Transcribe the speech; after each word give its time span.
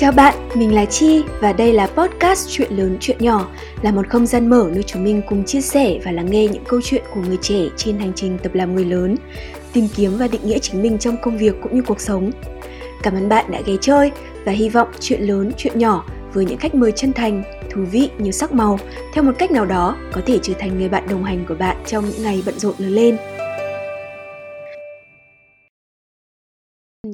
Chào 0.00 0.12
bạn, 0.12 0.34
mình 0.54 0.74
là 0.74 0.84
Chi 0.84 1.22
và 1.40 1.52
đây 1.52 1.72
là 1.72 1.86
podcast 1.86 2.48
Chuyện 2.48 2.72
lớn 2.72 2.96
chuyện 3.00 3.16
nhỏ 3.20 3.48
là 3.82 3.90
một 3.90 4.08
không 4.08 4.26
gian 4.26 4.50
mở 4.50 4.68
nơi 4.72 4.82
chúng 4.82 5.04
mình 5.04 5.22
cùng 5.28 5.44
chia 5.44 5.60
sẻ 5.60 5.98
và 6.04 6.12
lắng 6.12 6.30
nghe 6.30 6.46
những 6.46 6.64
câu 6.68 6.80
chuyện 6.84 7.02
của 7.14 7.20
người 7.20 7.38
trẻ 7.42 7.60
trên 7.76 7.98
hành 7.98 8.12
trình 8.16 8.38
tập 8.42 8.54
làm 8.54 8.74
người 8.74 8.84
lớn, 8.84 9.16
tìm 9.72 9.88
kiếm 9.96 10.18
và 10.18 10.28
định 10.28 10.40
nghĩa 10.44 10.58
chính 10.58 10.82
mình 10.82 10.98
trong 10.98 11.16
công 11.22 11.38
việc 11.38 11.54
cũng 11.62 11.74
như 11.74 11.82
cuộc 11.82 12.00
sống. 12.00 12.30
Cảm 13.02 13.14
ơn 13.14 13.28
bạn 13.28 13.50
đã 13.50 13.60
ghé 13.66 13.72
chơi 13.80 14.10
và 14.44 14.52
hy 14.52 14.68
vọng 14.68 14.88
chuyện 15.00 15.22
lớn 15.22 15.52
chuyện 15.56 15.78
nhỏ 15.78 16.04
với 16.34 16.44
những 16.44 16.58
khách 16.58 16.74
mời 16.74 16.92
chân 16.92 17.12
thành, 17.12 17.42
thú 17.70 17.82
vị 17.90 18.10
như 18.18 18.30
sắc 18.30 18.52
màu 18.52 18.78
theo 19.14 19.24
một 19.24 19.32
cách 19.38 19.50
nào 19.50 19.66
đó 19.66 19.96
có 20.12 20.20
thể 20.26 20.38
trở 20.42 20.52
thành 20.58 20.78
người 20.78 20.88
bạn 20.88 21.04
đồng 21.10 21.24
hành 21.24 21.44
của 21.48 21.54
bạn 21.54 21.76
trong 21.86 22.04
những 22.10 22.22
ngày 22.22 22.42
bận 22.46 22.58
rộn 22.58 22.74
lớn 22.78 22.90
lên. 22.90 23.16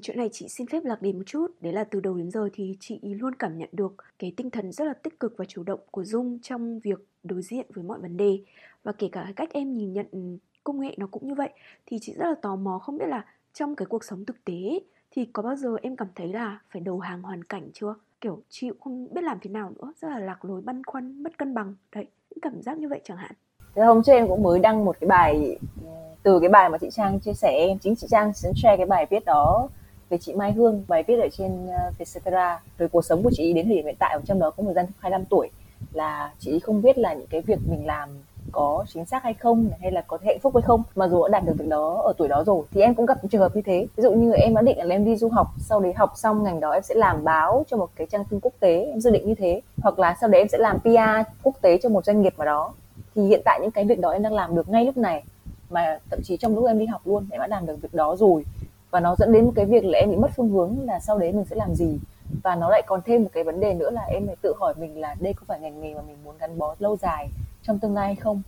Chỗ 0.07 0.15
này 0.17 0.29
chị 0.33 0.49
xin 0.49 0.67
phép 0.67 0.85
lạc 0.85 1.03
đề 1.03 1.13
một 1.13 1.23
chút, 1.27 1.47
đấy 1.61 1.73
là 1.73 1.85
từ 1.85 2.01
đầu 2.01 2.15
đến 2.15 2.31
giờ 2.31 2.49
thì 2.53 2.77
chị 2.81 3.01
luôn 3.03 3.35
cảm 3.35 3.59
nhận 3.59 3.69
được 3.73 3.95
cái 4.19 4.33
tinh 4.37 4.51
thần 4.51 4.73
rất 4.73 4.85
là 4.85 4.93
tích 4.93 5.21
cực 5.21 5.35
và 5.37 5.45
chủ 5.45 5.63
động 5.63 5.81
của 5.91 6.05
Dung 6.05 6.39
trong 6.43 6.81
việc 6.81 7.07
đối 7.23 7.43
diện 7.43 7.67
với 7.75 7.85
mọi 7.85 7.99
vấn 7.99 8.17
đề 8.17 8.39
và 8.85 8.93
kể 8.93 9.09
cả 9.13 9.33
cách 9.37 9.49
em 9.53 9.73
nhìn 9.73 9.93
nhận 9.93 10.39
công 10.65 10.81
nghệ 10.81 10.95
nó 10.97 11.07
cũng 11.11 11.29
như 11.29 11.35
vậy 11.35 11.51
thì 11.87 11.99
chị 12.01 12.15
rất 12.19 12.27
là 12.29 12.35
tò 12.43 12.57
mò 12.57 12.79
không 12.79 12.99
biết 12.99 13.07
là 13.07 13.25
trong 13.53 13.77
cái 13.77 13.87
cuộc 13.87 14.05
sống 14.05 14.25
thực 14.25 14.45
tế 14.45 14.81
thì 15.11 15.25
có 15.33 15.43
bao 15.43 15.57
giờ 15.57 15.77
em 15.83 15.97
cảm 15.97 16.09
thấy 16.15 16.29
là 16.29 16.61
phải 16.71 16.83
đầu 16.83 16.99
hàng 16.99 17.23
hoàn 17.23 17.45
cảnh 17.45 17.69
chưa? 17.75 17.95
Kiểu 18.21 18.43
chịu 18.49 18.75
không 18.81 19.15
biết 19.15 19.25
làm 19.25 19.39
thế 19.43 19.51
nào 19.51 19.73
nữa, 19.77 19.93
rất 20.01 20.09
là 20.09 20.19
lạc 20.19 20.45
lối 20.45 20.61
băn 20.61 20.85
khoăn, 20.85 21.23
mất 21.23 21.39
cân 21.39 21.55
bằng. 21.55 21.75
Đấy, 21.95 22.07
những 22.31 22.41
cảm 22.43 22.63
giác 22.63 22.79
như 22.79 22.89
vậy 22.89 23.01
chẳng 23.05 23.17
hạn. 23.17 23.33
Thế 23.75 23.83
hôm 23.83 24.03
trước 24.03 24.13
em 24.13 24.29
cũng 24.29 24.43
mới 24.43 24.61
đăng 24.61 24.85
một 24.85 24.97
cái 25.01 25.09
bài 25.09 25.59
ừ, 25.83 25.89
từ 26.23 26.41
cái 26.41 26.49
bài 26.49 26.69
mà 26.69 26.79
chị 26.79 26.89
Trang 26.91 27.21
chia 27.21 27.35
sẻ 27.35 27.67
em 27.69 27.79
chính 27.79 27.97
chị 27.97 28.07
Trang 28.11 28.33
sẽ 28.35 28.53
share 28.57 28.77
cái 28.77 28.87
bài 28.87 29.07
viết 29.11 29.25
đó 29.25 29.69
về 30.11 30.19
chị 30.19 30.35
Mai 30.35 30.53
Hương, 30.53 30.85
bài 30.89 31.05
viết 31.07 31.21
ở 31.21 31.29
trên 31.33 31.67
ờ, 31.67 31.91
Vietcetera 31.99 32.61
về 32.79 32.89
cuộc 32.89 33.05
sống 33.05 33.23
của 33.23 33.31
chị 33.33 33.53
đến 33.53 33.67
thời 33.67 33.75
điểm 33.75 33.87
hiện 33.87 33.97
tại 33.99 34.19
trong 34.25 34.39
đó 34.39 34.51
có 34.51 34.63
một 34.63 34.73
dân 34.75 34.87
25 34.99 35.25
tuổi. 35.25 35.51
Là 35.93 36.33
chị 36.39 36.59
không 36.59 36.83
biết 36.83 36.99
là 36.99 37.15
những 37.15 37.27
cái 37.27 37.41
việc 37.41 37.59
mình 37.69 37.87
làm 37.87 38.09
có 38.53 38.85
chính 38.95 39.05
xác 39.05 39.23
hay 39.23 39.35
không, 39.35 39.69
hay 39.81 39.93
là 39.93 40.01
có 40.01 40.19
thể 40.19 40.27
hạnh 40.27 40.39
phúc 40.43 40.55
hay 40.55 40.63
không. 40.63 40.83
Mà 40.95 41.09
dù 41.09 41.23
đã 41.23 41.29
đạt 41.29 41.45
được 41.47 41.53
việc 41.59 41.69
đó 41.69 42.03
ở 42.05 42.13
tuổi 42.19 42.29
đó 42.29 42.45
rồi, 42.47 42.65
thì 42.73 42.81
em 42.81 42.95
cũng 42.95 43.07
gặp 43.07 43.19
những 43.23 43.31
trường 43.31 43.41
hợp 43.41 43.57
như 43.57 43.63
thế. 43.63 43.87
Ví 43.97 44.03
dụ 44.03 44.13
như 44.13 44.33
em 44.33 44.55
đã 44.55 44.63
định 44.63 44.79
là 44.79 44.95
em 44.95 45.05
đi 45.05 45.17
du 45.17 45.29
học, 45.29 45.47
sau 45.59 45.81
đấy 45.81 45.93
học 45.97 46.13
xong 46.17 46.43
ngành 46.43 46.61
đó 46.61 46.71
em 46.71 46.83
sẽ 46.83 46.95
làm 46.95 47.25
báo 47.25 47.65
cho 47.71 47.77
một 47.77 47.91
cái 47.97 48.07
trang 48.07 48.25
tin 48.25 48.41
quốc 48.41 48.53
tế, 48.61 48.85
em 48.85 49.01
dự 49.01 49.11
định 49.11 49.27
như 49.27 49.35
thế. 49.35 49.61
Hoặc 49.83 49.99
là 49.99 50.17
sau 50.21 50.31
đấy 50.31 50.41
em 50.41 50.49
sẽ 50.49 50.59
làm 50.59 50.79
PR 50.81 51.31
quốc 51.43 51.55
tế 51.61 51.79
cho 51.83 51.89
một 51.89 52.05
doanh 52.05 52.23
nghiệp 52.23 52.35
mà 52.37 52.45
đó. 52.45 52.73
Thì 53.15 53.23
hiện 53.23 53.41
tại 53.45 53.59
những 53.63 53.71
cái 53.71 53.85
việc 53.85 54.01
đó 54.01 54.11
em 54.11 54.23
đang 54.23 54.33
làm 54.33 54.57
được 54.57 54.69
ngay 54.69 54.85
lúc 54.85 54.97
này, 54.97 55.25
mà 55.71 55.99
thậm 56.11 56.21
chí 56.25 56.37
trong 56.37 56.55
lúc 56.55 56.67
em 56.67 56.79
đi 56.79 56.87
học 56.87 57.01
luôn, 57.05 57.27
em 57.31 57.41
đã 57.41 57.47
làm 57.47 57.67
được 57.67 57.83
việc 57.83 57.95
đó 57.95 58.17
rồi 58.17 58.45
và 58.91 59.01
nó 59.01 59.17
dẫn 59.19 59.33
đến 59.33 59.45
một 59.45 59.53
cái 59.57 59.65
việc 59.65 59.85
là 59.85 59.99
em 59.99 60.11
bị 60.11 60.17
mất 60.17 60.31
phương 60.37 60.51
hướng 60.51 60.77
là 60.85 61.01
sau 61.01 61.19
đấy 61.19 61.33
mình 61.33 61.45
sẽ 61.45 61.57
làm 61.57 61.75
gì? 61.75 61.99
Và 62.43 62.55
nó 62.55 62.71
lại 62.71 62.83
còn 62.87 63.01
thêm 63.05 63.23
một 63.23 63.29
cái 63.33 63.45
vấn 63.45 63.61
đề 63.61 63.75
nữa 63.75 63.91
là 63.91 64.03
em 64.03 64.27
phải 64.27 64.37
tự 64.43 64.55
hỏi 64.61 64.75
mình 64.77 65.01
là 65.01 65.15
đây 65.21 65.35
có 65.35 65.43
phải 65.47 65.61
ngành 65.61 65.81
nghề 65.81 65.95
mà 65.95 66.03
mình 66.07 66.17
muốn 66.25 66.35
gắn 66.39 66.59
bó 66.59 66.75
lâu 66.79 66.97
dài 66.97 67.29
trong 67.63 67.79
tương 67.79 67.95
lai 67.95 68.07
hay 68.07 68.17
không? 68.17 68.43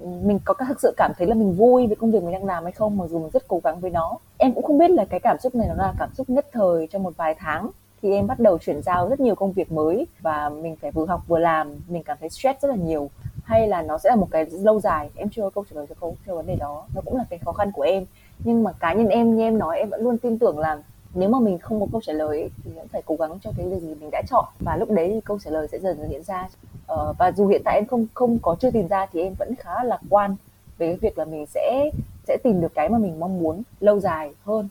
Mình 0.00 0.38
có 0.44 0.54
thực 0.68 0.80
sự 0.80 0.94
cảm 0.96 1.12
thấy 1.18 1.26
là 1.26 1.34
mình 1.34 1.52
vui 1.52 1.86
với 1.86 1.96
công 1.96 2.10
việc 2.10 2.22
mình 2.22 2.32
đang 2.32 2.44
làm 2.44 2.62
hay 2.62 2.72
không? 2.72 2.96
Mặc 2.96 3.06
dù 3.10 3.18
mình 3.18 3.30
rất 3.30 3.48
cố 3.48 3.60
gắng 3.64 3.80
với 3.80 3.90
nó. 3.90 4.16
Em 4.36 4.52
cũng 4.54 4.64
không 4.64 4.78
biết 4.78 4.90
là 4.90 5.04
cái 5.04 5.20
cảm 5.20 5.36
xúc 5.40 5.54
này 5.54 5.68
nó 5.68 5.74
là 5.74 5.94
cảm 5.98 6.14
xúc 6.14 6.30
nhất 6.30 6.46
thời 6.52 6.86
trong 6.86 7.02
một 7.02 7.16
vài 7.16 7.34
tháng 7.38 7.70
thì 8.02 8.12
em 8.12 8.26
bắt 8.26 8.40
đầu 8.40 8.58
chuyển 8.58 8.82
giao 8.82 9.08
rất 9.08 9.20
nhiều 9.20 9.34
công 9.34 9.52
việc 9.52 9.72
mới 9.72 10.06
và 10.20 10.48
mình 10.48 10.76
phải 10.76 10.90
vừa 10.90 11.06
học 11.06 11.20
vừa 11.26 11.38
làm, 11.38 11.74
mình 11.88 12.02
cảm 12.02 12.16
thấy 12.20 12.30
stress 12.30 12.62
rất 12.62 12.68
là 12.68 12.74
nhiều. 12.74 13.10
Hay 13.44 13.68
là 13.68 13.82
nó 13.82 13.98
sẽ 13.98 14.10
là 14.10 14.16
một 14.16 14.28
cái 14.30 14.46
lâu 14.50 14.80
dài? 14.80 15.10
Em 15.16 15.28
chưa 15.28 15.42
có 15.42 15.50
câu 15.50 15.64
trả 15.70 15.76
lời 15.76 15.86
cho 15.88 15.94
câu, 16.00 16.16
cho 16.26 16.34
vấn 16.34 16.46
đề 16.46 16.56
đó. 16.56 16.84
Nó 16.94 17.00
cũng 17.04 17.16
là 17.16 17.24
cái 17.30 17.38
khó 17.38 17.52
khăn 17.52 17.72
của 17.72 17.82
em 17.82 18.04
nhưng 18.44 18.62
mà 18.64 18.72
cá 18.72 18.92
nhân 18.92 19.08
em 19.08 19.36
như 19.36 19.42
em 19.42 19.58
nói 19.58 19.78
em 19.78 19.90
vẫn 19.90 20.02
luôn 20.02 20.18
tin 20.18 20.38
tưởng 20.38 20.58
là 20.58 20.82
nếu 21.14 21.28
mà 21.28 21.40
mình 21.40 21.58
không 21.58 21.80
có 21.80 21.86
câu 21.92 22.00
trả 22.00 22.12
lời 22.12 22.40
ấy, 22.40 22.50
thì 22.64 22.70
vẫn 22.70 22.88
phải 22.88 23.02
cố 23.06 23.16
gắng 23.16 23.38
cho 23.42 23.50
cái 23.56 23.68
việc 23.68 23.80
gì 23.80 23.94
mình 23.94 24.10
đã 24.12 24.22
chọn. 24.30 24.44
Và 24.58 24.76
lúc 24.76 24.90
đấy 24.90 25.10
thì 25.14 25.20
câu 25.20 25.38
trả 25.38 25.50
lời 25.50 25.68
sẽ 25.72 25.78
dần 25.78 25.98
dần 25.98 26.08
hiện 26.08 26.22
ra. 26.22 26.48
Ờ, 26.86 27.14
và 27.18 27.32
dù 27.32 27.46
hiện 27.46 27.62
tại 27.64 27.74
em 27.78 27.86
không 27.86 28.06
không 28.14 28.38
có 28.42 28.56
chưa 28.60 28.70
tìm 28.70 28.88
ra 28.88 29.06
thì 29.12 29.20
em 29.20 29.34
vẫn 29.38 29.54
khá 29.58 29.70
là 29.74 29.82
lạc 29.84 30.00
quan 30.10 30.36
về 30.78 30.86
cái 30.86 30.96
việc 30.96 31.18
là 31.18 31.24
mình 31.24 31.46
sẽ 31.46 31.90
sẽ 32.28 32.36
tìm 32.44 32.60
được 32.60 32.74
cái 32.74 32.88
mà 32.88 32.98
mình 32.98 33.20
mong 33.20 33.38
muốn 33.38 33.62
lâu 33.80 34.00
dài 34.00 34.30
hơn 34.44 34.68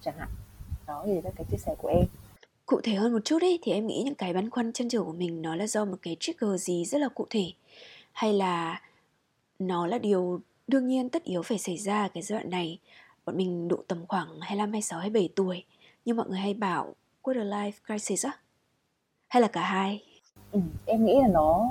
chẳng 0.00 0.14
hạn. 0.18 0.28
Đó 0.86 1.02
thì 1.06 1.20
là 1.20 1.30
cái 1.36 1.44
chia 1.50 1.56
sẻ 1.56 1.74
của 1.78 1.88
em. 1.88 2.04
Cụ 2.66 2.80
thể 2.82 2.94
hơn 2.94 3.12
một 3.12 3.24
chút 3.24 3.42
ấy 3.42 3.58
thì 3.62 3.72
em 3.72 3.86
nghĩ 3.86 4.02
những 4.04 4.14
cái 4.14 4.32
băn 4.32 4.50
khoăn 4.50 4.72
chân 4.72 4.88
trở 4.88 5.02
của 5.02 5.12
mình 5.12 5.42
nó 5.42 5.56
là 5.56 5.66
do 5.66 5.84
một 5.84 5.96
cái 6.02 6.16
trigger 6.20 6.50
gì 6.56 6.84
rất 6.84 7.00
là 7.00 7.08
cụ 7.08 7.26
thể? 7.30 7.44
Hay 8.12 8.32
là 8.32 8.80
nó 9.58 9.86
là 9.86 9.98
điều 9.98 10.40
đương 10.66 10.88
nhiên 10.88 11.08
tất 11.08 11.24
yếu 11.24 11.42
phải 11.42 11.58
xảy 11.58 11.76
ra 11.76 12.08
cái 12.08 12.22
giai 12.22 12.38
đoạn 12.38 12.50
này. 12.50 12.78
Bọn 13.24 13.36
mình 13.36 13.68
độ 13.68 13.76
tầm 13.88 14.06
khoảng 14.08 14.28
25, 14.40 14.72
26, 14.72 15.00
27 15.00 15.28
tuổi. 15.36 15.64
Nhưng 16.04 16.16
mọi 16.16 16.28
người 16.28 16.38
hay 16.38 16.54
bảo 16.54 16.94
quarter 17.22 17.46
life 17.46 17.72
crisis 17.86 18.26
á. 18.26 18.32
Hay 19.28 19.40
là 19.40 19.48
cả 19.48 19.60
hai? 19.60 20.02
Ừ, 20.52 20.60
em 20.86 21.04
nghĩ 21.04 21.14
là 21.20 21.28
nó 21.28 21.68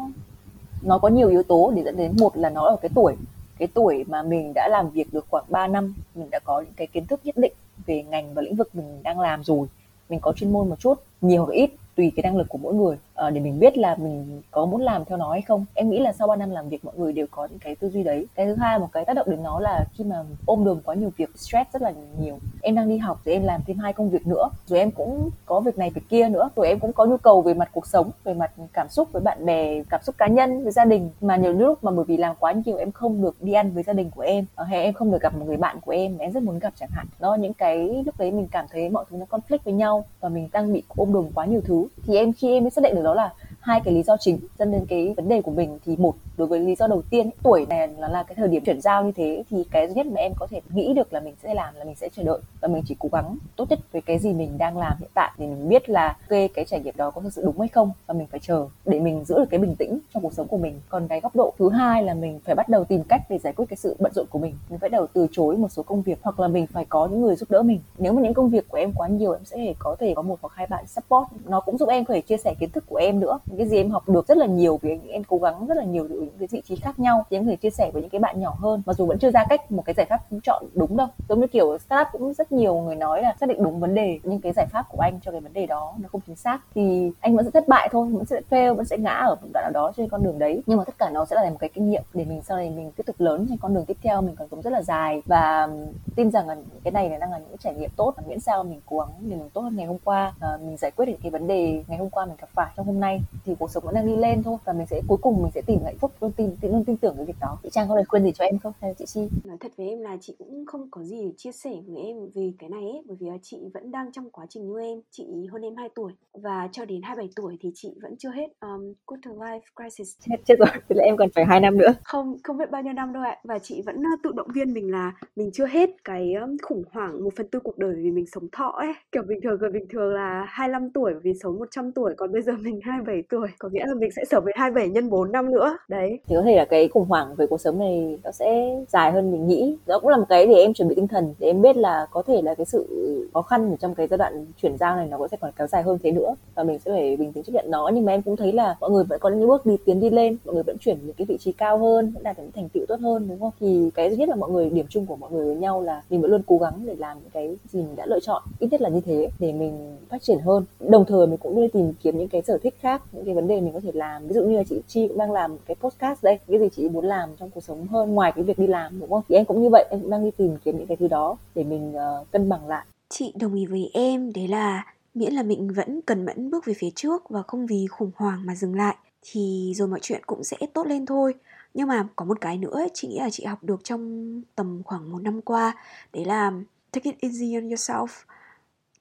nó 0.82 0.98
có 0.98 1.08
nhiều 1.08 1.30
yếu 1.30 1.44
tố 1.44 1.74
để 1.76 1.84
dẫn 1.84 1.98
đến. 1.98 2.16
Một 2.20 2.38
là 2.38 2.50
nó 2.50 2.62
ở 2.62 2.76
cái 2.82 2.90
tuổi 2.96 3.16
cái 3.58 3.68
tuổi 3.74 4.04
mà 4.08 4.24
mình 4.24 4.52
đã 4.56 4.68
làm 4.68 4.90
việc 4.90 5.14
được 5.14 5.26
khoảng 5.30 5.46
3 5.50 5.68
năm 5.68 5.94
mình 6.16 6.30
đã 6.30 6.40
có 6.44 6.62
những 6.62 6.74
cái 6.76 6.88
kiến 6.88 7.06
thức 7.06 7.20
nhất 7.24 7.38
định 7.38 7.54
về 7.86 8.04
ngành 8.04 8.34
và 8.34 8.42
lĩnh 8.42 8.56
vực 8.56 8.76
mình 8.76 9.04
đang 9.04 9.20
làm 9.20 9.44
rồi. 9.44 9.68
Mình 10.10 10.20
có 10.20 10.34
chuyên 10.34 10.54
môn 10.54 10.70
một 10.70 10.80
chút 10.80 11.04
nhiều 11.22 11.46
hoặc 11.46 11.54
ít 11.54 11.70
tùy 11.96 12.12
cái 12.16 12.24
năng 12.24 12.38
lực 12.38 12.50
của 12.50 12.58
mỗi 12.58 12.74
người. 12.74 12.98
À, 13.16 13.30
để 13.30 13.42
mình 13.42 13.60
biết 13.60 13.78
là 13.78 13.96
mình 13.96 14.42
có 14.52 14.66
muốn 14.66 14.82
làm 14.82 15.06
theo 15.06 15.18
nó 15.18 15.32
hay 15.32 15.42
không. 15.42 15.66
Em 15.74 15.90
nghĩ 15.90 16.00
là 16.00 16.14
sau 16.14 16.28
3 16.28 16.36
năm 16.36 16.50
làm 16.50 16.70
việc 16.70 16.86
mọi 16.86 16.94
người 16.98 17.14
đều 17.14 17.26
có 17.32 17.48
những 17.52 17.60
cái 17.60 17.76
tư 17.76 17.90
duy 17.90 18.04
đấy. 18.04 18.28
Cái 18.36 18.46
thứ 18.46 18.56
hai 18.56 18.80
một 18.80 18.90
cái 18.94 19.06
tác 19.06 19.14
động 19.14 19.28
đến 19.30 19.44
nó 19.44 19.60
là 19.60 19.86
khi 19.94 20.04
mà 20.04 20.24
ôm 20.46 20.64
đồm 20.64 20.80
quá 20.86 20.96
nhiều 20.96 21.12
việc 21.18 21.30
stress 21.36 21.72
rất 21.74 21.82
là 21.82 21.94
nhiều. 22.20 22.40
Em 22.62 22.76
đang 22.76 22.90
đi 22.90 22.98
học 22.98 23.22
thì 23.26 23.32
em 23.32 23.44
làm 23.44 23.62
thêm 23.68 23.78
hai 23.78 23.94
công 23.94 24.10
việc 24.10 24.28
nữa. 24.28 24.50
Rồi 24.66 24.80
em 24.80 24.92
cũng 24.92 25.30
có 25.46 25.60
việc 25.60 25.78
này 25.78 25.90
việc 25.90 26.02
kia 26.10 26.30
nữa. 26.30 26.50
Rồi 26.56 26.68
em 26.68 26.80
cũng 26.80 26.94
có 26.94 27.06
nhu 27.06 27.18
cầu 27.18 27.42
về 27.42 27.54
mặt 27.54 27.70
cuộc 27.72 27.88
sống 27.88 28.12
về 28.24 28.34
mặt 28.34 28.52
cảm 28.74 28.88
xúc 28.90 29.08
với 29.12 29.22
bạn 29.22 29.46
bè 29.46 29.84
cảm 29.90 30.02
xúc 30.04 30.16
cá 30.18 30.28
nhân 30.28 30.64
với 30.64 30.72
gia 30.72 30.86
đình. 30.86 31.10
Mà 31.22 31.36
nhiều 31.36 31.54
lúc 31.54 31.84
mà 31.84 31.92
bởi 31.92 32.06
vì 32.06 32.18
làm 32.18 32.36
quá 32.40 32.52
nhiều 32.66 32.78
em 32.78 32.92
không 32.92 33.22
được 33.22 33.36
đi 33.42 33.54
ăn 33.54 33.72
với 33.74 33.84
gia 33.84 33.94
đình 33.94 34.12
của 34.12 34.22
em 34.22 34.46
ờ, 34.56 34.64
hay 34.64 34.84
em 34.84 34.94
không 34.94 35.12
được 35.12 35.22
gặp 35.22 35.36
một 35.36 35.46
người 35.46 35.58
bạn 35.58 35.78
của 35.82 35.92
em 35.92 36.18
mà 36.18 36.26
em 36.26 36.32
rất 36.32 36.44
muốn 36.44 36.60
gặp 36.60 36.74
chẳng 36.80 36.90
hạn. 36.92 37.06
Đó 37.20 37.36
những 37.36 37.54
cái 37.54 38.04
lúc 38.06 38.16
đấy 38.18 38.32
mình 38.32 38.48
cảm 38.52 38.66
thấy 38.72 38.90
mọi 38.90 39.06
thứ 39.10 39.18
nó 39.18 39.26
conflict 39.30 39.64
với 39.64 39.74
nhau 39.74 40.06
và 40.20 40.30
mình 40.30 40.50
đang 40.52 40.74
bị 40.74 40.84
ôm 40.88 41.14
đồm 41.14 41.30
quá 41.34 41.46
nhiều 41.46 41.62
thứ 41.66 41.83
thì 42.06 42.16
em 42.16 42.34
khi 42.34 42.54
em 42.54 42.64
mới 42.64 42.70
xác 42.70 42.84
định 42.84 42.96
được 42.96 43.02
đó 43.04 43.14
là 43.14 43.34
hai 43.60 43.82
cái 43.86 43.94
lý 43.94 44.04
do 44.04 44.18
chính 44.20 44.40
dẫn 44.60 44.72
đến 44.72 44.86
cái 44.90 45.14
vấn 45.18 45.30
đề 45.30 45.42
của 45.42 45.52
mình 45.52 45.80
thì 45.86 45.96
một 45.98 46.16
đối 46.38 46.48
với 46.48 46.60
lý 46.60 46.76
do 46.76 46.88
đầu 46.88 47.02
tiên 47.10 47.30
tuổi 47.44 47.66
này 47.70 47.88
nó 47.98 48.08
là 48.08 48.24
cái 48.24 48.36
thời 48.36 48.48
điểm 48.48 48.64
chuyển 48.66 48.82
giao 48.82 49.04
như 49.04 49.12
thế 49.16 49.44
thì 49.50 49.64
cái 49.72 49.88
duy 49.88 49.94
nhất 49.94 50.06
mà 50.06 50.22
em 50.22 50.32
có 50.40 50.48
thể 50.48 50.62
nghĩ 50.70 50.94
được 50.94 51.14
là 51.14 51.20
mình 51.20 51.36
sẽ 51.44 51.54
làm 51.54 51.76
là 51.76 51.84
mình 51.84 51.96
sẽ 51.96 52.10
chờ 52.16 52.24
đợi 52.24 52.40
và 52.62 52.68
mình 52.68 52.84
chỉ 52.88 52.96
cố 53.00 53.10
gắng 53.12 53.38
tốt 53.56 53.70
nhất 53.70 53.80
với 53.92 54.02
cái 54.02 54.20
gì 54.20 54.34
mình 54.34 54.58
đang 54.58 54.78
làm 54.78 54.94
hiện 55.00 55.10
tại 55.14 55.32
để 55.38 55.48
mình 55.48 55.70
biết 55.70 55.90
là 55.90 56.18
okay, 56.22 56.48
cái 56.48 56.66
trải 56.66 56.80
nghiệm 56.80 56.96
đó 56.98 57.12
có 57.12 57.22
thực 57.22 57.34
sự 57.34 57.42
đúng 57.46 57.60
hay 57.60 57.68
không 57.68 57.92
và 58.08 58.14
mình 58.14 58.28
phải 58.28 58.40
chờ 58.40 58.68
để 58.86 59.00
mình 59.00 59.24
giữ 59.26 59.36
được 59.36 59.50
cái 59.50 59.60
bình 59.60 59.76
tĩnh 59.76 60.00
trong 60.14 60.24
cuộc 60.24 60.34
sống 60.34 60.48
của 60.48 60.58
mình. 60.58 60.80
Còn 60.90 61.08
cái 61.08 61.20
góc 61.20 61.36
độ 61.36 61.54
thứ 61.60 61.70
hai 61.70 62.04
là 62.04 62.14
mình 62.14 62.40
phải 62.46 62.56
bắt 62.56 62.70
đầu 62.70 62.84
tìm 62.84 63.04
cách 63.04 63.22
để 63.30 63.38
giải 63.38 63.54
quyết 63.54 63.66
cái 63.70 63.78
sự 63.78 63.96
bận 64.00 64.12
rộn 64.16 64.26
của 64.30 64.40
mình. 64.40 64.56
Mình 64.70 64.80
phải 64.80 64.90
đầu 64.90 65.08
từ 65.14 65.28
chối 65.32 65.58
một 65.58 65.72
số 65.72 65.84
công 65.84 66.02
việc 66.02 66.20
hoặc 66.22 66.40
là 66.40 66.48
mình 66.48 66.68
phải 66.68 66.86
có 66.86 67.08
những 67.08 67.22
người 67.22 67.36
giúp 67.36 67.52
đỡ 67.52 67.62
mình. 67.62 67.80
Nếu 67.98 68.14
mà 68.14 68.22
những 68.22 68.34
công 68.34 68.50
việc 68.50 68.68
của 68.68 68.78
em 68.78 68.92
quá 68.96 69.08
nhiều 69.08 69.34
em 69.34 69.46
sẽ 69.46 69.74
có 69.80 69.96
thể 70.00 70.14
có 70.16 70.22
một 70.22 70.38
hoặc 70.42 70.54
hai 70.56 70.68
bạn 70.68 70.88
support. 70.88 71.28
Nó 71.46 71.60
cũng 71.60 71.73
giúp 71.78 71.90
em 71.90 72.06
có 72.06 72.14
thể 72.14 72.22
chia 72.22 72.38
sẻ 72.38 72.54
kiến 72.60 72.70
thức 72.70 72.84
của 72.88 72.96
em 72.96 73.20
nữa 73.20 73.40
những 73.46 73.58
cái 73.58 73.68
gì 73.68 73.78
em 73.78 73.92
học 73.92 74.10
được 74.10 74.28
rất 74.28 74.38
là 74.38 74.46
nhiều 74.46 74.80
vì 74.82 75.00
em 75.10 75.24
cố 75.24 75.38
gắng 75.38 75.68
rất 75.68 75.78
là 75.78 75.84
nhiều 75.84 76.08
từ 76.10 76.16
những 76.16 76.38
cái 76.40 76.48
vị 76.52 76.62
trí 76.62 76.76
khác 76.76 77.00
nhau 77.00 77.26
thì 77.30 77.38
em 77.38 77.46
có 77.46 77.50
thể 77.50 77.56
chia 77.56 77.70
sẻ 77.70 77.92
với 77.94 78.02
những 78.02 78.10
cái 78.10 78.20
bạn 78.20 78.40
nhỏ 78.40 78.56
hơn 78.60 78.82
mặc 78.86 78.98
dù 78.98 79.06
vẫn 79.06 79.20
chưa 79.20 79.32
ra 79.32 79.46
cách 79.50 79.72
một 79.72 79.86
cái 79.86 79.94
giải 79.98 80.06
pháp 80.10 80.20
chọn 80.44 80.64
đúng 80.74 80.98
đâu. 80.98 81.08
Giống 81.30 81.40
như 81.40 81.48
kiểu 81.48 81.78
startup 81.78 82.08
cũng 82.12 82.34
rất 82.34 82.52
nhiều 82.52 82.76
người 82.76 82.96
nói 82.96 83.22
là 83.22 83.36
xác 83.40 83.50
định 83.50 83.64
đúng 83.64 83.80
vấn 83.80 83.96
đề 83.96 84.20
nhưng 84.24 84.42
cái 84.42 84.54
giải 84.56 84.66
pháp 84.72 84.86
của 84.90 85.02
anh 85.02 85.20
cho 85.22 85.32
cái 85.32 85.42
vấn 85.42 85.54
đề 85.54 85.66
đó 85.66 85.94
nó 85.98 86.10
không 86.12 86.22
chính 86.28 86.36
xác 86.36 86.60
thì 86.76 87.12
anh 87.20 87.36
vẫn 87.36 87.46
sẽ 87.46 87.52
thất 87.52 87.68
bại 87.68 87.90
thôi 87.92 88.10
vẫn 88.12 88.26
sẽ 88.26 88.42
fail 88.50 88.76
vẫn 88.76 88.86
sẽ 88.86 88.98
ngã 88.98 89.12
ở 89.12 89.36
một 89.42 89.48
đoạn 89.54 89.64
nào 89.64 89.72
đó 89.74 89.92
trên 89.98 90.10
con 90.10 90.24
đường 90.24 90.40
đấy. 90.40 90.62
Nhưng 90.66 90.78
mà 90.78 90.84
tất 90.84 90.98
cả 90.98 91.10
nó 91.10 91.26
sẽ 91.26 91.36
là 91.36 91.50
một 91.50 91.58
cái 91.60 91.70
kinh 91.74 91.90
nghiệm 91.90 92.04
để 92.14 92.26
mình 92.26 92.42
sau 92.42 92.58
này 92.58 92.70
mình 92.70 92.92
tiếp 92.92 93.04
tục 93.06 93.16
lớn 93.20 93.46
trên 93.50 93.58
con 93.58 93.74
đường 93.74 93.86
tiếp 93.86 93.98
theo 94.04 94.22
mình 94.22 94.36
còn 94.36 94.48
sống 94.52 94.62
rất 94.62 94.74
là 94.74 94.82
dài. 94.82 95.22
Và 95.26 95.70
tin 96.16 96.32
rằng 96.32 96.48
là 96.48 96.56
cái 96.84 96.92
này 96.92 97.10
là 97.10 97.18
đang 97.18 97.32
là 97.32 97.38
những 97.38 97.58
trải 97.58 97.74
nghiệm 97.74 97.90
tốt 97.96 98.14
và 98.18 98.24
miễn 98.28 98.40
sao 98.40 98.64
mình 98.64 98.82
cố 98.86 99.00
gắng 99.00 99.10
để 99.20 99.36
mình 99.36 99.50
tốt 99.54 99.62
hơn 99.62 99.76
ngày 99.76 99.86
hôm 99.86 99.98
qua 100.04 100.34
à, 100.40 100.58
mình 100.66 100.78
giải 100.78 100.92
quyết 100.92 101.06
được 101.06 101.18
cái 101.24 101.32
vấn 101.32 101.48
đề 101.48 101.63
ngày 101.88 101.98
hôm 101.98 102.10
qua 102.10 102.26
mình 102.26 102.36
gặp 102.42 102.50
phải 102.54 102.74
trong 102.78 102.86
hôm 102.86 103.00
nay 103.00 103.22
thì 103.46 103.56
cuộc 103.60 103.72
sống 103.72 103.84
vẫn 103.86 103.96
đang 103.96 104.06
đi 104.06 104.16
lên 104.16 104.44
thôi 104.44 104.58
và 104.66 104.74
mình 104.74 104.88
sẽ 104.88 105.02
cuối 105.08 105.18
cùng 105.22 105.42
mình 105.44 105.52
sẽ 105.56 105.62
tìm 105.62 105.80
hạnh 105.86 105.98
phúc 105.98 106.12
luôn 106.22 106.32
tin 106.32 106.56
luôn 106.62 106.86
tin 106.86 106.98
tưởng 106.98 107.14
cái 107.18 107.26
việc 107.26 107.40
đó. 107.42 107.58
Chị 107.64 107.70
trang 107.72 107.88
có 107.90 107.96
lời 107.96 108.04
khuyên 108.08 108.24
gì 108.24 108.32
cho 108.32 108.46
em 108.46 108.60
không? 108.60 108.74
Hay 108.82 108.90
là 108.90 108.94
chị 108.94 109.06
chi? 109.06 109.30
Nói 109.46 109.58
thật 109.60 109.72
với 109.78 109.88
em 109.90 110.02
là 110.02 110.18
chị 110.22 110.36
cũng 110.38 110.66
không 110.66 110.88
có 110.92 111.04
gì 111.04 111.34
chia 111.38 111.52
sẻ 111.52 111.72
với 111.88 112.04
em 112.04 112.18
về 112.36 112.52
cái 112.60 112.70
này 112.70 112.82
ấy, 112.82 113.02
bởi 113.08 113.18
vì 113.20 113.28
là 113.28 113.38
chị 113.42 113.58
vẫn 113.74 113.92
đang 113.92 114.12
trong 114.12 114.30
quá 114.30 114.46
trình 114.50 114.68
như 114.68 114.80
em. 114.80 115.02
Chị 115.12 115.48
hơn 115.52 115.62
em 115.62 115.76
2 115.76 115.90
tuổi 115.96 116.12
và 116.34 116.70
cho 116.72 116.86
đến 116.86 117.02
27 117.02 117.30
tuổi 117.36 117.58
thì 117.62 117.72
chị 117.76 117.94
vẫn 118.02 118.16
chưa 118.18 118.32
hết 118.32 118.48
um, 118.62 118.94
quarter 119.06 119.34
life 119.34 119.60
crisis. 119.76 120.18
Chết 120.30 120.38
chết 120.46 120.56
rồi 120.60 120.70
thì 120.90 120.96
là 120.96 121.04
em 121.04 121.18
còn 121.18 121.30
phải 121.36 121.46
hai 121.46 121.60
năm 121.60 121.78
nữa. 121.78 121.94
Không 122.04 122.38
không 122.44 122.58
biết 122.58 122.72
bao 122.72 122.82
nhiêu 122.82 122.94
năm 122.94 123.14
đâu 123.14 123.24
ạ. 123.24 123.38
Và 123.44 123.60
chị 123.60 123.82
vẫn 123.86 124.04
tự 124.24 124.32
động 124.36 124.48
viên 124.56 124.74
mình 124.74 124.92
là 124.92 125.14
mình 125.36 125.52
chưa 125.54 125.66
hết 125.66 125.90
cái 126.04 126.34
khủng 126.62 126.84
hoảng 126.92 127.24
một 127.24 127.30
phần 127.38 127.48
tư 127.48 127.60
cuộc 127.60 127.78
đời 127.78 127.96
vì 127.96 128.12
mình 128.12 128.26
sống 128.28 128.48
thọ 128.52 128.68
ấy. 128.68 128.94
Kiểu 129.12 129.24
bình 129.28 129.40
thường 129.44 129.60
người 129.60 129.70
bình 129.72 129.86
thường 129.90 130.14
là 130.14 130.46
25 130.50 130.90
tuổi 130.90 131.14
vì 131.24 131.34
sống 131.44 131.53
100 131.60 131.92
tuổi, 131.92 132.14
còn 132.18 132.32
bây 132.32 132.42
giờ 132.42 132.54
mình 132.62 132.80
27 132.84 133.24
tuổi. 133.30 133.48
Có 133.60 133.70
nghĩa 133.70 133.86
là 133.86 133.94
mình 133.94 134.12
sẽ 134.16 134.22
sống 134.32 134.44
với 134.44 134.54
27 134.58 134.90
nhân 134.90 135.10
4 135.10 135.32
năm 135.32 135.52
nữa. 135.52 135.78
Đấy. 135.88 136.20
Thì 136.28 136.36
có 136.36 136.42
thể 136.42 136.56
là 136.56 136.66
cái 136.66 136.88
khủng 136.88 137.06
hoảng 137.06 137.36
về 137.36 137.48
cuộc 137.48 137.62
sống 137.62 137.80
này 137.80 138.20
nó 138.24 138.32
sẽ 138.32 138.76
dài 138.90 139.12
hơn 139.12 139.32
mình 139.32 139.48
nghĩ. 139.48 139.78
Đó 139.86 140.00
cũng 140.00 140.10
là 140.10 140.18
một 140.18 140.26
cái 140.30 140.46
để 140.46 140.56
em 140.56 140.74
chuẩn 140.74 140.88
bị 140.88 140.96
tinh 140.96 141.08
thần, 141.08 141.34
để 141.40 141.48
em 141.48 141.62
biết 141.62 141.78
là 141.78 142.08
có 142.12 142.22
thể 142.22 142.42
là 142.42 142.56
cái 142.56 142.66
sự 142.66 142.86
khó 143.34 143.42
khăn 143.42 143.76
trong 143.80 143.96
cái 143.96 144.08
giai 144.08 144.18
đoạn 144.18 144.46
chuyển 144.62 144.78
giao 144.78 144.96
này 144.96 145.08
nó 145.08 145.18
cũng 145.18 145.28
sẽ 145.28 145.38
còn 145.42 145.52
kéo 145.58 145.68
dài 145.68 145.84
hơn 145.84 145.98
thế 146.04 146.12
nữa. 146.12 146.36
Và 146.56 146.64
mình 146.64 146.80
sẽ 146.80 146.92
phải 146.92 147.18
bình 147.18 147.34
tĩnh 147.34 147.44
chấp 147.44 147.54
nhận 147.54 147.66
nó. 147.72 147.90
Nhưng 147.94 148.06
mà 148.06 148.12
em 148.12 148.22
cũng 148.22 148.36
thấy 148.36 148.52
là 148.52 148.76
mọi 148.80 148.92
người 148.92 149.04
vẫn 149.04 149.20
có 149.20 149.30
những 149.30 149.48
bước 149.48 149.66
đi 149.66 149.78
tiến 149.86 150.00
đi 150.00 150.10
lên. 150.10 150.38
Mọi 150.46 150.54
người 150.54 150.64
vẫn 150.64 150.78
chuyển 150.78 150.98
những 151.04 151.16
cái 151.16 151.26
vị 151.26 151.38
trí 151.38 151.52
cao 151.52 151.78
hơn, 151.78 152.12
vẫn 152.14 152.24
đạt 152.24 152.38
được 152.38 152.44
những 152.44 152.52
thành 152.52 152.70
tựu 152.70 152.86
tốt 152.88 153.00
hơn, 153.00 153.28
đúng 153.30 153.40
không? 153.40 153.52
Thì 153.60 153.90
cái 153.96 154.10
duy 154.10 154.18
nhất 154.18 154.30
là 154.30 154.36
mọi 154.36 154.50
người, 154.50 154.70
điểm 154.70 154.86
chung 154.90 155.06
của 155.06 155.16
mọi 155.16 155.32
người 155.32 155.46
với 155.46 155.56
nhau 155.56 155.82
là 155.82 156.02
mình 156.10 156.22
vẫn 156.22 156.32
luôn 156.32 156.42
cố 156.48 156.58
gắng 156.58 156.74
để 156.86 156.96
làm 156.96 157.18
những 157.20 157.30
cái 157.34 157.56
gì 157.72 157.82
mình 157.82 157.96
đã 157.96 158.06
lựa 158.06 158.20
chọn. 158.20 158.44
Ít 158.60 158.68
nhất 158.72 158.82
là 158.82 158.90
như 158.90 159.02
thế, 159.06 159.30
để 159.40 159.52
mình 159.54 159.98
phát 160.10 160.22
triển 160.22 160.40
hơn. 160.40 160.66
Đồng 160.80 161.06
thời 161.06 161.28
mình 161.28 161.38
cũng 161.44 161.62
đi 161.62 161.68
tìm 161.74 161.94
kiếm 162.04 162.18
những 162.18 162.28
cái 162.28 162.42
sở 162.42 162.58
thích 162.58 162.76
khác 162.80 163.02
những 163.12 163.26
cái 163.26 163.36
vấn 163.36 163.48
đề 163.48 163.62
mình 163.62 163.74
có 163.74 163.80
thể 163.80 163.92
làm. 163.94 164.28
Ví 164.28 164.34
dụ 164.34 164.44
như 164.44 164.58
là 164.58 164.64
chị 164.64 164.82
chi 164.88 165.08
cũng 165.08 165.18
đang 165.18 165.32
làm 165.32 165.58
cái 165.66 165.76
podcast 165.76 166.24
đây 166.24 166.40
cái 166.48 166.60
gì 166.60 166.70
chị 166.76 166.90
muốn 166.90 167.06
làm 167.06 167.30
trong 167.40 167.50
cuộc 167.50 167.64
sống 167.64 167.88
hơn 167.88 168.14
ngoài 168.14 168.32
cái 168.36 168.44
việc 168.44 168.60
đi 168.60 168.68
làm 168.68 169.00
đúng 169.00 169.10
không? 169.10 169.22
Thì 169.30 169.36
em 169.36 169.46
cũng 169.46 169.62
như 169.62 169.70
vậy 169.72 169.86
em 169.90 170.02
cũng 170.02 170.10
đang 170.10 170.24
đi 170.24 170.32
tìm 170.32 170.58
kiếm 170.66 170.78
những 170.78 170.88
cái 170.88 170.98
thứ 170.98 171.08
đó 171.08 171.38
để 171.56 171.64
mình 171.64 171.94
uh, 171.96 172.32
cân 172.32 172.50
bằng 172.50 172.68
lại. 172.68 172.86
Chị 173.10 173.34
đồng 173.40 173.54
ý 173.54 173.66
với 173.66 173.90
em 173.94 174.34
đấy 174.34 174.48
là 174.48 174.86
miễn 175.14 175.34
là 175.34 175.44
mình 175.44 175.74
vẫn 175.74 176.02
cần 176.02 176.26
mẫn 176.26 176.50
bước 176.50 176.66
về 176.66 176.74
phía 176.78 176.90
trước 176.96 177.30
và 177.30 177.42
không 177.42 177.66
vì 177.66 177.88
khủng 177.88 178.12
hoảng 178.16 178.46
mà 178.46 178.56
dừng 178.56 178.76
lại 178.76 178.96
thì 179.22 179.74
rồi 179.76 179.88
mọi 179.88 180.00
chuyện 180.02 180.22
cũng 180.26 180.44
sẽ 180.44 180.58
tốt 180.74 180.88
lên 180.88 181.06
thôi. 181.06 181.34
Nhưng 181.74 181.88
mà 181.88 182.08
có 182.16 182.26
một 182.26 182.42
cái 182.42 182.58
nữa 182.58 182.86
chị 182.94 183.08
nghĩ 183.08 183.20
là 183.20 183.30
chị 183.30 183.46
học 183.46 183.64
được 183.64 183.84
trong 183.84 184.42
tầm 184.56 184.82
khoảng 184.86 185.12
một 185.12 185.22
năm 185.22 185.42
qua 185.42 185.76
đấy 186.14 186.26
là 186.26 186.52
take 186.92 187.12
it 187.12 187.16
easy 187.22 187.56
on 187.56 187.70
yourself. 187.70 188.08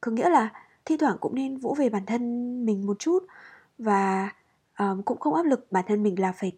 Có 0.01 0.13
nghĩa 0.13 0.29
là 0.29 0.51
thi 0.85 0.97
thoảng 0.97 1.17
cũng 1.21 1.35
nên 1.35 1.57
vỗ 1.57 1.75
về 1.79 1.89
bản 1.89 2.07
thân 2.07 2.23
mình 2.67 2.87
một 2.87 2.99
chút 2.99 3.27
và 3.79 4.33
um, 4.79 5.03
cũng 5.03 5.19
không 5.19 5.35
áp 5.35 5.47
lực 5.47 5.67
bản 5.71 5.85
thân 5.89 6.03
mình 6.03 6.21
là 6.21 6.33
phải 6.33 6.53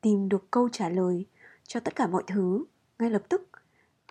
tìm 0.00 0.28
được 0.28 0.50
câu 0.50 0.68
trả 0.72 0.88
lời 0.88 1.24
cho 1.66 1.80
tất 1.80 1.96
cả 1.96 2.06
mọi 2.06 2.22
thứ 2.26 2.64
ngay 2.98 3.10
lập 3.10 3.22
tức. 3.28 3.48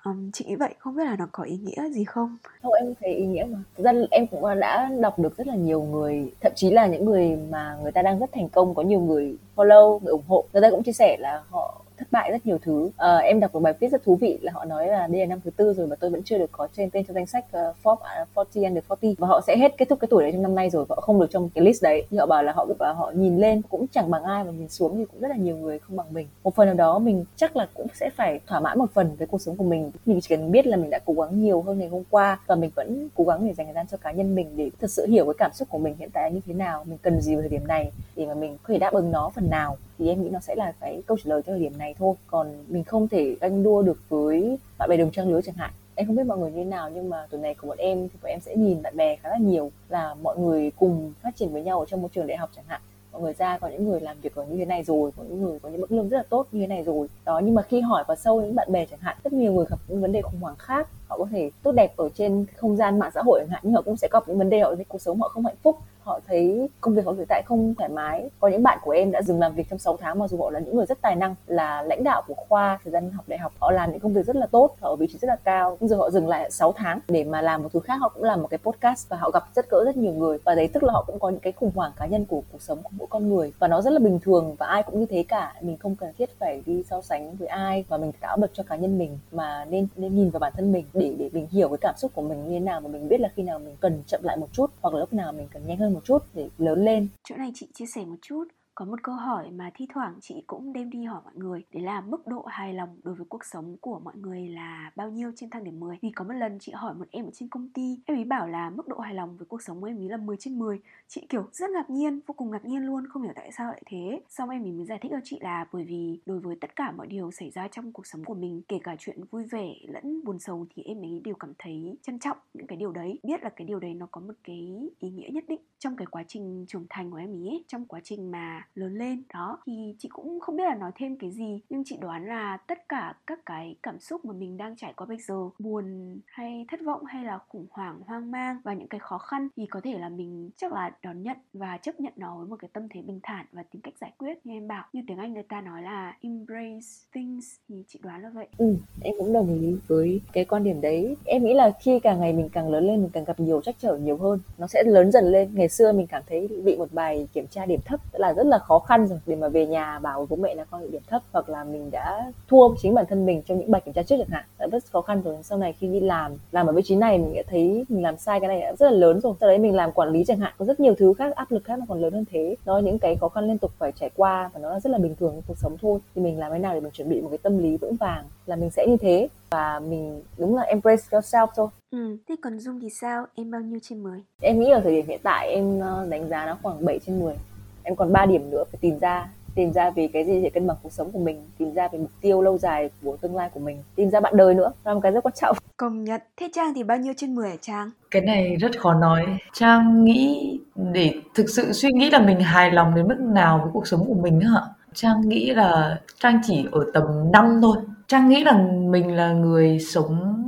Um, 0.05 0.31
chị 0.31 0.45
nghĩ 0.45 0.55
vậy 0.55 0.75
không 0.79 0.95
biết 0.95 1.03
là 1.05 1.15
nó 1.15 1.27
có 1.31 1.43
ý 1.43 1.57
nghĩa 1.57 1.89
gì 1.89 2.03
không? 2.03 2.37
Không 2.61 2.73
em 2.73 2.93
thấy 2.99 3.13
ý 3.13 3.25
nghĩa 3.25 3.43
mà. 3.43 3.57
Thực 3.77 3.83
ra 3.83 3.91
em 4.11 4.27
cũng 4.27 4.59
đã 4.59 4.89
đọc 4.99 5.19
được 5.19 5.37
rất 5.37 5.47
là 5.47 5.55
nhiều 5.55 5.81
người 5.81 6.31
thậm 6.41 6.51
chí 6.55 6.71
là 6.71 6.87
những 6.87 7.05
người 7.05 7.35
mà 7.49 7.77
người 7.81 7.91
ta 7.91 8.01
đang 8.01 8.19
rất 8.19 8.29
thành 8.33 8.49
công 8.49 8.75
có 8.75 8.81
nhiều 8.81 8.99
người 8.99 9.37
follow 9.55 9.99
người 9.99 10.11
ủng 10.11 10.23
hộ. 10.27 10.45
Người 10.53 10.61
ta 10.61 10.69
cũng 10.71 10.83
chia 10.83 10.91
sẻ 10.91 11.17
là 11.19 11.43
họ 11.49 11.81
thất 11.99 12.07
bại 12.11 12.31
rất 12.31 12.45
nhiều 12.45 12.57
thứ. 12.61 12.91
À, 12.97 13.17
em 13.17 13.39
đọc 13.39 13.53
một 13.53 13.59
bài 13.59 13.73
viết 13.79 13.91
rất 13.91 14.03
thú 14.03 14.15
vị 14.15 14.39
là 14.41 14.51
họ 14.55 14.65
nói 14.65 14.87
là 14.87 15.07
đây 15.07 15.21
là 15.21 15.25
năm 15.25 15.39
thứ 15.43 15.51
tư 15.51 15.73
rồi 15.73 15.87
mà 15.87 15.95
tôi 15.95 16.09
vẫn 16.09 16.23
chưa 16.23 16.37
được 16.37 16.51
có 16.51 16.67
trên 16.77 16.89
tên 16.89 17.05
trong 17.05 17.15
danh 17.15 17.25
sách 17.25 17.45
uh, 17.45 17.75
Forbes 17.83 18.03
à, 18.03 18.21
uh, 18.21 18.27
40 18.35 18.63
under 18.63 18.83
40 18.87 19.15
và 19.17 19.27
họ 19.27 19.41
sẽ 19.47 19.57
hết 19.57 19.77
kết 19.77 19.89
thúc 19.89 19.99
cái 19.99 20.07
tuổi 20.11 20.23
đấy 20.23 20.31
trong 20.31 20.41
năm 20.41 20.55
nay 20.55 20.69
rồi 20.69 20.85
và 20.89 20.95
họ 20.95 21.01
không 21.01 21.19
được 21.19 21.27
trong 21.31 21.49
cái 21.49 21.63
list 21.63 21.83
đấy. 21.83 22.03
Thì 22.09 22.17
họ 22.17 22.25
bảo 22.25 22.43
là 22.43 22.51
họ 22.51 22.67
và 22.79 22.93
họ 22.93 23.11
nhìn 23.15 23.37
lên 23.37 23.61
cũng 23.69 23.87
chẳng 23.87 24.11
bằng 24.11 24.23
ai 24.23 24.43
và 24.43 24.51
nhìn 24.51 24.69
xuống 24.69 24.97
thì 24.97 25.05
cũng 25.05 25.21
rất 25.21 25.27
là 25.27 25.35
nhiều 25.35 25.57
người 25.57 25.79
không 25.79 25.97
bằng 25.97 26.07
mình. 26.13 26.27
Một 26.43 26.55
phần 26.55 26.65
nào 26.65 26.75
đó 26.75 26.99
mình 26.99 27.25
chắc 27.35 27.55
là 27.55 27.67
cũng 27.73 27.87
sẽ 27.93 28.09
phải 28.15 28.39
thỏa 28.47 28.59
mãn 28.59 28.79
một 28.79 28.91
phần 28.93 29.15
với 29.17 29.27
cuộc 29.27 29.41
sống 29.41 29.55
của 29.57 29.63
mình. 29.63 29.91
Mình 30.05 30.21
chỉ 30.21 30.35
cần 30.35 30.51
biết 30.51 30.67
là 30.67 30.77
mình 30.77 30.89
đã 30.89 30.99
cố 31.05 31.13
gắng 31.13 31.41
nhiều 31.41 31.61
hơn 31.61 31.79
ngày 31.79 31.87
hôm 31.87 32.03
qua 32.09 32.39
và 32.47 32.55
mình 32.55 32.71
vẫn 32.75 33.09
cố 33.15 33.23
gắng 33.23 33.47
để 33.47 33.53
dành 33.53 33.67
thời 33.67 33.73
gian 33.73 33.87
cho 33.87 33.97
cá 33.97 34.11
nhân 34.11 34.35
mình 34.35 34.47
để 34.55 34.69
thật 34.81 34.91
sự 34.91 35.05
hiểu 35.05 35.25
cái 35.25 35.33
cảm 35.37 35.51
xúc 35.53 35.67
của 35.71 35.77
mình 35.77 35.95
hiện 35.99 36.09
tại 36.13 36.31
như 36.31 36.41
thế 36.47 36.53
nào 36.53 36.83
mình 36.87 36.97
cần 37.01 37.21
gì 37.21 37.35
vào 37.35 37.41
thời 37.41 37.49
điểm 37.49 37.67
này 37.67 37.91
để 38.15 38.25
mà 38.25 38.33
mình 38.33 38.57
có 38.63 38.73
thể 38.73 38.79
đáp 38.79 38.93
ứng 38.93 39.11
nó 39.11 39.31
phần 39.35 39.49
nào. 39.49 39.77
Thì 39.99 40.07
em 40.07 40.23
nghĩ 40.23 40.29
nó 40.29 40.39
sẽ 40.39 40.55
là 40.55 40.73
cái 40.79 41.01
câu 41.07 41.17
trả 41.17 41.29
lời 41.29 41.41
cho 41.45 41.53
thời 41.53 41.59
điểm 41.59 41.77
này 41.77 41.88
thôi. 41.97 42.15
Còn 42.27 42.47
mình 42.67 42.83
không 42.83 43.07
thể 43.07 43.35
ganh 43.41 43.63
đua 43.63 43.81
được 43.81 43.99
với 44.09 44.57
bạn 44.77 44.89
bè 44.89 44.97
đồng 44.97 45.11
trang 45.11 45.29
lứa 45.29 45.41
chẳng 45.41 45.55
hạn. 45.55 45.71
Em 45.95 46.07
không 46.07 46.15
biết 46.15 46.23
mọi 46.23 46.37
người 46.37 46.51
như 46.51 46.57
thế 46.57 46.69
nào, 46.69 46.89
nhưng 46.89 47.09
mà 47.09 47.27
tuần 47.29 47.41
này 47.41 47.55
của 47.55 47.67
bọn 47.67 47.77
em 47.77 48.09
thì 48.09 48.15
bọn 48.21 48.29
em 48.29 48.39
sẽ 48.39 48.55
nhìn 48.55 48.81
bạn 48.81 48.97
bè 48.97 49.15
khá 49.15 49.29
là 49.29 49.37
nhiều, 49.37 49.71
là 49.89 50.15
mọi 50.21 50.37
người 50.37 50.71
cùng 50.79 51.13
phát 51.21 51.35
triển 51.35 51.53
với 51.53 51.63
nhau 51.63 51.79
ở 51.79 51.85
trong 51.85 52.01
một 52.01 52.07
trường 52.13 52.27
đại 52.27 52.37
học 52.37 52.49
chẳng 52.55 52.65
hạn. 52.67 52.81
Mọi 53.11 53.21
người 53.21 53.33
ra 53.33 53.57
có 53.57 53.67
những 53.67 53.89
người 53.89 53.99
làm 53.99 54.17
việc 54.21 54.35
ở 54.35 54.45
như 54.45 54.57
thế 54.57 54.65
này 54.65 54.83
rồi, 54.83 55.11
có 55.17 55.23
những 55.23 55.41
người 55.41 55.59
có 55.59 55.69
những 55.69 55.81
mức 55.81 55.91
lương 55.91 56.09
rất 56.09 56.17
là 56.17 56.23
tốt 56.29 56.47
như 56.51 56.61
thế 56.61 56.67
này 56.67 56.83
rồi. 56.83 57.07
Đó, 57.25 57.41
nhưng 57.43 57.55
mà 57.55 57.61
khi 57.61 57.81
hỏi 57.81 58.03
vào 58.07 58.15
sâu 58.15 58.41
những 58.41 58.55
bạn 58.55 58.71
bè 58.71 58.85
chẳng 58.85 58.99
hạn, 58.99 59.17
rất 59.23 59.33
nhiều 59.33 59.53
người 59.53 59.65
gặp 59.69 59.79
những 59.87 60.01
vấn 60.01 60.11
đề 60.11 60.21
khủng 60.21 60.41
hoảng 60.41 60.55
khác. 60.57 60.89
Họ 61.07 61.17
có 61.17 61.27
thể 61.31 61.51
tốt 61.63 61.71
đẹp 61.71 61.93
ở 61.97 62.09
trên 62.09 62.45
không 62.55 62.77
gian 62.77 62.99
mạng 62.99 63.11
xã 63.13 63.21
hội 63.25 63.39
chẳng 63.39 63.49
hạn, 63.49 63.61
nhưng 63.63 63.73
họ 63.73 63.81
cũng 63.81 63.97
sẽ 63.97 64.07
gặp 64.11 64.23
những 64.27 64.37
vấn 64.37 64.49
đề 64.49 64.59
họ 64.59 64.75
thấy 64.75 64.85
cuộc 64.85 65.01
sống 65.01 65.21
họ 65.21 65.29
không 65.29 65.45
hạnh 65.45 65.55
phúc 65.63 65.77
họ 66.03 66.19
thấy 66.27 66.69
công 66.81 66.95
việc 66.95 67.05
họ 67.05 67.11
hiện 67.11 67.25
tại 67.29 67.41
không 67.45 67.75
thoải 67.75 67.89
mái. 67.89 68.29
Có 68.39 68.47
những 68.47 68.63
bạn 68.63 68.79
của 68.81 68.91
em 68.91 69.11
đã 69.11 69.21
dừng 69.21 69.39
làm 69.39 69.55
việc 69.55 69.69
trong 69.69 69.79
6 69.79 69.97
tháng, 69.97 70.19
mặc 70.19 70.29
dù 70.29 70.37
họ 70.37 70.49
là 70.49 70.59
những 70.59 70.75
người 70.75 70.85
rất 70.85 71.01
tài 71.01 71.15
năng, 71.15 71.35
là 71.47 71.81
lãnh 71.81 72.03
đạo 72.03 72.21
của 72.27 72.33
khoa 72.33 72.79
thời 72.83 72.91
gian 72.91 73.11
học 73.11 73.25
đại 73.27 73.39
học. 73.39 73.53
Họ 73.59 73.71
làm 73.71 73.91
những 73.91 73.99
công 73.99 74.13
việc 74.13 74.25
rất 74.25 74.35
là 74.35 74.45
tốt, 74.45 74.75
họ 74.81 74.89
ở 74.89 74.95
vị 74.95 75.07
trí 75.07 75.17
rất 75.17 75.27
là 75.27 75.35
cao. 75.35 75.77
Nhưng 75.79 75.89
giờ 75.89 75.95
họ 75.95 76.09
dừng 76.09 76.27
lại 76.27 76.51
6 76.51 76.71
tháng, 76.71 76.99
để 77.07 77.23
mà 77.23 77.41
làm 77.41 77.63
một 77.63 77.69
thứ 77.73 77.79
khác, 77.79 77.95
họ 77.99 78.09
cũng 78.09 78.23
làm 78.23 78.41
một 78.41 78.47
cái 78.47 78.57
podcast 78.57 79.09
và 79.09 79.17
họ 79.17 79.31
gặp 79.31 79.43
rất 79.55 79.69
cỡ 79.69 79.83
rất 79.85 79.97
nhiều 79.97 80.13
người. 80.13 80.37
Và 80.43 80.55
đấy 80.55 80.69
tức 80.73 80.83
là 80.83 80.93
họ 80.93 81.03
cũng 81.07 81.19
có 81.19 81.29
những 81.29 81.39
cái 81.39 81.53
khủng 81.53 81.71
hoảng 81.75 81.91
cá 81.95 82.05
nhân 82.05 82.25
của 82.25 82.41
cuộc 82.51 82.61
sống 82.61 82.83
của 82.83 82.89
mỗi 82.97 83.07
con 83.09 83.29
người. 83.29 83.53
Và 83.59 83.67
nó 83.67 83.81
rất 83.81 83.93
là 83.93 83.99
bình 83.99 84.19
thường 84.19 84.55
và 84.59 84.65
ai 84.65 84.83
cũng 84.83 84.99
như 84.99 85.05
thế 85.05 85.23
cả. 85.27 85.53
Mình 85.61 85.77
không 85.77 85.95
cần 85.95 86.13
thiết 86.17 86.29
phải 86.39 86.61
đi 86.65 86.83
so 86.89 87.01
sánh 87.01 87.35
với 87.35 87.47
ai 87.47 87.85
và 87.89 87.97
mình 87.97 88.11
tạo 88.19 88.37
bật 88.37 88.51
cho 88.53 88.63
cá 88.63 88.75
nhân 88.75 88.97
mình, 88.97 89.19
mà 89.31 89.65
nên 89.69 89.87
nên 89.95 90.15
nhìn 90.15 90.29
vào 90.29 90.39
bản 90.39 90.53
thân 90.55 90.71
mình 90.71 90.85
để 90.93 91.15
để 91.17 91.29
mình 91.33 91.47
hiểu 91.51 91.69
cái 91.69 91.77
cảm 91.81 91.95
xúc 91.97 92.11
của 92.13 92.21
mình 92.21 92.45
như 92.45 92.51
thế 92.51 92.59
nào 92.59 92.81
và 92.81 92.87
mình 92.87 93.09
biết 93.09 93.19
là 93.19 93.29
khi 93.35 93.43
nào 93.43 93.59
mình 93.59 93.75
cần 93.79 94.03
chậm 94.07 94.23
lại 94.23 94.37
một 94.37 94.47
chút 94.51 94.71
hoặc 94.81 94.93
là 94.93 94.99
lúc 94.99 95.13
nào 95.13 95.31
mình 95.31 95.47
cần 95.53 95.65
nhanh 95.65 95.77
hơn 95.77 95.93
một 95.93 95.98
một 95.99 96.05
chút 96.05 96.23
để 96.33 96.49
lớn 96.57 96.85
lên. 96.85 97.07
Chỗ 97.29 97.35
này 97.37 97.51
chị 97.55 97.67
chia 97.73 97.85
sẻ 97.85 98.05
một 98.05 98.15
chút 98.21 98.43
có 98.79 98.85
một 98.85 99.03
câu 99.03 99.15
hỏi 99.15 99.51
mà 99.51 99.71
thi 99.73 99.87
thoảng 99.93 100.13
chị 100.21 100.43
cũng 100.47 100.73
đem 100.73 100.89
đi 100.89 101.03
hỏi 101.03 101.21
mọi 101.23 101.33
người 101.35 101.63
Đấy 101.73 101.83
là 101.83 102.01
mức 102.01 102.27
độ 102.27 102.45
hài 102.47 102.73
lòng 102.73 102.97
đối 103.03 103.15
với 103.15 103.25
cuộc 103.29 103.45
sống 103.45 103.77
của 103.81 103.99
mọi 103.99 104.13
người 104.17 104.49
là 104.49 104.91
bao 104.95 105.09
nhiêu 105.09 105.31
trên 105.35 105.49
thang 105.49 105.63
điểm 105.63 105.79
10 105.79 105.97
Vì 106.01 106.11
có 106.11 106.25
một 106.25 106.33
lần 106.33 106.59
chị 106.59 106.71
hỏi 106.71 106.93
một 106.93 107.05
em 107.11 107.25
ở 107.25 107.31
trên 107.33 107.49
công 107.49 107.69
ty 107.69 107.99
Em 108.05 108.17
ấy 108.17 108.23
bảo 108.23 108.47
là 108.47 108.69
mức 108.69 108.87
độ 108.87 108.99
hài 108.99 109.13
lòng 109.13 109.37
với 109.37 109.45
cuộc 109.45 109.61
sống 109.61 109.81
của 109.81 109.87
em 109.87 109.99
ấy 109.99 110.09
là 110.09 110.17
10 110.17 110.37
trên 110.39 110.59
10 110.59 110.79
Chị 111.07 111.25
kiểu 111.29 111.47
rất 111.51 111.69
ngạc 111.69 111.89
nhiên, 111.89 112.19
vô 112.27 112.33
cùng 112.37 112.51
ngạc 112.51 112.65
nhiên 112.65 112.85
luôn 112.85 113.07
Không 113.07 113.23
hiểu 113.23 113.31
tại 113.35 113.51
sao 113.51 113.71
lại 113.71 113.81
thế. 113.85 114.21
Xong 114.29 114.49
em 114.49 114.63
ấy 114.63 114.71
mới 114.71 114.85
giải 114.85 114.99
thích 115.01 115.11
cho 115.11 115.19
chị 115.23 115.39
là 115.41 115.65
bởi 115.73 115.83
vì 115.83 116.19
đối 116.25 116.39
với 116.39 116.55
tất 116.61 116.75
cả 116.75 116.91
mọi 116.91 117.07
điều 117.07 117.31
xảy 117.31 117.49
ra 117.51 117.67
trong 117.67 117.91
cuộc 117.91 118.07
sống 118.07 118.23
của 118.23 118.35
mình 118.35 118.61
Kể 118.67 118.79
cả 118.83 118.95
chuyện 118.99 119.23
vui 119.31 119.45
vẻ 119.45 119.73
lẫn 119.87 120.23
buồn 120.23 120.39
sầu 120.39 120.65
Thì 120.75 120.83
em 120.83 121.01
ấy 121.01 121.21
đều 121.23 121.35
cảm 121.35 121.53
thấy 121.59 121.97
trân 122.01 122.19
trọng 122.19 122.37
những 122.53 122.67
cái 122.67 122.77
điều 122.77 122.91
đấy 122.91 123.19
Biết 123.23 123.43
là 123.43 123.49
cái 123.49 123.67
điều 123.67 123.79
đấy 123.79 123.93
nó 123.93 124.07
có 124.11 124.21
một 124.21 124.33
cái 124.43 124.89
ý 124.99 125.09
nghĩa 125.09 125.29
nhất 125.29 125.43
định 125.47 125.61
Trong 125.79 125.95
cái 125.95 126.05
quá 126.05 126.23
trình 126.27 126.65
trưởng 126.67 126.85
thành 126.89 127.11
của 127.11 127.17
em 127.17 127.33
ấy 127.33 127.63
Trong 127.67 127.85
quá 127.85 127.99
trình 128.03 128.31
mà 128.31 128.68
lớn 128.75 128.97
lên. 128.97 129.23
Đó, 129.33 129.59
thì 129.65 129.95
chị 129.99 130.09
cũng 130.11 130.39
không 130.39 130.57
biết 130.57 130.63
là 130.63 130.75
nói 130.75 130.91
thêm 130.95 131.15
cái 131.15 131.31
gì, 131.31 131.61
nhưng 131.69 131.83
chị 131.85 131.97
đoán 132.01 132.27
là 132.27 132.57
tất 132.57 132.89
cả 132.89 133.13
các 133.27 133.39
cái 133.45 133.75
cảm 133.83 133.99
xúc 133.99 134.25
mà 134.25 134.33
mình 134.33 134.57
đang 134.57 134.75
trải 134.75 134.93
qua 134.93 135.07
bây 135.07 135.17
giờ, 135.17 135.49
buồn 135.59 136.17
hay 136.25 136.65
thất 136.71 136.79
vọng 136.85 137.05
hay 137.05 137.23
là 137.23 137.39
khủng 137.49 137.65
hoảng, 137.71 138.01
hoang 138.05 138.31
mang 138.31 138.57
và 138.63 138.73
những 138.73 138.87
cái 138.87 138.99
khó 138.99 139.17
khăn 139.17 139.47
thì 139.55 139.65
có 139.65 139.81
thể 139.83 139.97
là 139.97 140.09
mình 140.09 140.49
chắc 140.57 140.73
là 140.73 140.91
đón 141.03 141.23
nhận 141.23 141.37
và 141.53 141.77
chấp 141.77 141.99
nhận 141.99 142.13
nó 142.15 142.37
với 142.37 142.47
một 142.47 142.55
cái 142.59 142.69
tâm 142.73 142.87
thế 142.89 143.01
bình 143.01 143.19
thản 143.23 143.45
và 143.51 143.63
tìm 143.71 143.81
cách 143.81 143.93
giải 144.01 144.11
quyết 144.17 144.45
như 144.45 144.53
em 144.53 144.67
bảo. 144.67 144.85
Như 144.93 145.01
tiếng 145.07 145.17
anh 145.17 145.33
người 145.33 145.43
ta 145.43 145.61
nói 145.61 145.81
là 145.81 146.17
embrace 146.21 146.87
things 147.13 147.55
thì 147.69 147.83
chị 147.87 147.99
đoán 148.03 148.21
là 148.21 148.29
vậy. 148.29 148.47
Ừ 148.57 148.75
em 149.01 149.15
cũng 149.17 149.33
đồng 149.33 149.61
ý 149.61 149.75
với 149.87 150.21
cái 150.33 150.45
quan 150.45 150.63
điểm 150.63 150.81
đấy. 150.81 151.17
Em 151.25 151.43
nghĩ 151.43 151.53
là 151.53 151.71
khi 151.81 151.99
càng 151.99 152.19
ngày 152.19 152.33
mình 152.33 152.49
càng 152.49 152.69
lớn 152.69 152.87
lên, 152.87 153.01
mình 153.01 153.09
càng 153.13 153.23
gặp 153.23 153.39
nhiều 153.39 153.61
trắc 153.61 153.75
trở 153.79 153.97
nhiều 153.97 154.17
hơn. 154.17 154.39
Nó 154.57 154.67
sẽ 154.67 154.83
lớn 154.83 155.11
dần 155.11 155.25
lên. 155.25 155.49
Ngày 155.53 155.69
xưa 155.69 155.91
mình 155.91 156.07
cảm 156.07 156.23
thấy 156.27 156.47
bị 156.65 156.77
một 156.77 156.93
bài 156.93 157.27
kiểm 157.33 157.47
tra 157.47 157.65
điểm 157.65 157.79
thấp 157.85 157.99
là 158.13 158.33
rất 158.33 158.45
là 158.45 158.58
khó 158.59 158.79
khăn 158.79 159.07
rồi 159.07 159.19
để 159.25 159.35
mà 159.35 159.47
về 159.47 159.65
nhà 159.65 159.99
bảo 159.99 160.27
bố 160.29 160.35
mẹ 160.35 160.55
là 160.55 160.63
con 160.63 160.81
bị 160.81 160.87
điểm 160.91 161.01
thấp 161.07 161.21
hoặc 161.31 161.49
là 161.49 161.63
mình 161.63 161.91
đã 161.91 162.31
thua 162.47 162.75
chính 162.81 162.93
bản 162.93 163.05
thân 163.09 163.25
mình 163.25 163.41
trong 163.47 163.59
những 163.59 163.71
bài 163.71 163.81
kiểm 163.85 163.93
tra 163.93 164.03
trước 164.03 164.15
chẳng 164.19 164.29
hạn 164.29 164.45
đã 164.59 164.67
rất 164.67 164.83
khó 164.91 165.01
khăn 165.01 165.21
rồi. 165.21 165.37
Sau 165.43 165.57
này 165.57 165.73
khi 165.73 165.87
đi 165.87 165.99
làm 165.99 166.31
làm 166.51 166.67
ở 166.67 166.73
vị 166.73 166.81
trí 166.85 166.95
này 166.95 167.17
mình 167.17 167.35
đã 167.35 167.41
thấy 167.47 167.85
mình 167.89 168.03
làm 168.03 168.17
sai 168.17 168.39
cái 168.39 168.47
này 168.47 168.61
đã 168.61 168.73
rất 168.79 168.91
là 168.91 168.97
lớn 168.97 169.21
rồi. 169.21 169.33
Sau 169.39 169.49
đấy 169.49 169.57
mình 169.57 169.75
làm 169.75 169.91
quản 169.91 170.09
lý 170.09 170.23
chẳng 170.23 170.39
hạn 170.39 170.53
có 170.57 170.65
rất 170.65 170.79
nhiều 170.79 170.95
thứ 170.97 171.13
khác 171.13 171.35
áp 171.35 171.51
lực 171.51 171.63
khác 171.63 171.79
nó 171.79 171.85
còn 171.89 172.01
lớn 172.01 172.13
hơn 172.13 172.25
thế. 172.31 172.55
Đó 172.65 172.77
những 172.77 172.99
cái 172.99 173.15
khó 173.15 173.29
khăn 173.29 173.47
liên 173.47 173.57
tục 173.57 173.71
phải 173.77 173.91
trải 173.91 174.09
qua 174.15 174.49
và 174.53 174.59
nó 174.59 174.69
là 174.73 174.79
rất 174.79 174.89
là 174.89 174.97
bình 174.97 175.15
thường 175.19 175.31
trong 175.33 175.43
cuộc 175.47 175.57
sống 175.57 175.77
thôi. 175.81 175.99
Thì 176.15 176.21
mình 176.21 176.39
làm 176.39 176.51
thế 176.51 176.59
nào 176.59 176.73
để 176.73 176.79
mình 176.79 176.91
chuẩn 176.91 177.09
bị 177.09 177.21
một 177.21 177.29
cái 177.31 177.37
tâm 177.37 177.57
lý 177.57 177.77
vững 177.77 177.95
vàng 177.95 178.23
là 178.45 178.55
mình 178.55 178.69
sẽ 178.69 178.85
như 178.87 178.97
thế 178.97 179.27
và 179.49 179.79
mình 179.79 180.21
đúng 180.37 180.55
là 180.55 180.61
embrace 180.61 181.03
yourself 181.11 181.47
thôi. 181.55 181.67
Ừ, 181.91 182.17
thế 182.27 182.35
còn 182.41 182.59
Dung 182.59 182.79
thì 182.81 182.89
sao? 182.89 183.25
Em 183.35 183.51
bao 183.51 183.61
nhiêu 183.61 183.79
trên 183.81 184.03
10? 184.03 184.19
Em 184.41 184.59
nghĩ 184.59 184.69
ở 184.69 184.79
thời 184.79 184.95
điểm 184.95 185.07
hiện 185.07 185.19
tại 185.23 185.49
em 185.49 185.79
ờ, 185.79 186.07
đánh 186.09 186.29
giá 186.29 186.45
nó 186.45 186.57
khoảng 186.63 186.85
7 186.85 186.99
trên 187.05 187.19
10 187.19 187.35
em 187.83 187.95
còn 187.95 188.13
3 188.13 188.25
điểm 188.25 188.49
nữa 188.49 188.63
phải 188.71 188.79
tìm 188.81 188.99
ra 188.99 189.29
tìm 189.55 189.73
ra 189.73 189.89
về 189.89 190.09
cái 190.13 190.25
gì 190.25 190.41
để 190.41 190.49
cân 190.49 190.67
bằng 190.67 190.77
cuộc 190.83 190.91
sống 190.91 191.11
của 191.11 191.19
mình 191.19 191.47
tìm 191.57 191.73
ra 191.73 191.87
về 191.87 191.99
mục 191.99 192.11
tiêu 192.21 192.41
lâu 192.41 192.57
dài 192.57 192.89
của 193.03 193.17
tương 193.17 193.35
lai 193.35 193.49
của 193.53 193.59
mình 193.59 193.83
tìm 193.95 194.09
ra 194.09 194.19
bạn 194.19 194.37
đời 194.37 194.53
nữa. 194.53 194.71
Là 194.83 194.93
một 194.93 194.99
cái 195.03 195.11
rất 195.11 195.23
quan 195.23 195.33
trọng. 195.41 195.57
Công 195.77 196.03
nhận. 196.03 196.21
Thế 196.37 196.49
trang 196.53 196.73
thì 196.75 196.83
bao 196.83 196.97
nhiêu 196.97 197.13
trên 197.17 197.35
10 197.35 197.49
hả 197.49 197.55
trang? 197.61 197.91
Cái 198.11 198.21
này 198.21 198.55
rất 198.55 198.79
khó 198.79 198.93
nói. 198.93 199.25
Trang 199.53 200.05
nghĩ 200.05 200.59
để 200.75 201.13
thực 201.35 201.49
sự 201.49 201.73
suy 201.73 201.89
nghĩ 201.93 202.09
là 202.09 202.19
mình 202.19 202.39
hài 202.39 202.71
lòng 202.71 202.95
đến 202.95 203.07
mức 203.07 203.19
nào 203.19 203.59
với 203.63 203.69
cuộc 203.73 203.87
sống 203.87 204.05
của 204.07 204.13
mình 204.13 204.41
hả? 204.41 204.61
Trang 204.93 205.29
nghĩ 205.29 205.51
là 205.53 205.99
trang 206.19 206.41
chỉ 206.43 206.65
ở 206.71 206.85
tầm 206.93 207.03
5 207.31 207.59
thôi. 207.61 207.77
Trang 208.07 208.29
nghĩ 208.29 208.43
là 208.43 208.53
mình 208.89 209.15
là 209.15 209.33
người 209.33 209.79
sống 209.79 210.43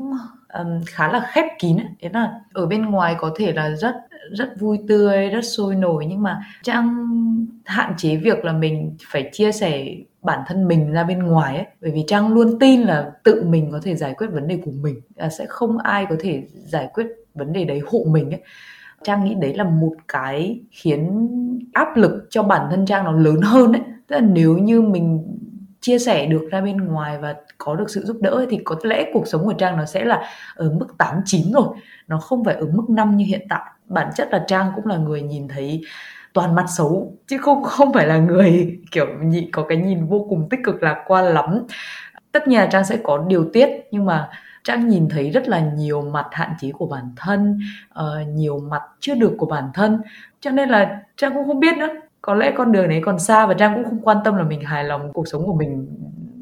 um, 0.54 0.82
khá 0.88 1.08
là 1.12 1.30
khép 1.32 1.46
kín 1.60 1.78
ấy. 1.78 1.88
thế 2.02 2.10
là 2.14 2.32
ở 2.54 2.66
bên 2.66 2.86
ngoài 2.86 3.16
có 3.20 3.32
thể 3.36 3.54
là 3.54 3.70
rất 3.70 3.96
rất 4.32 4.60
vui 4.60 4.80
tươi 4.88 5.30
rất 5.30 5.42
sôi 5.42 5.76
nổi. 5.76 6.06
Nhưng 6.06 6.22
mà 6.24 6.40
trang 6.64 7.08
hạn 7.66 7.94
chế 7.98 8.16
việc 8.16 8.46
là 8.46 8.54
mình 8.54 8.96
phải 9.12 9.30
chia 9.32 9.52
sẻ 9.52 9.86
bản 10.22 10.40
thân 10.48 10.68
mình 10.68 10.92
ra 10.92 11.04
bên 11.04 11.20
ngoài 11.20 11.58
ấy. 11.58 11.66
Bởi 11.82 11.92
vì 11.92 12.04
trang 12.08 12.34
luôn 12.34 12.60
tin 12.60 12.82
là 12.82 13.12
tự 13.24 13.44
mình 13.44 13.72
có 13.72 13.80
thể 13.84 13.96
giải 13.96 14.14
quyết 14.18 14.28
vấn 14.32 14.48
đề 14.48 14.60
của 14.66 14.72
mình. 14.72 14.96
À, 15.18 15.30
sẽ 15.30 15.46
không 15.50 15.78
ai 15.78 16.06
có 16.10 16.16
thể 16.20 16.44
giải 16.66 16.90
quyết 16.94 17.08
vấn 17.34 17.54
đề 17.54 17.66
đấy 17.66 17.82
hộ 17.88 18.06
mình 18.08 18.32
ấy. 18.32 18.42
Trang 19.04 19.24
nghĩ 19.24 19.36
đấy 19.36 19.54
là 19.54 19.64
một 19.64 19.94
cái 20.08 20.60
khiến 20.72 21.28
áp 21.74 21.98
lực 21.98 22.28
cho 22.30 22.44
bản 22.44 22.68
thân 22.72 22.86
Trang 22.86 23.06
nó 23.06 23.12
lớn 23.12 23.42
hơn 23.42 23.72
đấy. 23.72 23.82
Tức 24.08 24.16
là 24.16 24.22
nếu 24.22 24.58
như 24.58 24.82
mình 24.82 25.24
chia 25.82 26.00
sẻ 26.00 26.26
được 26.26 26.48
ra 26.52 26.62
bên 26.62 26.78
ngoài 26.78 27.18
và 27.18 27.36
có 27.58 27.76
được 27.76 27.90
sự 27.90 28.06
giúp 28.06 28.18
đỡ 28.22 28.46
thì 28.50 28.60
có 28.66 28.76
lẽ 28.84 29.06
cuộc 29.14 29.28
sống 29.28 29.46
của 29.46 29.54
Trang 29.54 29.78
nó 29.78 29.86
sẽ 29.86 30.06
là 30.06 30.30
ở 30.56 30.70
mức 30.70 30.88
8 30.98 31.22
9 31.26 31.52
rồi. 31.52 31.68
Nó 32.08 32.18
không 32.18 32.44
phải 32.44 32.56
ở 32.56 32.66
mức 32.74 32.90
5 32.90 33.18
như 33.18 33.26
hiện 33.26 33.46
tại. 33.50 33.62
Bản 33.86 34.10
chất 34.16 34.28
là 34.32 34.44
Trang 34.48 34.72
cũng 34.76 34.88
là 34.88 34.98
người 34.98 35.22
nhìn 35.22 35.48
thấy 35.48 35.82
toàn 36.34 36.56
mặt 36.56 36.66
xấu 36.68 37.14
chứ 37.28 37.38
không 37.38 37.64
không 37.64 37.94
phải 37.94 38.08
là 38.08 38.18
người 38.18 38.80
kiểu 38.92 39.08
nhị 39.24 39.50
có 39.52 39.66
cái 39.70 39.78
nhìn 39.78 40.06
vô 40.06 40.26
cùng 40.30 40.48
tích 40.50 40.60
cực 40.64 40.84
lạc 40.84 41.04
quan 41.08 41.26
lắm 41.26 41.64
tất 42.32 42.48
nhiên 42.48 42.60
là 42.60 42.66
trang 42.66 42.86
sẽ 42.86 42.98
có 43.04 43.26
điều 43.28 43.50
tiết 43.54 43.70
nhưng 43.92 44.06
mà 44.06 44.30
trang 44.64 44.88
nhìn 44.88 45.10
thấy 45.10 45.30
rất 45.30 45.48
là 45.48 45.60
nhiều 45.60 46.02
mặt 46.02 46.26
hạn 46.32 46.54
chế 46.60 46.72
của 46.72 46.88
bản 46.88 47.14
thân 47.16 47.60
uh, 48.00 48.28
nhiều 48.28 48.60
mặt 48.60 48.82
chưa 49.00 49.16
được 49.16 49.32
của 49.38 49.46
bản 49.46 49.70
thân 49.74 50.02
cho 50.40 50.52
nên 50.52 50.70
là 50.70 51.02
trang 51.18 51.34
cũng 51.34 51.48
không 51.48 51.60
biết 51.60 51.78
nữa 51.78 51.90
có 52.22 52.34
lẽ 52.34 52.54
con 52.58 52.72
đường 52.72 52.90
đấy 52.90 53.02
còn 53.06 53.20
xa 53.20 53.46
và 53.46 53.54
trang 53.54 53.74
cũng 53.76 53.84
không 53.84 54.02
quan 54.02 54.18
tâm 54.24 54.36
là 54.36 54.44
mình 54.44 54.62
hài 54.62 54.84
lòng 54.84 55.14
cuộc 55.14 55.28
sống 55.28 55.46
của 55.46 55.54
mình 55.54 55.88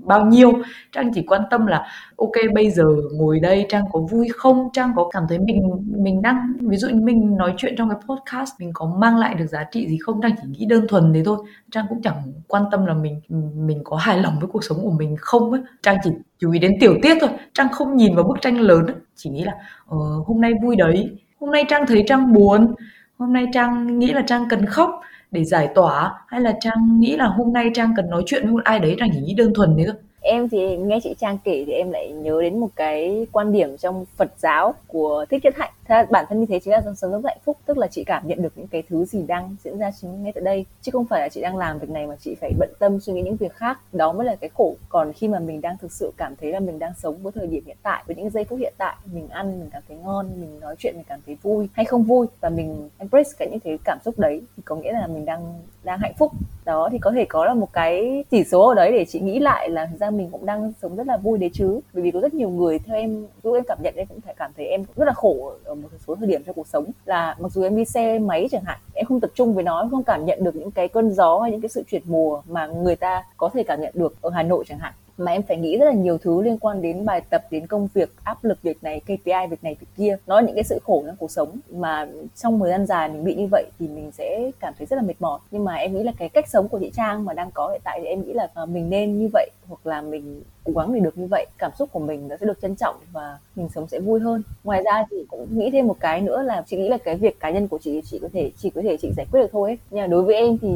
bao 0.10 0.26
nhiêu. 0.26 0.54
Trang 0.92 1.12
chỉ 1.14 1.24
quan 1.28 1.42
tâm 1.50 1.66
là 1.66 1.86
ok 2.18 2.32
bây 2.54 2.72
giờ 2.72 2.86
ngồi 3.14 3.40
đây 3.40 3.66
trang 3.70 3.84
có 3.92 4.00
vui 4.00 4.28
không? 4.36 4.70
Trang 4.74 4.94
có 4.96 5.10
cảm 5.14 5.24
thấy 5.30 5.40
mình 5.40 5.62
mình 5.98 6.22
đang 6.22 6.54
ví 6.62 6.78
dụ 6.78 6.90
như 6.90 7.02
mình 7.02 7.38
nói 7.38 7.54
chuyện 7.58 7.76
trong 7.78 7.90
cái 7.90 8.00
podcast 8.08 8.52
mình 8.60 8.72
có 8.74 8.86
mang 8.98 9.18
lại 9.18 9.36
được 9.36 9.46
giá 9.46 9.64
trị 9.72 9.88
gì 9.88 9.98
không? 10.02 10.22
Trang 10.22 10.32
chỉ 10.42 10.48
nghĩ 10.48 10.66
đơn 10.66 10.88
thuần 10.88 11.14
thế 11.14 11.24
thôi. 11.26 11.38
Trang 11.72 11.86
cũng 11.90 12.02
chẳng 12.02 12.16
quan 12.48 12.64
tâm 12.72 12.86
là 12.86 12.94
mình 12.94 13.22
mình 13.56 13.82
có 13.84 13.98
hài 13.98 14.18
lòng 14.20 14.40
với 14.40 14.50
cuộc 14.54 14.64
sống 14.64 14.78
của 14.84 14.92
mình 14.92 15.16
không 15.20 15.52
ấy. 15.52 15.62
Trang 15.84 15.98
chỉ 16.04 16.10
chú 16.40 16.52
ý 16.52 16.60
đến 16.60 16.72
tiểu 16.80 16.96
tiết 17.02 17.18
thôi. 17.22 17.30
Trang 17.54 17.70
không 17.70 17.96
nhìn 17.96 18.16
vào 18.16 18.24
bức 18.24 18.42
tranh 18.42 18.60
lớn 18.60 18.86
ấy. 18.86 18.96
chỉ 19.16 19.30
nghĩ 19.30 19.44
là 19.44 19.54
ờ, 19.88 19.98
hôm 20.26 20.42
nay 20.42 20.54
vui 20.64 20.76
đấy. 20.76 21.18
Hôm 21.40 21.52
nay 21.52 21.66
trang 21.70 21.86
thấy 21.88 22.04
trang 22.08 22.34
buồn. 22.34 22.76
Hôm 23.18 23.34
nay 23.34 23.46
trang 23.54 24.00
nghĩ 24.00 24.14
là 24.14 24.22
trang 24.22 24.46
cần 24.50 24.66
khóc 24.66 25.02
để 25.32 25.44
giải 25.44 25.70
tỏa 25.76 26.14
hay 26.28 26.42
là 26.42 26.54
trang 26.62 27.00
nghĩ 27.00 27.16
là 27.16 27.26
hôm 27.26 27.54
nay 27.54 27.70
trang 27.74 27.94
cần 27.96 28.10
nói 28.10 28.24
chuyện 28.26 28.44
với 28.44 28.52
một 28.52 28.64
ai 28.64 28.80
đấy, 28.80 28.96
trang 29.00 29.10
chỉ 29.14 29.20
nghĩ 29.20 29.34
đơn 29.34 29.54
thuần 29.54 29.76
thế 29.78 29.84
thôi 29.86 29.96
em 30.22 30.50
thì 30.50 30.78
nghe 30.78 31.00
chị 31.04 31.16
Trang 31.20 31.38
kể 31.44 31.64
thì 31.68 31.74
em 31.74 31.92
lại 31.92 32.12
nhớ 32.12 32.42
đến 32.42 32.60
một 32.60 32.70
cái 32.76 33.28
quan 33.32 33.52
điểm 33.52 33.78
trong 33.78 34.06
Phật 34.18 34.32
giáo 34.38 34.74
của 34.88 35.26
Thích 35.30 35.44
Nhất 35.44 35.54
Hạnh. 35.58 35.72
Thế 35.90 36.06
bản 36.10 36.26
thân 36.30 36.40
như 36.40 36.46
thế 36.46 36.60
chính 36.60 36.74
là 36.74 36.82
sống 36.96 37.12
rất 37.12 37.22
hạnh 37.26 37.38
phúc, 37.46 37.58
tức 37.66 37.78
là 37.78 37.88
chị 37.88 38.04
cảm 38.04 38.28
nhận 38.28 38.42
được 38.42 38.54
những 38.56 38.68
cái 38.68 38.84
thứ 38.90 39.06
gì 39.06 39.24
đang 39.28 39.56
diễn 39.64 39.78
ra 39.78 39.92
chính 40.02 40.24
ngay 40.24 40.32
tại 40.36 40.44
đây, 40.44 40.66
chứ 40.82 40.92
không 40.92 41.06
phải 41.06 41.22
là 41.22 41.30
chị 41.30 41.42
đang 41.42 41.58
làm 41.58 41.80
việc 41.80 41.90
này 41.90 42.08
mà 42.08 42.16
chị 42.20 42.36
phải 42.42 42.52
bận 42.60 42.70
tâm 42.80 43.00
suy 43.00 43.14
nghĩ 43.14 43.22
những 43.22 43.36
việc 43.36 43.54
khác. 43.54 43.80
Đó 43.94 44.14
mới 44.14 44.26
là 44.26 44.36
cái 44.36 44.50
khổ. 44.54 44.76
Còn 44.90 45.14
khi 45.14 45.28
mà 45.28 45.40
mình 45.40 45.62
đang 45.62 45.78
thực 45.78 45.92
sự 45.92 46.12
cảm 46.18 46.36
thấy 46.42 46.52
là 46.52 46.60
mình 46.60 46.80
đang 46.80 46.94
sống 46.98 47.18
với 47.24 47.32
thời 47.32 47.48
điểm 47.48 47.64
hiện 47.66 47.78
tại, 47.84 48.04
với 48.08 48.16
những 48.16 48.30
giây 48.30 48.44
phút 48.44 48.60
hiện 48.60 48.74
tại, 48.78 48.96
mình 49.14 49.30
ăn 49.30 49.60
mình 49.60 49.70
cảm 49.74 49.84
thấy 49.88 49.98
ngon, 49.98 50.30
mình 50.42 50.60
nói 50.60 50.76
chuyện 50.78 50.94
mình 50.96 51.06
cảm 51.10 51.20
thấy 51.26 51.38
vui 51.42 51.70
hay 51.74 51.86
không 51.86 52.04
vui 52.04 52.28
và 52.42 52.50
mình 52.50 52.90
embrace 52.98 53.30
cái 53.40 53.48
những 53.52 53.60
cái 53.60 53.78
cảm 53.86 53.98
xúc 54.06 54.20
đấy 54.20 54.42
thì 54.58 54.64
có 54.66 54.76
nghĩa 54.76 54.94
là 54.94 55.08
mình 55.08 55.26
đang 55.26 55.60
đang 55.84 56.00
hạnh 56.00 56.14
phúc 56.18 56.32
đó 56.66 56.90
thì 56.92 56.98
có 56.98 57.12
thể 57.12 57.26
có 57.26 57.46
là 57.46 57.54
một 57.54 57.74
cái 57.74 58.24
chỉ 58.32 58.44
số 58.44 58.68
ở 58.68 58.76
đấy 58.76 58.92
để 58.92 59.06
chị 59.06 59.20
nghĩ 59.20 59.40
lại 59.40 59.70
là 59.70 59.86
thực 59.86 60.00
ra 60.00 60.10
mình 60.10 60.30
cũng 60.32 60.46
đang 60.46 60.74
sống 60.82 60.96
rất 60.96 61.08
là 61.08 61.18
vui 61.18 61.38
đấy 61.38 61.50
chứ 61.54 61.80
bởi 61.94 62.04
vì 62.04 62.12
có 62.12 62.20
rất 62.20 62.34
nhiều 62.34 62.50
người 62.50 62.80
theo 62.80 62.96
em 62.96 63.26
dù 63.44 63.54
em 63.54 63.64
cảm 63.68 63.78
nhận 63.84 63.94
em 63.96 64.08
cũng 64.08 64.22
phải 64.22 64.36
cảm 64.38 64.52
thấy 64.58 64.66
em 64.66 64.84
rất 64.96 65.06
là 65.06 65.14
khổ 65.14 65.52
ở 65.64 65.76
một 65.82 65.90
số 66.08 66.16
thời 66.16 66.28
điểm 66.28 66.44
trong 66.44 66.56
cuộc 66.56 66.68
sống 66.68 66.86
là 67.06 67.36
mặc 67.40 67.52
dù 67.52 67.64
em 67.64 67.76
đi 67.76 67.86
xe 67.86 68.20
máy 68.20 68.48
chẳng 68.52 68.64
hạn, 68.66 68.80
em 68.94 69.06
không 69.06 69.20
tập 69.20 69.32
trung 69.36 69.54
với 69.54 69.64
nó 69.64 69.88
không 69.92 70.04
cảm 70.04 70.26
nhận 70.26 70.44
được 70.44 70.56
những 70.56 70.72
cái 70.72 70.88
cơn 70.88 71.12
gió 71.12 71.40
hay 71.40 71.52
những 71.52 71.62
cái 71.62 71.70
sự 71.70 71.84
chuyển 71.88 72.02
mùa 72.06 72.42
mà 72.50 72.68
người 72.68 72.96
ta 72.96 73.24
có 73.38 73.50
thể 73.54 73.64
cảm 73.64 73.82
nhận 73.82 73.94
được 73.96 74.22
ở 74.22 74.30
Hà 74.30 74.44
Nội 74.44 74.64
chẳng 74.68 74.80
hạn 74.80 74.94
mà 75.20 75.32
em 75.32 75.44
phải 75.44 75.58
nghĩ 75.58 75.78
rất 75.78 75.86
là 75.86 75.92
nhiều 75.92 76.18
thứ 76.18 76.42
liên 76.42 76.58
quan 76.58 76.82
đến 76.82 77.06
bài 77.06 77.22
tập, 77.30 77.44
đến 77.52 77.68
công 77.68 77.88
việc, 77.94 78.10
áp 78.24 78.44
lực 78.44 78.62
việc 78.62 78.84
này 78.84 79.00
KPI 79.00 79.48
việc 79.50 79.64
này, 79.64 79.76
việc 79.80 79.88
kia. 79.98 80.18
Nó 80.28 80.40
những 80.40 80.56
cái 80.56 80.64
sự 80.64 80.80
khổ 80.84 81.04
trong 81.06 81.16
cuộc 81.16 81.32
sống. 81.32 81.60
Mà 81.70 82.08
trong 82.36 82.60
thời 82.60 82.70
gian 82.70 82.86
dài 82.86 83.10
mình 83.10 83.24
bị 83.24 83.36
như 83.36 83.48
vậy 83.52 83.66
thì 83.80 83.88
mình 83.88 84.12
sẽ 84.12 84.52
cảm 84.60 84.74
thấy 84.78 84.88
rất 84.88 84.96
là 84.96 85.02
mệt 85.02 85.14
mỏi. 85.20 85.40
Nhưng 85.52 85.64
mà 85.64 85.76
em 85.76 85.94
nghĩ 85.94 86.04
là 86.04 86.12
cái 86.18 86.30
cách 86.30 86.50
sống 86.50 86.68
của 86.68 86.80
chị 86.80 86.92
Trang 86.96 87.26
mà 87.26 87.34
đang 87.34 87.52
có 87.52 87.70
hiện 87.70 87.82
tại 87.84 88.00
thì 88.02 88.08
em 88.08 88.22
nghĩ 88.22 88.34
là 88.34 88.48
à, 88.54 88.66
mình 88.66 88.90
nên 88.90 89.20
như 89.20 89.30
vậy 89.34 89.50
hoặc 89.68 89.88
là 89.88 90.02
mình 90.02 90.42
cố 90.64 90.74
gắng 90.74 90.94
để 90.94 91.00
được 91.00 91.18
như 91.18 91.28
vậy. 91.32 91.46
Cảm 91.58 91.72
xúc 91.78 91.90
của 91.92 92.00
mình 92.00 92.28
nó 92.28 92.36
sẽ 92.40 92.46
được 92.46 92.62
trân 92.62 92.76
trọng 92.76 92.96
và 93.12 93.38
mình 93.56 93.70
sống 93.70 93.88
sẽ 93.88 94.00
vui 94.00 94.20
hơn. 94.20 94.44
Ngoài 94.64 94.84
ra 94.86 95.04
thì 95.12 95.18
cũng 95.30 95.48
nghĩ 95.58 95.70
thêm 95.72 95.88
một 95.88 95.96
cái 96.00 96.22
nữa 96.22 96.42
là 96.42 96.64
chị 96.68 96.78
nghĩ 96.78 96.90
là 96.90 96.98
cái 96.98 97.16
việc 97.16 97.40
cá 97.40 97.50
nhân 97.50 97.68
của 97.68 97.78
chị 97.82 98.02
chị 98.06 98.20
có 98.22 98.28
thể 98.34 98.52
chỉ 98.58 98.70
có 98.70 98.82
thể, 98.82 98.98
chị 98.98 99.12
giải 99.18 99.26
quyết 99.32 99.42
được 99.42 99.50
thôi 99.52 99.70
ấy. 99.70 99.78
nhưng 99.92 100.02
mà 100.02 100.08
đối 100.08 100.24
với 100.24 100.36
em 100.36 100.58
thì 100.62 100.70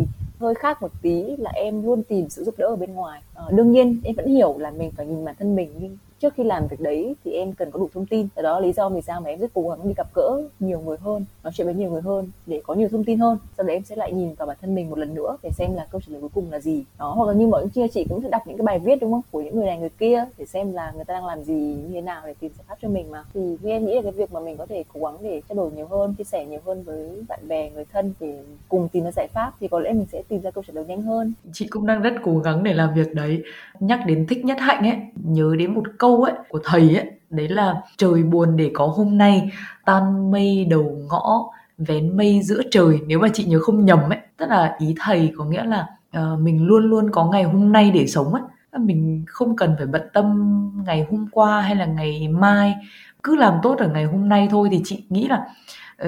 hơi 0.43 0.55
khác 0.55 0.81
một 0.81 0.91
tí 1.01 1.23
là 1.37 1.51
em 1.55 1.83
luôn 1.83 2.03
tìm 2.03 2.29
sự 2.29 2.43
giúp 2.43 2.55
đỡ 2.57 2.67
ở 2.67 2.75
bên 2.75 2.93
ngoài. 2.93 3.21
À, 3.35 3.43
đương 3.51 3.71
nhiên 3.71 4.01
em 4.03 4.15
vẫn 4.15 4.25
hiểu 4.25 4.55
là 4.57 4.71
mình 4.71 4.91
phải 4.97 5.05
nhìn 5.05 5.25
bản 5.25 5.35
thân 5.39 5.55
mình 5.55 5.71
nhưng 5.79 5.97
trước 6.23 6.33
khi 6.33 6.43
làm 6.43 6.67
việc 6.67 6.79
đấy 6.79 7.15
thì 7.25 7.31
em 7.31 7.53
cần 7.53 7.71
có 7.71 7.79
đủ 7.79 7.89
thông 7.93 8.05
tin. 8.05 8.27
Đó, 8.43 8.59
lý 8.59 8.71
do 8.71 8.89
vì 8.89 9.01
sao 9.01 9.21
mà 9.21 9.29
em 9.29 9.39
rất 9.39 9.51
cố 9.53 9.69
gắng 9.69 9.79
đi 9.83 9.93
gặp 9.97 10.07
gỡ 10.15 10.41
nhiều 10.59 10.79
người 10.79 10.97
hơn, 10.99 11.25
nói 11.43 11.53
chuyện 11.55 11.67
với 11.67 11.75
nhiều 11.75 11.91
người 11.91 12.01
hơn 12.01 12.31
để 12.45 12.61
có 12.65 12.73
nhiều 12.73 12.89
thông 12.91 13.03
tin 13.03 13.19
hơn. 13.19 13.37
Sau 13.57 13.65
đấy 13.65 13.75
em 13.75 13.83
sẽ 13.83 13.95
lại 13.95 14.13
nhìn 14.13 14.33
vào 14.33 14.47
bản 14.47 14.57
thân 14.61 14.75
mình 14.75 14.89
một 14.89 14.97
lần 14.97 15.13
nữa 15.13 15.37
để 15.43 15.49
xem 15.53 15.75
là 15.75 15.87
câu 15.91 16.01
trả 16.01 16.11
lời 16.11 16.21
cuối 16.21 16.29
cùng 16.33 16.51
là 16.51 16.59
gì. 16.59 16.83
Đó, 16.99 17.13
hoặc 17.13 17.27
là 17.27 17.33
như 17.33 17.47
mọi 17.47 17.67
chia, 17.69 17.87
chị 17.87 18.05
cũng 18.09 18.21
sẽ 18.21 18.29
đọc 18.29 18.41
những 18.47 18.57
cái 18.57 18.65
bài 18.65 18.79
viết, 18.79 19.01
đúng 19.01 19.11
không? 19.11 19.21
Của 19.31 19.41
những 19.41 19.55
người 19.55 19.65
này, 19.65 19.77
người 19.77 19.89
kia 19.89 20.25
để 20.37 20.45
xem 20.45 20.73
là 20.73 20.91
người 20.95 21.05
ta 21.05 21.13
đang 21.13 21.25
làm 21.25 21.43
gì, 21.43 21.53
như 21.53 21.93
thế 21.93 22.01
nào 22.01 22.21
để 22.25 22.33
tìm 22.39 22.51
giải 22.57 22.65
pháp 22.69 22.75
cho 22.81 22.89
mình 22.89 23.11
mà. 23.11 23.23
Thì 23.33 23.41
như 23.61 23.69
em 23.69 23.85
nghĩ 23.85 23.95
là 23.95 24.01
cái 24.01 24.11
việc 24.11 24.33
mà 24.33 24.39
mình 24.39 24.57
có 24.57 24.65
thể 24.65 24.83
cố 24.93 24.99
gắng 24.99 25.17
để 25.21 25.41
trao 25.49 25.55
đổi 25.55 25.71
nhiều 25.71 25.87
hơn, 25.87 26.13
chia 26.17 26.23
sẻ 26.23 26.45
nhiều 26.45 26.59
hơn 26.65 26.83
với 26.83 27.09
bạn 27.27 27.39
bè, 27.47 27.69
người 27.69 27.85
thân 27.93 28.13
để 28.19 28.39
cùng 28.69 28.87
tìm 28.89 29.03
ra 29.03 29.11
giải 29.15 29.27
pháp 29.33 29.51
thì 29.59 29.67
có 29.67 29.79
lẽ 29.79 29.93
mình 29.93 30.07
sẽ 30.11 30.21
tìm 30.27 30.41
ra 30.41 30.51
câu 30.51 30.63
trả 30.67 30.73
lời 30.73 30.85
nhanh 30.87 31.01
hơn. 31.01 31.33
Chị 31.53 31.67
cũng 31.67 31.87
đang 31.87 32.01
rất 32.01 32.13
cố 32.23 32.37
gắng 32.37 32.63
để 32.63 32.73
làm 32.73 32.93
việc 32.93 33.13
đấy. 33.13 33.43
Nhắc 33.79 33.99
đến 34.07 34.27
thích 34.29 34.45
nhất 34.45 34.57
hạnh 34.59 34.83
ấy, 34.83 34.97
nhớ 35.23 35.55
đến 35.59 35.73
một 35.73 35.83
câu 35.97 36.12
ấy 36.21 36.33
của 36.49 36.59
thầy 36.63 36.95
ấy 36.95 37.11
đấy 37.29 37.49
là 37.49 37.81
trời 37.97 38.23
buồn 38.23 38.57
để 38.57 38.71
có 38.73 38.87
hôm 38.87 39.17
nay 39.17 39.51
tan 39.85 40.31
mây 40.31 40.65
đầu 40.69 40.97
ngõ 41.09 41.43
vén 41.77 42.17
mây 42.17 42.41
giữa 42.43 42.61
trời. 42.71 42.99
Nếu 43.07 43.19
mà 43.19 43.27
chị 43.33 43.43
nhớ 43.43 43.59
không 43.59 43.85
nhầm 43.85 43.99
ấy 44.09 44.19
tức 44.37 44.45
là 44.49 44.75
ý 44.79 44.95
thầy 44.99 45.33
có 45.37 45.45
nghĩa 45.45 45.63
là 45.63 45.87
uh, 46.17 46.39
mình 46.39 46.65
luôn 46.65 46.83
luôn 46.83 47.09
có 47.11 47.25
ngày 47.25 47.43
hôm 47.43 47.71
nay 47.71 47.91
để 47.91 48.07
sống 48.07 48.33
ấy. 48.33 48.43
Mình 48.79 49.23
không 49.27 49.55
cần 49.55 49.75
phải 49.77 49.87
bận 49.87 50.01
tâm 50.13 50.49
ngày 50.85 51.07
hôm 51.11 51.27
qua 51.31 51.61
hay 51.61 51.75
là 51.75 51.85
ngày 51.85 52.27
mai. 52.27 52.75
Cứ 53.23 53.35
làm 53.35 53.53
tốt 53.63 53.77
ở 53.79 53.87
ngày 53.87 54.05
hôm 54.05 54.29
nay 54.29 54.47
thôi 54.51 54.67
thì 54.71 54.81
chị 54.85 55.03
nghĩ 55.09 55.27
là 55.27 55.45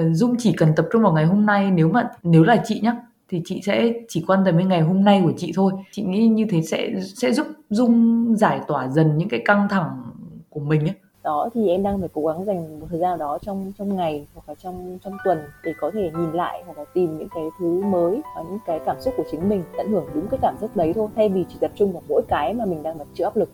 dung 0.12 0.36
chỉ 0.38 0.52
cần 0.52 0.72
tập 0.76 0.86
trung 0.92 1.02
vào 1.02 1.12
ngày 1.12 1.24
hôm 1.24 1.46
nay. 1.46 1.70
Nếu 1.70 1.88
mà 1.88 2.08
nếu 2.22 2.42
là 2.42 2.56
chị 2.64 2.80
nhá 2.80 2.96
thì 3.28 3.42
chị 3.44 3.60
sẽ 3.62 3.92
chỉ 4.08 4.24
quan 4.26 4.42
tâm 4.44 4.58
đến 4.58 4.68
ngày 4.68 4.80
hôm 4.80 5.04
nay 5.04 5.20
của 5.24 5.32
chị 5.36 5.52
thôi. 5.54 5.72
Chị 5.92 6.02
nghĩ 6.02 6.28
như 6.28 6.46
thế 6.50 6.62
sẽ 6.62 6.90
sẽ 7.16 7.32
giúp 7.32 7.46
dung 7.70 8.26
giải 8.36 8.60
tỏa 8.66 8.88
dần 8.88 9.18
những 9.18 9.28
cái 9.28 9.42
căng 9.44 9.68
thẳng 9.70 10.02
của 10.50 10.60
mình 10.60 10.80
ấy. 10.80 10.94
Đó, 11.24 11.48
thì 11.54 11.68
em 11.68 11.82
đang 11.82 12.00
phải 12.00 12.08
cố 12.12 12.26
gắng 12.26 12.44
dành 12.44 12.80
một 12.80 12.86
thời 12.90 12.98
gian 12.98 13.10
nào 13.10 13.16
đó 13.28 13.38
trong 13.42 13.72
trong 13.78 13.96
ngày 13.96 14.26
hoặc 14.34 14.48
là 14.48 14.54
trong 14.54 14.98
trong 15.04 15.16
tuần 15.24 15.38
để 15.64 15.72
có 15.80 15.90
thể 15.94 16.10
nhìn 16.18 16.32
lại 16.32 16.62
hoặc 16.66 16.78
là 16.78 16.84
tìm 16.94 17.18
những 17.18 17.28
cái 17.34 17.44
thứ 17.58 17.82
mới 17.82 18.20
và 18.36 18.42
những 18.42 18.58
cái 18.66 18.80
cảm 18.86 18.96
xúc 19.00 19.14
của 19.16 19.24
chính 19.30 19.48
mình 19.48 19.62
tận 19.76 19.88
hưởng 19.90 20.04
đúng 20.14 20.26
cái 20.30 20.38
cảm 20.42 20.54
xúc 20.60 20.70
đấy 20.76 20.92
thôi. 20.94 21.08
Thay 21.16 21.28
vì 21.28 21.44
chỉ 21.48 21.56
tập 21.60 21.70
trung 21.74 21.92
vào 21.92 22.02
mỗi 22.08 22.22
cái 22.28 22.54
mà 22.54 22.64
mình 22.64 22.82
đang 22.82 22.98
chịu 23.14 23.26
áp 23.26 23.36
lực. 23.36 23.50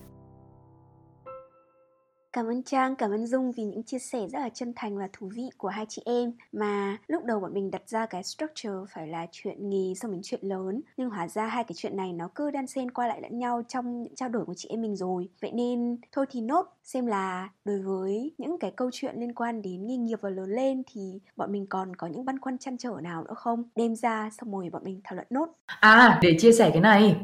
Cảm 2.32 2.46
ơn 2.46 2.62
Trang, 2.62 2.96
cảm 2.96 3.10
ơn 3.10 3.26
Dung 3.26 3.52
vì 3.52 3.64
những 3.64 3.82
chia 3.82 3.98
sẻ 3.98 4.18
rất 4.32 4.38
là 4.38 4.48
chân 4.48 4.72
thành 4.76 4.98
và 4.98 5.08
thú 5.12 5.30
vị 5.34 5.50
của 5.56 5.68
hai 5.68 5.86
chị 5.88 6.02
em. 6.04 6.32
Mà 6.52 6.96
lúc 7.06 7.24
đầu 7.24 7.40
bọn 7.40 7.54
mình 7.54 7.70
đặt 7.70 7.88
ra 7.88 8.06
cái 8.06 8.22
structure 8.24 8.92
phải 8.94 9.08
là 9.08 9.26
chuyện 9.32 9.70
nghề 9.70 9.94
xong 9.94 10.12
đến 10.12 10.20
chuyện 10.24 10.40
lớn. 10.42 10.80
Nhưng 10.96 11.10
hóa 11.10 11.28
ra 11.28 11.46
hai 11.46 11.64
cái 11.64 11.74
chuyện 11.76 11.96
này 11.96 12.12
nó 12.12 12.28
cứ 12.34 12.50
đan 12.50 12.66
xen 12.66 12.90
qua 12.90 13.06
lại 13.06 13.20
lẫn 13.22 13.38
nhau 13.38 13.62
trong 13.68 14.02
những 14.02 14.14
trao 14.14 14.28
đổi 14.28 14.44
của 14.44 14.54
chị 14.56 14.68
em 14.68 14.82
mình 14.82 14.96
rồi. 14.96 15.28
Vậy 15.42 15.52
nên 15.54 15.96
thôi 16.12 16.26
thì 16.30 16.40
nốt 16.40 16.66
xem 16.84 17.06
là 17.06 17.48
đối 17.64 17.78
với 17.78 18.32
những 18.38 18.58
cái 18.58 18.70
câu 18.70 18.90
chuyện 18.92 19.14
liên 19.18 19.34
quan 19.34 19.62
đến 19.62 19.86
nghề 19.86 19.96
nghiệp 19.96 20.18
và 20.20 20.30
lớn 20.30 20.50
lên 20.50 20.82
Thì 20.92 21.20
bọn 21.36 21.52
mình 21.52 21.66
còn 21.66 21.96
có 21.96 22.06
những 22.06 22.24
băn 22.24 22.40
khoăn 22.40 22.58
chăn 22.58 22.76
trở 22.78 22.92
nào 23.02 23.24
nữa 23.24 23.34
không? 23.36 23.62
Đem 23.76 23.96
ra 23.96 24.30
xong 24.38 24.52
rồi 24.52 24.70
bọn 24.72 24.84
mình 24.84 25.00
thảo 25.04 25.14
luận 25.14 25.26
nốt. 25.30 25.46
À 25.66 26.18
để 26.22 26.36
chia 26.38 26.52
sẻ 26.52 26.70
cái 26.72 26.80
này. 26.80 27.16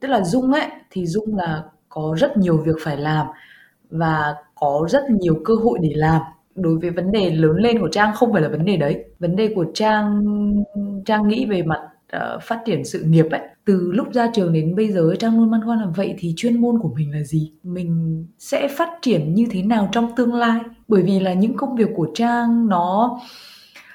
Tức 0.00 0.08
là 0.08 0.24
Dung 0.24 0.52
ấy 0.52 0.70
thì 0.90 1.06
Dung 1.06 1.36
là 1.36 1.64
có 1.88 2.16
rất 2.18 2.36
nhiều 2.36 2.56
việc 2.56 2.76
phải 2.80 2.96
làm. 2.96 3.26
Và 3.90 4.34
có 4.64 4.86
rất 4.90 5.10
nhiều 5.10 5.40
cơ 5.44 5.54
hội 5.54 5.78
để 5.82 5.92
làm. 5.94 6.22
Đối 6.54 6.78
với 6.78 6.90
vấn 6.90 7.12
đề 7.12 7.30
lớn 7.30 7.56
lên 7.56 7.80
của 7.80 7.88
trang 7.88 8.14
không 8.14 8.32
phải 8.32 8.42
là 8.42 8.48
vấn 8.48 8.64
đề 8.64 8.76
đấy. 8.76 9.04
Vấn 9.18 9.36
đề 9.36 9.52
của 9.54 9.66
trang 9.74 10.24
trang 11.06 11.28
nghĩ 11.28 11.46
về 11.46 11.62
mặt 11.62 11.80
uh, 12.16 12.42
phát 12.42 12.60
triển 12.66 12.84
sự 12.84 13.02
nghiệp 13.02 13.26
ấy. 13.30 13.40
Từ 13.64 13.92
lúc 13.92 14.12
ra 14.12 14.30
trường 14.34 14.52
đến 14.52 14.74
bây 14.76 14.92
giờ 14.92 15.14
trang 15.18 15.38
luôn 15.38 15.50
băn 15.50 15.60
khoăn 15.64 15.78
là 15.78 15.86
vậy 15.96 16.14
thì 16.18 16.32
chuyên 16.36 16.60
môn 16.60 16.78
của 16.78 16.92
mình 16.96 17.12
là 17.12 17.22
gì? 17.22 17.52
Mình 17.62 18.24
sẽ 18.38 18.68
phát 18.68 18.88
triển 19.02 19.34
như 19.34 19.46
thế 19.50 19.62
nào 19.62 19.88
trong 19.92 20.10
tương 20.16 20.34
lai? 20.34 20.60
Bởi 20.88 21.02
vì 21.02 21.20
là 21.20 21.32
những 21.32 21.56
công 21.56 21.76
việc 21.76 21.88
của 21.96 22.08
trang 22.14 22.68
nó 22.68 23.18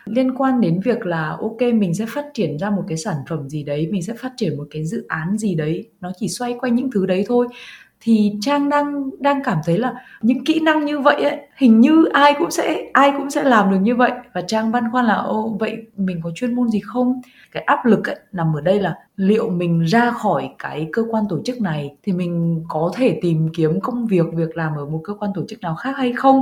liên 0.05 0.35
quan 0.38 0.61
đến 0.61 0.79
việc 0.83 1.05
là 1.05 1.38
ok 1.41 1.61
mình 1.73 1.93
sẽ 1.93 2.05
phát 2.09 2.25
triển 2.33 2.57
ra 2.57 2.69
một 2.69 2.83
cái 2.88 2.97
sản 2.97 3.15
phẩm 3.29 3.49
gì 3.49 3.63
đấy 3.63 3.88
mình 3.91 4.01
sẽ 4.03 4.13
phát 4.13 4.31
triển 4.38 4.57
một 4.57 4.67
cái 4.71 4.85
dự 4.85 5.05
án 5.07 5.38
gì 5.38 5.55
đấy. 5.55 5.89
Nó 6.01 6.11
chỉ 6.19 6.27
xoay 6.27 6.55
quanh 6.59 6.75
những 6.75 6.91
thứ 6.91 7.05
đấy 7.05 7.25
thôi 7.27 7.47
thì 8.01 8.34
trang 8.41 8.70
đang 8.70 9.10
đang 9.20 9.44
cảm 9.44 9.58
thấy 9.65 9.77
là 9.77 9.94
những 10.22 10.46
kỹ 10.46 10.60
năng 10.60 10.86
như 10.86 11.00
vậy 11.00 11.24
ấy 11.24 11.39
hình 11.58 11.82
như 11.82 12.06
ai 12.13 12.36
cũng 12.39 12.51
sẽ 12.51 12.89
ai 12.94 13.12
cũng 13.18 13.29
sẽ 13.29 13.44
làm 13.44 13.72
được 13.72 13.77
như 13.82 13.96
vậy. 13.96 14.12
Và 14.34 14.41
trang 14.41 14.72
băn 14.72 14.84
khoăn 14.91 15.06
là 15.06 15.15
ô 15.15 15.58
vậy 15.60 15.77
mình 15.98 16.22
có 16.24 16.32
chuyên 16.36 16.56
môn 16.56 16.70
gì 16.70 16.79
không? 16.79 17.22
Cái 17.51 17.63
áp 17.63 17.86
lực 17.86 18.08
ấy, 18.10 18.15
nằm 18.32 18.53
ở 18.56 18.62
đây 18.62 18.79
là 18.79 18.96
liệu 19.15 19.50
mình 19.50 19.82
ra 19.82 20.12
khỏi 20.12 20.50
cái 20.60 20.89
cơ 20.94 21.03
quan 21.12 21.24
tổ 21.29 21.39
chức 21.46 21.62
này 21.62 21.96
thì 22.03 22.13
mình 22.13 22.63
có 22.70 22.91
thể 22.96 23.20
tìm 23.22 23.50
kiếm 23.56 23.79
công 23.82 24.08
việc 24.08 24.25
việc 24.34 24.58
làm 24.58 24.75
ở 24.75 24.86
một 24.86 25.01
cơ 25.03 25.13
quan 25.13 25.32
tổ 25.36 25.41
chức 25.48 25.62
nào 25.62 25.75
khác 25.75 25.98
hay 25.98 26.13
không? 26.13 26.41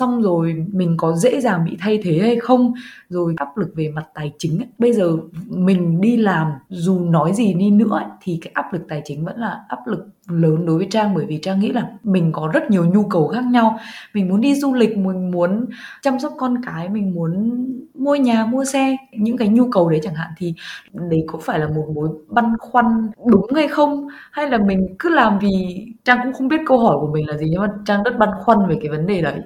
Xong 0.00 0.22
rồi 0.22 0.66
mình 0.72 0.96
có 0.96 1.16
dễ 1.16 1.40
dàng 1.40 1.64
bị 1.64 1.76
thay 1.80 2.00
thế 2.04 2.18
hay 2.18 2.36
không 2.36 2.72
rồi 3.08 3.34
áp 3.36 3.56
lực 3.56 3.68
về 3.76 3.92
mặt 3.94 4.04
tài 4.14 4.32
chính 4.38 4.58
ấy. 4.58 4.68
bây 4.78 4.92
giờ 4.92 5.16
mình 5.48 6.00
đi 6.00 6.16
làm 6.16 6.52
dù 6.68 7.00
nói 7.00 7.32
gì 7.34 7.54
đi 7.54 7.70
nữa 7.70 7.86
ấy, 7.90 8.04
thì 8.22 8.38
cái 8.42 8.50
áp 8.54 8.72
lực 8.72 8.82
tài 8.88 9.02
chính 9.04 9.24
vẫn 9.24 9.38
là 9.40 9.60
áp 9.68 9.86
lực 9.86 10.08
lớn 10.28 10.66
đối 10.66 10.78
với 10.78 10.86
trang 10.90 11.14
bởi 11.14 11.26
vì 11.26 11.38
trang 11.42 11.60
nghĩ 11.60 11.72
là 11.72 11.90
mình 12.04 12.32
có 12.32 12.50
rất 12.52 12.70
nhiều 12.70 12.84
nhu 12.84 13.02
cầu 13.02 13.28
khác 13.28 13.44
nhau. 13.44 13.78
Mình 14.14 14.28
muốn 14.28 14.40
đi 14.40 14.54
du 14.54 14.74
lịch 14.74 14.96
mình 14.96 15.30
muốn 15.30 15.66
chăm 16.02 16.18
sóc 16.20 16.32
con 16.38 16.62
cái 16.66 16.88
mình 16.88 17.14
muốn 17.14 17.64
mua 17.94 18.14
nhà 18.14 18.46
mua 18.46 18.64
xe. 18.64 18.96
Những 19.12 19.36
cái 19.36 19.48
nhu 19.48 19.70
cầu 19.70 19.90
đấy 19.90 20.00
chẳng 20.02 20.14
hạn 20.14 20.30
thì 20.36 20.54
đấy 20.92 21.24
có 21.26 21.38
phải 21.42 21.58
là 21.58 21.68
một 21.68 21.86
mối 21.94 22.08
băn 22.28 22.44
khoăn 22.58 22.86
đúng 23.26 23.52
hay 23.54 23.68
không? 23.68 24.08
Hay 24.32 24.50
là 24.50 24.58
mình 24.58 24.96
cứ 24.98 25.08
làm 25.08 25.38
vì 25.38 25.86
trang 26.04 26.18
cũng 26.24 26.32
không 26.32 26.48
biết 26.48 26.60
câu 26.66 26.78
hỏi 26.78 26.96
của 27.00 27.10
mình 27.12 27.28
là 27.28 27.36
gì 27.36 27.46
nhưng 27.50 27.60
mà 27.60 27.68
trang 27.86 28.02
rất 28.02 28.18
băn 28.18 28.28
khoăn 28.44 28.58
về 28.68 28.78
cái 28.82 28.90
vấn 28.90 29.06
đề 29.06 29.22
đấy 29.22 29.40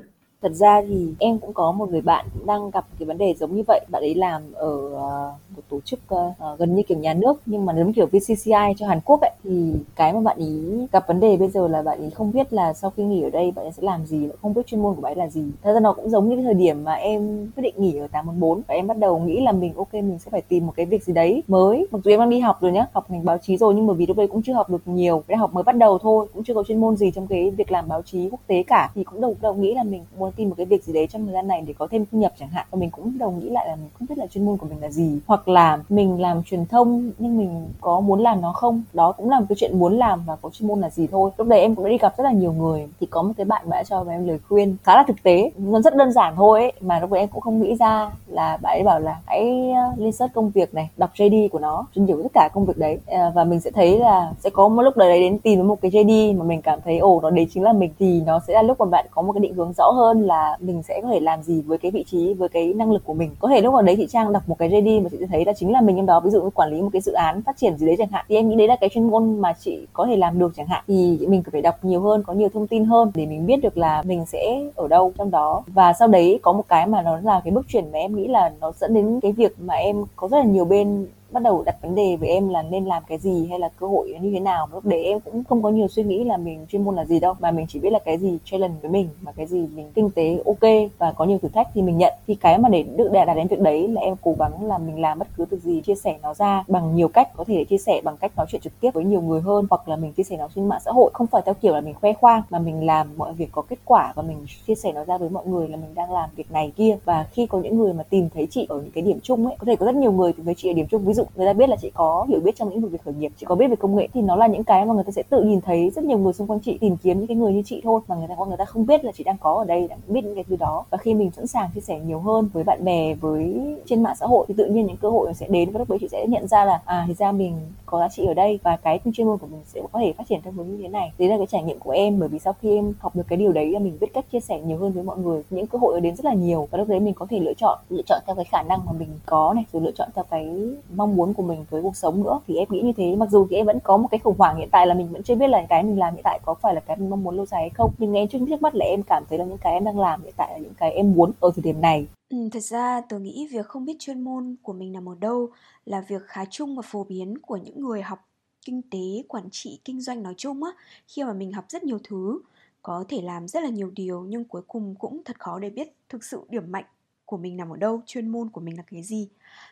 thật 0.44 0.52
ra 0.52 0.82
thì 0.88 1.08
em 1.18 1.38
cũng 1.38 1.52
có 1.52 1.72
một 1.72 1.90
người 1.90 2.00
bạn 2.00 2.26
cũng 2.34 2.46
đang 2.46 2.70
gặp 2.70 2.84
cái 2.98 3.06
vấn 3.06 3.18
đề 3.18 3.34
giống 3.34 3.56
như 3.56 3.62
vậy. 3.66 3.80
Bạn 3.90 4.02
ấy 4.02 4.14
làm 4.14 4.42
ở 4.54 4.94
ờ, 4.94 5.32
một 5.56 5.62
tổ 5.68 5.80
chức 5.84 6.00
ờ, 6.08 6.32
ờ, 6.38 6.56
gần 6.56 6.74
như 6.74 6.82
kiểu 6.82 6.98
nhà 6.98 7.14
nước, 7.14 7.40
nhưng 7.46 7.66
mà 7.66 7.74
giống 7.76 7.92
kiểu 7.92 8.06
VCCI 8.06 8.74
cho 8.76 8.86
Hàn 8.86 9.00
Quốc 9.04 9.20
ấy. 9.20 9.30
Thì 9.44 9.72
cái 9.96 10.12
mà 10.12 10.20
bạn 10.20 10.36
ấy 10.38 10.86
gặp 10.92 11.08
vấn 11.08 11.20
đề 11.20 11.36
bây 11.36 11.48
giờ 11.48 11.68
là 11.68 11.82
bạn 11.82 12.00
ấy 12.00 12.10
không 12.10 12.32
biết 12.32 12.52
là 12.52 12.72
sau 12.72 12.90
khi 12.90 13.02
nghỉ 13.02 13.22
ở 13.22 13.30
đây 13.30 13.50
bạn 13.50 13.64
ấy 13.64 13.72
sẽ 13.72 13.82
làm 13.82 14.06
gì 14.06 14.28
không 14.42 14.54
biết 14.54 14.66
chuyên 14.66 14.82
môn 14.82 14.94
của 14.94 15.00
bạn 15.00 15.10
ấy 15.10 15.16
là 15.16 15.28
gì. 15.28 15.44
Thật 15.62 15.72
ra 15.74 15.80
nó 15.80 15.92
cũng 15.92 16.10
giống 16.10 16.28
như 16.28 16.36
cái 16.36 16.44
thời 16.44 16.54
điểm 16.54 16.84
mà 16.84 16.94
em 16.94 17.50
quyết 17.56 17.62
định 17.62 17.74
nghỉ 17.78 17.98
ở 17.98 18.06
814 18.08 18.62
và 18.68 18.74
em 18.74 18.86
bắt 18.86 18.98
đầu 18.98 19.18
nghĩ 19.18 19.40
là 19.40 19.52
mình, 19.52 19.74
ok, 19.76 19.94
mình 19.94 20.18
sẽ 20.18 20.30
phải 20.30 20.42
tìm 20.42 20.66
một 20.66 20.72
cái 20.76 20.86
việc 20.86 21.04
gì 21.04 21.12
đấy 21.12 21.42
mới. 21.48 21.86
Mặc 21.90 21.98
dù 22.04 22.10
em 22.10 22.20
đang 22.20 22.30
đi 22.30 22.38
học 22.40 22.58
rồi 22.60 22.72
nhá, 22.72 22.86
học 22.92 23.10
ngành 23.10 23.24
báo 23.24 23.38
chí 23.38 23.56
rồi 23.56 23.74
nhưng 23.74 23.86
mà 23.86 23.94
vì 23.94 24.06
lúc 24.06 24.16
đấy 24.16 24.26
cũng 24.26 24.42
chưa 24.42 24.52
học 24.52 24.70
được 24.70 24.82
nhiều 24.88 25.22
đại 25.28 25.36
học 25.38 25.54
mới 25.54 25.64
bắt 25.64 25.76
đầu 25.76 25.98
thôi, 25.98 26.26
cũng 26.34 26.44
chưa 26.44 26.54
có 26.54 26.64
chuyên 26.68 26.80
môn 26.80 26.96
gì 26.96 27.10
trong 27.10 27.26
cái 27.26 27.50
việc 27.50 27.72
làm 27.72 27.88
báo 27.88 28.02
chí 28.02 28.28
quốc 28.30 28.40
tế 28.46 28.62
cả. 28.62 28.90
Thì 28.94 29.04
cũng 29.04 29.20
đầu 29.20 29.34
đầu 29.40 29.54
nghĩ 29.54 29.74
là 29.74 29.82
mình 29.82 30.04
muốn 30.18 30.32
tìm 30.36 30.48
một 30.48 30.54
cái 30.58 30.66
việc 30.66 30.84
gì 30.84 30.92
đấy 30.92 31.06
trong 31.06 31.24
thời 31.24 31.32
gian 31.32 31.48
này 31.48 31.60
để 31.66 31.74
có 31.78 31.88
thêm 31.90 32.04
thu 32.12 32.18
nhập 32.18 32.32
chẳng 32.38 32.48
hạn. 32.48 32.66
Và 32.70 32.78
mình 32.78 32.90
cũng 32.90 33.18
đồng 33.18 33.38
nghĩ 33.38 33.48
lại 33.50 33.68
là 33.68 33.76
mình 33.76 33.88
không 33.98 34.08
biết 34.08 34.18
là 34.18 34.26
chuyên 34.26 34.46
môn 34.46 34.56
của 34.56 34.66
mình 34.66 34.80
là 34.80 34.90
gì. 34.90 35.18
Hoặc 35.26 35.48
là 35.48 35.78
mình 35.88 36.20
làm 36.20 36.42
truyền 36.42 36.66
thông 36.66 37.10
nhưng 37.18 37.38
mình 37.38 37.68
có 37.80 38.00
muốn 38.00 38.20
làm 38.20 38.40
nó 38.40 38.52
không? 38.52 38.82
Đó 38.92 39.12
cũng 39.12 39.30
là 39.30 39.40
một 39.40 39.46
cái 39.48 39.56
chuyện 39.56 39.78
muốn 39.78 39.98
làm 39.98 40.22
và 40.26 40.36
có 40.36 40.50
chuyên 40.50 40.68
môn 40.68 40.80
là 40.80 40.90
gì 40.90 41.06
thôi. 41.06 41.30
Lúc 41.38 41.48
đấy 41.48 41.60
em 41.60 41.74
cũng 41.74 41.84
đã 41.84 41.90
đi 41.90 41.98
gặp 41.98 42.14
rất 42.18 42.24
là 42.24 42.32
nhiều 42.32 42.52
người. 42.52 42.88
Thì 43.00 43.06
có 43.06 43.22
một 43.22 43.32
cái 43.36 43.44
bạn 43.44 43.70
đã 43.70 43.82
cho 43.84 44.04
em 44.10 44.28
lời 44.28 44.38
khuyên 44.48 44.76
khá 44.84 44.96
là 44.96 45.04
thực 45.08 45.22
tế. 45.22 45.50
Nó 45.56 45.80
rất 45.80 45.96
đơn 45.96 46.12
giản 46.12 46.34
thôi 46.36 46.60
ấy, 46.60 46.72
mà 46.80 47.00
lúc 47.00 47.10
đấy 47.10 47.20
em 47.20 47.28
cũng 47.28 47.40
không 47.40 47.62
nghĩ 47.62 47.74
ra 47.74 48.10
là 48.26 48.56
bạn 48.56 48.78
ấy 48.78 48.82
bảo 48.82 49.00
là 49.00 49.20
hãy 49.26 49.70
ờ, 49.72 49.92
lên 49.96 50.12
search 50.12 50.34
công 50.34 50.50
việc 50.50 50.74
này 50.74 50.90
đọc 50.96 51.10
JD 51.14 51.48
của 51.48 51.58
nó 51.58 51.86
chuyên 51.94 52.06
hiểu 52.06 52.20
tất 52.22 52.28
cả 52.34 52.48
công 52.54 52.64
việc 52.64 52.78
đấy. 52.78 52.98
Ờ, 53.06 53.32
và 53.34 53.44
mình 53.44 53.60
sẽ 53.60 53.70
thấy 53.70 53.98
là 53.98 54.32
sẽ 54.38 54.50
có 54.50 54.68
một 54.68 54.82
lúc 54.82 54.96
đấy 54.96 55.20
đến 55.20 55.38
tìm 55.38 55.68
một 55.68 55.80
cái 55.80 55.90
JD 55.90 56.36
mà 56.38 56.44
mình 56.44 56.62
cảm 56.62 56.78
thấy 56.84 56.98
ồ 56.98 57.20
nó 57.20 57.30
đấy 57.30 57.46
chính 57.54 57.62
là 57.62 57.72
mình. 57.72 57.90
Thì 57.98 58.22
nó 58.26 58.40
sẽ 58.46 58.54
là 58.54 58.62
lúc 58.62 58.80
mà 58.80 58.86
bạn 58.86 59.06
có 59.10 59.22
một 59.22 59.32
cái 59.32 59.40
định 59.40 59.54
hướng 59.54 59.72
rõ 59.72 59.90
hơn 59.90 60.23
là 60.24 60.56
mình 60.60 60.82
sẽ 60.82 61.00
có 61.02 61.08
thể 61.08 61.20
làm 61.20 61.42
gì 61.42 61.62
với 61.62 61.78
cái 61.78 61.90
vị 61.90 62.04
trí, 62.10 62.34
với 62.34 62.48
cái 62.48 62.74
năng 62.74 62.92
lực 62.92 63.04
của 63.04 63.14
mình. 63.14 63.30
Có 63.38 63.48
thể 63.48 63.60
lúc 63.60 63.72
nào 63.72 63.82
đấy 63.82 63.94
chị 63.98 64.06
trang 64.10 64.32
đọc 64.32 64.42
một 64.46 64.58
cái 64.58 64.68
JD 64.68 65.02
mà 65.02 65.08
chị 65.08 65.16
sẽ 65.20 65.26
thấy 65.26 65.44
là 65.44 65.52
chính 65.52 65.72
là 65.72 65.80
mình 65.80 65.96
trong 65.96 66.06
đó, 66.06 66.20
ví 66.20 66.30
dụ 66.30 66.42
như 66.42 66.50
quản 66.50 66.70
lý 66.70 66.82
một 66.82 66.90
cái 66.92 67.02
dự 67.02 67.12
án 67.12 67.42
phát 67.42 67.56
triển 67.56 67.76
gì 67.78 67.86
đấy 67.86 67.96
chẳng 67.98 68.08
hạn, 68.08 68.24
thì 68.28 68.36
em 68.36 68.48
nghĩ 68.48 68.56
đấy 68.56 68.68
là 68.68 68.76
cái 68.76 68.90
chuyên 68.94 69.10
môn 69.10 69.38
mà 69.38 69.52
chị 69.60 69.86
có 69.92 70.06
thể 70.06 70.16
làm 70.16 70.38
được 70.38 70.52
chẳng 70.56 70.66
hạn. 70.66 70.84
Thì 70.88 71.18
mình 71.28 71.42
phải 71.52 71.62
đọc 71.62 71.74
nhiều 71.82 72.00
hơn, 72.00 72.22
có 72.26 72.32
nhiều 72.32 72.48
thông 72.54 72.66
tin 72.66 72.84
hơn 72.84 73.10
để 73.14 73.26
mình 73.26 73.46
biết 73.46 73.56
được 73.62 73.78
là 73.78 74.02
mình 74.06 74.26
sẽ 74.26 74.60
ở 74.74 74.88
đâu 74.88 75.12
trong 75.18 75.30
đó. 75.30 75.62
Và 75.66 75.92
sau 75.92 76.08
đấy 76.08 76.38
có 76.42 76.52
một 76.52 76.64
cái 76.68 76.86
mà 76.86 77.02
nó 77.02 77.18
là 77.22 77.40
cái 77.44 77.50
bước 77.50 77.66
chuyển 77.68 77.84
mà 77.92 77.98
em 77.98 78.16
nghĩ 78.16 78.28
là 78.28 78.52
nó 78.60 78.72
dẫn 78.80 78.94
đến 78.94 79.20
cái 79.20 79.32
việc 79.32 79.54
mà 79.60 79.74
em 79.74 80.04
có 80.16 80.28
rất 80.28 80.38
là 80.38 80.44
nhiều 80.44 80.64
bên 80.64 81.06
bắt 81.34 81.42
đầu 81.42 81.62
đặt 81.62 81.76
vấn 81.82 81.94
đề 81.94 82.16
với 82.16 82.28
em 82.28 82.48
là 82.48 82.62
nên 82.62 82.84
làm 82.84 83.02
cái 83.06 83.18
gì 83.18 83.46
hay 83.50 83.58
là 83.58 83.68
cơ 83.76 83.86
hội 83.86 84.18
như 84.20 84.30
thế 84.30 84.40
nào. 84.40 84.68
Lúc 84.72 84.84
đấy 84.84 85.04
em 85.04 85.20
cũng 85.20 85.44
không 85.44 85.62
có 85.62 85.70
nhiều 85.70 85.88
suy 85.88 86.02
nghĩ 86.02 86.24
là 86.24 86.36
mình 86.36 86.66
chuyên 86.68 86.84
môn 86.84 86.96
là 86.96 87.04
gì 87.04 87.20
đâu, 87.20 87.34
mà 87.40 87.50
mình 87.50 87.66
chỉ 87.68 87.80
biết 87.80 87.90
là 87.90 87.98
cái 87.98 88.18
gì 88.18 88.38
challenge 88.44 88.74
với 88.82 88.90
mình 88.90 89.08
mà 89.22 89.32
cái 89.32 89.46
gì 89.46 89.66
mình 89.74 89.90
kinh 89.94 90.10
tế 90.10 90.42
ok 90.46 90.90
và 90.98 91.12
có 91.12 91.24
nhiều 91.24 91.38
thử 91.38 91.48
thách 91.48 91.68
thì 91.74 91.82
mình 91.82 91.98
nhận. 91.98 92.12
Thì 92.26 92.34
cái 92.34 92.58
mà 92.58 92.68
để 92.68 92.82
được 92.82 93.08
đạt 93.12 93.36
đến 93.36 93.46
việc 93.46 93.60
đấy 93.60 93.88
là 93.88 94.00
em 94.00 94.16
cố 94.22 94.34
gắng 94.38 94.66
là 94.66 94.78
mình 94.78 95.00
làm 95.00 95.18
bất 95.18 95.28
cứ 95.36 95.44
việc 95.50 95.62
gì, 95.62 95.80
chia 95.80 95.94
sẻ 95.94 96.18
nó 96.22 96.34
ra 96.34 96.64
bằng 96.68 96.96
nhiều 96.96 97.08
cách, 97.08 97.28
có 97.36 97.44
thể 97.44 97.64
chia 97.64 97.78
sẻ 97.78 98.00
bằng 98.04 98.16
cách 98.16 98.32
nói 98.36 98.46
chuyện 98.48 98.60
trực 98.60 98.80
tiếp 98.80 98.90
với 98.94 99.04
nhiều 99.04 99.20
người 99.20 99.40
hơn 99.40 99.66
hoặc 99.70 99.88
là 99.88 99.96
mình 99.96 100.12
chia 100.12 100.22
sẻ 100.22 100.36
nó 100.36 100.48
trên 100.54 100.68
mạng 100.68 100.80
xã 100.84 100.92
hội. 100.92 101.10
Không 101.14 101.26
phải 101.26 101.42
theo 101.44 101.54
kiểu 101.54 101.74
là 101.74 101.80
mình 101.80 101.94
khoe 102.00 102.12
khoang 102.12 102.42
mà 102.50 102.58
mình 102.58 102.86
làm 102.86 103.08
mọi 103.16 103.32
việc 103.32 103.48
có 103.52 103.62
kết 103.62 103.78
quả 103.84 104.12
và 104.16 104.22
mình 104.22 104.36
chia 104.66 104.74
sẻ 104.74 104.92
nó 104.92 105.04
ra 105.04 105.18
với 105.18 105.28
mọi 105.28 105.46
người 105.46 105.68
là 105.68 105.76
mình 105.76 105.94
đang 105.94 106.12
làm 106.12 106.30
việc 106.36 106.52
này 106.52 106.72
kia. 106.76 106.96
Và 107.04 107.26
khi 107.32 107.46
có 107.46 107.58
những 107.58 107.78
người 107.78 107.92
mà 107.92 108.02
tìm 108.02 108.28
thấy 108.34 108.46
chị 108.50 108.66
ở 108.68 108.76
những 108.76 108.90
cái 108.90 109.02
điểm 109.02 109.18
chung 109.22 109.46
ấy, 109.46 109.56
có 109.58 109.64
thể 109.66 109.76
có 109.76 109.86
rất 109.86 109.94
nhiều 109.94 110.12
người 110.12 110.32
tìm 110.32 110.44
thấy 110.44 110.54
chị 110.54 110.70
ở 110.70 110.72
điểm 110.72 110.86
chung. 110.90 111.04
Ví 111.04 111.14
dụ 111.14 111.23
người 111.36 111.46
ta 111.46 111.52
biết 111.52 111.68
là 111.68 111.76
chị 111.76 111.90
có 111.94 112.26
hiểu 112.28 112.40
biết 112.40 112.56
trong 112.56 112.68
lĩnh 112.68 112.80
vực 112.80 112.92
về 112.92 112.98
khởi 113.04 113.14
nghiệp, 113.14 113.32
chị 113.36 113.46
có 113.46 113.54
biết 113.54 113.68
về 113.68 113.76
công 113.76 113.96
nghệ, 113.96 114.08
thì 114.14 114.22
nó 114.22 114.36
là 114.36 114.46
những 114.46 114.64
cái 114.64 114.86
mà 114.86 114.94
người 114.94 115.04
ta 115.04 115.10
sẽ 115.10 115.22
tự 115.22 115.42
nhìn 115.42 115.60
thấy. 115.60 115.90
Rất 115.90 116.04
nhiều 116.04 116.18
người 116.18 116.32
xung 116.32 116.46
quanh 116.46 116.60
chị 116.60 116.78
tìm 116.78 116.96
kiếm 116.96 117.18
những 117.18 117.26
cái 117.26 117.36
người 117.36 117.52
như 117.52 117.62
chị 117.66 117.80
thôi, 117.84 118.00
mà 118.08 118.16
người 118.16 118.28
ta 118.28 118.34
người 118.48 118.56
ta 118.56 118.64
không 118.64 118.86
biết 118.86 119.04
là 119.04 119.12
chị 119.12 119.24
đang 119.24 119.36
có 119.40 119.54
ở 119.54 119.64
đây, 119.64 119.88
đang 119.88 119.98
biết 120.08 120.24
những 120.24 120.34
cái 120.34 120.44
thứ 120.48 120.56
đó. 120.56 120.84
Và 120.90 120.98
khi 120.98 121.14
mình 121.14 121.30
sẵn 121.30 121.46
sàng 121.46 121.70
chia 121.74 121.80
sẻ 121.80 122.00
nhiều 122.06 122.18
hơn 122.18 122.48
với 122.52 122.64
bạn 122.64 122.84
bè, 122.84 123.14
với 123.14 123.60
trên 123.86 124.02
mạng 124.02 124.16
xã 124.20 124.26
hội, 124.26 124.44
thì 124.48 124.54
tự 124.58 124.66
nhiên 124.66 124.86
những 124.86 124.96
cơ 124.96 125.10
hội 125.10 125.34
sẽ 125.34 125.46
đến. 125.48 125.70
Và 125.70 125.78
lúc 125.78 125.90
đấy 125.90 125.98
chị 126.00 126.08
sẽ 126.08 126.26
nhận 126.28 126.48
ra 126.48 126.64
là 126.64 126.82
à 126.84 127.04
thì 127.06 127.14
ra 127.14 127.32
mình 127.32 127.56
có 127.86 127.98
giá 127.98 128.08
trị 128.08 128.26
ở 128.26 128.34
đây, 128.34 128.58
và 128.62 128.76
cái 128.76 129.00
chuyên 129.14 129.26
môn 129.26 129.38
của 129.38 129.46
mình 129.46 129.60
sẽ 129.66 129.80
có 129.92 129.98
thể 129.98 130.12
phát 130.12 130.24
triển 130.28 130.40
theo 130.44 130.52
hướng 130.52 130.70
như 130.70 130.78
thế 130.82 130.88
này. 130.88 131.12
Đấy 131.18 131.28
là 131.28 131.36
cái 131.36 131.46
trải 131.46 131.62
nghiệm 131.62 131.78
của 131.78 131.90
em, 131.90 132.20
bởi 132.20 132.28
vì 132.28 132.38
sau 132.38 132.52
khi 132.52 132.76
em 132.76 132.94
học 132.98 133.16
được 133.16 133.24
cái 133.28 133.36
điều 133.36 133.52
đấy, 133.52 133.70
là 133.70 133.78
mình 133.78 133.98
biết 134.00 134.14
cách 134.14 134.24
chia 134.32 134.40
sẻ 134.40 134.60
nhiều 134.60 134.78
hơn 134.78 134.92
với 134.92 135.02
mọi 135.02 135.18
người. 135.18 135.42
Những 135.50 135.66
cơ 135.66 135.78
hội 135.78 136.00
đến 136.00 136.16
rất 136.16 136.24
là 136.24 136.34
nhiều, 136.34 136.68
và 136.70 136.78
lúc 136.78 136.88
đấy 136.88 137.00
mình 137.00 137.14
có 137.14 137.26
thể 137.30 137.40
lựa 137.40 137.54
chọn 137.54 137.78
lựa 137.88 138.02
chọn 138.06 138.20
theo 138.26 138.36
cái 138.36 138.44
khả 138.44 138.62
năng 138.68 138.80
mà 138.86 138.92
mình 138.92 139.08
có 139.26 139.54
này, 139.54 139.64
rồi 139.72 139.82
lựa 139.82 139.90
chọn 139.90 140.08
theo 140.14 140.24
cái 140.30 140.48
mong 140.94 141.13
muốn 141.16 141.34
của 141.34 141.42
mình 141.42 141.64
với 141.70 141.82
cuộc 141.82 141.96
sống 141.96 142.24
nữa. 142.24 142.40
Thì 142.46 142.56
em 142.56 142.68
nghĩ 142.70 142.80
như 142.80 142.92
thế. 142.96 143.16
Mặc 143.16 143.30
dù 143.30 143.46
thì 143.50 143.56
em 143.56 143.66
vẫn 143.66 143.78
có 143.80 143.96
một 143.96 144.08
cái 144.10 144.18
khủng 144.18 144.38
hoảng 144.38 144.56
hiện 144.56 144.68
tại 144.72 144.86
là 144.86 144.94
mình 144.94 145.08
vẫn 145.12 145.22
chưa 145.22 145.34
biết 145.34 145.48
là 145.48 145.66
cái 145.68 145.82
mình 145.82 145.98
làm 145.98 146.14
hiện 146.14 146.22
tại 146.24 146.40
có 146.44 146.54
phải 146.54 146.74
là 146.74 146.80
cái 146.80 146.96
mình 146.96 147.10
mong 147.10 147.22
muốn 147.22 147.36
lâu 147.36 147.46
dài 147.46 147.60
hay 147.60 147.70
không. 147.70 147.92
Nhưng 147.98 148.14
em 148.14 148.28
trước 148.28 148.38
trước 148.48 148.62
mắt 148.62 148.74
là 148.74 148.84
em 148.84 149.02
cảm 149.06 149.24
thấy 149.28 149.38
là 149.38 149.44
những 149.44 149.58
cái 149.58 149.72
em 149.72 149.84
đang 149.84 150.00
làm 150.00 150.22
hiện 150.22 150.34
tại 150.36 150.52
là 150.52 150.58
những 150.58 150.74
cái 150.74 150.92
em 150.92 151.12
muốn 151.12 151.32
ở 151.40 151.50
thời 151.54 151.62
điểm 151.62 151.80
này. 151.80 152.06
Ừ, 152.28 152.48
thật 152.52 152.62
ra 152.62 153.00
tôi 153.08 153.20
nghĩ 153.20 153.48
việc 153.52 153.66
không 153.66 153.84
biết 153.84 153.96
chuyên 153.98 154.20
môn 154.20 154.56
của 154.62 154.72
mình 154.72 154.92
nằm 154.92 155.08
ở 155.08 155.14
đâu 155.20 155.48
là 155.84 156.00
việc 156.00 156.22
khá 156.26 156.44
chung 156.50 156.76
và 156.76 156.82
phổ 156.82 157.04
biến 157.04 157.38
của 157.38 157.56
những 157.56 157.80
người 157.80 158.02
học 158.02 158.18
kinh 158.66 158.82
tế, 158.90 159.22
quản 159.28 159.44
trị, 159.50 159.80
kinh 159.84 160.00
doanh 160.00 160.22
nói 160.22 160.34
chung 160.36 160.62
á. 160.62 160.70
Khi 161.06 161.24
mà 161.24 161.32
mình 161.32 161.52
học 161.52 161.64
rất 161.68 161.84
nhiều 161.84 161.98
thứ 162.04 162.40
có 162.82 163.04
thể 163.08 163.20
làm 163.22 163.48
rất 163.48 163.62
là 163.62 163.68
nhiều 163.68 163.90
điều 163.94 164.24
nhưng 164.28 164.44
cuối 164.44 164.62
cùng 164.68 164.94
cũng 164.98 165.22
thật 165.24 165.38
khó 165.38 165.58
để 165.58 165.70
biết 165.70 165.88
thực 166.08 166.24
sự 166.24 166.40
điểm 166.48 166.72
mạnh 166.72 166.84
của 167.24 167.36
mình 167.36 167.56
nằm 167.56 167.70
ở 167.70 167.76
đâu, 167.76 168.00
chuyên 168.06 168.28
môn 168.28 168.50
của 168.50 168.60
mình 168.60 168.76
là 168.76 168.82
cái 168.90 169.02
gì. 169.02 169.28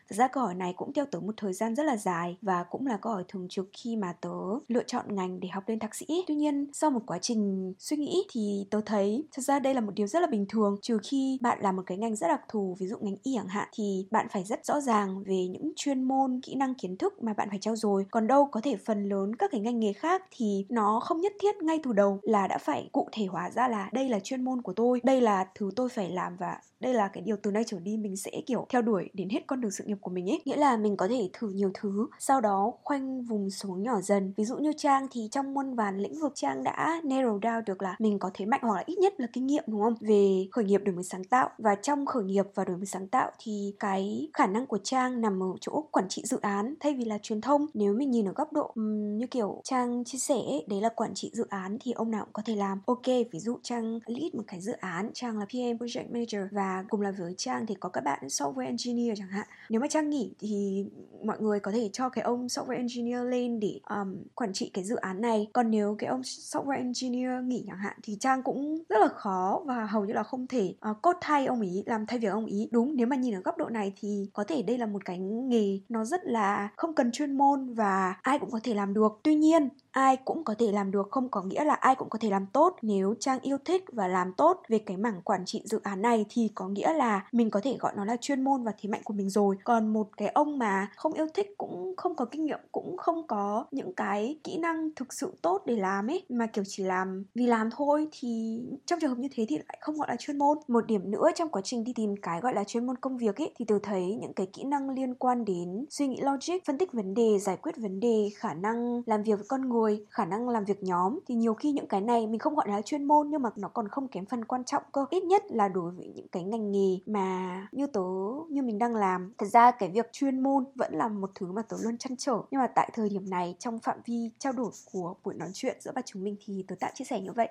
Thật 0.09 0.15
ra 0.15 0.27
câu 0.27 0.43
hỏi 0.43 0.55
này 0.55 0.73
cũng 0.77 0.93
theo 0.93 1.05
tớ 1.05 1.19
một 1.19 1.33
thời 1.37 1.53
gian 1.53 1.75
rất 1.75 1.83
là 1.83 1.97
dài 1.97 2.37
và 2.41 2.63
cũng 2.63 2.87
là 2.87 2.97
câu 2.97 3.13
hỏi 3.13 3.23
thường 3.27 3.47
trực 3.49 3.69
khi 3.73 3.95
mà 3.95 4.13
tớ 4.21 4.29
lựa 4.67 4.83
chọn 4.83 5.15
ngành 5.15 5.39
để 5.39 5.47
học 5.49 5.63
lên 5.67 5.79
thạc 5.79 5.95
sĩ. 5.95 6.05
Tuy 6.27 6.35
nhiên, 6.35 6.67
sau 6.73 6.89
một 6.91 7.01
quá 7.05 7.19
trình 7.21 7.73
suy 7.79 7.97
nghĩ 7.97 8.23
thì 8.31 8.65
tớ 8.71 8.81
thấy 8.85 9.27
thật 9.31 9.41
ra 9.41 9.59
đây 9.59 9.73
là 9.73 9.81
một 9.81 9.91
điều 9.95 10.07
rất 10.07 10.19
là 10.19 10.27
bình 10.27 10.45
thường 10.49 10.77
trừ 10.81 10.97
khi 11.03 11.37
bạn 11.41 11.57
làm 11.61 11.75
một 11.75 11.83
cái 11.85 11.97
ngành 11.97 12.15
rất 12.15 12.27
đặc 12.27 12.41
thù, 12.49 12.75
ví 12.79 12.87
dụ 12.87 12.97
ngành 13.01 13.15
y 13.23 13.33
chẳng 13.35 13.47
hạn 13.47 13.67
thì 13.73 14.07
bạn 14.11 14.27
phải 14.31 14.43
rất 14.43 14.65
rõ 14.65 14.81
ràng 14.81 15.23
về 15.23 15.47
những 15.47 15.73
chuyên 15.75 16.03
môn, 16.03 16.39
kỹ 16.43 16.55
năng 16.55 16.75
kiến 16.75 16.97
thức 16.97 17.23
mà 17.23 17.33
bạn 17.33 17.49
phải 17.49 17.59
trau 17.59 17.75
dồi. 17.75 18.05
Còn 18.11 18.27
đâu 18.27 18.45
có 18.51 18.61
thể 18.61 18.77
phần 18.85 19.09
lớn 19.09 19.35
các 19.35 19.51
cái 19.51 19.61
ngành 19.61 19.79
nghề 19.79 19.93
khác 19.93 20.23
thì 20.31 20.65
nó 20.69 20.99
không 20.99 21.21
nhất 21.21 21.33
thiết 21.41 21.55
ngay 21.61 21.79
từ 21.83 21.93
đầu 21.93 22.19
là 22.21 22.47
đã 22.47 22.57
phải 22.57 22.89
cụ 22.91 23.09
thể 23.11 23.25
hóa 23.25 23.49
ra 23.51 23.67
là 23.67 23.89
đây 23.93 24.09
là 24.09 24.19
chuyên 24.19 24.43
môn 24.43 24.61
của 24.61 24.73
tôi, 24.73 25.01
đây 25.03 25.21
là 25.21 25.45
thứ 25.55 25.69
tôi 25.75 25.89
phải 25.89 26.09
làm 26.09 26.37
và 26.37 26.59
đây 26.79 26.93
là 26.93 27.07
cái 27.07 27.23
điều 27.23 27.35
từ 27.43 27.51
nay 27.51 27.63
trở 27.67 27.79
đi 27.79 27.97
mình 27.97 28.17
sẽ 28.17 28.31
kiểu 28.45 28.65
theo 28.69 28.81
đuổi 28.81 29.09
đến 29.13 29.29
hết 29.29 29.39
con 29.47 29.61
đường 29.61 29.71
sự 29.73 29.83
nghiệp 29.83 29.97
của 30.01 30.11
mình 30.11 30.29
ấy. 30.29 30.41
Nghĩa 30.45 30.55
là 30.55 30.77
mình 30.77 30.97
có 30.97 31.07
thể 31.07 31.29
thử 31.33 31.49
nhiều 31.49 31.71
thứ 31.73 32.07
sau 32.19 32.41
đó 32.41 32.73
khoanh 32.83 33.21
vùng 33.21 33.49
xuống 33.49 33.83
nhỏ 33.83 34.01
dần. 34.01 34.33
Ví 34.37 34.45
dụ 34.45 34.57
như 34.57 34.73
trang 34.77 35.07
thì 35.11 35.27
trong 35.31 35.53
muôn 35.53 35.75
vàn 35.75 35.99
lĩnh 35.99 36.19
vực 36.21 36.31
trang 36.35 36.63
đã 36.63 37.01
narrow 37.03 37.39
down 37.39 37.61
được 37.65 37.81
là 37.81 37.95
mình 37.99 38.19
có 38.19 38.31
thế 38.33 38.45
mạnh 38.45 38.59
hoặc 38.63 38.75
là 38.75 38.83
ít 38.85 38.99
nhất 38.99 39.13
là 39.17 39.27
kinh 39.33 39.47
nghiệm 39.47 39.63
đúng 39.67 39.81
không? 39.81 39.95
Về 40.01 40.47
khởi 40.51 40.65
nghiệp 40.65 40.81
đổi 40.85 40.95
mới 40.95 41.03
sáng 41.03 41.23
tạo. 41.23 41.49
Và 41.57 41.75
trong 41.75 42.05
khởi 42.05 42.23
nghiệp 42.23 42.45
và 42.55 42.65
đổi 42.65 42.77
mới 42.77 42.85
sáng 42.85 43.07
tạo 43.07 43.31
thì 43.39 43.75
cái 43.79 44.29
khả 44.33 44.47
năng 44.47 44.67
của 44.67 44.77
trang 44.83 45.21
nằm 45.21 45.43
ở 45.43 45.47
chỗ 45.61 45.83
quản 45.91 46.09
trị 46.09 46.21
dự 46.25 46.37
án 46.41 46.75
thay 46.79 46.93
vì 46.93 47.05
là 47.05 47.17
truyền 47.17 47.41
thông. 47.41 47.65
Nếu 47.73 47.93
mình 47.93 48.11
nhìn 48.11 48.25
ở 48.25 48.33
góc 48.33 48.53
độ 48.53 48.71
um, 48.75 49.17
như 49.17 49.27
kiểu 49.27 49.61
trang 49.63 50.03
chia 50.03 50.17
sẻ 50.17 50.41
đấy 50.67 50.81
là 50.81 50.89
quản 50.89 51.13
trị 51.13 51.31
dự 51.33 51.45
án 51.49 51.77
thì 51.81 51.91
ông 51.91 52.11
nào 52.11 52.23
cũng 52.25 52.33
có 52.33 52.41
thể 52.45 52.55
làm. 52.55 52.81
Ok 52.85 53.05
ví 53.31 53.39
dụ 53.39 53.57
trang 53.63 53.99
lead 54.05 54.35
một 54.35 54.43
cái 54.47 54.61
dự 54.61 54.71
án 54.71 55.11
trang 55.13 55.37
là 55.37 55.45
PM 55.45 55.83
project 55.83 56.11
manager 56.11 56.41
và 56.51 56.85
cùng 56.89 57.01
làm 57.01 57.13
với 57.19 57.33
trang 57.37 57.65
thì 57.65 57.75
có 57.75 57.89
các 57.89 58.03
bạn 58.03 58.19
software 58.27 58.65
engineer 58.65 59.19
chẳng 59.19 59.27
hạn 59.27 59.47
nếu 59.69 59.81
mà 59.81 59.87
trang 59.87 60.09
nghỉ 60.09 60.33
thì 60.39 60.85
mọi 61.25 61.37
người 61.39 61.59
có 61.59 61.71
thể 61.71 61.89
cho 61.93 62.09
cái 62.09 62.23
ông 62.23 62.47
software 62.47 62.77
engineer 62.77 63.23
lên 63.29 63.59
để 63.59 63.79
um, 63.89 64.23
quản 64.35 64.53
trị 64.53 64.71
cái 64.73 64.83
dự 64.83 64.95
án 64.95 65.21
này. 65.21 65.47
Còn 65.53 65.71
nếu 65.71 65.95
cái 65.99 66.09
ông 66.09 66.21
software 66.21 66.77
engineer 66.77 67.43
nghỉ 67.43 67.63
chẳng 67.67 67.77
hạn 67.77 67.97
thì 68.03 68.17
trang 68.19 68.43
cũng 68.43 68.83
rất 68.89 68.99
là 68.99 69.07
khó 69.07 69.61
và 69.65 69.85
hầu 69.85 70.05
như 70.05 70.13
là 70.13 70.23
không 70.23 70.47
thể 70.47 70.75
ờ, 70.79 70.91
uh, 70.91 71.01
cốt 71.01 71.15
thay 71.21 71.45
ông 71.45 71.61
ý 71.61 71.83
làm 71.85 72.05
thay 72.05 72.19
việc 72.19 72.27
ông 72.27 72.45
ý. 72.45 72.69
Đúng 72.71 72.95
nếu 72.95 73.07
mà 73.07 73.15
nhìn 73.15 73.35
ở 73.35 73.41
góc 73.41 73.57
độ 73.57 73.69
này 73.69 73.93
thì 73.99 74.29
có 74.33 74.43
thể 74.43 74.61
đây 74.61 74.77
là 74.77 74.85
một 74.85 75.05
cái 75.05 75.19
nghề 75.19 75.79
nó 75.89 76.05
rất 76.05 76.25
là 76.25 76.69
không 76.75 76.95
cần 76.95 77.11
chuyên 77.11 77.37
môn 77.37 77.73
và 77.73 78.15
ai 78.21 78.39
cũng 78.39 78.51
có 78.51 78.59
thể 78.63 78.73
làm 78.73 78.93
được. 78.93 79.19
Tuy 79.23 79.35
nhiên 79.35 79.69
ai 79.91 80.17
cũng 80.17 80.43
có 80.43 80.55
thể 80.59 80.71
làm 80.71 80.91
được 80.91 81.07
không 81.11 81.29
có 81.29 81.41
nghĩa 81.41 81.63
là 81.63 81.73
ai 81.73 81.95
cũng 81.95 82.09
có 82.09 82.19
thể 82.21 82.29
làm 82.29 82.45
tốt. 82.45 82.75
Nếu 82.81 83.15
trang 83.19 83.39
yêu 83.39 83.57
thích 83.65 83.85
và 83.91 84.07
làm 84.07 84.33
tốt 84.33 84.61
về 84.69 84.79
cái 84.79 84.97
mảng 84.97 85.21
quản 85.21 85.45
trị 85.45 85.61
dự 85.65 85.79
án 85.83 86.01
này 86.01 86.25
thì 86.29 86.51
có 86.55 86.67
nghĩa 86.67 86.93
là 86.93 87.03
là 87.03 87.27
mình 87.31 87.49
có 87.49 87.59
thể 87.63 87.77
gọi 87.79 87.93
nó 87.95 88.05
là 88.05 88.17
chuyên 88.21 88.41
môn 88.43 88.63
và 88.63 88.71
thế 88.77 88.89
mạnh 88.89 89.01
của 89.03 89.13
mình 89.13 89.29
rồi 89.29 89.42
còn 89.63 89.93
một 89.93 90.17
cái 90.17 90.27
ông 90.27 90.57
mà 90.59 90.87
không 90.95 91.13
yêu 91.13 91.27
thích, 91.33 91.55
cũng 91.57 91.93
không 91.97 92.15
có 92.15 92.25
kinh 92.25 92.45
nghiệm, 92.45 92.59
cũng 92.71 92.97
không 92.97 93.27
có 93.27 93.65
những 93.71 93.93
cái 93.93 94.39
kỹ 94.43 94.57
năng 94.57 94.89
thực 94.95 95.13
sự 95.13 95.33
tốt 95.41 95.61
để 95.65 95.75
làm 95.75 96.09
ấy, 96.09 96.25
mà, 96.29 96.45
kiểu, 96.45 96.63
chỉ 96.67 96.83
làm 96.83 97.23
vì 97.35 97.47
làm 97.47 97.69
thôi, 97.77 98.07
thì 98.11 98.61
trong 98.85 98.99
trường 98.99 99.09
hợp 99.09 99.17
như 99.19 99.27
thế 99.35 99.45
thì 99.49 99.57
lại 99.57 99.77
không 99.81 99.95
gọi 99.95 100.07
là 100.09 100.15
chuyên 100.19 100.37
môn. 100.37 100.57
Một 100.67 100.85
điểm 100.87 101.11
nữa 101.11 101.27
trong 101.35 101.49
quá 101.49 101.61
trình 101.65 101.83
đi 101.83 101.93
tìm 101.95 102.15
cái 102.21 102.41
gọi 102.41 102.53
là 102.53 102.63
chuyên 102.63 102.85
môn 102.85 102.95
công 102.97 103.17
việc 103.17 103.41
ấy, 103.41 103.53
thì 103.59 103.65
tôi 103.65 103.79
thấy 103.83 104.17
những 104.21 104.33
cái 104.33 104.47
kỹ 104.53 104.63
năng 104.63 104.89
liên 104.89 105.15
quan 105.15 105.45
đến 105.45 105.85
suy 105.89 106.07
nghĩ 106.07 106.21
logic, 106.21 106.65
phân 106.65 106.77
tích 106.77 106.93
vấn 106.93 107.13
đề, 107.13 107.39
giải 107.39 107.57
quyết 107.57 107.77
vấn 107.77 107.99
đề, 107.99 108.29
khả 108.35 108.53
năng 108.53 109.01
làm 109.05 109.23
việc 109.23 109.35
với 109.39 109.45
con 109.47 109.69
người, 109.69 110.05
khả 110.09 110.25
năng 110.25 110.49
làm 110.49 110.65
việc 110.65 110.83
nhóm. 110.83 111.19
Thì 111.27 111.35
nhiều 111.35 111.53
khi 111.53 111.71
những 111.71 111.87
cái 111.87 112.01
này 112.01 112.27
mình 112.27 112.39
không 112.39 112.55
gọi 112.55 112.69
là 112.69 112.81
chuyên 112.81 113.03
môn, 113.03 113.29
nhưng 113.29 113.41
mà 113.41 113.49
nó 113.55 113.67
còn 113.67 113.87
không 113.87 114.07
kém 114.07 114.25
phần 114.25 114.45
quan 114.45 114.63
trọng 114.63 114.83
cơ. 114.91 115.05
Ít 115.09 115.23
nhất 115.23 115.43
là 115.49 115.67
đối 115.67 115.91
với 115.91 116.07
những 116.15 116.27
cái 116.27 116.43
ngành 116.43 116.71
nghề 116.71 116.97
mà 117.05 117.67
như 117.71 117.87
tớ, 117.87 118.01
như 118.49 118.61
mình 118.61 118.79
đang 118.79 118.95
làm 118.95 119.32
thật 119.37 119.45
ra 119.45 119.71
cái 119.71 119.89
việc 119.89 120.09
chuyên 120.11 120.43
môn 120.43 120.63
vẫn 120.75 120.93
là 120.93 121.07
một 121.07 121.31
thứ 121.35 121.51
mà 121.51 121.61
tớ 121.61 121.77
luôn 121.81 121.97
chăn 121.97 122.15
trở. 122.17 122.41
Nhưng 122.51 122.61
mà 122.61 122.67
tại 122.67 122.89
thời 122.93 123.09
điểm 123.09 123.29
này 123.29 123.55
trong 123.59 123.79
phạm 123.79 123.97
vi 124.05 124.29
trao 124.39 124.53
đổi 124.53 124.71
của 124.91 125.13
buổi 125.23 125.33
nói 125.33 125.49
chuyện 125.53 125.77
giữa 125.79 125.91
ba 125.95 126.01
chúng 126.05 126.23
mình 126.23 126.35
thì 126.45 126.65
tớ 126.67 126.75
tạm 126.79 126.91
chia 126.95 127.05
sẻ 127.05 127.21
như 127.21 127.31
vậy. 127.31 127.49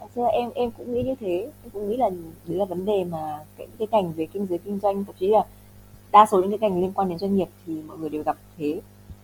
Thật 0.00 0.06
ra 0.14 0.26
em 0.26 0.50
em 0.54 0.70
cũng 0.70 0.94
nghĩ 0.94 1.02
như 1.02 1.14
thế, 1.20 1.50
em 1.62 1.70
cũng 1.72 1.90
nghĩ 1.90 1.96
là 1.96 2.10
đấy 2.46 2.58
là 2.58 2.64
vấn 2.64 2.84
đề 2.84 3.04
mà 3.04 3.44
cái 3.56 3.66
cái 3.78 3.88
ngành 3.90 4.12
về 4.12 4.26
kinh 4.26 4.46
giới 4.46 4.58
kinh 4.58 4.78
doanh, 4.82 5.04
thậm 5.04 5.14
chí 5.18 5.28
là 5.28 5.44
đa 6.12 6.26
số 6.26 6.42
những 6.42 6.58
cái 6.58 6.70
ngành 6.70 6.80
liên 6.80 6.92
quan 6.92 7.08
đến 7.08 7.18
doanh 7.18 7.36
nghiệp 7.36 7.48
thì 7.66 7.82
mọi 7.82 7.98
người 7.98 8.08
đều 8.08 8.22
gặp 8.22 8.36
thế. 8.58 8.80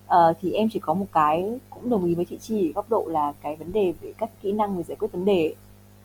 à, 0.06 0.18
thì 0.40 0.52
em 0.52 0.68
chỉ 0.72 0.78
có 0.78 0.94
một 0.94 1.06
cái 1.12 1.60
cũng 1.70 1.90
đồng 1.90 2.04
ý 2.04 2.14
với 2.14 2.24
chị 2.24 2.38
Chi 2.38 2.72
góc 2.72 2.90
độ 2.90 3.06
là 3.08 3.32
cái 3.42 3.56
vấn 3.56 3.72
đề 3.72 3.92
về 4.00 4.12
các 4.18 4.30
kỹ 4.42 4.52
năng 4.52 4.76
về 4.76 4.82
giải 4.82 4.96
quyết 4.96 5.12
vấn 5.12 5.24
đề 5.24 5.54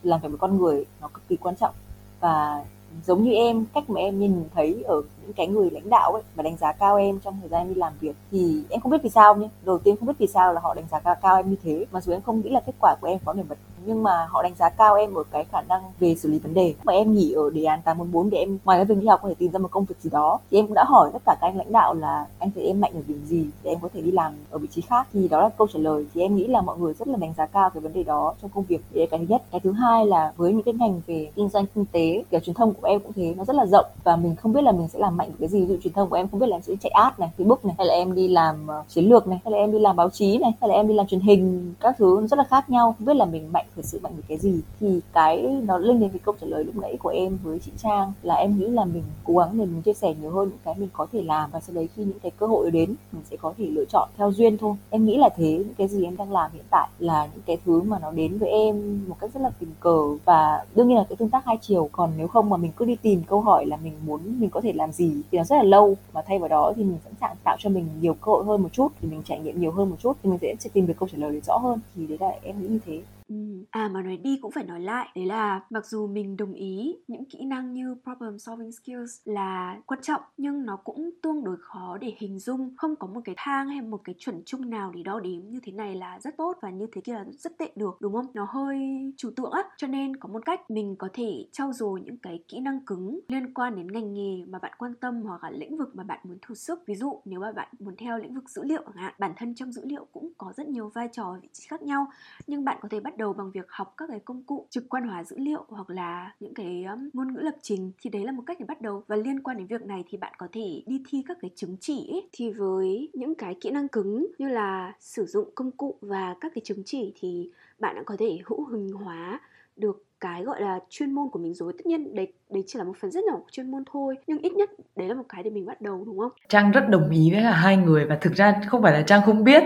làm 0.03 0.21
việc 0.21 0.29
với 0.29 0.37
con 0.37 0.57
người 0.57 0.85
nó 1.01 1.07
cực 1.07 1.27
kỳ 1.27 1.35
quan 1.35 1.55
trọng. 1.55 1.75
Và 2.19 2.65
giống 3.05 3.23
như 3.23 3.33
em 3.33 3.65
cách 3.73 3.89
mà 3.89 4.01
em 4.01 4.19
nhìn 4.19 4.43
thấy 4.55 4.83
ở 4.83 5.01
những 5.31 5.35
cái 5.35 5.47
người 5.47 5.69
lãnh 5.69 5.89
đạo 5.89 6.11
ấy 6.11 6.23
mà 6.35 6.43
đánh 6.43 6.57
giá 6.57 6.71
cao 6.71 6.97
em 6.97 7.19
trong 7.19 7.37
thời 7.39 7.49
gian 7.49 7.69
đi 7.69 7.75
làm 7.75 7.93
việc 7.99 8.15
thì 8.31 8.63
em 8.69 8.81
không 8.81 8.91
biết 8.91 9.03
vì 9.03 9.09
sao 9.09 9.35
nhé. 9.35 9.49
Đầu 9.63 9.77
tiên 9.77 9.95
không 9.97 10.07
biết 10.07 10.13
vì 10.17 10.27
sao 10.27 10.53
là 10.53 10.61
họ 10.61 10.73
đánh 10.73 10.85
giá 10.91 10.99
cao, 10.99 11.15
cao 11.21 11.35
em 11.35 11.49
như 11.49 11.55
thế. 11.63 11.85
Mà 11.91 12.01
dù 12.01 12.11
em 12.11 12.21
không 12.21 12.41
nghĩ 12.41 12.49
là 12.49 12.59
kết 12.59 12.73
quả 12.79 12.95
của 13.01 13.07
em 13.07 13.19
có 13.25 13.33
nổi 13.33 13.45
bật 13.49 13.57
nhưng 13.85 14.03
mà 14.03 14.27
họ 14.29 14.43
đánh 14.43 14.55
giá 14.55 14.69
cao 14.69 14.95
em 14.95 15.13
ở 15.13 15.23
cái 15.31 15.45
khả 15.51 15.61
năng 15.61 15.81
về 15.99 16.15
xử 16.15 16.29
lý 16.29 16.39
vấn 16.39 16.53
đề. 16.53 16.73
Mà 16.83 16.93
em 16.93 17.13
nghỉ 17.13 17.31
ở 17.31 17.49
đề 17.49 17.63
án 17.63 17.81
844 17.81 18.29
để 18.29 18.37
em 18.37 18.57
ngoài 18.65 18.77
cái 18.77 18.85
việc 18.85 18.97
đi 19.01 19.07
học 19.07 19.19
có 19.23 19.29
thể 19.29 19.35
tìm 19.35 19.51
ra 19.51 19.59
một 19.59 19.67
công 19.71 19.85
việc 19.85 19.95
gì 20.01 20.09
đó 20.09 20.39
thì 20.51 20.59
em 20.59 20.67
cũng 20.67 20.73
đã 20.73 20.83
hỏi 20.87 21.09
tất 21.13 21.21
cả 21.25 21.35
các 21.41 21.47
anh 21.47 21.57
lãnh 21.57 21.71
đạo 21.71 21.93
là 21.93 22.25
anh 22.39 22.51
thấy 22.55 22.63
em 22.63 22.81
mạnh 22.81 22.91
ở 22.93 23.01
điểm 23.07 23.25
gì 23.25 23.45
để 23.63 23.71
em 23.71 23.79
có 23.81 23.89
thể 23.93 24.01
đi 24.01 24.11
làm 24.11 24.33
ở 24.49 24.57
vị 24.57 24.67
trí 24.71 24.81
khác. 24.81 25.07
Thì 25.13 25.27
đó 25.27 25.41
là 25.41 25.49
câu 25.49 25.67
trả 25.73 25.79
lời. 25.79 26.05
Thì 26.13 26.21
em 26.21 26.35
nghĩ 26.35 26.47
là 26.47 26.61
mọi 26.61 26.77
người 26.77 26.93
rất 26.93 27.07
là 27.07 27.17
đánh 27.17 27.33
giá 27.37 27.45
cao 27.45 27.69
cái 27.69 27.81
vấn 27.81 27.93
đề 27.93 28.03
đó 28.03 28.33
trong 28.41 28.51
công 28.53 28.63
việc. 28.63 28.81
Đấy 28.91 29.07
cái 29.11 29.19
thứ 29.19 29.25
nhất. 29.29 29.41
Cái 29.51 29.59
thứ 29.59 29.71
hai 29.71 30.05
là 30.05 30.33
với 30.37 30.53
những 30.53 30.63
cái 30.63 30.73
ngành 30.73 31.01
về 31.07 31.31
kinh 31.35 31.49
doanh 31.49 31.65
kinh 31.75 31.85
tế 31.91 32.23
kiểu 32.31 32.39
truyền 32.39 32.53
thông 32.53 32.73
của 32.73 32.87
em 32.87 32.99
cũng 32.99 33.13
thế 33.13 33.33
nó 33.37 33.45
rất 33.45 33.55
là 33.55 33.65
rộng 33.65 33.85
và 34.03 34.15
mình 34.15 34.35
không 34.35 34.53
biết 34.53 34.61
là 34.61 34.71
mình 34.71 34.87
sẽ 34.87 34.99
làm 34.99 35.17
mạnh 35.21 35.31
cái 35.39 35.49
gì, 35.49 35.59
ví 35.61 35.67
dụ 35.67 35.77
truyền 35.83 35.93
thông 35.93 36.09
của 36.09 36.15
em 36.15 36.27
không 36.27 36.39
biết 36.39 36.47
là 36.49 36.55
em 36.55 36.61
sẽ 36.61 36.73
chạy 36.81 36.89
ad 36.89 37.13
này, 37.17 37.29
facebook 37.37 37.57
này, 37.63 37.75
hay 37.77 37.87
là 37.87 37.93
em 37.93 38.15
đi 38.15 38.27
làm 38.27 38.67
ờ, 38.67 38.83
chiến 38.87 39.09
lược 39.09 39.27
này, 39.27 39.39
hay 39.45 39.51
là 39.51 39.57
em 39.57 39.71
đi 39.71 39.79
làm 39.79 39.95
báo 39.95 40.09
chí 40.09 40.37
này, 40.37 40.51
hay 40.61 40.69
là 40.69 40.75
em 40.75 40.87
đi 40.87 40.93
làm 40.93 41.07
truyền 41.07 41.21
hình, 41.21 41.73
các 41.79 41.95
thứ 41.97 42.27
rất 42.27 42.37
là 42.37 42.43
khác 42.43 42.69
nhau. 42.69 42.95
Không 42.97 43.05
biết 43.07 43.15
là 43.15 43.25
mình 43.25 43.51
mạnh 43.51 43.65
thực 43.75 43.85
sự 43.85 43.99
mạnh 44.03 44.13
về 44.17 44.23
cái 44.27 44.37
gì. 44.37 44.59
Thì 44.79 44.99
cái 45.13 45.41
nó 45.63 45.77
lên 45.77 45.99
đến 45.99 46.09
cái 46.09 46.19
câu 46.25 46.35
trả 46.41 46.47
lời 46.47 46.63
lúc 46.63 46.75
nãy 46.75 46.97
của 47.03 47.09
em 47.09 47.37
với 47.43 47.59
chị 47.59 47.71
Trang, 47.77 48.13
là 48.23 48.35
em 48.35 48.59
nghĩ 48.59 48.67
là 48.67 48.85
mình 48.85 49.03
cố 49.23 49.37
gắng 49.37 49.57
để 49.57 49.65
mình 49.65 49.81
chia 49.81 49.93
sẻ 49.93 50.13
nhiều 50.21 50.31
hơn 50.31 50.49
những 50.49 50.57
cái 50.65 50.75
mình 50.77 50.89
có 50.93 51.07
thể 51.13 51.21
làm, 51.21 51.49
và 51.51 51.59
sau 51.59 51.73
đấy 51.75 51.89
khi 51.95 52.03
những 52.03 52.19
cái 52.19 52.31
cơ 52.39 52.47
hội 52.47 52.71
đến, 52.71 52.95
mình 53.11 53.23
sẽ 53.29 53.37
có 53.37 53.53
thể 53.57 53.65
lựa 53.65 53.85
chọn 53.85 54.09
theo 54.17 54.31
duyên 54.31 54.57
thôi. 54.57 54.75
Em 54.89 55.05
nghĩ 55.05 55.17
là 55.17 55.29
thế, 55.37 55.51
những 55.51 55.75
cái 55.77 55.87
gì 55.87 56.05
em 56.05 56.17
đang 56.17 56.31
làm 56.31 56.51
hiện 56.53 56.65
tại 56.69 56.89
là 56.99 57.27
những 57.33 57.43
cái 57.45 57.57
thứ 57.65 57.81
mà 57.81 57.99
nó 57.99 58.11
đến 58.11 58.37
với 58.37 58.49
em 58.49 59.01
một 59.07 59.15
cách 59.19 59.33
rất 59.33 59.41
là 59.41 59.51
tình 59.59 59.69
cờ. 59.79 59.97
Và 60.25 60.65
đương 60.75 60.87
nhiên 60.87 60.97
là 60.97 61.05
cái 61.09 61.15
tương 61.15 61.29
tác 61.29 61.45
hai 61.45 61.57
chiều, 61.61 61.89
còn 61.91 62.11
nếu 62.17 62.27
không 62.27 62.49
mà 62.49 62.57
mình 62.57 62.71
cứ 62.75 62.85
đi 62.85 62.95
tìm 62.95 63.23
câu 63.27 63.41
hỏi 63.41 63.65
là 63.65 63.77
mình 63.83 63.93
muốn, 64.05 64.19
mình 64.39 64.49
có 64.49 64.61
thể 64.61 64.73
làm 64.73 64.91
gì 64.91 65.10
thì 65.31 65.37
nó 65.37 65.43
rất 65.43 65.55
là 65.55 65.63
lâu. 65.63 65.97
Mà 66.13 66.21
thay 66.27 66.39
vào 66.39 66.49
đó 66.49 66.73
thì 66.75 66.83
mình 66.83 66.97
sẵn 67.03 67.13
sàng 67.21 67.35
tạo 67.43 67.57
cho 67.59 67.69
mình 67.69 67.89
nhiều 68.01 68.13
cơ 68.13 68.31
hội 68.31 68.43
hơn 68.45 68.61
một 68.61 68.69
chút 68.73 68.87
thì 69.01 69.07
mình 69.07 69.21
trải 69.25 69.39
nghiệm 69.39 69.61
nhiều 69.61 69.71
hơn 69.71 69.89
một 69.89 69.95
chút 69.99 70.17
thì 70.23 70.29
mình 70.29 70.39
sẽ, 70.41 70.55
sẽ 70.59 70.69
tìm 70.73 70.87
được 70.87 70.93
câu 70.99 71.09
trả 71.09 71.17
lời 71.17 71.41
rõ 71.47 71.57
hơn. 71.57 71.79
Thì 71.95 72.07
đấy 72.07 72.17
là 72.21 72.31
em 72.43 72.61
nghĩ 72.61 72.67
như 72.67 72.79
thế. 72.85 73.01
Ừ, 73.31 73.35
à 73.69 73.89
mà 73.93 74.01
nói 74.01 74.17
đi 74.17 74.39
cũng 74.41 74.51
phải 74.51 74.63
nói 74.63 74.79
lại. 74.81 75.09
Đấy 75.15 75.25
là 75.25 75.61
mặc 75.69 75.85
dù 75.85 76.07
mình 76.07 76.37
đồng 76.37 76.53
ý 76.53 76.95
những 77.07 77.25
kỹ 77.25 77.45
năng 77.45 77.73
như 77.73 77.95
problem 78.03 78.39
solving 78.39 78.71
skills 78.71 79.21
là 79.25 79.81
quan 79.85 80.01
trọng, 80.01 80.21
Nhưng 80.37 80.65
nó 80.65 80.75
cũng 80.83 81.09
tương 81.23 81.43
đối 81.43 81.57
khó 81.59 81.97
để 82.01 82.13
hình 82.17 82.39
dung. 82.39 82.73
Không 82.77 82.95
có 82.95 83.07
một 83.07 83.21
cái 83.25 83.35
thang 83.37 83.67
hay 83.69 83.81
một 83.81 84.01
cái 84.03 84.15
chuẩn 84.19 84.41
chung 84.45 84.69
nào 84.69 84.91
để 84.95 85.03
đo 85.03 85.19
đếm 85.19 85.41
như 85.49 85.59
thế 85.63 85.71
này 85.71 85.95
là 85.95 86.19
rất 86.19 86.37
tốt 86.37 86.57
Và 86.61 86.69
như 86.69 86.87
thế 86.91 87.01
kia 87.01 87.13
là 87.13 87.25
rất 87.31 87.57
tệ 87.57 87.71
được, 87.75 87.97
đúng 88.01 88.13
không? 88.13 88.25
Nó 88.33 88.47
hơi 88.49 88.77
trừu 89.17 89.31
tượng 89.35 89.51
á. 89.51 89.63
Cho 89.77 89.87
nên 89.87 90.15
có 90.15 90.29
một 90.29 90.45
cách, 90.45 90.71
mình 90.71 90.95
có 90.95 91.09
thể 91.13 91.45
trau 91.51 91.73
dồi 91.73 92.01
những 92.01 92.17
cái 92.17 92.43
kỹ 92.47 92.59
năng 92.59 92.85
cứng 92.85 93.19
liên 93.27 93.53
quan 93.53 93.75
đến 93.75 93.87
ngành 93.91 94.13
nghề 94.13 94.45
mà 94.47 94.59
bạn 94.59 94.71
quan 94.77 94.93
tâm 94.95 95.21
Hoặc 95.21 95.43
là 95.43 95.49
lĩnh 95.51 95.77
vực 95.77 95.95
mà 95.95 96.03
bạn 96.03 96.19
muốn 96.23 96.37
thử 96.41 96.55
sức 96.55 96.79
Ví 96.87 96.95
dụ, 96.95 97.21
nếu 97.25 97.39
mà 97.39 97.51
bạn 97.51 97.67
muốn 97.79 97.95
theo 97.97 98.17
lĩnh 98.17 98.35
vực 98.35 98.49
dữ 98.49 98.63
liệu 98.63 98.81
chẳng 98.85 99.03
hạn, 99.03 99.13
Bản 99.19 99.33
thân 99.37 99.55
trong 99.55 99.71
dữ 99.71 99.81
liệu 99.85 100.05
cũng 100.11 100.31
có 100.37 100.53
rất 100.57 100.67
nhiều 100.67 100.89
vai 100.95 101.09
trò, 101.11 101.37
vị 101.41 101.49
trí 101.51 101.67
khác 101.67 101.81
nhau, 101.81 102.05
Nhưng 102.47 102.65
bạn 102.65 102.77
có 102.81 102.89
thể 102.91 102.99
bắt 102.99 103.17
đầu 103.17 103.20
bằng 103.37 103.51
việc 103.51 103.65
học 103.69 103.93
các 103.97 104.09
cái 104.09 104.19
công 104.19 104.43
cụ 104.43 104.67
trực 104.69 104.89
quan 104.89 105.07
hóa 105.07 105.23
dữ 105.23 105.35
liệu 105.39 105.65
hoặc 105.67 105.89
là 105.89 106.33
những 106.39 106.53
cái 106.53 106.83
um, 106.83 107.09
ngôn 107.13 107.33
ngữ 107.33 107.39
lập 107.39 107.55
trình 107.61 107.91
thì 108.01 108.09
đấy 108.09 108.25
là 108.25 108.31
một 108.31 108.43
cách 108.45 108.59
để 108.59 108.65
bắt 108.65 108.81
đầu. 108.81 109.03
Và 109.07 109.15
liên 109.15 109.43
quan 109.43 109.57
đến 109.57 109.67
việc 109.67 109.81
này 109.81 110.03
thì 110.09 110.17
bạn 110.17 110.33
có 110.37 110.47
thể 110.51 110.83
đi 110.85 111.03
thi 111.09 111.23
các 111.27 111.37
cái 111.41 111.51
chứng 111.55 111.77
chỉ 111.79 112.09
ấy. 112.11 112.29
thì 112.31 112.51
với 112.51 113.09
những 113.13 113.35
cái 113.35 113.55
kỹ 113.61 113.71
năng 113.71 113.87
cứng 113.87 114.27
như 114.37 114.47
là 114.47 114.93
sử 114.99 115.25
dụng 115.25 115.49
công 115.55 115.71
cụ 115.71 115.95
và 116.01 116.35
các 116.41 116.51
cái 116.55 116.61
chứng 116.65 116.83
chỉ 116.85 117.13
thì 117.19 117.49
bạn 117.79 117.95
đã 117.95 118.03
có 118.05 118.15
thể 118.19 118.39
hữu 118.45 118.65
hình 118.65 118.91
hóa 118.91 119.39
được 119.75 120.05
cái 120.19 120.43
gọi 120.43 120.61
là 120.61 120.79
chuyên 120.89 121.11
môn 121.11 121.29
của 121.29 121.39
mình 121.39 121.53
rồi. 121.53 121.73
Tất 121.77 121.85
nhiên 121.85 122.15
đấy 122.15 122.33
đấy 122.49 122.63
chỉ 122.67 122.79
là 122.79 122.85
một 122.85 122.97
phần 122.99 123.11
rất 123.11 123.23
nhỏ 123.23 123.35
của 123.37 123.49
chuyên 123.51 123.71
môn 123.71 123.83
thôi 123.91 124.15
nhưng 124.27 124.37
ít 124.37 124.53
nhất 124.53 124.69
đấy 124.95 125.07
là 125.07 125.13
một 125.13 125.25
cái 125.29 125.43
để 125.43 125.49
mình 125.49 125.65
bắt 125.65 125.81
đầu 125.81 126.03
đúng 126.05 126.19
không? 126.19 126.31
Trang 126.47 126.71
rất 126.71 126.89
đồng 126.89 127.09
ý 127.09 127.31
với 127.31 127.41
cả 127.43 127.51
hai 127.51 127.77
người 127.77 128.05
và 128.05 128.15
thực 128.15 128.33
ra 128.33 128.61
không 128.67 128.81
phải 128.81 128.93
là 128.93 129.01
trang 129.01 129.21
không 129.25 129.43
biết 129.43 129.63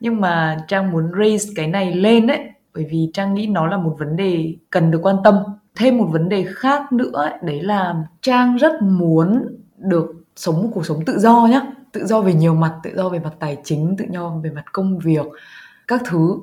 nhưng 0.00 0.20
mà 0.20 0.64
trang 0.68 0.90
muốn 0.90 1.10
raise 1.18 1.52
cái 1.56 1.66
này 1.66 1.94
lên 1.94 2.26
đấy 2.26 2.51
bởi 2.74 2.86
vì 2.90 3.10
trang 3.14 3.34
nghĩ 3.34 3.46
nó 3.46 3.66
là 3.66 3.76
một 3.76 3.96
vấn 3.98 4.16
đề 4.16 4.56
cần 4.70 4.90
được 4.90 4.98
quan 5.02 5.16
tâm. 5.24 5.34
Thêm 5.74 5.98
một 5.98 6.08
vấn 6.12 6.28
đề 6.28 6.46
khác 6.54 6.92
nữa 6.92 7.10
ấy, 7.12 7.32
đấy 7.42 7.62
là 7.62 7.94
trang 8.20 8.56
rất 8.56 8.82
muốn 8.82 9.56
được 9.76 10.14
sống 10.36 10.62
một 10.62 10.68
cuộc 10.74 10.86
sống 10.86 11.04
tự 11.04 11.18
do 11.18 11.46
nhé 11.50 11.60
tự 11.92 12.06
do 12.06 12.20
về 12.20 12.34
nhiều 12.34 12.54
mặt 12.54 12.74
tự 12.82 12.90
do 12.96 13.08
về 13.08 13.18
mặt 13.18 13.32
tài 13.38 13.56
chính 13.64 13.96
tự 13.98 14.04
do 14.10 14.30
về 14.42 14.50
mặt 14.50 14.64
công 14.72 14.98
việc 14.98 15.26
các 15.88 16.02
thứ. 16.04 16.36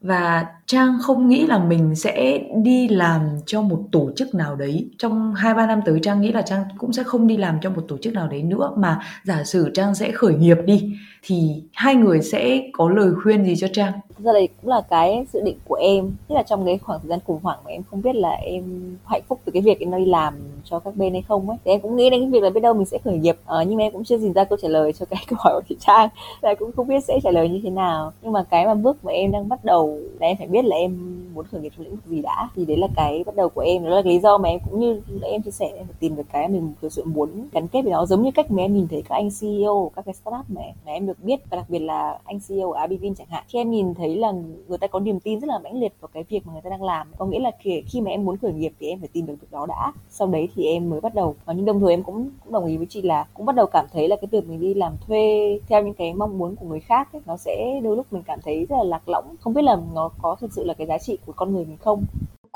Và 0.00 0.46
trang 0.68 0.98
không 1.02 1.28
nghĩ 1.28 1.46
là 1.46 1.58
mình 1.58 1.94
sẽ 1.94 2.40
đi 2.62 2.88
làm 2.88 3.20
cho 3.46 3.62
một 3.62 3.78
tổ 3.92 4.10
chức 4.16 4.34
nào 4.34 4.56
đấy. 4.56 4.90
Trong 4.98 5.34
hai 5.34 5.54
ba 5.54 5.66
năm 5.66 5.80
tới 5.86 6.00
trang 6.02 6.20
nghĩ 6.20 6.32
là 6.32 6.42
trang 6.42 6.64
cũng 6.78 6.92
sẽ 6.92 7.02
không 7.02 7.26
đi 7.26 7.36
làm 7.36 7.58
cho 7.62 7.70
một 7.70 7.82
tổ 7.88 7.96
chức 7.98 8.14
nào 8.14 8.28
đấy 8.28 8.42
nữa. 8.42 8.72
Mà 8.76 9.00
giả 9.24 9.44
sử 9.44 9.70
trang 9.74 9.94
sẽ 9.94 10.10
khởi 10.10 10.34
nghiệp 10.34 10.56
đi 10.64 10.92
thì 11.22 11.62
hai 11.72 11.94
người 11.94 12.22
sẽ 12.22 12.60
có 12.72 12.88
lời 12.88 13.10
khuyên 13.22 13.44
gì 13.44 13.56
cho 13.56 13.68
trang? 13.72 13.92
Ra 14.18 14.32
đây 14.32 14.48
cũng 14.60 14.70
là 14.70 14.80
cái 14.90 15.26
dự 15.32 15.40
định 15.40 15.58
của 15.64 15.74
em. 15.74 16.12
Tức 16.28 16.34
là 16.34 16.42
trong 16.42 16.66
cái 16.66 16.78
khoảng 16.78 17.00
thời 17.00 17.08
gian 17.08 17.18
khủng 17.26 17.40
hoảng 17.42 17.58
mà 17.64 17.70
em 17.70 17.82
không 17.90 18.02
biết 18.02 18.14
là 18.14 18.30
em 18.30 18.96
hạnh 19.04 19.22
phúc 19.28 19.40
từ 19.44 19.52
cái 19.52 19.62
việc 19.62 19.80
em 19.80 19.96
đi 19.98 20.06
làm 20.06 20.34
cho 20.64 20.78
các 20.78 20.96
bên 20.96 21.12
hay 21.12 21.22
không 21.28 21.48
ấy 21.50 21.58
Thì 21.64 21.70
em 21.70 21.80
cũng 21.80 21.96
nghĩ 21.96 22.10
đến 22.10 22.20
cái 22.20 22.30
việc 22.30 22.42
là 22.42 22.50
biết 22.50 22.60
đâu 22.60 22.74
mình 22.74 22.86
sẽ 22.86 22.98
khởi 23.04 23.18
nghiệp. 23.18 23.36
Ờ, 23.44 23.64
Nhưng 23.68 23.76
mà 23.76 23.84
em 23.84 23.92
cũng 23.92 24.04
chưa 24.04 24.18
tìm 24.18 24.32
ra 24.32 24.44
câu 24.44 24.58
trả 24.62 24.68
lời 24.68 24.92
cho 24.92 25.06
cái 25.10 25.24
câu 25.28 25.38
hỏi 25.42 25.54
của 25.54 25.66
chị 25.68 25.76
Trang. 25.80 26.08
Là 26.40 26.54
cũng 26.54 26.70
không 26.76 26.88
biết 26.88 27.04
sẽ 27.04 27.18
trả 27.24 27.30
lời 27.30 27.48
như 27.48 27.60
thế 27.62 27.70
nào. 27.70 28.12
Nhưng 28.22 28.32
mà 28.32 28.44
cái 28.50 28.66
mà 28.66 28.74
bước 28.74 29.04
mà 29.04 29.12
em 29.12 29.30
đang 29.30 29.48
bắt 29.48 29.64
đầu 29.64 29.98
là 30.20 30.26
em 30.26 30.36
phải 30.36 30.46
biết 30.46 30.57
là 30.64 30.76
em 30.76 31.24
muốn 31.34 31.44
khởi 31.44 31.60
nghiệp 31.60 31.72
trong 31.76 31.84
lĩnh 31.84 31.94
vực 31.94 32.06
gì 32.06 32.22
đã. 32.22 32.48
Thì 32.56 32.64
đấy 32.64 32.76
là 32.76 32.88
cái 32.96 33.24
bắt 33.26 33.36
đầu 33.36 33.48
của 33.48 33.60
em 33.60 33.84
Đó 33.84 33.90
là 33.90 34.02
lý 34.04 34.18
do 34.18 34.38
mà 34.38 34.48
em 34.48 34.60
cũng 34.70 34.80
như 34.80 35.00
em 35.22 35.42
chia 35.42 35.50
sẻ 35.50 35.70
em 35.76 35.86
phải 35.86 35.94
tìm 36.00 36.16
được 36.16 36.26
cái 36.32 36.48
mình 36.48 36.72
thực 36.82 36.92
sự 36.92 37.04
muốn 37.04 37.48
gắn 37.52 37.68
kết 37.68 37.82
với 37.82 37.92
nó. 37.92 38.06
Giống 38.06 38.22
như 38.22 38.30
cách 38.30 38.50
mà 38.50 38.62
em 38.62 38.74
nhìn 38.74 38.88
thấy 38.88 39.02
các 39.08 39.14
anh 39.14 39.28
CEO 39.40 39.90
các 39.96 40.04
cái 40.04 40.14
startup 40.14 40.44
mà, 40.48 40.62
mà 40.86 40.92
em 40.92 41.06
được 41.06 41.24
biết 41.24 41.40
Và 41.50 41.56
đặc 41.56 41.66
biệt 41.68 41.78
là 41.78 42.18
anh 42.24 42.40
CEO 42.48 42.68
của 42.68 42.74
Abivin 42.74 43.14
chẳng 43.14 43.26
hạn. 43.30 43.44
Khi 43.48 43.58
em 43.58 43.70
nhìn 43.70 43.94
thấy 43.94 44.16
là 44.16 44.32
người 44.68 44.78
ta 44.78 44.86
có 44.86 45.00
niềm 45.00 45.20
tin 45.20 45.40
rất 45.40 45.46
là 45.46 45.58
mãnh 45.58 45.80
liệt 45.80 45.92
vào 46.00 46.08
cái 46.14 46.24
việc 46.28 46.46
mà 46.46 46.52
người 46.52 46.62
ta 46.62 46.70
đang 46.70 46.82
làm 46.82 47.06
có 47.18 47.26
nghĩa 47.26 47.40
là 47.40 47.50
khi, 47.60 47.82
khi 47.86 48.00
mà 48.00 48.10
em 48.10 48.24
muốn 48.24 48.36
khởi 48.36 48.52
nghiệp 48.52 48.72
thì 48.80 48.86
em 48.88 49.00
phải 49.00 49.08
tìm 49.12 49.26
được 49.26 49.34
việc 49.40 49.48
đó 49.50 49.66
đã. 49.66 49.92
Sau 50.10 50.28
đấy 50.28 50.48
thì 50.54 50.64
em 50.66 50.90
mới 50.90 51.00
bắt 51.00 51.14
đầu. 51.14 51.34
Và 51.44 51.52
nhưng 51.52 51.64
đồng 51.64 51.80
thời 51.80 51.90
em 51.90 52.02
cũng 52.02 52.18
cũng 52.48 52.52
đồng 52.52 52.66
ý 52.66 52.76
với 52.76 52.86
chị 52.90 53.02
là 53.02 53.26
cũng 53.34 53.46
bắt 53.46 53.56
đầu 53.56 53.66
cảm 53.66 53.86
thấy 53.92 54.08
là 54.08 54.16
cái 54.16 54.28
việc 54.30 54.48
mình 54.48 54.60
đi 54.60 54.74
làm 54.74 54.92
thuê 55.06 55.60
theo 55.68 55.82
những 55.82 55.94
cái 55.94 56.14
mong 56.14 56.38
muốn 56.38 56.56
của 56.56 56.66
người 56.66 56.80
khác 56.80 57.12
ấy, 57.12 57.22
nó 57.26 57.36
sẽ 57.36 57.80
đôi 57.82 57.96
lúc 57.96 58.06
mình 58.10 58.22
cảm 58.26 58.38
thấy 58.44 58.66
rất 58.68 58.76
là 58.76 58.84
lạc 58.84 59.08
lõng. 59.08 59.24
Không 59.40 59.54
biết 59.54 59.62
là 59.62 59.80
nó 59.94 60.10
có 60.22 60.36
thực 60.40 60.47
sự 60.50 60.64
là 60.64 60.74
cái 60.74 60.86
giá 60.86 60.98
trị 60.98 61.18
của 61.26 61.32
con 61.32 61.54
người 61.54 61.64
mình 61.64 61.78
không? 61.80 62.04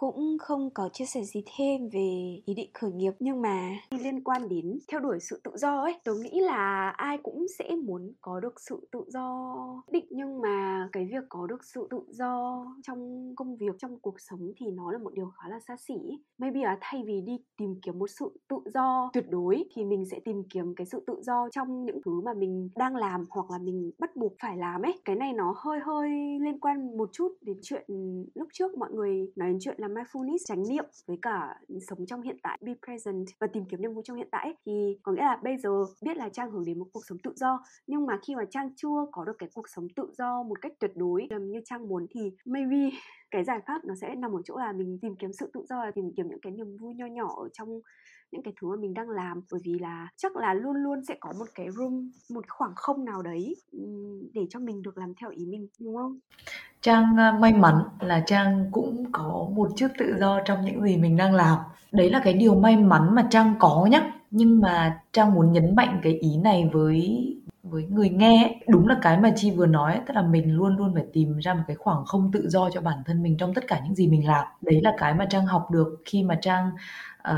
Cũng 0.03 0.37
không 0.38 0.71
có 0.75 0.88
chia 0.88 1.05
sẻ 1.05 1.23
gì 1.25 1.45
thêm 1.57 1.88
về 1.88 2.41
ý 2.45 2.55
định 2.55 2.71
khởi 2.75 2.93
nghiệp, 2.93 3.12
nhưng 3.19 3.43
mà 3.43 3.71
liên 3.91 4.25
quan 4.25 4.49
đến 4.49 4.79
theo 4.88 5.01
đuổi 5.01 5.19
sự 5.21 5.41
tự 5.45 5.51
do 5.55 5.81
ấy 5.81 6.01
tôi 6.05 6.19
nghĩ 6.19 6.41
là 6.41 6.91
ai 6.97 7.19
cũng 7.23 7.47
sẽ 7.59 7.71
muốn 7.85 8.12
có 8.21 8.41
được 8.41 8.61
sự 8.61 8.88
tự 8.93 9.05
do 9.09 9.57
định, 9.91 10.07
nhưng 10.11 10.41
mà 10.41 10.88
cái 10.93 11.05
việc 11.05 11.25
có 11.29 11.47
được 11.47 11.65
sự 11.65 11.87
tự 11.91 12.01
do 12.09 12.67
trong 12.83 13.33
công 13.37 13.57
việc, 13.57 13.79
trong 13.79 13.99
cuộc 13.99 14.21
sống 14.21 14.53
thì 14.57 14.67
nó 14.71 14.93
là 14.93 14.99
một 14.99 15.15
điều 15.15 15.27
khá 15.27 15.49
là 15.49 15.61
xa 15.61 15.77
xỉ. 15.77 15.95
Maybe 16.38 16.61
là 16.61 16.79
thay 16.81 17.03
vì 17.07 17.21
đi 17.21 17.38
tìm 17.57 17.75
kiếm 17.83 17.99
một 17.99 18.11
sự 18.11 18.33
tự 18.49 18.59
do 18.75 19.11
tuyệt 19.12 19.31
đối 19.31 19.65
thì 19.75 19.85
mình 19.85 20.05
sẽ 20.11 20.21
tìm 20.25 20.43
kiếm 20.51 20.75
cái 20.75 20.87
sự 20.87 21.05
tự 21.07 21.15
do 21.23 21.49
trong 21.53 21.85
những 21.85 22.01
thứ 22.05 22.21
mà 22.21 22.35
mình 22.35 22.69
đang 22.77 22.97
làm 22.97 23.25
hoặc 23.31 23.51
là 23.51 23.59
mình 23.59 23.91
bắt 23.99 24.17
buộc 24.17 24.33
phải 24.43 24.57
làm 24.57 24.83
ấy. 24.83 25.01
Cái 25.05 25.17
này 25.17 25.33
nó 25.33 25.55
hơi 25.57 25.79
hơi 25.85 26.11
liên 26.41 26.61
quan 26.61 26.97
một 26.97 27.09
chút 27.12 27.29
đến 27.41 27.59
chuyện 27.62 27.85
lúc 28.35 28.49
trước, 28.53 28.79
mọi 28.79 28.91
người 28.93 29.33
nói 29.37 29.49
đến 29.49 29.59
chuyện 29.61 29.77
làm 29.79 29.91
mindfulness 29.94 30.38
chánh 30.44 30.62
niệm 30.68 30.85
với 31.07 31.18
cả 31.22 31.61
sống 31.88 32.07
trong 32.07 32.22
hiện 32.22 32.37
tại, 32.42 32.59
be 32.62 32.72
present 32.87 33.26
và 33.38 33.46
tìm 33.46 33.64
kiếm 33.64 33.83
niềm 33.83 33.94
vui 33.94 34.02
trong 34.07 34.16
hiện 34.16 34.28
tại 34.31 34.55
thì 34.66 34.98
có 35.02 35.12
nghĩa 35.12 35.22
là 35.22 35.38
bây 35.42 35.57
giờ 35.57 35.70
biết 36.00 36.16
là 36.16 36.28
trang 36.28 36.50
hướng 36.50 36.64
đến 36.64 36.78
một 36.78 36.87
cuộc 36.92 37.05
sống 37.09 37.18
tự 37.18 37.33
do. 37.37 37.64
Nhưng 37.87 38.07
mà 38.07 38.18
khi 38.26 38.37
mà 38.37 38.44
trang 38.50 38.70
chưa 38.76 39.07
có 39.12 39.24
được 39.24 39.37
cái 39.38 39.48
cuộc 39.55 39.68
sống 39.68 39.88
tự 39.96 40.12
do 40.18 40.42
một 40.42 40.61
cách 40.61 40.72
tuyệt 40.78 40.92
đối 40.96 41.28
như 41.40 41.61
trang 41.64 41.88
muốn 41.88 42.07
thì 42.11 42.33
maybe 42.44 42.90
cái 43.33 43.45
giải 43.45 43.61
pháp 43.66 43.85
nó 43.85 43.95
sẽ 43.95 44.14
nằm 44.14 44.33
ở 44.33 44.42
chỗ 44.45 44.59
là 44.59 44.73
mình 44.73 44.99
tìm 45.03 45.16
kiếm 45.16 45.33
sự 45.33 45.51
tự 45.55 45.64
do 45.68 45.85
là 45.85 45.90
tìm 45.95 46.12
kiếm 46.16 46.29
những 46.29 46.40
cái 46.40 46.53
niềm 46.53 46.77
vui 46.77 46.95
nho 46.95 47.07
nhỏ 47.07 47.35
ở 47.42 47.49
trong 47.53 47.81
những 48.33 48.42
cái 48.42 48.55
thứ 48.61 48.68
mà 48.68 48.77
mình 48.77 48.95
đang 48.95 49.11
làm 49.11 49.42
bởi 49.53 49.61
vì 49.64 49.79
là 49.79 50.09
chắc 50.16 50.37
là 50.37 50.55
luôn 50.55 50.77
luôn 50.77 51.05
sẽ 51.05 51.14
có 51.21 51.33
một 51.38 51.45
cái 51.55 51.71
room, 51.71 52.11
một 52.31 52.45
khoảng 52.49 52.73
không 52.77 53.05
nào 53.05 53.23
đấy 53.23 53.57
để 54.35 54.42
cho 54.51 54.61
mình 54.61 54.83
được 54.83 54.99
làm 54.99 55.14
theo 55.21 55.31
ý 55.31 55.47
mình, 55.47 55.68
đúng 55.81 55.97
không 55.97 56.18
Trang 56.81 57.16
ờ, 57.16 57.38
may 57.38 57.53
mắn 57.53 57.83
là 58.01 58.23
Trang 58.27 58.68
cũng 58.73 59.05
có 59.12 59.49
một 59.55 59.68
chút 59.77 59.88
tự 59.99 60.16
do 60.21 60.40
trong 60.45 60.64
những 60.64 60.83
gì 60.83 60.97
mình 60.97 61.16
đang 61.16 61.35
làm. 61.35 61.59
Đấy 61.92 62.11
là 62.11 62.21
cái 62.25 62.35
điều 62.35 62.55
may 62.55 62.77
mắn 62.77 63.14
mà 63.14 63.27
Trang 63.31 63.55
có 63.59 63.88
nhá. 63.90 64.12
Nhưng 64.31 64.61
mà 64.61 65.01
Trang 65.12 65.35
muốn 65.35 65.53
nhấn 65.53 65.77
mạnh 65.77 66.01
cái 66.03 66.12
ý 66.12 66.37
này 66.37 66.71
với 66.73 67.27
với 67.72 67.87
người 67.90 68.08
nghe 68.08 68.61
đúng 68.68 68.88
là 68.88 68.98
cái 69.02 69.20
mà 69.20 69.32
chi 69.37 69.50
vừa 69.50 69.66
nói 69.66 70.00
tức 70.06 70.14
là 70.14 70.22
mình 70.22 70.56
luôn 70.56 70.76
luôn 70.76 70.94
phải 70.94 71.04
tìm 71.12 71.38
ra 71.38 71.54
một 71.54 71.62
cái 71.66 71.76
khoảng 71.76 72.04
không 72.04 72.30
tự 72.32 72.48
do 72.48 72.70
cho 72.70 72.80
bản 72.80 72.98
thân 73.06 73.22
mình 73.22 73.37
trong 73.37 73.54
tất 73.54 73.64
cả 73.68 73.80
những 73.85 73.94
gì 73.94 74.08
mình 74.08 74.26
làm. 74.26 74.46
Đấy 74.61 74.80
là 74.82 74.92
cái 74.98 75.14
mà 75.14 75.26
trang 75.30 75.46
học 75.46 75.70
được 75.70 76.02
khi 76.04 76.22
mà 76.22 76.38
trang 76.42 76.70
uh, 77.30 77.35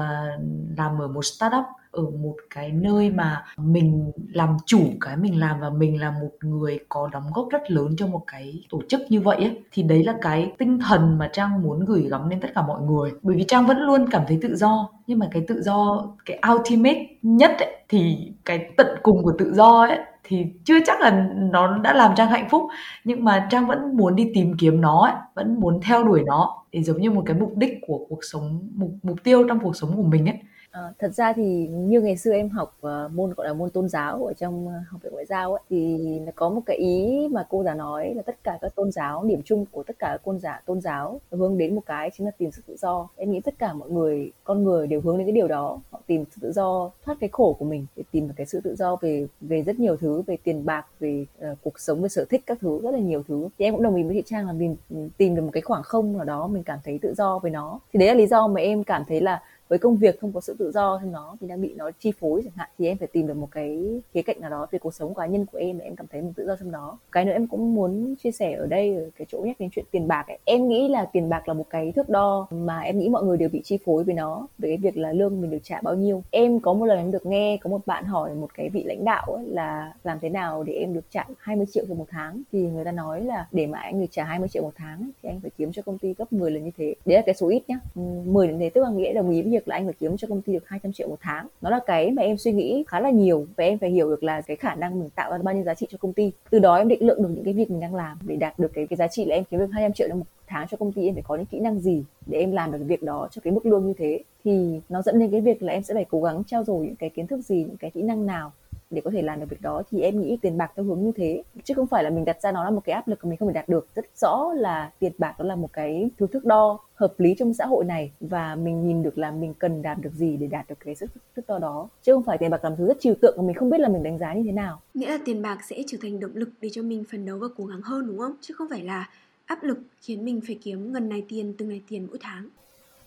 làm 0.76 0.98
ở 0.98 1.08
một 1.08 1.24
startup 1.24 1.64
ở 1.90 2.02
một 2.02 2.36
cái 2.54 2.72
nơi 2.72 3.10
mà 3.10 3.44
mình 3.56 4.12
làm 4.32 4.56
chủ 4.66 4.80
cái 5.00 5.16
mình 5.16 5.40
làm 5.40 5.60
và 5.60 5.70
mình 5.70 6.00
là 6.00 6.10
một 6.10 6.30
người 6.40 6.78
có 6.88 7.08
đóng 7.12 7.24
góp 7.34 7.48
rất 7.50 7.70
lớn 7.70 7.94
cho 7.96 8.06
một 8.06 8.24
cái 8.26 8.64
tổ 8.70 8.80
chức 8.88 9.00
như 9.08 9.20
vậy 9.20 9.36
ấy. 9.36 9.62
Thì 9.72 9.82
đấy 9.82 10.04
là 10.04 10.14
cái 10.20 10.52
tinh 10.58 10.78
thần 10.88 11.18
mà 11.18 11.30
trang 11.32 11.62
muốn 11.62 11.84
gửi 11.84 12.08
gắm 12.10 12.28
đến 12.28 12.40
tất 12.40 12.48
cả 12.54 12.62
mọi 12.62 12.80
người. 12.82 13.10
Bởi 13.22 13.36
vì 13.36 13.44
trang 13.48 13.66
vẫn 13.66 13.78
luôn 13.78 14.10
cảm 14.10 14.22
thấy 14.28 14.38
tự 14.42 14.56
do 14.56 14.88
nhưng 15.06 15.18
mà 15.18 15.28
cái 15.32 15.44
tự 15.48 15.62
do 15.62 16.06
cái 16.24 16.40
ultimate 16.54 17.06
nhất 17.22 17.50
ấy, 17.58 17.84
thì 17.88 18.32
cái 18.44 18.72
tận 18.76 18.86
cùng 19.02 19.22
của 19.22 19.32
tự 19.38 19.54
do 19.54 19.86
ấy 19.86 19.98
thì 20.24 20.46
chưa 20.64 20.74
chắc 20.86 21.00
là 21.00 21.28
nó 21.36 21.78
đã 21.78 21.92
làm 21.94 22.12
trang 22.16 22.30
hạnh 22.30 22.48
phúc 22.50 22.62
nhưng 23.04 23.24
mà 23.24 23.48
trang 23.50 23.66
vẫn 23.66 23.96
muốn 23.96 24.16
đi 24.16 24.30
tìm 24.34 24.56
kiếm 24.58 24.80
nó 24.80 25.02
ấy, 25.06 25.14
vẫn 25.34 25.60
muốn 25.60 25.80
theo 25.82 26.04
đuổi 26.04 26.22
nó. 26.26 26.64
Để 26.72 26.82
giống 26.82 27.00
như 27.00 27.10
một 27.10 27.22
cái 27.26 27.36
mục 27.36 27.52
đích 27.56 27.78
của 27.86 28.06
cuộc 28.08 28.20
sống 28.22 28.68
mục 28.74 28.90
mục 29.02 29.18
tiêu 29.24 29.44
trong 29.48 29.60
cuộc 29.60 29.76
sống 29.76 29.96
của 29.96 30.02
mình 30.02 30.26
ấy. 30.28 30.38
À, 30.74 30.92
thật 30.98 31.14
ra 31.14 31.32
thì 31.32 31.68
như 31.68 32.00
ngày 32.00 32.16
xưa 32.16 32.32
em 32.32 32.48
học 32.48 32.76
uh, 32.86 33.12
môn 33.12 33.32
gọi 33.36 33.46
là 33.46 33.52
môn 33.52 33.70
tôn 33.70 33.88
giáo 33.88 34.24
ở 34.24 34.32
trong 34.32 34.68
ờ, 34.68 34.74
học 34.88 35.02
viện 35.02 35.12
ngoại 35.12 35.26
giao 35.26 35.52
ấy, 35.52 35.62
thì 35.70 35.98
có 36.34 36.48
một 36.50 36.60
cái 36.66 36.76
ý 36.76 37.28
mà 37.30 37.46
cô 37.48 37.64
giáo 37.64 37.74
nói 37.74 38.14
là 38.14 38.22
tất 38.22 38.36
cả 38.44 38.58
các 38.60 38.74
tôn 38.74 38.92
giáo 38.92 39.24
điểm 39.24 39.42
chung 39.44 39.66
của 39.70 39.82
tất 39.82 39.98
cả 39.98 40.08
các 40.10 40.24
tôn 40.24 40.38
giả 40.38 40.62
tôn 40.66 40.80
giáo 40.80 41.20
hướng 41.30 41.58
đến 41.58 41.74
một 41.74 41.80
cái 41.86 42.10
chính 42.16 42.26
là 42.26 42.30
tìm 42.38 42.50
sự 42.50 42.62
tự 42.66 42.76
do. 42.76 43.08
Em 43.16 43.30
nghĩ 43.30 43.40
tất 43.40 43.54
cả 43.58 43.72
mọi 43.72 43.90
người 43.90 44.32
con 44.44 44.64
người 44.64 44.86
đều 44.86 45.00
hướng 45.00 45.18
đến 45.18 45.26
cái 45.26 45.32
điều 45.32 45.48
đó. 45.48 45.80
Họ 45.90 46.00
tìm 46.06 46.24
sự 46.30 46.38
tự 46.42 46.52
do 46.52 46.90
thoát 47.04 47.16
cái 47.20 47.30
khổ 47.32 47.56
của 47.58 47.64
mình 47.64 47.86
để 47.96 48.02
tìm 48.10 48.28
được 48.28 48.34
cái 48.36 48.46
sự 48.46 48.60
tự 48.64 48.74
do 48.74 48.96
về 48.96 49.26
về 49.40 49.62
rất 49.62 49.78
nhiều 49.78 49.96
thứ 49.96 50.22
về 50.26 50.36
tiền 50.44 50.64
bạc 50.64 50.86
về 51.00 51.26
uh, 51.50 51.58
cuộc 51.62 51.80
sống 51.80 52.02
về 52.02 52.08
sở 52.08 52.24
thích 52.24 52.42
các 52.46 52.58
thứ 52.60 52.80
rất 52.82 52.90
là 52.90 52.98
nhiều 52.98 53.22
thứ. 53.28 53.48
Thì 53.58 53.64
em 53.64 53.74
cũng 53.74 53.82
đồng 53.82 53.96
ý 53.96 54.02
với 54.02 54.14
chị 54.14 54.22
Trang 54.26 54.46
là 54.46 54.52
mình 54.52 54.76
tìm 55.16 55.34
được 55.34 55.42
một 55.42 55.50
cái 55.52 55.62
khoảng 55.62 55.82
không 55.82 56.16
nào 56.16 56.24
đó 56.24 56.46
mình 56.46 56.62
cảm 56.62 56.78
thấy 56.84 56.98
tự 57.02 57.14
do 57.14 57.38
với 57.38 57.50
nó. 57.50 57.80
Thì 57.92 57.98
đấy 57.98 58.08
là 58.08 58.14
lý 58.14 58.26
do 58.26 58.48
mà 58.48 58.60
em 58.60 58.84
cảm 58.84 59.04
thấy 59.08 59.20
là 59.20 59.42
với 59.68 59.78
công 59.78 59.96
việc 59.96 60.20
không 60.20 60.32
có 60.32 60.40
sự 60.40 60.56
tự 60.58 60.70
do 60.70 60.98
trong 61.02 61.12
nó 61.12 61.36
thì 61.40 61.48
đang 61.48 61.60
bị 61.60 61.74
nó 61.74 61.90
chi 61.98 62.12
phối 62.20 62.42
chẳng 62.44 62.52
hạn, 62.56 62.68
thì 62.78 62.86
em 62.86 62.96
phải 62.96 63.08
tìm 63.12 63.26
được 63.26 63.36
một 63.36 63.48
cái 63.50 64.00
khía 64.14 64.22
cạnh 64.22 64.40
nào 64.40 64.50
đó 64.50 64.66
về 64.70 64.78
cuộc 64.78 64.94
sống 64.94 65.14
cá 65.14 65.26
nhân 65.26 65.46
của 65.46 65.58
em 65.58 65.78
để 65.78 65.84
em 65.84 65.96
cảm 65.96 66.06
thấy 66.06 66.22
mình 66.22 66.32
tự 66.32 66.46
do 66.46 66.56
trong 66.60 66.70
đó. 66.70 66.98
Cái 67.12 67.24
nữa 67.24 67.32
em 67.32 67.46
cũng 67.46 67.74
muốn 67.74 68.14
chia 68.18 68.30
sẻ 68.30 68.52
ở 68.52 68.66
đây, 68.66 68.96
ở 68.96 69.10
cái 69.18 69.26
chỗ 69.30 69.38
nhắc 69.38 69.56
đến 69.60 69.68
chuyện 69.72 69.84
tiền 69.90 70.08
bạc 70.08 70.24
ấy. 70.28 70.38
em 70.44 70.68
nghĩ 70.68 70.88
là 70.88 71.04
tiền 71.12 71.28
bạc 71.28 71.48
là 71.48 71.54
một 71.54 71.66
cái 71.70 71.92
thước 71.92 72.08
đo 72.08 72.46
mà 72.50 72.80
em 72.80 72.98
nghĩ 72.98 73.08
mọi 73.08 73.24
người 73.24 73.36
đều 73.36 73.48
bị 73.48 73.60
chi 73.64 73.78
phối 73.84 74.04
với 74.04 74.14
nó, 74.14 74.46
về 74.58 74.68
cái 74.68 74.76
việc 74.76 74.96
là 74.96 75.12
lương 75.12 75.40
mình 75.40 75.50
được 75.50 75.58
trả 75.62 75.80
bao 75.82 75.94
nhiêu. 75.94 76.22
Em 76.30 76.60
có 76.60 76.72
một 76.72 76.86
lần 76.86 76.98
em 76.98 77.10
được 77.10 77.26
nghe 77.26 77.56
có 77.56 77.70
một 77.70 77.86
bạn 77.86 78.04
hỏi 78.04 78.34
một 78.34 78.54
cái 78.54 78.68
vị 78.68 78.82
lãnh 78.86 79.04
đạo 79.04 79.26
ấy 79.26 79.44
là 79.46 79.92
làm 80.04 80.18
thế 80.20 80.28
nào 80.28 80.62
để 80.62 80.72
em 80.72 80.94
được 80.94 81.04
trả 81.10 81.24
20 81.38 81.66
triệu 81.72 81.84
cho 81.88 81.94
một 81.94 82.06
tháng. 82.08 82.42
Thì 82.52 82.58
người 82.62 82.84
ta 82.84 82.92
nói 82.92 83.24
là 83.24 83.48
để 83.52 83.66
mà 83.66 83.78
anh 83.78 84.00
được 84.00 84.06
trả 84.10 84.24
20 84.24 84.48
triệu 84.48 84.62
một 84.62 84.72
tháng 84.74 85.10
thì 85.22 85.28
anh 85.28 85.40
phải 85.40 85.50
kiếm 85.58 85.72
cho 85.72 85.82
công 85.82 85.98
ty 85.98 86.14
gấp 86.14 86.32
10 86.32 86.50
lần 86.50 86.64
như 86.64 86.70
thế. 86.76 86.94
Đấy 87.04 87.16
là 87.16 87.22
cái 87.26 87.34
số 87.34 87.48
ít 87.48 87.62
nhá. 87.68 87.76
Ừ, 87.94 88.02
10 88.24 88.48
lần 88.48 88.58
thế 88.58 88.70
tức 88.70 88.82
là 88.82 88.90
nghĩa 88.90 89.12
đồng 89.12 89.30
ý 89.30 89.42
với 89.42 89.53
việc 89.54 89.68
là 89.68 89.76
anh 89.76 89.84
phải 89.84 89.94
kiếm 90.00 90.16
cho 90.16 90.28
công 90.28 90.42
ty 90.42 90.52
được 90.52 90.68
200 90.68 90.92
triệu 90.92 91.08
một 91.08 91.18
tháng. 91.20 91.46
Nó 91.60 91.70
là 91.70 91.80
cái 91.86 92.10
mà 92.10 92.22
em 92.22 92.36
suy 92.36 92.52
nghĩ 92.52 92.84
khá 92.88 93.00
là 93.00 93.10
nhiều 93.10 93.46
và 93.56 93.64
em 93.64 93.78
phải 93.78 93.90
hiểu 93.90 94.10
được 94.10 94.22
là 94.22 94.40
cái 94.40 94.56
khả 94.56 94.74
năng 94.74 95.00
mình 95.00 95.10
tạo 95.10 95.30
ra 95.30 95.38
bao 95.38 95.54
nhiêu 95.54 95.64
giá 95.64 95.74
trị 95.74 95.86
cho 95.90 95.98
công 95.98 96.12
ty. 96.12 96.32
Từ 96.50 96.58
đó 96.58 96.76
em 96.76 96.88
định 96.88 97.06
lượng 97.06 97.22
được 97.22 97.28
những 97.34 97.44
cái 97.44 97.54
việc 97.54 97.70
mình 97.70 97.80
đang 97.80 97.94
làm 97.94 98.18
để 98.22 98.36
đạt 98.36 98.58
được 98.58 98.72
cái 98.74 98.86
cái 98.86 98.96
giá 98.96 99.08
trị 99.08 99.24
là 99.24 99.34
em 99.34 99.44
kiếm 99.50 99.60
được 99.60 99.70
200 99.72 99.92
triệu 99.92 100.08
trong 100.08 100.18
một 100.18 100.26
tháng 100.46 100.68
cho 100.68 100.76
công 100.76 100.92
ty, 100.92 101.06
em 101.06 101.14
phải 101.14 101.22
có 101.26 101.36
những 101.36 101.46
kỹ 101.46 101.60
năng 101.60 101.80
gì 101.80 102.04
để 102.26 102.38
em 102.38 102.52
làm 102.52 102.72
được 102.72 102.78
cái 102.78 102.88
việc 102.88 103.02
đó 103.02 103.28
cho 103.30 103.40
cái 103.44 103.52
mức 103.52 103.66
lương 103.66 103.86
như 103.86 103.94
thế. 103.98 104.20
Thì 104.44 104.80
nó 104.88 105.02
dẫn 105.02 105.18
đến 105.18 105.30
cái 105.30 105.40
việc 105.40 105.62
là 105.62 105.72
em 105.72 105.82
sẽ 105.82 105.94
phải 105.94 106.04
cố 106.10 106.22
gắng 106.22 106.42
trao 106.46 106.64
dồi 106.64 106.86
những 106.86 106.96
cái 106.96 107.10
kiến 107.10 107.26
thức 107.26 107.40
gì, 107.40 107.56
những 107.56 107.76
cái 107.76 107.90
kỹ 107.90 108.02
năng 108.02 108.26
nào 108.26 108.52
để 108.94 109.00
có 109.00 109.10
thể 109.10 109.22
làm 109.22 109.40
được 109.40 109.46
việc 109.50 109.60
đó 109.60 109.82
thì 109.90 110.00
em 110.00 110.22
nghĩ 110.22 110.38
tiền 110.42 110.58
bạc 110.58 110.72
theo 110.76 110.84
hướng 110.84 111.02
như 111.02 111.12
thế. 111.16 111.42
Chứ 111.64 111.74
không 111.74 111.86
phải 111.86 112.04
là 112.04 112.10
mình 112.10 112.24
đặt 112.24 112.42
ra 112.42 112.52
nó 112.52 112.64
là 112.64 112.70
một 112.70 112.80
cái 112.84 112.94
áp 112.94 113.08
lực 113.08 113.24
mà 113.24 113.28
mình 113.28 113.38
không 113.38 113.48
thể 113.48 113.54
đạt 113.54 113.68
được. 113.68 113.88
Rất 113.94 114.04
rõ 114.20 114.52
là 114.56 114.90
tiền 114.98 115.12
bạc 115.18 115.34
đó 115.38 115.44
là 115.44 115.56
một 115.56 115.72
cái 115.72 116.10
thứ 116.18 116.26
thước 116.26 116.44
đo 116.44 116.78
hợp 116.94 117.14
lý 117.18 117.34
trong 117.38 117.54
xã 117.54 117.66
hội 117.66 117.84
này 117.84 118.12
và 118.20 118.54
mình 118.54 118.88
nhìn 118.88 119.02
được 119.02 119.18
là 119.18 119.30
mình 119.30 119.54
cần 119.58 119.82
đạt 119.82 119.98
được 120.00 120.12
gì 120.14 120.36
để 120.36 120.46
đạt 120.46 120.68
được 120.68 120.74
cái 120.84 120.94
sức 120.94 121.10
thước 121.36 121.42
đo 121.48 121.58
đó. 121.58 121.88
Chứ 122.02 122.14
không 122.14 122.22
phải 122.22 122.38
tiền 122.38 122.50
bạc 122.50 122.64
làm 122.64 122.76
thứ 122.76 122.86
rất 122.86 123.00
trừu 123.00 123.14
tượng 123.14 123.36
mà 123.36 123.42
mình 123.42 123.56
không 123.56 123.70
biết 123.70 123.80
là 123.80 123.88
mình 123.88 124.02
đánh 124.02 124.18
giá 124.18 124.34
như 124.34 124.42
thế 124.46 124.52
nào. 124.52 124.80
Nghĩa 124.94 125.08
là 125.08 125.18
tiền 125.24 125.42
bạc 125.42 125.58
sẽ 125.68 125.82
trở 125.86 125.98
thành 126.02 126.20
động 126.20 126.30
lực 126.34 126.48
để 126.60 126.68
cho 126.72 126.82
mình 126.82 127.04
phấn 127.10 127.26
đấu 127.26 127.38
và 127.38 127.46
cố 127.56 127.64
gắng 127.64 127.82
hơn 127.82 128.06
đúng 128.06 128.18
không? 128.18 128.32
Chứ 128.40 128.54
không 128.54 128.68
phải 128.70 128.82
là 128.82 129.08
áp 129.46 129.62
lực 129.62 129.78
khiến 130.00 130.24
mình 130.24 130.40
phải 130.46 130.58
kiếm 130.62 130.92
ngần 130.92 131.08
này 131.08 131.24
tiền 131.28 131.54
từng 131.58 131.68
này 131.68 131.82
tiền 131.88 132.06
mỗi 132.08 132.18
tháng. 132.20 132.48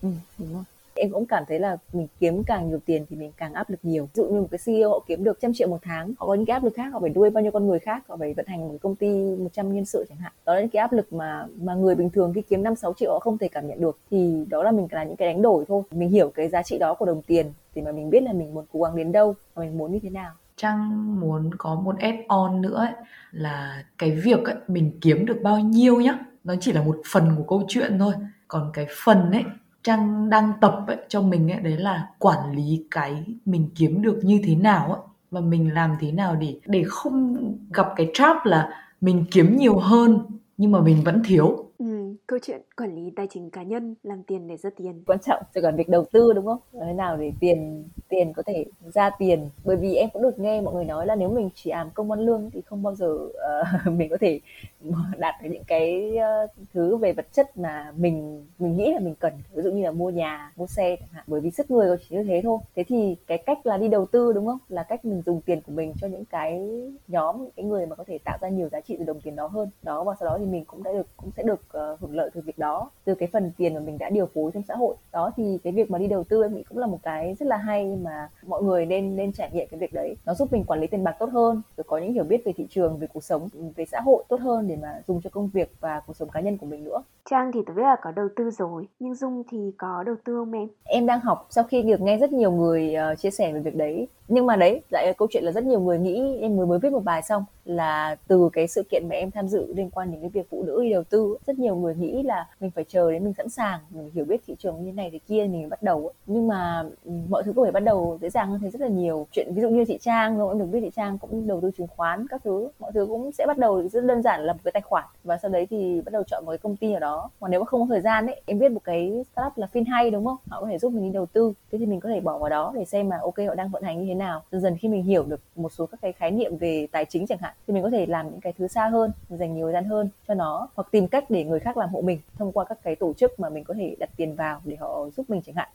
Ừ 0.02 0.10
đúng 0.38 0.54
rồi 0.54 0.64
em 0.98 1.12
cũng 1.12 1.26
cảm 1.26 1.44
thấy 1.48 1.60
là 1.60 1.78
mình 1.94 2.08
kiếm 2.20 2.44
càng 2.44 2.70
nhiều 2.70 2.80
tiền 2.86 3.06
thì 3.10 3.16
mình 3.16 3.32
càng 3.38 3.54
áp 3.54 3.70
lực 3.70 3.80
nhiều. 3.84 4.04
Ví 4.06 4.12
dụ 4.14 4.26
như 4.26 4.42
một 4.42 4.48
cái 4.52 4.60
CEO 4.66 4.90
họ 4.90 5.00
kiếm 5.08 5.24
được 5.24 5.38
trăm 5.42 5.54
triệu 5.54 5.68
một 5.68 5.80
tháng 5.82 6.14
họ 6.20 6.28
có 6.28 6.34
những 6.34 6.46
cái 6.46 6.54
áp 6.54 6.64
lực 6.64 6.74
khác 6.76 6.90
họ 6.94 7.00
phải 7.00 7.10
nuôi 7.10 7.30
bao 7.30 7.42
nhiêu 7.44 7.52
con 7.52 7.68
người 7.68 7.80
khác 7.80 8.04
họ 8.08 8.18
phải 8.18 8.34
vận 8.34 8.46
hành 8.48 8.68
một 8.68 8.78
công 8.82 8.96
ty 8.96 9.08
100 9.40 9.74
nhân 9.74 9.86
sự 9.86 10.06
chẳng 10.10 10.18
hạn. 10.18 10.32
Đó 10.46 10.54
là 10.54 10.60
những 10.62 10.70
cái 10.70 10.80
áp 10.80 10.94
lực 10.94 11.14
mà 11.14 11.48
mà 11.62 11.74
người 11.74 11.96
bình 11.96 12.10
thường 12.10 12.34
khi 12.34 12.42
kiếm 12.42 12.64
năm 12.64 12.76
sáu 12.76 12.94
triệu 12.94 13.12
họ 13.12 13.20
không 13.20 13.38
thể 13.38 13.48
cảm 13.48 13.68
nhận 13.68 13.82
được. 13.82 14.00
Thì 14.12 14.46
đó 14.50 14.64
là 14.64 14.72
mình 14.72 14.88
là 14.92 15.04
những 15.04 15.16
cái 15.16 15.34
đánh 15.34 15.42
đổi 15.42 15.66
thôi. 15.68 15.84
Mình 15.92 16.10
hiểu 16.10 16.30
cái 16.30 16.50
giá 16.50 16.64
trị 16.64 16.78
đó 16.78 16.94
của 16.94 17.06
đồng 17.06 17.22
tiền 17.22 17.52
thì 17.76 17.82
mà 17.82 17.92
mình 17.92 18.10
biết 18.10 18.24
là 18.24 18.34
mình 18.34 18.54
muốn 18.54 18.66
cố 18.74 18.82
gắng 18.82 18.96
đến 18.96 19.12
đâu 19.12 19.36
và 19.54 19.64
mình 19.64 19.78
muốn 19.78 19.92
như 19.92 20.00
thế 20.00 20.10
nào. 20.10 20.32
Trang 20.56 21.20
muốn 21.20 21.52
có 21.58 21.76
một 21.76 21.96
add-on 22.00 22.62
nữa 22.62 22.76
ấy, 22.76 22.92
là 23.32 23.84
cái 23.98 24.12
việc 24.12 24.44
ấy, 24.44 24.56
mình 24.68 24.92
kiếm 25.02 25.26
được 25.26 25.40
bao 25.44 25.60
nhiêu 25.60 26.02
nhá? 26.02 26.20
Nó 26.44 26.56
chỉ 26.60 26.72
là 26.72 26.84
một 26.84 26.98
phần 27.12 27.32
của 27.38 27.44
câu 27.44 27.64
chuyện 27.68 28.00
thôi. 28.00 28.14
Còn 28.48 28.70
cái 28.74 28.88
phần 29.04 29.32
ấy 29.32 29.44
Trang 29.88 30.30
đang 30.30 30.54
tập 30.62 30.84
ấy, 30.88 30.98
cho 31.10 31.22
mình 31.22 31.52
ấy, 31.52 31.62
đấy 31.62 31.78
là 31.78 32.08
quản 32.20 32.52
lý 32.56 32.86
cái 32.92 33.26
mình 33.46 33.70
kiếm 33.76 34.02
được 34.02 34.20
như 34.24 34.42
thế 34.44 34.56
nào 34.56 34.94
ấy, 34.94 35.02
và 35.32 35.42
mình 35.42 35.74
làm 35.74 35.96
thế 36.00 36.12
nào 36.12 36.36
để 36.36 36.60
để 36.66 36.84
không 36.88 37.38
gặp 37.74 37.88
cái 37.96 38.12
trap 38.14 38.46
là 38.46 38.70
mình 39.02 39.26
kiếm 39.32 39.58
nhiều 39.58 39.80
hơn 39.80 40.20
nhưng 40.58 40.72
mà 40.72 40.82
mình 40.82 41.04
vẫn 41.04 41.22
thiếu. 41.26 41.67
Ừ, 41.80 41.86
câu 42.28 42.40
chuyện 42.42 42.62
quản 42.78 42.96
lý 42.96 43.12
tài 43.16 43.28
chính 43.30 43.50
cá 43.50 43.64
nhân 43.64 43.96
làm 44.04 44.24
tiền 44.24 44.48
để 44.48 44.58
ra 44.58 44.70
tiền. 44.78 45.04
Quan 45.08 45.20
trọng 45.26 45.44
rồi 45.54 45.62
còn 45.62 45.76
việc 45.76 45.90
đầu 45.90 46.06
tư 46.12 46.34
đúng 46.34 46.46
không? 46.46 46.60
Làm 46.72 46.88
thế 46.88 46.94
nào 46.94 47.18
để 47.18 47.32
tiền 47.40 47.84
tiền 48.10 48.34
có 48.34 48.44
thể 48.44 48.66
ra 48.94 49.10
tiền? 49.20 49.50
Bởi 49.66 49.76
vì 49.76 49.96
em 49.96 50.10
cũng 50.14 50.22
được 50.22 50.40
nghe 50.40 50.62
mọi 50.62 50.74
người 50.74 50.86
nói 50.86 51.06
là 51.06 51.16
nếu 51.16 51.30
mình 51.30 51.50
chỉ 51.56 51.70
làm 51.70 51.90
công 51.94 52.12
ăn 52.12 52.20
lương 52.20 52.50
thì 52.54 52.62
không 52.62 52.84
bao 52.84 52.96
giờ 52.96 53.08
uh, 53.08 53.92
mình 53.92 54.10
có 54.10 54.18
thể 54.22 54.40
đạt 55.18 55.36
được 55.44 55.50
những 55.52 55.64
cái 55.68 56.18
uh, 56.46 56.52
thứ 56.74 56.98
về 56.98 57.14
vật 57.14 57.28
chất 57.34 57.58
mà 57.58 57.94
mình 57.98 58.46
mình 58.60 58.78
nghĩ 58.78 58.94
là 58.94 59.00
mình 59.00 59.16
cần. 59.20 59.34
Ví 59.54 59.64
dụ 59.64 59.72
như 59.72 59.84
là 59.84 59.92
mua 59.92 60.10
nhà 60.10 60.52
mua 60.56 60.68
xe 60.68 60.96
chẳng 61.00 61.10
hạn. 61.12 61.24
Bởi 61.28 61.42
vì 61.42 61.52
sức 61.52 61.72
người 61.72 61.98
chỉ 62.10 62.16
như 62.16 62.24
thế 62.24 62.42
thôi. 62.44 62.60
Thế 62.76 62.84
thì 62.88 63.16
cái 63.28 63.38
cách 63.38 63.66
là 63.66 63.78
đi 63.78 63.88
đầu 63.88 64.06
tư 64.06 64.34
đúng 64.34 64.46
không? 64.46 64.60
Là 64.70 64.84
cách 64.84 65.06
mình 65.06 65.22
dùng 65.26 65.42
tiền 65.42 65.62
của 65.62 65.72
mình 65.72 65.94
cho 66.02 66.08
những 66.08 66.26
cái 66.26 66.70
nhóm 67.08 67.44
những 67.44 67.52
cái 67.56 67.66
người 67.66 67.86
mà 67.86 67.96
có 67.96 68.04
thể 68.08 68.18
tạo 68.18 68.38
ra 68.42 68.50
nhiều 68.50 68.70
giá 68.70 68.82
trị 68.82 68.96
từ 69.00 69.06
đồng 69.06 69.22
tiền 69.22 69.36
đó 69.36 69.48
hơn. 69.48 69.70
Đó 69.84 70.04
và 70.04 70.16
sau 70.20 70.30
đó 70.30 70.38
thì 70.40 70.46
mình 70.46 70.66
cũng 70.66 70.84
đã 70.84 70.92
được 70.94 71.08
cũng 71.18 71.32
sẽ 71.38 71.44
được 71.44 71.67
uh, 71.78 72.00
hưởng 72.00 72.16
lợi 72.16 72.30
từ 72.34 72.42
việc 72.42 72.58
đó 72.58 72.90
từ 73.06 73.16
cái 73.16 73.30
phần 73.34 73.52
tiền 73.58 73.74
mà 73.74 73.80
mình 73.80 73.98
đã 73.98 74.10
điều 74.10 74.26
phối 74.26 74.52
trong 74.54 74.64
xã 74.68 74.76
hội. 74.76 74.96
Đó 75.12 75.32
thì 75.36 75.58
cái 75.64 75.74
việc 75.74 75.92
mà 75.92 75.98
đi 75.98 76.08
đầu 76.08 76.24
tư 76.24 76.44
em 76.44 76.56
nghĩ 76.56 76.64
cũng 76.70 76.78
là 76.78 76.88
một 76.88 77.00
cái 77.04 77.36
rất 77.40 77.46
là 77.46 77.58
hay 77.58 77.98
mà 78.02 78.30
mọi 78.46 78.64
người 78.64 78.86
nên 78.86 79.16
nên 79.16 79.32
trải 79.32 79.50
nghiệm 79.54 79.68
cái 79.68 79.80
việc 79.80 79.94
đấy. 79.94 80.16
Nó 80.26 80.34
giúp 80.34 80.54
mình 80.54 80.64
quản 80.64 80.80
lý 80.80 80.88
tiền 80.88 81.04
bạc 81.04 81.16
tốt 81.20 81.30
hơn 81.34 81.62
rồi 81.78 81.84
có 81.88 81.98
những 81.98 82.14
hiểu 82.14 82.24
biết 82.24 82.42
về 82.46 82.54
thị 82.58 82.68
trường 82.70 82.98
về 82.98 83.08
cuộc 83.14 83.24
sống 83.24 83.50
về 83.76 83.86
xã 83.86 84.02
hội 84.02 84.24
tốt 84.28 84.40
hơn 84.40 84.68
để 84.68 84.76
mà 84.82 85.02
dùng 85.08 85.22
cho 85.22 85.30
công 85.30 85.50
việc 85.54 85.72
và 85.80 86.02
cuộc 86.08 86.16
sống 86.16 86.30
cá 86.30 86.40
nhân 86.40 86.58
của 86.58 86.66
mình 86.66 86.84
nữa. 86.84 87.02
Trang 87.30 87.52
thì 87.54 87.60
tôi 87.66 87.76
biết 87.76 87.84
là 87.84 87.96
có 88.02 88.12
đầu 88.12 88.28
tư 88.36 88.52
rồi 88.52 88.88
nhưng 89.00 89.16
Dung 89.16 89.44
thì 89.52 89.72
có 89.78 90.04
đầu 90.06 90.16
tư 90.24 90.36
không 90.36 90.52
em? 90.52 90.68
Em 90.84 91.06
đang 91.06 91.20
học 91.20 91.48
sau 91.50 91.64
khi 91.64 91.82
được 91.82 92.02
nghe 92.02 92.18
rất 92.18 92.32
nhiều 92.32 92.52
người 92.52 92.96
uh, 93.14 93.20
chia 93.20 93.32
sẻ 93.32 93.54
về 93.54 93.60
việc 93.60 93.76
đấy. 93.76 94.08
Nhưng 94.28 94.46
mà 94.46 94.56
đấy 94.56 94.82
lại 94.92 95.08
là 95.08 95.14
câu 95.18 95.28
chuyện 95.32 95.44
là 95.44 95.52
rất 95.52 95.64
nhiều 95.64 95.80
người 95.80 96.00
nghĩ 96.00 96.38
em 96.42 96.58
mới 96.58 96.66
mới 96.66 96.80
viết 96.80 96.92
một 96.92 97.04
bài 97.04 97.22
xong 97.22 97.46
là 97.66 98.16
từ 98.28 98.50
cái 98.54 98.68
sự 98.68 98.84
kiện 98.92 99.04
mà 99.10 99.16
em 99.16 99.32
tham 99.32 99.48
dự 99.48 99.74
liên 99.74 99.90
quan 99.90 100.12
đến 100.12 100.22
cái 100.22 100.30
việc 100.30 100.48
phụ 100.50 100.64
nữ 100.64 100.84
đi 100.84 100.92
đầu 100.92 101.04
tư 101.04 101.38
rất 101.48 101.57
nhiều 101.58 101.76
người 101.76 101.96
nghĩ 101.96 102.24
là 102.24 102.48
mình 102.60 102.72
phải 102.72 102.86
chờ 102.88 103.12
đến 103.12 103.24
mình 103.24 103.34
sẵn 103.34 103.50
sàng, 103.50 103.80
mình 103.90 104.12
hiểu 104.14 104.26
biết 104.26 104.42
thị 104.48 104.56
trường 104.60 104.84
như 104.84 104.92
này 104.92 105.10
thì 105.12 105.20
kia 105.20 105.48
mình 105.52 105.70
bắt 105.70 105.84
đầu 105.84 106.12
nhưng 106.26 106.48
mà 106.48 106.84
ừ, 107.06 107.12
mọi 107.30 107.44
thứ 107.44 107.54
có 107.56 107.66
thể 107.66 107.72
bắt 107.72 107.84
đầu 107.84 108.18
dễ 108.22 108.30
dàng 108.30 108.50
hơn 108.50 108.60
thế 108.62 108.70
rất 108.70 108.82
là 108.82 108.88
nhiều. 108.88 109.28
Chuyện 109.32 109.54
ví 109.56 109.62
dụ 109.62 109.70
như 109.70 109.86
chị 109.86 109.98
Trang 110.02 110.38
rồi 110.38 110.50
em 110.50 110.60
được 110.60 110.66
biết 110.66 110.80
chị 110.82 110.90
Trang 110.96 111.18
cũng 111.18 111.48
đầu 111.48 111.62
tư 111.62 111.72
chứng 111.78 111.88
khoán 111.88 112.28
các 112.28 112.42
thứ, 112.44 112.70
mọi 112.80 112.92
thứ 112.92 113.06
cũng 113.06 113.32
sẽ 113.32 113.46
bắt 113.48 113.58
đầu 113.58 113.88
rất 113.88 114.04
đơn 114.04 114.22
giản 114.22 114.42
là 114.42 114.54
một 114.54 114.60
cái 114.64 114.72
tài 114.72 114.82
khoản. 114.82 115.06
Và 115.24 115.38
sau 115.38 115.52
đấy 115.52 115.68
thì 115.70 116.02
bắt 116.02 116.12
đầu 116.12 116.24
chọn 116.24 116.46
một 116.46 116.52
cái 116.52 116.58
công 116.58 116.76
ty 116.76 116.92
nào 116.92 117.00
đó. 117.00 117.30
Còn 117.40 117.52
nếu 117.52 117.60
mà 117.60 117.66
không 117.66 117.82
có 117.82 117.86
thời 117.90 118.02
gian 118.02 118.26
ấy, 118.26 118.42
em 118.46 118.60
biết 118.60 118.72
một 118.72 118.82
cái 118.84 119.26
startup 119.32 119.58
là 119.58 119.68
fin 119.74 119.84
hay 119.88 120.12
đúng 120.12 120.26
không? 120.26 120.38
Họ 120.48 120.62
có 120.62 120.68
thể 120.68 120.78
giúp 120.78 120.94
mình 120.94 121.04
đi 121.04 121.12
đầu 121.12 121.26
tư. 121.26 121.54
Thế 121.72 121.78
thì 121.78 121.86
mình 121.86 122.00
có 122.00 122.10
thể 122.10 122.20
bỏ 122.20 122.38
vào 122.38 122.50
đó 122.50 122.74
để 122.76 122.86
xem 122.86 123.10
mà 123.10 123.20
ok, 123.22 123.36
họ 123.48 123.56
đang 123.56 123.70
vận 123.70 123.84
hành 123.84 124.00
như 124.00 124.06
thế 124.08 124.16
nào. 124.16 124.44
Dần 124.52 124.62
dần 124.62 124.78
khi 124.78 124.88
mình 124.88 125.04
hiểu 125.04 125.24
được 125.24 125.40
một 125.56 125.72
số 125.72 125.86
các 125.86 126.02
cái 126.02 126.12
khái 126.12 126.32
niệm 126.32 126.58
về 126.58 126.88
tài 126.92 127.06
chính 127.06 127.28
chẳng 127.28 127.40
hạn, 127.42 127.54
thì 127.68 127.74
mình 127.74 127.84
có 127.84 127.90
thể 127.90 128.06
làm 128.06 128.30
những 128.30 128.42
cái 128.42 128.54
thứ 128.58 128.68
xa 128.68 128.88
hơn, 128.88 129.12
dành 129.30 129.54
nhiều 129.54 129.66
thời 129.66 129.74
gian 129.74 129.86
hơn 129.86 130.10
cho 130.28 130.34
nó. 130.34 130.68
Hoặc 130.76 130.88
tìm 130.92 131.08
cách 131.08 131.30
để 131.30 131.44
người 131.48 131.60
khác 131.60 131.78
làm 131.78 131.90
hộ 131.90 132.02
mình 132.02 132.20
thông 132.38 132.52
qua 132.52 132.66
các 132.66 132.78
cái 132.84 132.96
tổ 132.96 133.14
chức 133.14 133.40
mà 133.40 133.50
mình 133.50 133.64
có 133.64 133.74
thể 133.74 133.96
đặt 134.00 134.10
tiền 134.18 134.36
vào 134.36 134.62
để 134.66 134.76
họ 134.76 135.10
giúp 135.18 135.30
mình 135.30 135.42
chẳng 135.46 135.56
hạn. 135.56 135.70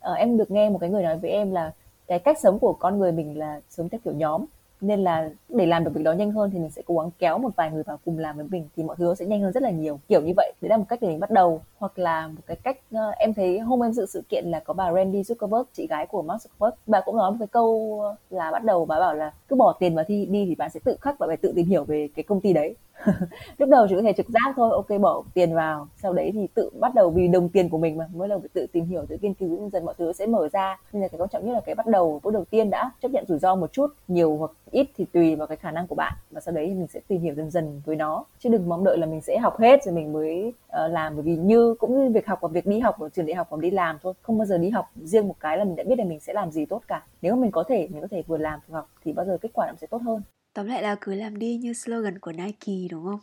À, 0.00 0.12
em 0.12 0.36
được 0.36 0.50
nghe 0.50 0.70
một 0.70 0.78
cái 0.78 0.90
người 0.90 1.02
nói 1.02 1.18
với 1.18 1.30
em 1.30 1.52
là 1.52 1.72
cái 2.06 2.18
cách 2.18 2.38
sống 2.42 2.58
của 2.58 2.72
con 2.72 2.98
người 2.98 3.12
mình 3.12 3.38
là 3.38 3.60
sống 3.68 3.88
theo 3.88 4.00
kiểu 4.04 4.14
nhóm 4.14 4.46
nên 4.82 5.04
là 5.04 5.30
để 5.48 5.66
làm 5.66 5.84
được 5.84 5.90
việc 5.94 6.02
đó 6.02 6.12
nhanh 6.12 6.32
hơn 6.32 6.50
thì 6.50 6.58
mình 6.58 6.70
sẽ 6.70 6.82
cố 6.86 6.98
gắng 6.98 7.10
kéo 7.18 7.38
một 7.38 7.56
vài 7.56 7.70
người 7.70 7.82
vào 7.82 7.98
cùng 8.04 8.18
làm 8.18 8.36
với 8.36 8.46
mình 8.50 8.68
thì 8.76 8.82
mọi 8.82 8.96
thứ 8.96 9.14
sẽ 9.14 9.26
nhanh 9.26 9.40
hơn 9.40 9.52
rất 9.52 9.62
là 9.62 9.70
nhiều. 9.70 10.00
Kiểu 10.08 10.20
như 10.20 10.32
vậy 10.36 10.52
đấy 10.60 10.68
là 10.68 10.76
một 10.76 10.84
cách 10.88 10.98
để 11.02 11.08
mình 11.08 11.20
bắt 11.20 11.30
đầu. 11.30 11.60
Hoặc 11.78 11.98
là 11.98 12.26
một 12.26 12.42
cái 12.46 12.56
cách 12.56 12.78
uh, 12.94 13.16
em 13.18 13.34
thấy 13.34 13.58
hôm 13.58 13.82
em 13.82 13.92
dự 13.92 14.06
sự 14.06 14.22
kiện 14.28 14.44
là 14.46 14.60
có 14.60 14.74
bà 14.74 14.92
Randy 14.92 15.22
Zuckerberg 15.22 15.64
chị 15.72 15.86
gái 15.86 16.06
của 16.06 16.22
Mark 16.22 16.42
Zuckerberg. 16.42 16.70
Bà 16.86 17.00
cũng 17.00 17.16
nói 17.16 17.30
một 17.30 17.36
cái 17.38 17.48
câu 17.48 18.02
là 18.30 18.50
bắt 18.50 18.64
đầu 18.64 18.84
bà 18.84 19.00
bảo 19.00 19.14
là 19.14 19.32
cứ 19.48 19.56
bỏ 19.56 19.72
tiền 19.72 19.94
vào 19.94 20.04
thi 20.08 20.26
đi 20.26 20.46
thì 20.48 20.54
bạn 20.54 20.70
sẽ 20.70 20.80
tự 20.84 20.96
khắc 21.00 21.18
và 21.18 21.26
phải 21.26 21.36
tự 21.36 21.52
tìm 21.56 21.66
hiểu 21.66 21.84
về 21.84 22.08
cái 22.14 22.22
công 22.22 22.40
ty 22.40 22.52
đấy. 22.52 22.76
lúc 23.58 23.68
đầu 23.68 23.86
chỉ 23.88 23.94
có 23.96 24.02
thể 24.02 24.12
trực 24.12 24.28
giác 24.28 24.52
thôi 24.56 24.70
ok 24.72 25.00
bỏ 25.00 25.22
tiền 25.34 25.54
vào. 25.54 25.88
Sau 25.96 26.12
đấy 26.12 26.30
thì 26.34 26.46
tự 26.54 26.70
bắt 26.80 26.94
đầu 26.94 27.10
vì 27.10 27.28
đồng 27.28 27.48
tiền 27.48 27.68
của 27.68 27.78
mình 27.78 27.96
mà 27.96 28.08
mới 28.14 28.28
đầu 28.28 28.40
phải 28.40 28.48
tự 28.52 28.66
tìm 28.72 28.84
hiểu 28.84 29.06
tự 29.08 29.16
nghiên 29.20 29.34
cứu 29.34 29.70
dần 29.72 29.84
mọi 29.84 29.94
thứ 29.98 30.12
sẽ 30.12 30.26
mở 30.26 30.48
ra. 30.52 30.80
Nên 30.92 31.02
là 31.02 31.08
cái 31.08 31.18
quan 31.18 31.28
trọng 31.28 31.46
nhất 31.46 31.52
là 31.52 31.60
cái 31.60 31.74
bắt 31.74 31.86
đầu 31.86 32.20
bước 32.22 32.32
đầu 32.32 32.44
tiên 32.44 32.70
đã 32.70 32.90
chấp 33.02 33.10
nhận 33.10 33.24
rủi 33.28 33.38
ro 33.38 33.54
một 33.54 33.72
chút 33.72 33.86
nhiều 34.08 34.36
hoặc 34.36 34.50
ít 34.70 34.86
thì 34.96 35.04
tùy 35.12 35.36
vào 35.36 35.46
cái 35.46 35.56
khả 35.56 35.70
năng 35.70 35.86
của 35.86 35.94
bạn. 35.94 36.12
Và 36.30 36.40
sau 36.40 36.54
đấy 36.54 36.66
thì 36.68 36.74
mình 36.74 36.86
sẽ 36.86 37.00
tìm 37.08 37.20
hiểu 37.20 37.34
dần 37.34 37.50
dần 37.50 37.82
với 37.84 37.96
nó. 37.96 38.24
Chứ 38.38 38.50
đừng 38.50 38.68
mong 38.68 38.84
đợi 38.84 38.98
là 38.98 39.06
mình 39.06 39.20
sẽ 39.20 39.38
học 39.38 39.58
hết 39.58 39.84
rồi 39.84 39.94
mình 39.94 40.12
mới 40.12 40.52
uh, 40.66 40.92
làm. 40.92 41.16
Bởi 41.16 41.22
vì 41.22 41.36
như 41.36 41.74
cũng 41.78 42.04
như 42.04 42.12
việc 42.12 42.26
học 42.26 42.38
và 42.40 42.48
việc 42.48 42.66
đi 42.66 42.80
học 42.80 43.00
ở 43.00 43.08
trường 43.08 43.26
đại 43.26 43.34
học 43.34 43.46
và 43.50 43.58
đi 43.60 43.70
làm 43.70 43.98
thôi. 44.02 44.14
Không 44.22 44.38
bao 44.38 44.46
giờ 44.46 44.58
đi 44.58 44.70
học 44.70 44.90
riêng 45.04 45.28
một 45.28 45.34
cái 45.40 45.58
là 45.58 45.64
mình 45.64 45.76
đã 45.76 45.84
biết 45.84 45.98
là 45.98 46.04
mình 46.04 46.20
sẽ 46.20 46.32
làm 46.32 46.50
gì 46.50 46.66
tốt 46.66 46.82
cả. 46.88 47.02
Nếu 47.22 47.34
mà 47.34 47.40
mình 47.40 47.50
có 47.50 47.64
thể 47.68 47.88
mình 47.90 48.02
có 48.02 48.08
thể 48.10 48.22
vừa 48.26 48.38
làm 48.38 48.60
vừa 48.68 48.74
học 48.74 48.88
thì 49.04 49.12
bao 49.12 49.26
giờ 49.26 49.38
kết 49.40 49.50
quả 49.54 49.66
nó 49.66 49.74
sẽ 49.80 49.86
tốt 49.86 50.02
hơn. 50.02 50.22
Tóm 50.54 50.66
lại 50.66 50.82
là 50.82 50.96
cứ 51.00 51.14
làm 51.14 51.38
đi 51.38 51.56
như 51.56 51.72
slogan 51.72 52.18
của 52.18 52.32
Nike 52.32 52.88
đúng 52.90 53.04
không? 53.04 53.20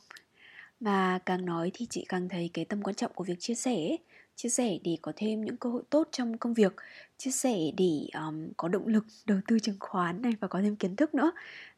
Và 0.79 1.19
càng 1.25 1.45
nói 1.45 1.71
thì 1.73 1.85
chị 1.89 2.05
càng 2.09 2.29
thấy 2.29 2.49
cái 2.53 2.65
tầm 2.65 2.81
quan 2.81 2.95
trọng 2.95 3.11
của 3.13 3.23
việc 3.23 3.39
chia 3.39 3.55
sẻ 3.55 3.75
ấy. 3.75 3.99
Chia 4.35 4.49
sẻ 4.49 4.77
để 4.83 4.97
có 5.01 5.11
thêm 5.15 5.45
những 5.45 5.57
cơ 5.57 5.69
hội 5.69 5.83
tốt 5.89 6.07
trong 6.11 6.37
công 6.37 6.53
việc. 6.53 6.73
Chia 7.17 7.31
sẻ 7.31 7.57
để 7.77 8.07
um, 8.13 8.47
có 8.57 8.67
động 8.67 8.87
lực 8.87 9.05
đầu 9.25 9.39
tư 9.47 9.59
chứng 9.59 9.77
khoán 9.79 10.21
này 10.21 10.33
và 10.39 10.47
có 10.47 10.61
thêm 10.61 10.75
kiến 10.75 10.95
thức 10.95 11.15
nữa. 11.15 11.31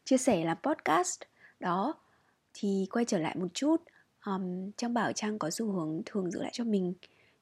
Chia 0.05 0.17
sẻ 0.17 0.45
làm 0.45 0.57
podcast. 0.63 1.21
Đó 1.59 1.93
Thì 2.53 2.87
quay 2.91 3.05
trở 3.05 3.17
lại 3.17 3.35
một 3.35 3.47
chút 3.53 3.83
um, 4.25 4.71
Trang 4.77 4.93
bảo 4.93 5.13
Trang 5.13 5.39
có 5.39 5.49
xu 5.49 5.71
hướng 5.71 6.01
thường 6.05 6.31
giữ 6.31 6.41
lại 6.41 6.51
cho 6.53 6.63
mình. 6.63 6.93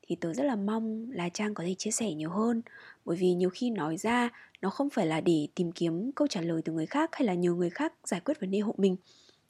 Thì 0.01 0.15
tớ 0.15 0.33
rất 0.33 0.43
là 0.43 0.55
mong 0.55 1.11
là 1.11 1.29
Trang 1.29 1.53
có 1.53 1.63
thể 1.63 1.75
chia 1.77 1.91
sẻ 1.91 2.13
nhiều 2.13 2.29
hơn. 2.29 2.61
Bởi 3.05 3.17
vì 3.17 3.33
nhiều 3.33 3.49
khi 3.49 3.69
nói 3.69 3.97
ra 3.97 4.29
nó 4.61 4.69
không 4.69 4.89
phải 4.89 5.07
là 5.07 5.21
để 5.21 5.47
tìm 5.55 5.71
kiếm 5.71 6.11
câu 6.15 6.27
trả 6.27 6.41
lời 6.41 6.61
từ 6.65 6.73
người 6.73 6.85
khác 6.85 7.09
hay 7.13 7.23
là 7.27 7.33
nhờ 7.33 7.53
người 7.53 7.69
khác 7.69 7.93
giải 8.03 8.19
quyết 8.25 8.39
vấn 8.39 8.51
đề 8.51 8.59
hộ 8.59 8.75
mình. 8.77 8.95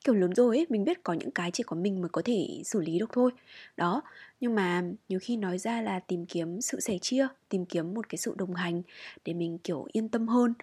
Kiểu 0.05 0.15
lớn 0.15 0.35
rồi 0.35 0.57
ấy, 0.57 0.65
mình 0.69 0.83
biết 0.83 1.03
có 1.03 1.13
những 1.13 1.31
cái 1.31 1.51
chỉ 1.51 1.63
có 1.63 1.75
mình 1.75 2.01
mới 2.01 2.09
có 2.09 2.21
thể 2.25 2.61
xử 2.65 2.81
lý 2.81 2.99
được 2.99 3.09
thôi. 3.13 3.31
Đó, 3.77 4.01
nhưng 4.39 4.55
mà 4.55 4.83
nhiều 5.09 5.19
khi 5.21 5.37
nói 5.37 5.57
ra 5.57 5.81
là 5.81 5.99
tìm 5.99 6.25
kiếm 6.25 6.61
sự 6.61 6.79
sẻ 6.79 6.97
chia, 7.01 7.27
tìm 7.49 7.65
kiếm 7.65 7.93
một 7.93 8.09
cái 8.09 8.17
sự 8.17 8.35
đồng 8.37 8.53
hành 8.55 8.81
để 9.25 9.33
mình, 9.33 9.57
kiểu, 9.57 9.87
yên 9.91 10.09
tâm 10.09 10.27
hơn, 10.27 10.53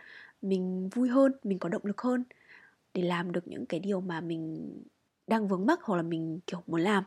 mình 0.42 0.88
vui 0.88 1.08
hơn, 1.08 1.32
mình 1.44 1.58
có 1.58 1.68
động 1.68 1.84
lực 1.84 2.00
hơn 2.00 2.24
để 2.94 3.02
làm 3.02 3.32
được 3.32 3.48
những 3.48 3.66
cái 3.66 3.80
điều 3.80 4.00
mà 4.00 4.20
mình 4.20 4.72
đang 5.26 5.48
vướng 5.48 5.66
mắc 5.66 5.80
hoặc 5.82 5.96
là 5.96 6.02
mình, 6.02 6.40
kiểu, 6.46 6.62
muốn 6.66 6.80
làm. 6.80 7.04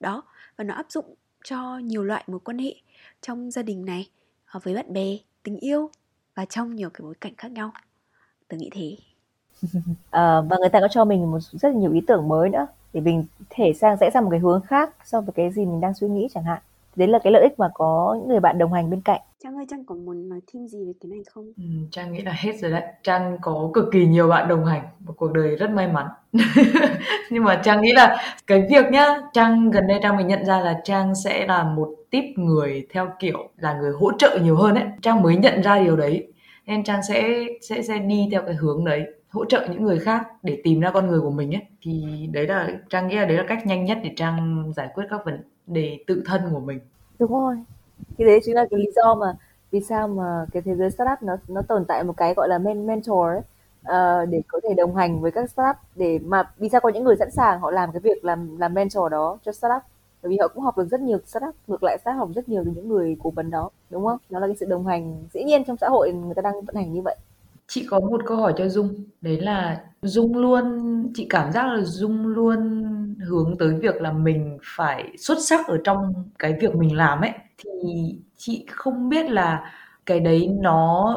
Đó, 0.00 0.22
và 0.56 0.64
nó 0.64 0.74
áp 0.74 0.86
dụng 0.90 1.14
cho 1.44 1.78
nhiều 1.78 2.04
loại 2.04 2.24
mối 2.26 2.40
quan 2.40 2.58
hệ 2.58 2.74
trong 3.20 3.50
gia 3.50 3.62
đình 3.62 3.84
này 3.84 4.10
ờ, 4.46 4.60
với 4.62 4.74
bạn 4.74 4.92
bè, 4.92 5.16
tình 5.42 5.56
yêu 5.58 5.90
và 6.40 6.44
trong 6.44 6.76
nhiều 6.76 6.90
cái 6.94 7.02
bối 7.02 7.14
cảnh 7.20 7.32
khác 7.38 7.52
nhau. 7.52 7.70
Tôi 8.48 8.60
nghĩ 8.60 8.70
thế. 8.72 8.96
À, 10.10 10.40
và 10.50 10.56
người 10.60 10.68
ta 10.68 10.80
có 10.80 10.88
cho 10.88 11.04
mình 11.04 11.30
một 11.30 11.38
rất 11.40 11.74
nhiều 11.74 11.92
ý 11.92 12.00
tưởng 12.06 12.28
mới 12.28 12.48
nữa 12.48 12.66
để 12.92 13.00
mình 13.00 13.24
thể 13.50 13.72
sang 13.72 13.96
sẽ 14.00 14.10
sang 14.10 14.24
một 14.24 14.30
cái 14.30 14.40
hướng 14.40 14.60
khác 14.60 14.96
so 15.04 15.20
với 15.20 15.32
cái 15.32 15.50
gì 15.50 15.66
mình 15.66 15.80
đang 15.80 15.94
suy 15.94 16.08
nghĩ 16.08 16.28
chẳng 16.34 16.44
hạn. 16.44 16.62
Đấy 16.96 17.08
là 17.08 17.18
cái 17.18 17.32
lợi 17.32 17.42
ích 17.42 17.58
mà 17.58 17.68
có 17.74 18.16
những 18.18 18.28
người 18.28 18.40
bạn 18.40 18.58
đồng 18.58 18.72
hành 18.72 18.90
bên 18.90 19.00
cạnh. 19.00 19.20
Trang 19.42 19.56
ơi 19.56 19.64
Trang 19.68 19.84
có 19.84 19.94
muốn 19.94 20.28
nói 20.28 20.40
thêm 20.52 20.66
gì 20.66 20.84
về 20.86 20.92
cái 21.00 21.10
này 21.10 21.20
không? 21.30 21.52
Ừ, 21.56 21.64
Trang 21.90 22.12
nghĩ 22.12 22.22
là 22.22 22.32
hết 22.32 22.52
rồi 22.60 22.70
đấy. 22.70 22.82
Trang 23.02 23.38
có 23.42 23.70
cực 23.74 23.84
kỳ 23.92 24.06
nhiều 24.06 24.28
bạn 24.28 24.48
đồng 24.48 24.64
hành 24.64 24.82
một 24.98 25.14
cuộc 25.16 25.32
đời 25.32 25.56
rất 25.56 25.70
may 25.70 25.88
mắn. 25.88 26.06
Nhưng 27.30 27.44
mà 27.44 27.60
Trang 27.64 27.80
nghĩ 27.80 27.92
là 27.92 28.16
cái 28.46 28.66
việc 28.70 28.84
nhá, 28.92 29.20
Trang 29.32 29.70
gần 29.70 29.86
đây 29.86 29.98
Trang 30.02 30.16
mới 30.16 30.24
nhận 30.24 30.44
ra 30.44 30.60
là 30.60 30.80
Trang 30.84 31.14
sẽ 31.24 31.46
là 31.46 31.64
một 31.64 31.94
tiếp 32.10 32.22
người 32.36 32.86
theo 32.90 33.12
kiểu 33.18 33.48
là 33.56 33.74
người 33.74 33.92
hỗ 33.92 34.12
trợ 34.18 34.38
nhiều 34.42 34.56
hơn 34.56 34.74
ấy. 34.74 34.84
Trang 35.02 35.22
mới 35.22 35.36
nhận 35.36 35.62
ra 35.62 35.78
điều 35.78 35.96
đấy. 35.96 36.32
Nên 36.66 36.84
Trang 36.84 37.00
sẽ 37.08 37.46
sẽ 37.62 37.82
sẽ 37.82 37.98
đi 37.98 38.28
theo 38.32 38.42
cái 38.42 38.54
hướng 38.54 38.84
đấy 38.84 39.04
hỗ 39.30 39.44
trợ 39.44 39.68
những 39.70 39.84
người 39.84 39.98
khác 39.98 40.26
để 40.42 40.60
tìm 40.64 40.80
ra 40.80 40.90
con 40.90 41.06
người 41.06 41.20
của 41.20 41.30
mình 41.30 41.54
ấy 41.54 41.62
thì 41.82 42.26
đấy 42.32 42.46
là 42.46 42.68
trang 42.90 43.08
nghĩ 43.08 43.16
là 43.16 43.24
đấy 43.24 43.36
là 43.36 43.44
cách 43.48 43.66
nhanh 43.66 43.84
nhất 43.84 43.98
để 44.04 44.12
trang 44.16 44.64
giải 44.76 44.88
quyết 44.94 45.04
các 45.10 45.20
vấn 45.24 45.42
đề 45.66 45.98
tự 46.06 46.22
thân 46.26 46.40
của 46.52 46.60
mình 46.60 46.80
đúng 47.18 47.30
rồi 47.30 47.56
thì 48.18 48.24
đấy 48.24 48.40
chính 48.44 48.54
là 48.54 48.66
cái 48.70 48.80
lý 48.80 48.86
do 48.96 49.14
mà 49.14 49.34
vì 49.70 49.80
sao 49.80 50.08
mà 50.08 50.46
cái 50.52 50.62
thế 50.62 50.74
giới 50.74 50.90
startup 50.90 51.22
nó 51.22 51.36
nó 51.48 51.62
tồn 51.62 51.84
tại 51.84 52.04
một 52.04 52.16
cái 52.16 52.34
gọi 52.34 52.48
là 52.48 52.58
men 52.58 52.86
mentor 52.86 53.26
ấy, 53.26 53.40
uh, 53.80 54.28
để 54.28 54.42
có 54.48 54.60
thể 54.62 54.74
đồng 54.74 54.96
hành 54.96 55.20
với 55.20 55.30
các 55.30 55.50
startup 55.50 55.76
để 55.94 56.18
mà 56.24 56.50
vì 56.58 56.68
sao 56.68 56.80
có 56.80 56.88
những 56.88 57.04
người 57.04 57.16
sẵn 57.16 57.30
sàng 57.30 57.60
họ 57.60 57.70
làm 57.70 57.92
cái 57.92 58.00
việc 58.00 58.24
làm 58.24 58.56
làm 58.58 58.74
mentor 58.74 59.12
đó 59.12 59.38
cho 59.42 59.52
startup? 59.52 59.82
Bởi 60.22 60.30
vì 60.30 60.38
họ 60.40 60.48
cũng 60.48 60.62
học 60.62 60.78
được 60.78 60.86
rất 60.90 61.00
nhiều 61.00 61.18
startup 61.26 61.54
ngược 61.66 61.82
lại 61.82 61.98
startup 62.00 62.18
học 62.18 62.28
rất 62.34 62.48
nhiều 62.48 62.62
từ 62.64 62.70
những 62.74 62.88
người 62.88 63.16
cố 63.22 63.30
vấn 63.30 63.50
đó 63.50 63.70
đúng 63.90 64.04
không? 64.06 64.18
Nó 64.30 64.38
là 64.38 64.46
cái 64.46 64.56
sự 64.60 64.66
đồng 64.66 64.86
hành 64.86 65.24
dĩ 65.34 65.44
nhiên 65.44 65.64
trong 65.64 65.76
xã 65.76 65.88
hội 65.88 66.12
người 66.12 66.34
ta 66.34 66.42
đang 66.42 66.60
vận 66.64 66.74
hành 66.76 66.92
như 66.92 67.02
vậy. 67.02 67.16
Chị 67.70 67.86
có 67.90 68.00
một 68.00 68.20
câu 68.26 68.36
hỏi 68.36 68.54
cho 68.56 68.68
Dung, 68.68 68.94
đấy 69.20 69.40
là 69.40 69.80
Dung 70.02 70.36
luôn 70.36 70.64
chị 71.14 71.26
cảm 71.30 71.52
giác 71.52 71.66
là 71.66 71.80
Dung 71.84 72.26
luôn 72.26 72.82
hướng 73.28 73.56
tới 73.58 73.74
việc 73.74 74.02
là 74.02 74.12
mình 74.12 74.58
phải 74.76 75.04
xuất 75.18 75.38
sắc 75.48 75.66
ở 75.68 75.78
trong 75.84 76.12
cái 76.38 76.54
việc 76.60 76.74
mình 76.74 76.96
làm 76.96 77.20
ấy. 77.20 77.30
Thì 77.58 77.70
chị 78.36 78.66
không 78.70 79.08
biết 79.08 79.30
là 79.30 79.72
cái 80.06 80.20
đấy 80.20 80.48
nó 80.60 81.14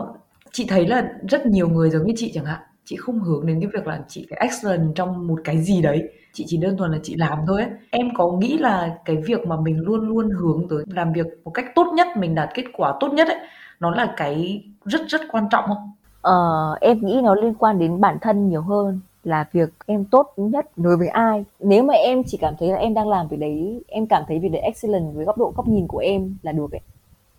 chị 0.52 0.66
thấy 0.70 0.88
là 0.88 1.13
rất 1.30 1.46
nhiều 1.46 1.70
người 1.70 1.89
giống 1.89 2.08
như 2.08 2.13
chị 2.18 2.32
chẳng 2.36 2.46
hạn. 2.46 2.60
Chị 2.86 2.96
không 2.96 3.20
hướng 3.20 3.46
đến 3.46 3.62
cái 3.62 3.70
việc 3.74 3.88
là 3.88 4.02
chị 4.08 4.28
phải 4.30 4.39
excellent 4.39 4.96
trong 4.96 5.28
một 5.28 5.39
cái 5.44 5.62
gì 5.62 5.82
đấy. 5.82 6.04
Chị 6.34 6.44
chỉ 6.48 6.58
đơn 6.58 6.78
thuần 6.78 6.92
là 6.92 7.00
chị 7.04 7.16
làm 7.18 7.38
thôi 7.48 7.62
ấy. 7.62 7.72
Em 7.89 8.10
có 8.16 8.32
nghĩ 8.32 8.58
là 8.58 8.98
cái 9.06 9.18
việc 9.28 9.48
mà 9.48 9.56
mình 9.62 9.80
luôn 9.80 10.08
luôn 10.10 10.30
hướng 10.32 10.68
tới 10.70 10.84
làm 10.88 11.13
việc 11.13 11.26
một 11.44 11.52
cách 11.52 11.66
tốt 11.76 11.94
nhất 11.96 12.08
mình 12.18 12.36
đạt 12.36 12.50
kết 12.54 12.66
quả 12.74 12.94
tốt 13.00 13.13
nhất 13.13 13.28
ấy 13.28 13.38
nó 13.80 13.92
là 13.92 14.13
cái 14.18 14.63
rất 14.86 15.02
rất 15.08 15.22
quan 15.32 15.46
trọng 15.52 15.66
không? 15.68 15.92
Ờ, 16.23 16.33
em 16.81 16.99
nghĩ 17.01 17.21
nó 17.23 17.36
liên 17.36 17.53
quan 17.53 17.79
đến 17.79 18.01
bản 18.01 18.17
thân 18.21 18.49
nhiều 18.49 18.62
hơn 18.62 18.99
là 19.23 19.45
việc 19.51 19.69
em 19.86 20.05
tốt 20.05 20.27
nhất 20.38 20.65
đối 20.77 20.97
với 20.97 21.07
ai. 21.07 21.45
Nếu 21.59 21.83
mà 21.83 21.93
em 21.93 22.23
chỉ 22.27 22.38
cảm 22.38 22.53
thấy 22.59 22.69
là 22.69 22.77
em 22.77 22.93
đang 22.93 23.09
làm 23.09 23.27
việc 23.27 23.38
đấy, 23.38 23.83
em 23.88 24.07
cảm 24.07 24.23
thấy 24.27 24.39
việc 24.39 24.49
đấy 24.49 24.62
excellent 24.62 25.15
với 25.15 25.25
góc 25.25 25.38
độ 25.38 25.53
góc 25.55 25.67
nhìn 25.67 25.88
của 25.88 25.97
em 25.97 26.36
là 26.41 26.51
được 26.51 26.71
ấy. 26.71 26.81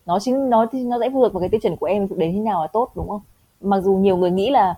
Nó 0.06 0.18
chính 0.20 0.50
nó 0.50 0.66
nó 0.72 0.98
sẽ 1.00 1.10
phù 1.10 1.20
hợp 1.20 1.32
vào 1.32 1.40
cái 1.40 1.48
tiêu 1.48 1.60
chuẩn 1.62 1.76
của 1.76 1.86
em 1.86 2.08
đến 2.16 2.32
thế 2.32 2.38
nào 2.38 2.62
là 2.62 2.66
tốt 2.66 2.90
đúng 2.96 3.08
không? 3.08 3.20
Mặc 3.60 3.80
dù 3.80 3.94
nhiều 3.94 4.16
người 4.16 4.30
nghĩ 4.30 4.50
là 4.50 4.74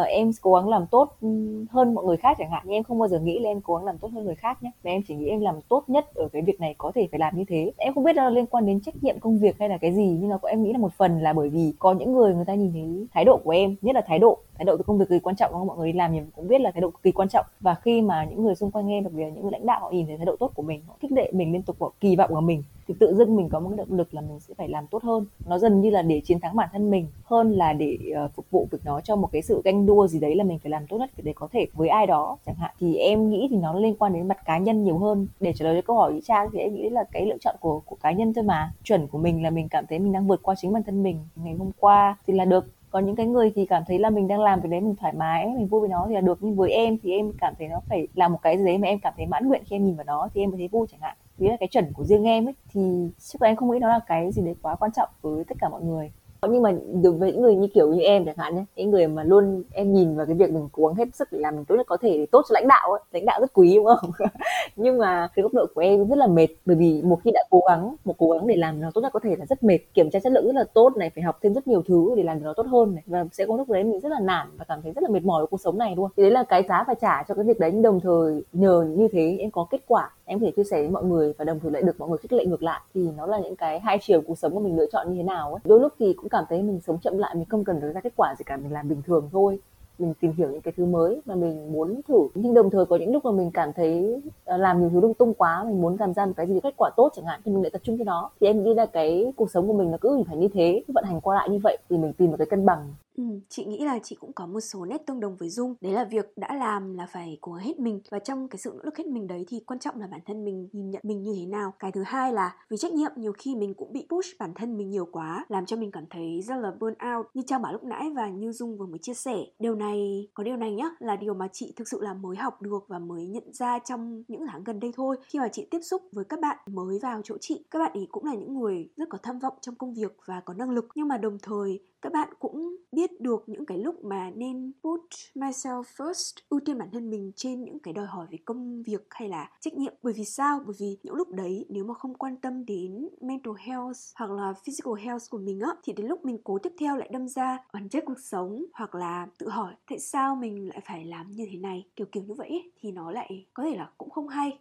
uh, 0.00 0.06
em 0.08 0.30
cố 0.40 0.54
gắng 0.54 0.68
làm 0.68 0.86
tốt 0.86 1.16
ừ, 1.20 1.28
hơn 1.70 1.94
mọi 1.94 2.04
người 2.04 2.16
khác 2.16 2.36
chẳng 2.38 2.50
hạn 2.50 2.62
nhưng 2.64 2.74
em 2.74 2.82
không 2.82 2.98
bao 2.98 3.08
giờ 3.08 3.20
nghĩ 3.20 3.38
là 3.38 3.50
em 3.50 3.60
cố 3.60 3.76
gắng 3.76 3.84
làm 3.84 3.98
tốt 3.98 4.10
hơn 4.14 4.24
người 4.24 4.34
khác 4.34 4.62
nhé. 4.62 4.70
Mà 4.84 4.90
em 4.90 5.02
chỉ 5.08 5.14
nghĩ 5.14 5.28
em 5.28 5.40
làm 5.40 5.60
tốt 5.68 5.84
nhất 5.86 6.14
ở 6.14 6.28
cái 6.32 6.42
việc 6.42 6.60
này 6.60 6.74
có 6.78 6.92
thể 6.94 7.08
phải 7.10 7.18
làm 7.18 7.36
như 7.36 7.44
thế. 7.48 7.72
Em 7.76 7.94
không 7.94 8.04
biết 8.04 8.16
nó 8.16 8.30
liên 8.30 8.46
quan 8.46 8.66
đến 8.66 8.80
trách 8.80 8.94
nhiệm 9.02 9.20
công 9.20 9.38
việc 9.38 9.58
hay 9.58 9.68
là 9.68 9.78
cái 9.78 9.94
gì 9.94 10.18
nhưng 10.20 10.30
nó 10.30 10.38
có 10.38 10.48
em 10.48 10.62
nghĩ 10.62 10.72
là 10.72 10.78
một 10.78 10.92
phần 10.92 11.20
là 11.20 11.32
bởi 11.32 11.48
vì 11.48 11.72
có 11.78 11.92
những 11.92 12.12
người 12.12 12.34
người 12.34 12.44
ta 12.44 12.54
nhìn 12.54 12.72
thấy 12.72 13.06
thái 13.14 13.24
độ 13.24 13.40
của 13.44 13.50
em 13.50 13.76
nhất 13.82 13.94
là 13.94 14.02
thái 14.06 14.18
độ 14.18 14.38
thái 14.56 14.64
độ 14.64 14.76
công 14.86 14.98
việc 14.98 15.08
cực 15.08 15.16
kỳ 15.16 15.20
quan 15.20 15.36
trọng 15.36 15.50
đúng 15.52 15.60
không? 15.60 15.66
Mọi 15.66 15.76
người 15.76 15.92
đi 15.92 15.98
làm 15.98 16.12
thì 16.12 16.20
cũng 16.36 16.48
biết 16.48 16.60
là 16.60 16.70
thái 16.70 16.80
độ 16.80 16.90
cực 16.90 17.02
kỳ 17.02 17.12
quan 17.12 17.28
trọng. 17.28 17.46
Và 17.60 17.74
khi 17.74 18.02
mà 18.02 18.24
những 18.24 18.44
người 18.44 18.54
xung 18.54 18.70
quanh 18.70 18.90
em 18.90 19.04
đặc 19.04 19.12
biệt 19.12 19.24
là 19.24 19.30
những 19.30 19.42
người 19.42 19.52
lãnh 19.52 19.66
đạo 19.66 19.80
họ 19.80 19.90
nhìn 19.90 20.06
thấy 20.06 20.16
thái 20.16 20.26
độ 20.26 20.36
tốt 20.36 20.50
của 20.54 20.62
mình 20.62 20.82
họ 20.86 20.96
khích 21.00 21.12
lệ 21.12 21.30
mình 21.34 21.52
liên 21.52 21.62
tục 21.62 21.76
họ 21.80 21.92
kỳ 22.00 22.16
vọng 22.16 22.30
vào 22.32 22.42
mình 22.42 22.62
thì 22.88 22.94
tự 23.00 23.14
dưng 23.14 23.36
mình 23.36 23.48
có 23.48 23.60
một 23.60 23.68
cái 23.68 23.76
động 23.76 23.98
lực 23.98 24.14
là 24.14 24.20
mình 24.20 24.40
sẽ 24.40 24.54
phải 24.58 24.68
làm 24.68 24.86
tốt 24.86 25.02
hơn. 25.02 25.26
Nó 25.46 25.58
dần 25.58 25.80
như 25.80 25.90
là 25.90 26.02
để 26.02 26.20
chiến 26.24 26.40
thắng 26.40 26.56
bản 26.56 26.68
thân 26.72 26.90
mình 26.90 27.06
hơn 27.24 27.52
là 27.52 27.72
để 27.72 27.98
uh, 28.24 28.32
phục 28.34 28.46
vụ 28.50 28.68
việc 28.70 28.78
nó 28.84 29.00
cho 29.00 29.16
một 29.16 29.28
cái 29.32 29.42
sự 29.42 29.62
ganh 29.64 29.86
đua 29.86 30.06
gì 30.06 30.20
đấy 30.20 30.34
là 30.34 30.44
mình 30.44 30.58
phải 30.58 30.70
làm 30.70 30.86
tốt 30.86 30.96
nhất 30.96 31.10
để 31.22 31.32
có 31.32 31.48
thể 31.52 31.66
với 31.74 31.88
ai 31.88 32.06
đó 32.06 32.38
chẳng 32.46 32.54
hạn. 32.54 32.70
Thì 32.80 32.96
em 32.96 33.30
nghĩ 33.30 33.46
thì 33.50 33.56
nó 33.56 33.78
liên 33.78 33.96
quan 33.98 34.12
đến 34.12 34.28
mặt 34.28 34.44
cá 34.44 34.58
nhân 34.58 34.84
nhiều 34.84 34.98
hơn. 34.98 35.28
Để 35.40 35.52
trả 35.52 35.64
lời 35.64 35.82
câu 35.82 35.96
hỏi 35.96 36.12
ý 36.12 36.20
trang 36.24 36.48
thì 36.52 36.58
em 36.58 36.74
nghĩ 36.74 36.88
là 36.90 37.04
cái 37.04 37.26
lựa 37.26 37.38
chọn 37.40 37.56
của 37.60 37.80
của 37.86 37.96
cá 38.02 38.12
nhân 38.12 38.34
thôi 38.34 38.44
mà. 38.44 38.72
Chuẩn 38.84 39.06
của 39.06 39.18
mình 39.18 39.42
là 39.42 39.50
mình 39.50 39.68
cảm 39.68 39.84
thấy 39.88 39.98
mình 39.98 40.12
đang 40.12 40.26
vượt 40.26 40.42
qua 40.42 40.54
chính 40.58 40.72
bản 40.72 40.82
thân 40.82 41.02
mình. 41.02 41.18
Ngày 41.36 41.54
hôm 41.54 41.70
qua 41.78 42.16
thì 42.26 42.32
là 42.32 42.44
được 42.44 42.66
còn 42.96 43.06
những 43.06 43.16
cái 43.16 43.26
người 43.26 43.52
thì 43.54 43.66
cảm 43.66 43.82
thấy 43.86 43.98
là 43.98 44.10
mình 44.10 44.28
đang 44.28 44.40
làm 44.40 44.60
việc 44.60 44.68
đấy 44.70 44.80
mình 44.80 44.94
thoải 44.96 45.12
mái, 45.12 45.46
mình 45.46 45.66
vui 45.66 45.80
với 45.80 45.88
nó 45.88 46.06
thì 46.08 46.14
là 46.14 46.20
được. 46.20 46.38
Nhưng 46.40 46.56
với 46.56 46.70
em 46.70 46.98
thì 47.02 47.12
em 47.12 47.32
cảm 47.38 47.54
thấy 47.58 47.68
nó 47.68 47.80
phải 47.88 48.08
là 48.14 48.28
một 48.28 48.38
cái 48.42 48.58
gì 48.58 48.64
đấy 48.64 48.78
mà 48.78 48.88
em 48.88 48.98
cảm 48.98 49.12
thấy 49.16 49.26
mãn 49.26 49.48
nguyện 49.48 49.62
khi 49.66 49.76
em 49.76 49.84
nhìn 49.84 49.96
vào 49.96 50.04
nó 50.04 50.28
thì 50.34 50.40
em 50.40 50.50
mới 50.50 50.58
thấy 50.58 50.68
vui 50.68 50.86
chẳng 50.90 51.00
hạn. 51.00 51.16
Vì 51.38 51.48
là 51.48 51.56
cái 51.60 51.68
chuẩn 51.68 51.92
của 51.92 52.04
riêng 52.04 52.24
em 52.24 52.48
ấy. 52.48 52.54
Thì 52.72 53.10
chứ 53.18 53.38
em 53.42 53.56
không 53.56 53.70
nghĩ 53.70 53.78
nó 53.78 53.88
là 53.88 54.00
cái 54.06 54.32
gì 54.32 54.42
đấy 54.42 54.54
quá 54.62 54.74
quan 54.74 54.92
trọng 54.92 55.08
với 55.22 55.44
tất 55.44 55.54
cả 55.60 55.68
mọi 55.68 55.82
người 55.82 56.12
nhưng 56.42 56.62
mà 56.62 56.74
đối 57.02 57.12
với 57.12 57.32
những 57.32 57.42
người 57.42 57.54
như 57.54 57.66
kiểu 57.74 57.94
như 57.94 58.00
em 58.00 58.24
chẳng 58.24 58.36
hạn 58.38 58.56
nhé, 58.56 58.64
những 58.76 58.90
người 58.90 59.06
mà 59.06 59.24
luôn 59.24 59.62
em 59.72 59.92
nhìn 59.92 60.16
vào 60.16 60.26
cái 60.26 60.34
việc 60.34 60.50
mình 60.50 60.68
cố 60.72 60.86
gắng 60.86 60.94
hết 60.94 61.14
sức 61.14 61.28
để 61.32 61.38
làm 61.38 61.56
mình 61.56 61.64
tốt 61.64 61.74
nhất 61.76 61.86
có 61.86 61.96
thể 61.96 62.18
để 62.18 62.26
tốt 62.26 62.42
cho 62.48 62.52
lãnh 62.52 62.68
đạo 62.68 62.92
ấy. 62.92 63.00
lãnh 63.12 63.26
đạo 63.26 63.40
rất 63.40 63.50
quý 63.54 63.74
đúng 63.74 63.86
không? 63.86 64.10
Nhưng 64.76 64.98
mà 64.98 65.28
cái 65.34 65.42
góc 65.42 65.54
độ 65.54 65.66
của 65.74 65.80
em 65.80 66.08
rất 66.08 66.18
là 66.18 66.26
mệt, 66.26 66.48
bởi 66.66 66.76
vì 66.76 67.02
một 67.02 67.18
khi 67.24 67.30
đã 67.34 67.44
cố 67.50 67.60
gắng, 67.68 67.96
một 68.04 68.14
cố 68.18 68.30
gắng 68.30 68.46
để 68.46 68.56
làm 68.56 68.80
nó 68.80 68.90
tốt 68.94 69.00
nhất 69.00 69.12
có 69.12 69.20
thể 69.22 69.36
là 69.38 69.46
rất 69.46 69.64
mệt. 69.64 69.78
Kiểm 69.94 70.10
tra 70.10 70.20
chất 70.20 70.32
lượng 70.32 70.46
rất 70.46 70.54
là 70.54 70.64
tốt 70.74 70.96
này, 70.96 71.10
phải 71.14 71.22
học 71.22 71.38
thêm 71.42 71.54
rất 71.54 71.68
nhiều 71.68 71.82
thứ 71.88 72.14
để 72.16 72.22
làm 72.22 72.42
nó 72.42 72.52
tốt 72.52 72.66
hơn 72.66 72.94
này. 72.94 73.04
Và 73.06 73.24
sẽ 73.32 73.46
có 73.46 73.56
lúc 73.56 73.70
đấy 73.70 73.84
mình 73.84 74.00
rất 74.00 74.08
là 74.08 74.20
nản 74.20 74.46
và 74.58 74.64
cảm 74.68 74.82
thấy 74.82 74.92
rất 74.92 75.02
là 75.02 75.08
mệt 75.08 75.24
mỏi 75.24 75.40
với 75.40 75.46
cuộc 75.46 75.60
sống 75.60 75.78
này 75.78 75.96
luôn. 75.96 76.10
Thì 76.16 76.22
đấy 76.22 76.32
là 76.32 76.42
cái 76.42 76.62
giá 76.68 76.84
phải 76.86 76.96
trả 77.00 77.22
cho 77.28 77.34
cái 77.34 77.44
việc 77.44 77.60
đấy. 77.60 77.70
Đồng 77.70 78.00
thời, 78.00 78.44
nhờ 78.52 78.82
như 78.82 79.08
thế 79.12 79.36
em 79.40 79.50
có 79.50 79.66
kết 79.70 79.80
quả. 79.86 80.10
Em 80.24 80.40
có 80.40 80.46
thể 80.46 80.52
chia 80.56 80.64
sẻ 80.64 80.76
với 80.76 80.88
mọi 80.88 81.04
người 81.04 81.32
và 81.38 81.44
đồng 81.44 81.60
thời 81.60 81.70
lại 81.70 81.82
được 81.82 81.98
mọi 81.98 82.08
người 82.08 82.18
khích 82.18 82.32
lệ 82.32 82.46
ngược 82.46 82.62
lại. 82.62 82.80
Thì 82.94 83.08
nó 83.16 83.26
là 83.26 83.38
những 83.38 83.56
cái 83.56 83.80
hai 83.80 83.98
chiều 84.00 84.20
cuộc 84.20 84.38
sống 84.38 84.54
của 84.54 84.60
mình 84.60 84.76
lựa 84.76 84.86
chọn 84.92 85.10
như 85.10 85.16
thế 85.16 85.22
nào 85.22 85.50
ấy. 85.50 85.60
Đôi 85.64 85.80
lúc 85.80 85.92
thì 85.98 86.12
cũng 86.12 86.25
cảm 86.28 86.44
thấy 86.48 86.62
mình 86.62 86.80
sống 86.80 86.98
chậm 86.98 87.18
lại, 87.18 87.34
mình 87.34 87.44
không 87.48 87.64
cần 87.64 87.80
được 87.80 87.92
ra 87.94 88.00
kết 88.00 88.12
quả 88.16 88.34
gì 88.38 88.42
cả, 88.46 88.56
mình 88.56 88.72
làm 88.72 88.88
bình 88.88 89.02
thường 89.06 89.28
thôi. 89.32 89.58
Mình 89.98 90.14
tìm 90.20 90.32
hiểu 90.32 90.48
những 90.50 90.60
cái 90.60 90.74
thứ 90.76 90.84
mới 90.84 91.20
mà 91.24 91.34
mình 91.34 91.72
muốn 91.72 92.00
thử. 92.08 92.28
Nhưng 92.34 92.54
đồng 92.54 92.70
thời 92.70 92.86
có 92.86 92.96
những 92.96 93.12
lúc 93.12 93.24
mà 93.24 93.30
mình 93.30 93.50
cảm 93.54 93.72
thấy 93.72 94.22
ờ, 94.44 94.56
làm 94.56 94.80
nhiều 94.80 94.90
thứ 94.90 95.00
lung 95.00 95.14
tung 95.14 95.34
quá, 95.34 95.64
mình 95.64 95.80
muốn 95.80 95.96
làm 96.00 96.14
ra 96.14 96.26
một 96.26 96.32
cái 96.36 96.46
gì 96.46 96.60
kết 96.62 96.74
quả 96.76 96.90
tốt 96.96 97.12
chẳng 97.16 97.24
hạn, 97.24 97.40
thì 97.44 97.52
mình 97.52 97.62
lại 97.62 97.70
tập 97.70 97.80
trung 97.84 97.98
cho 97.98 98.04
nó. 98.04 98.30
Thì 98.40 98.46
em 98.46 98.62
nghĩ 98.62 98.74
là 98.74 98.86
cái 98.86 99.32
cuộc 99.36 99.50
sống 99.50 99.66
của 99.66 99.72
mình 99.72 99.90
nó 99.90 99.98
cứ 100.00 100.22
phải 100.26 100.36
như 100.36 100.48
thế 100.54 100.82
vận 100.94 101.04
hành 101.04 101.20
qua 101.20 101.36
lại 101.36 101.48
như 101.48 101.58
vậy, 101.62 101.78
thì 101.90 101.98
mình 101.98 102.12
tìm 102.12 102.30
được 102.30 102.36
cái 102.38 102.46
cân 102.50 102.66
bằng. 102.66 102.94
Ừ, 103.16 103.22
chị 103.48 103.64
nghĩ 103.64 103.84
là 103.84 103.98
chị 104.02 104.16
cũng 104.20 104.32
có 104.32 104.46
một 104.46 104.60
số 104.60 104.84
nét 104.84 105.06
tương 105.06 105.20
đồng 105.20 105.36
với 105.36 105.48
Dung. 105.48 105.74
Đấy 105.80 105.92
là 105.92 106.04
việc 106.04 106.32
đã 106.36 106.54
làm 106.54 106.94
là 106.94 107.06
phải 107.06 107.38
cố 107.40 107.52
gắng 107.52 107.64
hết 107.64 107.78
mình. 107.78 108.00
Và 108.10 108.18
trong 108.18 108.48
cái 108.48 108.58
sự 108.58 108.70
nỗ 108.74 108.80
lực 108.84 108.98
hết 108.98 109.06
mình 109.06 109.26
đấy 109.26 109.44
thì 109.48 109.60
quan 109.66 109.78
trọng 109.78 110.00
là 110.00 110.06
bản 110.06 110.20
thân 110.26 110.44
mình 110.44 110.68
nhìn 110.72 110.90
nhận 110.90 111.02
mình 111.04 111.22
như 111.22 111.32
thế 111.36 111.46
nào. 111.46 111.74
Cái 111.78 111.92
thứ 111.92 112.02
hai 112.02 112.32
là 112.32 112.56
vì 112.70 112.76
trách 112.76 112.92
nhiệm 112.92 113.12
nhiều 113.16 113.32
khi 113.38 113.54
mình 113.54 113.74
cũng 113.74 113.92
bị 113.92 114.06
push 114.10 114.38
bản 114.38 114.54
thân 114.54 114.76
mình 114.76 114.90
nhiều 114.90 115.08
quá 115.12 115.44
Làm 115.48 115.66
cho 115.66 115.76
mình 115.76 115.90
cảm 115.90 116.04
thấy 116.10 116.42
rất 116.42 116.56
là 116.56 116.70
burn 116.80 116.94
out. 117.16 117.26
Như 117.34 117.42
Trang 117.46 117.62
bảo 117.62 117.72
lúc 117.72 117.84
nãy 117.84 118.10
và 118.16 118.28
như 118.28 118.52
Dung 118.52 118.78
vừa 118.78 118.86
mới 118.86 118.98
chia 118.98 119.14
sẻ 119.14 119.36
Điều 119.58 119.74
này, 119.74 120.28
có 120.34 120.42
điều 120.42 120.56
này 120.56 120.72
nhá 120.72 120.90
là 120.98 121.16
điều 121.16 121.34
mà 121.34 121.48
chị 121.52 121.72
thực 121.76 121.88
sự 121.88 122.00
là 122.00 122.14
mới 122.14 122.36
học 122.36 122.62
được 122.62 122.84
và 122.88 122.98
mới 122.98 123.26
nhận 123.26 123.52
ra 123.52 123.78
trong 123.78 124.22
những 124.28 124.46
tháng 124.46 124.64
gần 124.64 124.80
đây 124.80 124.92
thôi. 124.96 125.16
Khi 125.28 125.38
mà 125.38 125.48
chị 125.48 125.66
tiếp 125.70 125.80
xúc 125.82 126.02
với 126.12 126.24
các 126.24 126.40
bạn 126.40 126.58
mới 126.66 126.98
vào 127.02 127.20
chỗ 127.24 127.36
chị 127.40 127.64
Các 127.70 127.78
bạn 127.78 127.92
ấy 127.94 128.06
cũng 128.10 128.24
là 128.24 128.34
những 128.34 128.58
người 128.58 128.88
rất 128.96 129.08
có 129.08 129.18
tham 129.22 129.38
vọng 129.38 129.54
trong 129.60 129.74
công 129.74 129.94
việc 129.94 130.16
và 130.26 130.40
có 130.40 130.54
năng 130.54 130.70
lực. 130.70 130.88
Nhưng 130.94 131.08
mà 131.08 131.18
đồng 131.18 131.38
thời 131.42 131.80
các 132.06 132.12
bạn 132.12 132.28
cũng 132.38 132.76
biết 132.92 133.20
được 133.20 133.44
những 133.46 133.66
cái 133.66 133.78
lúc 133.78 134.04
mà 134.04 134.30
nên 134.34 134.72
put 134.82 135.00
myself 135.34 135.82
first, 135.82 136.36
ưu 136.48 136.60
tiên 136.64 136.78
bản 136.78 136.88
thân 136.92 137.10
mình 137.10 137.32
trên 137.36 137.64
những 137.64 137.78
cái 137.78 137.94
đòi 137.94 138.06
hỏi 138.06 138.26
về 138.30 138.38
công 138.44 138.82
việc 138.82 139.06
hay 139.10 139.28
là 139.28 139.50
trách 139.60 139.74
nhiệm. 139.74 139.94
Bởi 140.02 140.12
vì 140.12 140.24
sao? 140.24 140.60
Bởi 140.66 140.74
vì 140.80 140.96
những 141.02 141.14
lúc 141.14 141.28
đấy, 141.30 141.66
nếu 141.68 141.84
mà 141.84 141.94
không 141.94 142.14
quan 142.14 142.36
tâm 142.36 142.64
đến 142.64 143.08
mental 143.20 143.54
health 143.58 143.96
hoặc 144.16 144.30
là 144.30 144.54
physical 144.64 144.94
health 145.04 145.22
của 145.30 145.38
mình 145.38 145.60
á, 145.60 145.68
thì 145.84 145.92
đến 145.92 146.06
lúc 146.06 146.24
mình 146.24 146.38
cố 146.44 146.58
tiếp 146.58 146.72
theo 146.80 146.96
lại 146.96 147.08
đâm 147.12 147.28
ra 147.28 147.58
oán 147.72 147.88
trách 147.88 148.04
cuộc 148.06 148.20
sống 148.20 148.64
hoặc 148.74 148.94
là 148.94 149.26
tự 149.38 149.48
hỏi, 149.48 149.74
tại 149.90 149.98
sao 149.98 150.36
mình 150.36 150.68
lại 150.68 150.80
phải 150.84 151.04
làm 151.04 151.30
như 151.30 151.46
thế 151.52 151.58
này? 151.58 151.86
Kiểu 151.96 152.06
kiểu 152.12 152.22
như 152.22 152.34
vậy 152.34 152.70
thì 152.80 152.92
nó 152.92 153.10
lại 153.10 153.46
có 153.54 153.62
thể 153.62 153.76
là 153.76 153.90
cũng 153.98 154.10
không 154.10 154.28
hay. 154.28 154.58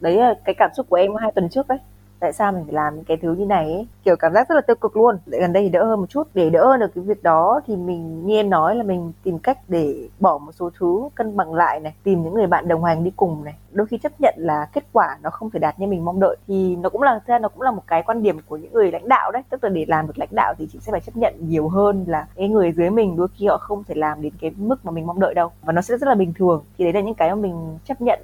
Đấy 0.00 0.16
là 0.16 0.40
cái 0.44 0.54
cảm 0.58 0.70
xúc 0.76 0.86
của 0.90 0.96
em 0.96 1.14
hai 1.20 1.32
tuần 1.34 1.48
trước 1.50 1.68
đấy 1.68 1.78
tại 2.22 2.32
sao 2.32 2.52
mình 2.52 2.64
phải 2.64 2.74
làm 2.74 2.94
những 2.94 3.04
cái 3.04 3.16
thứ 3.22 3.32
như 3.32 3.46
này 3.46 3.64
ấy? 3.64 3.86
Kiểu, 4.04 4.16
cảm 4.16 4.32
giác 4.32 4.48
rất 4.48 4.54
là 4.54 4.60
tiêu 4.60 4.76
cực 4.76 4.96
luôn. 4.96 5.18
Để 5.26 5.38
gần 5.40 5.52
đây 5.52 5.62
thì 5.62 5.68
đỡ 5.68 5.84
hơn 5.84 6.00
một 6.00 6.10
chút. 6.10 6.28
Để 6.34 6.50
đỡ 6.50 6.66
hơn 6.66 6.80
được 6.80 6.90
cái 6.94 7.04
việc 7.04 7.22
đó 7.22 7.60
thì 7.66 7.76
mình 7.76 8.26
như 8.26 8.36
em 8.36 8.50
nói 8.50 8.76
là 8.76 8.82
mình 8.82 9.12
tìm 9.22 9.38
cách 9.38 9.58
để 9.68 10.08
bỏ 10.20 10.38
một 10.38 10.52
số 10.52 10.70
thứ 10.78 11.08
cân 11.14 11.36
bằng 11.36 11.54
lại 11.54 11.80
này, 11.80 11.94
tìm 12.02 12.22
những 12.22 12.34
người 12.34 12.46
bạn 12.46 12.68
đồng 12.68 12.84
hành 12.84 13.04
đi 13.04 13.12
cùng 13.16 13.44
này. 13.44 13.54
Đôi 13.72 13.86
khi 13.86 13.98
chấp 13.98 14.12
nhận 14.20 14.34
là 14.38 14.68
kết 14.72 14.84
quả 14.92 15.18
nó 15.22 15.30
không 15.30 15.50
thể 15.50 15.58
đạt 15.58 15.80
như 15.80 15.86
mình 15.86 16.04
mong 16.04 16.20
đợi 16.20 16.36
thì 16.46 16.76
nó 16.76 16.88
cũng 16.88 17.02
là 17.02 17.20
ra 17.26 17.38
nó 17.38 17.48
cũng 17.48 17.62
là 17.62 17.70
một 17.70 17.82
cái 17.86 18.02
quan 18.02 18.22
điểm 18.22 18.38
của 18.48 18.56
những 18.56 18.72
người 18.72 18.92
lãnh 18.92 19.08
đạo 19.08 19.30
đấy. 19.32 19.42
Tức 19.50 19.64
là 19.64 19.70
để 19.70 19.84
làm 19.88 20.06
được 20.06 20.18
lãnh 20.18 20.28
đạo 20.32 20.54
thì 20.58 20.68
chị 20.72 20.78
sẽ 20.82 20.92
phải 20.92 21.00
chấp 21.00 21.16
nhận 21.16 21.34
nhiều 21.38 21.68
hơn 21.68 22.04
là 22.08 22.26
cái 22.34 22.48
người 22.48 22.72
dưới 22.72 22.90
mình 22.90 23.16
đôi 23.16 23.28
khi 23.34 23.46
họ 23.46 23.56
không 23.56 23.84
thể 23.84 23.94
làm 23.94 24.22
đến 24.22 24.32
cái 24.40 24.50
mức 24.56 24.84
mà 24.84 24.90
mình 24.90 25.06
mong 25.06 25.20
đợi 25.20 25.34
đâu. 25.34 25.50
Và 25.62 25.72
nó 25.72 25.80
sẽ 25.80 25.96
rất 25.96 26.06
là 26.08 26.14
bình 26.14 26.32
thường. 26.38 26.64
Thì 26.78 26.84
đấy 26.84 26.92
là 26.92 27.00
những 27.00 27.14
cái 27.14 27.30
mà 27.30 27.34
mình 27.34 27.78
chấp 27.84 28.00
nhận 28.00 28.20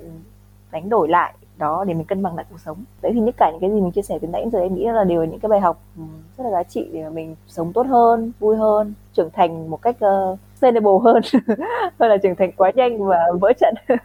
đánh 0.71 0.89
đổi 0.89 1.09
lại 1.09 1.35
đó 1.59 1.85
để 1.89 1.95
mình 1.95 2.05
cân 2.05 2.23
bằng 2.23 2.37
lại 2.37 2.45
cuộc 2.51 2.61
sống. 2.61 2.85
Đấy 3.03 3.13
thì 3.15 3.21
tất 3.27 3.35
cả 3.37 3.51
những 3.51 3.61
cái 3.61 3.71
gì 3.71 3.81
mình 3.81 3.93
chia 3.93 4.03
sẻ 4.03 4.19
từ 4.23 4.29
nãy 4.29 4.47
giờ 4.53 4.59
em 4.59 4.75
nghĩ 4.75 4.87
là 4.87 5.05
đều 5.05 5.21
là 5.21 5.27
những 5.27 5.41
cái 5.41 5.49
bài 5.49 5.61
học 5.61 5.81
ừ, 5.97 6.03
rất 6.39 6.45
là 6.45 6.51
giá 6.51 6.63
trị 6.63 6.89
để 6.93 7.05
mà 7.05 7.11
mình 7.11 7.37
sống 7.47 7.73
tốt 7.73 7.87
hơn 7.87 8.33
vui 8.39 8.57
hơn 8.57 8.95
trưởng 9.13 9.31
thành 9.33 9.71
một 9.71 9.83
cách 9.83 9.97
uh, 9.97 10.39
sustainable 10.55 10.99
hơn 11.05 11.23
hơn 11.99 12.11
là 12.11 12.17
trưởng 12.17 12.37
thành 12.37 12.53
quá 12.53 12.73
nhanh 12.75 13.05
và 13.05 13.19
vỡ 13.41 13.53
trận. 13.61 13.75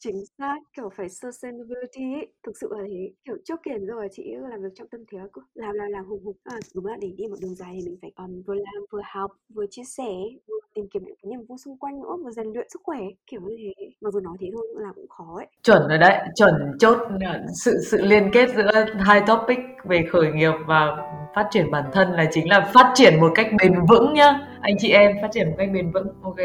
Chính 0.00 0.24
xác, 0.38 0.58
kiểu 0.76 0.88
phải 0.96 1.08
sustainability 1.08 2.02
ấy, 2.14 2.26
thực 2.46 2.52
sự 2.60 2.68
là 2.70 2.84
thế. 2.90 3.10
Kiểu 3.24 3.36
trước 3.44 3.60
kia 3.64 3.78
rồi 3.86 4.08
chị 4.12 4.22
làm 4.50 4.62
việc 4.62 4.68
trong 4.74 4.88
tâm 4.88 5.00
thế 5.12 5.18
cứ 5.32 5.42
làm 5.54 5.74
làm 5.74 5.88
làm 5.90 6.04
hùng 6.04 6.24
hục. 6.24 6.36
À, 6.44 6.56
đúng 6.74 6.86
là 6.86 6.96
để 7.00 7.08
đi 7.16 7.26
một 7.26 7.36
đường 7.42 7.54
dài 7.54 7.72
thì 7.74 7.88
mình 7.88 7.98
phải 8.02 8.12
um, 8.16 8.42
vừa 8.46 8.54
làm 8.54 8.84
vừa 8.90 9.00
học, 9.04 9.30
vừa 9.54 9.66
chia 9.70 9.82
sẻ, 9.84 10.12
vừa 10.48 10.58
tìm 10.74 10.84
kiếm 10.92 11.02
những 11.06 11.14
cái 11.22 11.30
niềm 11.30 11.46
vui 11.48 11.58
xung 11.58 11.78
quanh 11.78 12.00
nữa, 12.00 12.16
vừa 12.24 12.30
rèn 12.30 12.46
luyện 12.46 12.66
sức 12.70 12.80
khỏe, 12.84 12.98
kiểu 13.26 13.40
như 13.40 13.56
thế. 13.58 13.90
Mặc 14.00 14.12
dù 14.12 14.20
nói 14.20 14.36
thế 14.40 14.48
thôi 14.52 14.66
nhưng 14.68 14.82
làm 14.82 14.94
cũng 14.94 15.08
khó 15.08 15.36
ấy. 15.36 15.46
Chuẩn 15.62 15.88
rồi 15.88 15.98
đấy, 15.98 16.18
chuẩn 16.34 16.54
chốt 16.78 16.98
ờ, 17.24 17.40
sự 17.64 17.78
sự 17.90 18.02
liên 18.02 18.30
kết 18.32 18.48
giữa 18.56 18.84
hai 18.98 19.22
topic 19.26 19.58
về 19.84 20.06
khởi 20.12 20.32
nghiệp 20.32 20.52
và 20.66 20.86
phát 21.34 21.48
triển 21.50 21.70
bản 21.70 21.84
thân 21.92 22.12
là 22.12 22.24
chính 22.30 22.48
là 22.50 22.70
phát 22.74 22.92
triển 22.94 23.20
một 23.20 23.32
cách 23.34 23.46
bền 23.62 23.72
vững 23.88 24.14
nhá. 24.14 24.58
Anh 24.60 24.74
chị 24.78 24.90
em 24.90 25.16
phát 25.22 25.28
triển 25.32 25.48
một 25.48 25.54
cách 25.58 25.68
bền 25.74 25.92
vững. 25.92 26.08
Ok. 26.22 26.36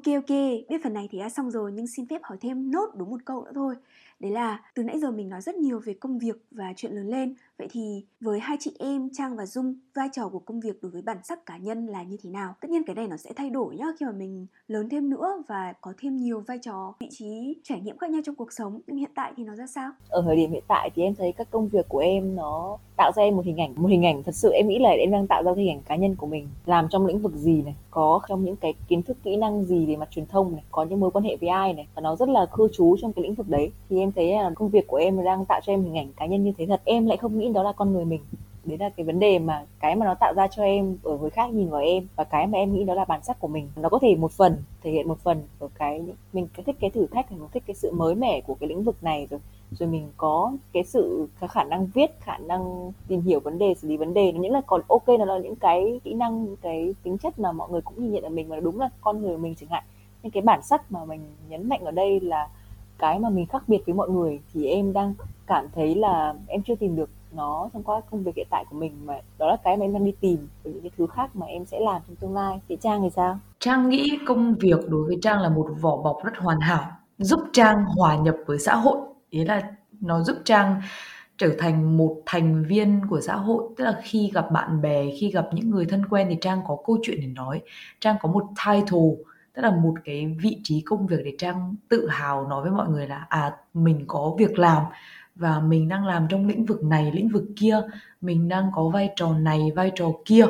Ok 0.00 0.14
ok, 0.14 0.36
biết 0.68 0.80
phần 0.82 0.92
này 0.92 1.08
thì 1.10 1.18
đã 1.18 1.28
xong 1.28 1.50
rồi 1.50 1.72
nhưng 1.72 1.86
xin 1.86 2.06
phép 2.08 2.20
hỏi 2.24 2.38
thêm 2.40 2.70
nốt 2.70 2.86
đúng 2.96 3.10
một 3.10 3.20
câu 3.24 3.44
nữa 3.44 3.52
thôi. 3.54 3.74
Đấy 4.20 4.32
là 4.32 4.62
từ 4.74 4.82
nãy 4.82 5.00
giờ 5.00 5.10
mình 5.10 5.28
nói 5.28 5.40
rất 5.40 5.54
nhiều 5.54 5.80
về 5.84 5.94
công 5.94 6.18
việc 6.18 6.36
và 6.50 6.72
chuyện 6.76 6.92
lớn 6.92 7.08
lên 7.08 7.34
Vậy 7.60 7.68
thì 7.72 8.04
với 8.20 8.40
hai 8.40 8.56
chị 8.60 8.72
em 8.78 9.08
Trang 9.12 9.36
và 9.36 9.46
Dung, 9.46 9.74
vai 9.94 10.08
trò 10.12 10.28
của 10.28 10.38
công 10.38 10.60
việc 10.60 10.82
đối 10.82 10.92
với 10.92 11.02
bản 11.02 11.16
sắc 11.24 11.46
cá 11.46 11.56
nhân 11.56 11.86
là 11.86 12.02
như 12.02 12.16
thế 12.22 12.30
nào? 12.30 12.54
Tất 12.60 12.70
nhiên 12.70 12.82
cái 12.86 12.94
này 12.94 13.08
nó 13.08 13.16
sẽ 13.16 13.30
thay 13.36 13.50
đổi 13.50 13.76
nhá 13.76 13.84
khi 14.00 14.06
mà 14.06 14.12
mình 14.12 14.46
lớn 14.68 14.88
thêm 14.88 15.10
nữa 15.10 15.42
và 15.48 15.72
có 15.80 15.92
thêm 15.98 16.16
nhiều 16.16 16.40
vai 16.40 16.58
trò, 16.58 16.94
vị 17.00 17.08
trí, 17.10 17.56
trải 17.64 17.80
nghiệm 17.80 17.98
khác 17.98 18.10
nhau 18.10 18.20
trong 18.24 18.34
cuộc 18.34 18.52
sống. 18.52 18.80
Nhưng 18.86 18.96
hiện 18.96 19.10
tại 19.14 19.32
thì 19.36 19.44
nó 19.44 19.54
ra 19.54 19.66
sao? 19.66 19.90
Ở 20.08 20.22
thời 20.22 20.36
điểm 20.36 20.50
hiện 20.50 20.62
tại 20.68 20.90
thì 20.94 21.02
em 21.02 21.14
thấy 21.14 21.32
các 21.32 21.50
công 21.50 21.68
việc 21.68 21.88
của 21.88 21.98
em 21.98 22.36
nó 22.36 22.76
tạo 22.96 23.12
ra 23.16 23.22
em 23.22 23.36
một 23.36 23.44
hình 23.44 23.60
ảnh, 23.60 23.72
một 23.76 23.88
hình 23.88 24.06
ảnh 24.06 24.22
thật 24.22 24.34
sự 24.34 24.50
em 24.52 24.68
nghĩ 24.68 24.78
là 24.78 24.90
em 24.90 25.10
đang 25.10 25.26
tạo 25.26 25.42
ra 25.42 25.52
hình 25.56 25.70
ảnh 25.70 25.82
cá 25.82 25.96
nhân 25.96 26.16
của 26.16 26.26
mình. 26.26 26.48
Làm 26.66 26.88
trong 26.90 27.06
lĩnh 27.06 27.18
vực 27.18 27.34
gì 27.34 27.62
này, 27.62 27.74
có 27.90 28.20
trong 28.28 28.44
những 28.44 28.56
cái 28.56 28.74
kiến 28.88 29.02
thức 29.02 29.16
kỹ 29.22 29.36
năng 29.36 29.64
gì 29.64 29.86
về 29.86 29.96
mặt 29.96 30.08
truyền 30.10 30.26
thông 30.26 30.52
này, 30.52 30.62
có 30.70 30.84
những 30.84 31.00
mối 31.00 31.10
quan 31.10 31.24
hệ 31.24 31.36
với 31.36 31.48
ai 31.48 31.72
này 31.72 31.86
và 31.94 32.02
nó 32.02 32.16
rất 32.16 32.28
là 32.28 32.46
cư 32.52 32.68
trú 32.72 32.96
trong 33.00 33.12
cái 33.12 33.22
lĩnh 33.22 33.34
vực 33.34 33.48
đấy. 33.48 33.72
Thì 33.90 33.98
em 33.98 34.12
thấy 34.12 34.32
là 34.32 34.50
công 34.54 34.68
việc 34.68 34.86
của 34.86 34.96
em 34.96 35.24
đang 35.24 35.44
tạo 35.44 35.60
cho 35.66 35.72
em 35.72 35.82
hình 35.82 35.98
ảnh 35.98 36.12
cá 36.16 36.26
nhân 36.26 36.44
như 36.44 36.52
thế 36.58 36.66
thật. 36.66 36.80
Em 36.84 37.06
lại 37.06 37.16
không 37.16 37.38
nghĩ 37.38 37.48
đó 37.52 37.62
là 37.62 37.72
con 37.72 37.92
người 37.92 38.04
mình. 38.04 38.20
Đấy 38.64 38.78
là 38.78 38.88
cái 38.88 39.06
vấn 39.06 39.18
đề 39.18 39.38
mà 39.38 39.66
cái 39.80 39.96
mà 39.96 40.06
nó 40.06 40.14
tạo 40.14 40.34
ra 40.36 40.46
cho 40.48 40.62
em 40.62 40.96
ở 41.02 41.18
người 41.18 41.30
khác 41.30 41.50
nhìn 41.52 41.68
vào 41.68 41.80
em 41.80 42.06
và 42.16 42.24
cái 42.24 42.46
mà 42.46 42.58
em 42.58 42.74
nghĩ 42.74 42.84
đó 42.84 42.94
là 42.94 43.04
bản 43.04 43.22
sắc 43.22 43.40
của 43.40 43.48
mình. 43.48 43.68
Nó 43.76 43.88
có 43.88 43.98
thể 43.98 44.16
một 44.16 44.32
phần, 44.32 44.56
thể 44.82 44.90
hiện 44.90 45.08
một 45.08 45.18
phần 45.18 45.42
ở 45.58 45.68
cái 45.74 46.02
mình 46.32 46.48
cái 46.54 46.64
thích 46.64 46.76
cái 46.80 46.90
thử 46.90 47.06
thách, 47.06 47.32
mình 47.32 47.48
thích 47.52 47.62
cái 47.66 47.74
sự 47.74 47.92
mới 47.92 48.14
mẻ 48.14 48.40
của 48.40 48.54
cái 48.54 48.68
lĩnh 48.68 48.82
vực 48.82 49.02
này 49.02 49.26
rồi 49.30 49.40
rồi 49.70 49.88
mình 49.88 50.08
có 50.16 50.52
cái 50.72 50.84
sự 50.84 51.28
cái 51.40 51.48
khả 51.48 51.64
năng 51.64 51.86
viết, 51.86 52.20
khả 52.20 52.38
năng 52.38 52.92
tìm 53.08 53.20
hiểu 53.20 53.40
vấn 53.40 53.58
đề, 53.58 53.74
xử 53.74 53.88
lý 53.88 53.96
vấn 53.96 54.14
đề. 54.14 54.32
Nó 54.32 54.40
những 54.40 54.52
là 54.52 54.60
còn 54.66 54.80
ok, 54.88 55.08
nó 55.08 55.24
là 55.24 55.38
những 55.38 55.56
cái 55.56 56.00
kỹ 56.04 56.14
năng 56.14 56.56
cái 56.56 56.94
tính 57.02 57.18
chất 57.18 57.38
mà 57.38 57.52
mọi 57.52 57.68
người 57.70 57.80
cũng 57.80 58.02
nhìn 58.02 58.12
nhận 58.12 58.22
ở 58.22 58.28
mình, 58.28 58.48
mà 58.48 58.60
đúng 58.60 58.80
là 58.80 58.90
con 59.00 59.22
người 59.22 59.38
mình 59.38 59.54
chẳng 59.54 59.70
hạn. 59.70 59.84
Nhưng 60.22 60.32
cái 60.32 60.42
bản 60.42 60.62
sắc 60.62 60.92
mà 60.92 61.04
mình 61.04 61.20
nhấn 61.48 61.68
mạnh 61.68 61.84
ở 61.84 61.90
đây 61.90 62.20
là 62.20 62.48
cái 62.98 63.18
mà 63.18 63.28
mình 63.28 63.46
khác 63.46 63.62
biệt 63.68 63.82
với 63.86 63.94
mọi 63.94 64.08
người 64.10 64.40
thì 64.54 64.66
em 64.66 64.92
đang 64.92 65.14
cảm 65.46 65.66
thấy 65.74 65.94
là 65.94 66.34
em 66.46 66.62
chưa 66.62 66.74
tìm 66.74 66.96
được 66.96 67.10
nó 67.32 67.68
thông 67.72 67.82
qua 67.82 68.00
công 68.10 68.22
việc 68.22 68.32
hiện 68.36 68.46
tại 68.50 68.64
của 68.70 68.76
mình 68.76 68.92
mà 69.06 69.14
đó 69.38 69.46
là 69.46 69.56
cái 69.64 69.76
mà 69.76 69.84
em 69.84 69.92
đang 69.92 70.04
đi 70.04 70.12
tìm 70.20 70.48
và 70.64 70.70
những 70.70 70.82
cái 70.82 70.90
thứ 70.98 71.06
khác 71.06 71.36
mà 71.36 71.46
em 71.46 71.64
sẽ 71.64 71.80
làm 71.80 72.02
trong 72.06 72.16
tương 72.16 72.34
lai. 72.34 72.60
Thì 72.68 72.76
trang 72.80 73.02
thì 73.02 73.10
sao? 73.16 73.38
Trang 73.58 73.88
nghĩ 73.88 74.18
công 74.26 74.54
việc 74.54 74.88
đối 74.88 75.06
với 75.06 75.18
trang 75.22 75.40
là 75.40 75.48
một 75.48 75.68
vỏ 75.80 75.96
bọc 75.96 76.16
rất 76.24 76.32
hoàn 76.36 76.60
hảo, 76.60 76.84
giúp 77.18 77.40
trang 77.52 77.84
hòa 77.84 78.16
nhập 78.16 78.36
với 78.46 78.58
xã 78.58 78.74
hội. 78.74 78.98
Ý 79.30 79.44
là 79.44 79.62
nó 80.00 80.20
giúp 80.20 80.36
trang 80.44 80.80
trở 81.38 81.50
thành 81.58 81.96
một 81.96 82.16
thành 82.26 82.64
viên 82.64 83.00
của 83.10 83.20
xã 83.20 83.36
hội. 83.36 83.64
Tức 83.76 83.84
là 83.84 84.00
khi 84.02 84.30
gặp 84.34 84.50
bạn 84.52 84.80
bè, 84.82 85.04
khi 85.20 85.30
gặp 85.30 85.48
những 85.52 85.70
người 85.70 85.86
thân 85.86 86.06
quen 86.06 86.26
thì 86.30 86.36
trang 86.40 86.60
có 86.66 86.76
câu 86.86 86.98
chuyện 87.02 87.20
để 87.20 87.26
nói, 87.26 87.60
trang 88.00 88.16
có 88.22 88.28
một 88.28 88.44
title, 88.66 89.08
tức 89.54 89.62
là 89.62 89.70
một 89.70 89.94
cái 90.04 90.36
vị 90.42 90.60
trí 90.62 90.80
công 90.80 91.06
việc 91.06 91.20
để 91.24 91.32
trang 91.38 91.74
tự 91.88 92.08
hào 92.08 92.48
nói 92.48 92.62
với 92.62 92.70
mọi 92.70 92.88
người 92.88 93.06
là 93.06 93.26
à 93.28 93.56
mình 93.74 94.04
có 94.06 94.34
việc 94.38 94.58
làm 94.58 94.84
và 95.40 95.60
mình 95.60 95.88
đang 95.88 96.06
làm 96.06 96.26
trong 96.28 96.46
lĩnh 96.46 96.64
vực 96.64 96.84
này 96.84 97.12
lĩnh 97.12 97.28
vực 97.28 97.44
kia. 97.56 97.80
Mình 98.20 98.48
đang 98.48 98.70
có 98.74 98.88
vai 98.88 99.10
trò 99.16 99.32
này 99.32 99.72
vai 99.76 99.92
trò 99.94 100.06
kia. 100.24 100.46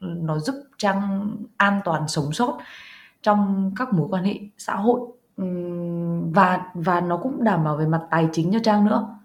Nó 0.00 0.38
giúp 0.38 0.54
trang 0.78 1.30
an 1.56 1.80
toàn 1.84 2.08
sống 2.08 2.32
sót 2.32 2.58
trong 3.22 3.72
các 3.76 3.92
mối 3.92 4.08
quan 4.10 4.24
hệ 4.24 4.34
xã 4.58 4.74
hội. 4.74 5.00
Và 6.34 6.70
và 6.74 7.00
nó 7.00 7.16
cũng 7.16 7.44
đảm 7.44 7.64
bảo 7.64 7.76
về 7.76 7.86
mặt 7.86 8.00
tài 8.10 8.28
chính 8.32 8.52
cho 8.52 8.58
trang 8.64 8.84
nữa. 8.84 9.18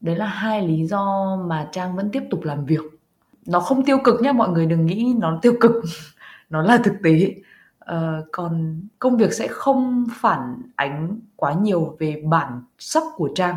Đấy 0.00 0.16
là 0.16 0.26
hai 0.26 0.68
lý 0.68 0.86
do 0.86 1.36
mà 1.46 1.68
trang 1.72 1.96
vẫn 1.96 2.10
tiếp 2.10 2.22
tục 2.30 2.42
làm 2.42 2.64
việc. 2.64 2.82
Nó 3.46 3.60
không 3.60 3.84
tiêu 3.84 3.98
cực 4.04 4.20
nhé 4.20 4.32
mọi 4.32 4.48
người 4.48 4.66
đừng 4.66 4.86
nghĩ 4.86 5.14
nó 5.18 5.38
tiêu 5.42 5.54
cực. 5.60 5.72
Nó 6.50 6.62
là 6.62 6.78
thực 6.84 6.94
tế. 7.02 7.34
Uh, 7.92 8.26
còn 8.32 8.80
công 8.98 9.16
việc 9.16 9.32
sẽ 9.32 9.48
không 9.48 10.06
phản 10.14 10.62
ánh 10.76 11.18
quá 11.36 11.52
nhiều 11.52 11.96
về 11.98 12.22
bản 12.26 12.62
sắc 12.78 13.02
của 13.16 13.30
trang 13.34 13.56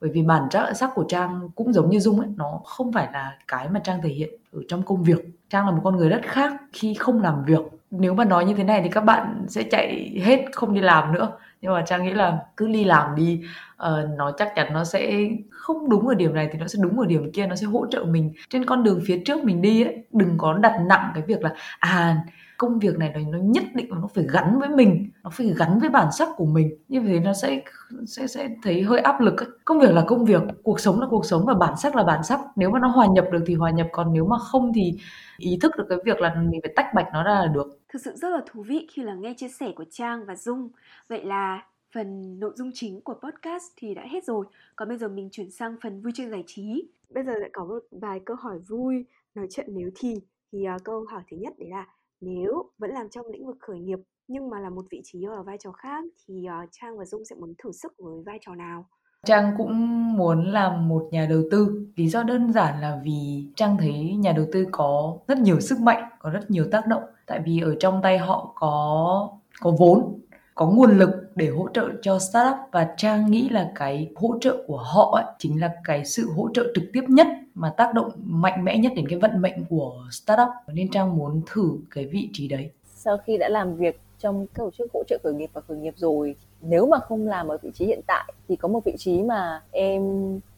bởi 0.00 0.10
vì 0.14 0.22
bản 0.22 0.42
chất 0.50 0.76
sắc 0.76 0.90
của 0.94 1.04
trang 1.08 1.48
cũng 1.54 1.72
giống 1.72 1.90
như 1.90 2.00
dung 2.00 2.20
ấy 2.20 2.28
nó 2.36 2.60
không 2.64 2.92
phải 2.92 3.08
là 3.12 3.38
cái 3.48 3.68
mà 3.68 3.80
trang 3.80 4.02
thể 4.02 4.08
hiện 4.08 4.30
ở 4.52 4.60
trong 4.68 4.82
công 4.82 5.02
việc. 5.02 5.24
Trang 5.50 5.66
là 5.66 5.72
một 5.72 5.80
con 5.84 5.96
người 5.96 6.08
rất 6.08 6.20
khác 6.22 6.52
khi 6.72 6.94
không 6.94 7.22
làm 7.22 7.44
việc. 7.44 7.60
Nếu 7.90 8.14
mà 8.14 8.24
nói 8.24 8.44
như 8.44 8.54
thế 8.54 8.64
này 8.64 8.80
thì 8.82 8.88
các 8.88 9.00
bạn 9.00 9.44
sẽ 9.48 9.62
chạy 9.62 10.20
hết 10.24 10.44
không 10.52 10.74
đi 10.74 10.80
làm 10.80 11.12
nữa. 11.12 11.32
Nhưng 11.60 11.72
mà 11.72 11.82
trang 11.82 12.04
nghĩ 12.04 12.12
là 12.12 12.38
cứ 12.56 12.68
đi 12.68 12.84
làm 12.84 13.14
đi 13.14 13.42
uh, 13.74 14.10
nó 14.16 14.32
chắc 14.38 14.52
chắn 14.56 14.72
nó 14.72 14.84
sẽ 14.84 15.28
không 15.50 15.90
đúng 15.90 16.08
ở 16.08 16.14
điểm 16.14 16.34
này 16.34 16.48
thì 16.52 16.58
nó 16.58 16.66
sẽ 16.66 16.78
đúng 16.82 17.00
ở 17.00 17.06
điểm 17.06 17.32
kia 17.32 17.46
nó 17.46 17.54
sẽ 17.54 17.66
hỗ 17.66 17.86
trợ 17.86 18.04
mình. 18.04 18.32
Trên 18.48 18.64
con 18.64 18.82
đường 18.82 19.00
phía 19.06 19.22
trước 19.26 19.44
mình 19.44 19.62
đi 19.62 19.84
ấy 19.84 20.04
đừng 20.12 20.38
có 20.38 20.52
đặt 20.52 20.80
nặng 20.88 21.10
cái 21.14 21.22
việc 21.26 21.42
là 21.42 21.54
à 21.78 22.16
công 22.58 22.78
việc 22.78 22.98
này 22.98 23.26
nó 23.28 23.38
nhất 23.38 23.64
định 23.74 23.88
nó 23.90 24.08
phải 24.14 24.24
gắn 24.32 24.58
với 24.60 24.68
mình 24.68 25.10
nó 25.22 25.30
phải 25.30 25.54
gắn 25.58 25.78
với 25.78 25.90
bản 25.90 26.12
sắc 26.12 26.28
của 26.36 26.44
mình. 26.44 26.78
Như 26.88 27.00
thế 27.06 27.20
nó 27.20 27.32
sẽ 27.32 27.62
sẽ 28.06 28.26
sẽ 28.26 28.48
thấy 28.62 28.82
hơi 28.82 29.00
áp 29.00 29.20
lực 29.20 29.40
ấy. 29.40 29.48
công 29.64 29.80
việc 29.80 29.92
là 29.92 30.04
công 30.06 30.24
việc 30.24 30.42
cuộc 30.62 30.80
sống 30.80 31.00
là 31.00 31.06
cuộc 31.10 31.24
sống 31.24 31.46
và 31.46 31.54
bản 31.54 31.74
sắc 31.76 31.96
là 31.96 32.04
bản 32.04 32.24
sắc. 32.24 32.40
Nếu 32.56 32.70
mà 32.70 32.78
nó 32.80 32.88
hòa 32.88 33.06
nhập 33.06 33.24
được 33.32 33.44
thì 33.46 33.54
hòa 33.54 33.70
nhập 33.70 33.86
còn 33.92 34.12
nếu 34.12 34.26
mà 34.26 34.38
không 34.38 34.72
thì 34.74 34.92
ý 35.38 35.58
thức 35.62 35.72
được 35.78 35.84
cái 35.88 35.98
việc 36.04 36.20
là 36.20 36.34
mình 36.34 36.60
phải 36.62 36.72
tách 36.76 36.86
bạch 36.94 37.06
nó 37.12 37.22
ra 37.22 37.34
là 37.34 37.46
được. 37.46 37.80
Thực 37.88 38.02
sự 38.04 38.12
rất 38.16 38.28
là 38.28 38.40
thú 38.46 38.62
vị 38.62 38.86
khi 38.92 39.02
là 39.02 39.14
nghe 39.14 39.34
chia 39.36 39.48
sẻ 39.48 39.72
của 39.76 39.84
trang 39.90 40.24
và 40.24 40.36
dung. 40.36 40.68
Vậy 41.08 41.24
là 41.24 41.62
phần 41.94 42.40
nội 42.40 42.52
dung 42.56 42.70
chính 42.74 43.00
của 43.00 43.14
podcast 43.14 43.64
thì 43.76 43.94
đã 43.94 44.02
hết 44.10 44.24
rồi. 44.24 44.46
Còn 44.76 44.88
bây 44.88 44.98
giờ 44.98 45.08
mình 45.08 45.28
chuyển 45.32 45.50
sang 45.50 45.76
phần 45.82 46.02
vui 46.02 46.12
chơi 46.14 46.28
giải 46.28 46.44
trí. 46.46 46.88
Bây 47.10 47.24
giờ 47.24 47.32
lại 47.32 47.50
có 47.52 47.64
một 47.64 47.84
vài 47.90 48.20
câu 48.24 48.36
hỏi 48.36 48.58
vui 48.58 49.04
nói 49.34 49.46
chuyện 49.50 49.66
nếu 49.68 49.90
thì. 49.94 50.14
Thì 50.52 50.66
uh, 50.76 50.84
câu 50.84 51.04
hỏi 51.08 51.22
thứ 51.30 51.36
nhất 51.36 51.54
đấy 51.58 51.68
là 51.68 51.86
nếu 52.20 52.70
vẫn 52.78 52.90
làm 52.90 53.08
trong 53.10 53.26
lĩnh 53.26 53.46
vực 53.46 53.56
khởi 53.60 53.80
nghiệp 53.80 53.98
nhưng 54.28 54.50
mà 54.50 54.60
là 54.60 54.70
một 54.70 54.84
vị 54.90 55.00
trí 55.04 55.24
ở 55.24 55.42
vai 55.42 55.56
trò 55.60 55.72
khác 55.72 56.04
thì 56.26 56.46
uh, 56.64 56.68
Trang 56.72 56.98
và 56.98 57.04
Dung 57.04 57.24
sẽ 57.24 57.36
muốn 57.36 57.54
thử 57.58 57.72
sức 57.72 57.92
với 57.98 58.22
vai 58.26 58.38
trò 58.46 58.54
nào? 58.54 58.86
Trang 59.24 59.54
cũng 59.58 59.72
muốn 60.16 60.52
làm 60.52 60.88
một 60.88 61.08
nhà 61.10 61.26
đầu 61.30 61.42
tư. 61.50 61.86
Lý 61.96 62.08
do 62.08 62.22
đơn 62.22 62.52
giản 62.52 62.80
là 62.80 63.00
vì 63.04 63.48
Trang 63.56 63.76
thấy 63.78 64.16
nhà 64.16 64.32
đầu 64.32 64.46
tư 64.52 64.66
có 64.72 65.18
rất 65.28 65.38
nhiều 65.38 65.60
sức 65.60 65.80
mạnh, 65.80 66.10
có 66.18 66.30
rất 66.30 66.50
nhiều 66.50 66.66
tác 66.70 66.86
động. 66.86 67.02
Tại 67.26 67.42
vì 67.44 67.60
ở 67.60 67.74
trong 67.80 68.00
tay 68.02 68.18
họ 68.18 68.52
có 68.54 69.30
có 69.60 69.70
vốn, 69.78 70.20
có 70.54 70.66
nguồn 70.66 70.98
lực 70.98 71.10
để 71.36 71.48
hỗ 71.48 71.68
trợ 71.74 71.90
cho 72.02 72.18
startup 72.18 72.56
và 72.72 72.94
Trang 72.96 73.30
nghĩ 73.30 73.48
là 73.48 73.72
cái 73.74 74.10
hỗ 74.16 74.38
trợ 74.40 74.64
của 74.66 74.76
họ 74.76 75.10
ấy, 75.14 75.34
chính 75.38 75.60
là 75.60 75.74
cái 75.84 76.04
sự 76.04 76.30
hỗ 76.36 76.48
trợ 76.54 76.72
trực 76.74 76.84
tiếp 76.92 77.04
nhất 77.08 77.26
mà 77.54 77.70
tác 77.76 77.94
động 77.94 78.10
mạnh 78.16 78.64
mẽ 78.64 78.78
nhất 78.78 78.92
đến 78.96 79.08
cái 79.08 79.18
vận 79.18 79.42
mệnh 79.42 79.64
của 79.68 79.92
startup 80.10 80.48
nên 80.66 80.90
Trang 80.90 81.16
muốn 81.16 81.42
thử 81.46 81.70
cái 81.90 82.06
vị 82.06 82.28
trí 82.32 82.48
đấy. 82.48 82.70
Sau 82.84 83.18
khi 83.18 83.36
đã 83.38 83.48
làm 83.48 83.76
việc 83.76 84.00
trong 84.18 84.46
các 84.46 84.62
tổ 84.62 84.70
chức 84.70 84.92
hỗ 84.92 85.02
trợ 85.08 85.18
khởi 85.22 85.34
nghiệp 85.34 85.50
và 85.52 85.60
khởi 85.60 85.76
nghiệp 85.76 85.94
rồi 85.96 86.36
nếu 86.60 86.86
mà 86.86 86.98
không 86.98 87.26
làm 87.26 87.48
ở 87.48 87.58
vị 87.62 87.70
trí 87.74 87.86
hiện 87.86 88.00
tại, 88.06 88.32
thì 88.48 88.56
có 88.56 88.68
một 88.68 88.84
vị 88.84 88.94
trí 88.98 89.22
mà 89.22 89.62
em 89.70 90.02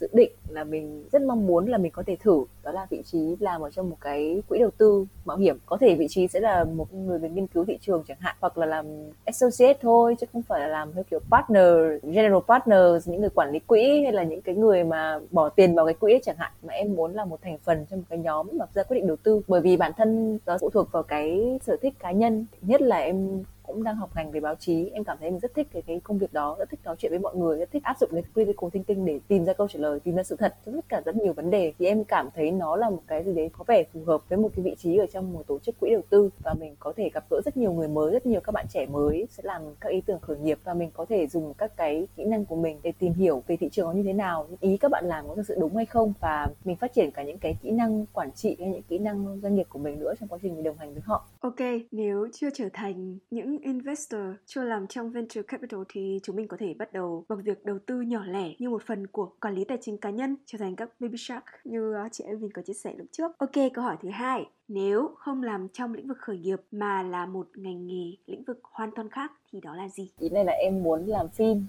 dự 0.01 0.09
định 0.13 0.31
là 0.49 0.65
mình 0.65 1.05
rất 1.13 1.23
mong 1.23 1.47
muốn 1.47 1.67
là 1.67 1.79
mình 1.79 1.93
có 1.93 2.03
thể 2.07 2.17
thử, 2.21 2.45
đó 2.63 2.73
là 2.73 2.87
vị 2.91 3.03
trí 3.05 3.37
làm 3.41 3.61
ở 3.61 3.71
trong 3.71 3.91
một 3.91 3.97
cái 4.01 4.43
quỹ 4.49 4.59
đầu 4.59 4.71
tư 4.79 5.07
mạo 5.25 5.37
hiểm. 5.37 5.59
Có 5.67 5.77
thể 5.81 5.95
vị 5.95 6.07
trí 6.11 6.29
sẽ 6.29 6.41
là 6.41 6.65
một 6.65 6.95
người 6.95 7.19
về 7.19 7.29
nghiên 7.29 7.47
cứu 7.47 7.65
thị 7.65 7.79
trường 7.81 8.05
chẳng 8.09 8.17
hạn, 8.21 8.37
hoặc 8.41 8.59
là 8.59 8.67
làm 8.67 8.87
associate 9.25 9.79
thôi, 9.83 10.17
chứ 10.21 10.27
không 10.33 10.43
phải 10.43 10.61
là 10.61 10.67
làm 10.67 10.93
theo 10.93 11.05
kiểu 11.11 11.21
partner, 11.31 12.03
general 12.03 12.43
partners, 12.49 13.09
những 13.09 13.21
người 13.21 13.31
quản 13.31 13.51
lý 13.51 13.59
quỹ 13.59 14.03
hay 14.03 14.13
là 14.13 14.23
những 14.23 14.41
cái 14.41 14.55
người 14.55 14.85
mà 14.85 15.21
bỏ 15.31 15.49
tiền 15.49 15.75
vào 15.75 15.87
cái 15.87 15.95
quỹ 15.95 16.19
chẳng 16.23 16.37
hạn. 16.39 16.53
Mà 16.63 16.75
em 16.75 16.95
muốn 16.95 17.15
là 17.15 17.25
một 17.25 17.39
thành 17.43 17.59
phần 17.65 17.87
trong 17.91 17.99
một 17.99 18.07
cái 18.09 18.19
nhóm 18.19 18.49
mà 18.53 18.67
ra 18.75 18.83
quyết 18.83 18.97
định 18.97 19.07
đầu 19.07 19.17
tư. 19.23 19.43
Bởi 19.49 19.61
vì 19.61 19.77
bản 19.77 19.93
thân 19.97 20.39
nó 20.47 20.59
phụ 20.61 20.71
thuộc 20.71 20.93
vào 20.93 21.03
cái 21.03 21.59
sở 21.63 21.77
thích 21.83 21.95
cá 21.99 22.13
nhân. 22.13 22.47
Nhất 22.63 22.83
là 22.83 22.97
em 22.97 23.43
cũng 23.69 23.83
đang 23.83 23.97
học 23.97 24.11
ngành 24.15 24.31
về 24.31 24.41
báo 24.41 24.55
chí. 24.55 24.91
Em 24.95 25.05
cảm 25.05 25.17
thấy 25.21 25.31
mình 25.31 25.41
rất 25.41 25.55
thích 25.55 25.67
cái 25.73 25.83
cái 25.83 26.01
công 26.05 26.19
việc 26.19 26.33
đó, 26.33 26.57
rất 26.59 26.71
thích 26.71 26.81
nói 26.85 26.97
chuyện 26.99 27.13
với 27.13 27.19
mọi 27.19 27.37
người, 27.37 27.59
rất 27.59 27.71
thích 27.73 27.83
áp 27.83 27.97
dụng 28.01 28.11
cái 28.13 28.23
critical 28.35 28.71
thinking 28.73 29.05
để 29.05 29.21
tìm 29.29 29.45
ra 29.45 29.53
câu 29.53 29.69
trả 29.69 29.79
lời, 29.81 30.01
tìm 30.01 30.17
ra 30.17 30.23
sự 30.23 30.37
thật. 30.37 30.55
Cho 30.67 30.73
tất 30.73 30.85
cả 30.89 31.03
rất 31.05 31.17
nhiều 31.17 31.33
vấn 31.33 31.51
đề 31.51 31.73
thì 31.79 31.87
em 31.87 32.05
cảm 32.05 32.29
thấy 32.35 32.51
nó 32.51 32.77
là 32.77 32.91
một 32.91 33.03
cái 33.07 33.25
gì 33.25 33.35
đấy 33.35 33.51
có 33.53 33.65
vẻ 33.69 33.85
phù 33.93 34.01
hợp 34.07 34.29
với 34.29 34.39
một 34.39 34.49
cái 34.57 34.65
vị 34.65 34.75
trí 34.79 34.97
ở 34.97 35.07
trong 35.13 35.33
một 35.33 35.43
tổ 35.47 35.59
chức 35.59 35.81
quỹ 35.81 35.91
đầu 35.91 36.03
tư 36.11 36.31
và 36.45 36.55
mình 36.55 36.77
có 36.79 36.93
thể 36.97 37.11
gặp 37.15 37.25
gỡ 37.31 37.41
rất 37.45 37.57
nhiều 37.57 37.73
người 37.73 37.89
mới, 37.89 38.13
rất 38.13 38.27
nhiều 38.27 38.41
các 38.41 38.53
bạn 38.53 38.67
trẻ 38.71 38.87
mới, 38.87 39.27
sẽ 39.31 39.43
làm 39.47 39.63
các 39.81 39.89
ý 39.89 40.01
tưởng 40.01 40.21
khởi 40.21 40.39
nghiệp 40.39 40.59
và 40.65 40.75
mình 40.75 40.91
có 40.93 41.07
thể 41.09 41.27
dùng 41.27 41.55
các 41.55 41.77
cái 41.77 42.07
kỹ 42.17 42.25
năng 42.25 42.45
của 42.45 42.57
mình 42.57 42.81
để 42.83 42.93
tìm 42.99 43.13
hiểu 43.13 43.43
về 43.47 43.57
thị 43.57 43.69
trường 43.73 43.87
nó 43.87 43.93
như 43.93 44.03
thế 44.03 44.13
nào 44.13 44.47
ý 44.61 44.77
các 44.77 44.91
bạn 44.91 45.05
làm 45.07 45.29
có 45.29 45.35
thực 45.35 45.47
sự 45.47 45.57
đúng 45.61 45.77
hay 45.77 45.87
không 45.87 46.13
và 46.21 46.47
mình 46.65 46.77
phát 46.77 46.95
triển 46.95 47.11
cả 47.11 47.23
những 47.23 47.39
cái 47.39 47.57
kỹ 47.63 47.71
năng 47.71 48.07
quản 48.13 48.33
trị 48.33 48.57
hay 48.61 48.69
những 48.69 48.83
kỹ 48.83 48.99
năng 48.99 49.41
doanh 49.43 49.55
nghiệp 49.55 49.67
của 49.69 49.79
mình 49.79 49.99
nữa 49.99 50.15
trong 50.21 50.29
quá 50.29 50.39
trình 50.43 50.55
mình 50.55 50.65
đồng 50.65 50.79
hành 50.79 50.93
với 50.93 51.03
họ. 51.07 51.29
Ok, 51.41 51.61
nếu 51.91 52.29
chưa 52.33 52.49
trở 52.55 52.69
thành 52.73 53.19
những 53.31 53.58
investor 53.63 54.21
chưa 54.47 54.63
làm 54.63 54.87
trong 54.87 55.11
venture 55.11 55.43
capital 55.43 55.81
thì 55.89 56.21
chúng 56.23 56.37
mình 56.37 56.49
có 56.49 56.57
thể 56.61 56.75
bắt 56.79 56.93
đầu 56.93 57.25
bằng 57.29 57.43
việc 57.43 57.65
đầu 57.65 57.79
tư 57.87 58.01
nhỏ 58.01 58.25
lẻ 58.27 58.55
như 58.59 58.71
một 58.71 58.83
phần 58.87 59.07
của 59.07 59.31
quản 59.41 59.55
lý 59.55 59.65
tài 59.65 59.79
chính 59.81 59.99
cá 59.99 60.11
nhân 60.11 60.37
trở 60.47 60.59
thành 60.59 60.77
các 60.77 60.89
baby 61.01 61.19
shark 61.19 61.45
như 61.65 61.93
ờ, 61.93 62.09
chị 62.13 62.25
em 62.25 62.41
mình 62.41 62.51
có 62.55 62.63
chia 62.63 62.73
sẻ 62.73 62.95
lúc 62.97 63.07
trước. 63.13 63.39
Ok, 63.39 63.53
câu 63.75 63.85
hỏi 63.85 63.97
thứ 64.03 64.09
hai. 64.11 64.47
Nếu 64.69 65.11
không 65.19 65.43
làm 65.43 65.69
trong 65.73 65.95
lĩnh 65.95 66.09
vực 66.09 66.19
khởi 66.21 66.39
nghiệp 66.39 66.61
mà 66.71 67.03
là 67.03 67.27
một 67.27 67.49
ngành 67.55 67.87
nghề 67.87 68.17
lĩnh 68.27 68.45
vực 68.45 68.61
hoàn 68.63 68.91
toàn 68.97 69.11
khác 69.11 69.33
thì 69.53 69.61
đó 69.61 69.75
là 69.75 69.89
gì? 69.89 70.11
Ý 70.19 70.29
này 70.29 70.45
là 70.45 70.53
em 70.53 70.83
muốn 70.83 71.07
làm 71.07 71.29
phim. 71.29 71.67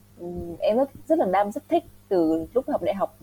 Em 0.60 0.78
rất 0.78 0.90
rất 1.08 1.20
là 1.20 1.26
đam 1.32 1.52
rất 1.52 1.70
thích 1.70 1.84
từ 2.10 2.46
lúc 2.54 2.70
học 2.70 2.82
đại 2.84 2.96
học 2.96 3.20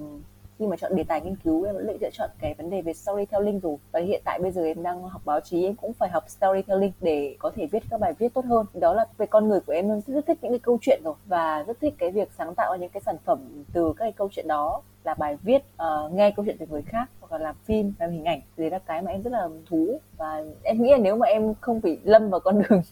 khi 0.59 0.67
mà 0.67 0.77
chọn 0.77 0.97
đề 0.97 1.05
tài 1.05 1.21
nghiên 1.21 1.37
cứu 1.37 1.65
em 1.65 1.75
vẫn 1.75 1.87
lựa 1.87 2.11
chọn 2.13 2.31
cái 2.41 2.55
vấn 2.55 2.71
đề 2.71 2.83
về 2.83 2.93
storytelling 2.93 3.61
rồi. 3.61 3.77
Và 3.93 4.01
hiện 4.01 4.23
tại 4.25 4.39
bây 4.43 4.51
giờ 4.51 4.65
em 4.65 4.83
đang 4.83 5.03
học 5.03 5.23
báo 5.25 5.41
chí 5.41 5.65
em 5.65 5.75
cũng 5.75 5.93
phải 5.93 6.09
học 6.09 6.25
storytelling 6.29 6.93
để 7.01 7.37
có 7.39 7.51
thể 7.55 7.67
viết 7.67 7.83
các 7.91 8.01
bài 8.01 8.13
viết 8.19 8.35
tốt 8.35 8.45
hơn. 8.45 8.67
Đó 8.75 8.95
là 8.95 9.07
về 9.19 9.27
con 9.27 9.49
người 9.49 9.61
của 9.61 9.73
em 9.73 9.91
em 9.91 10.01
rất 10.07 10.27
thích 10.27 10.39
những 10.43 10.53
cái 10.53 10.59
câu 10.59 10.79
chuyện 10.81 11.01
rồi 11.05 11.15
và 11.27 11.63
rất 11.63 11.81
thích 11.81 11.95
cái 11.99 12.11
việc 12.11 12.29
sáng 12.39 12.55
tạo 12.55 12.77
những 12.77 12.91
cái 12.91 13.01
sản 13.07 13.17
phẩm 13.25 13.65
từ 13.73 13.93
các 13.97 14.05
cái 14.05 14.13
câu 14.13 14.29
chuyện 14.33 14.49
đó 14.49 14.83
là 15.05 15.15
bài 15.15 15.37
viết 15.43 15.63
uh, 15.83 16.13
nghe 16.13 16.31
câu 16.31 16.45
chuyện 16.45 16.57
từ 16.59 16.67
người 16.67 16.83
khác 16.83 17.11
hoặc 17.29 17.39
là 17.39 17.45
làm 17.45 17.55
phim 17.65 17.93
làm 17.99 18.11
hình 18.11 18.25
ảnh 18.25 18.41
đấy 18.57 18.71
là 18.71 18.79
cái 18.79 19.03
mà 19.03 19.11
em 19.11 19.23
rất 19.23 19.33
là 19.33 19.49
thú. 19.71 20.01
Và 20.17 20.45
em 20.63 20.83
nghĩ 20.83 20.91
là 20.91 20.99
nếu 20.99 21.17
mà 21.17 21.27
em 21.27 21.55
không 21.61 21.81
bị 21.81 21.99
lâm 22.05 22.31
vào 22.31 22.41
con 22.41 22.63
đường 22.69 22.83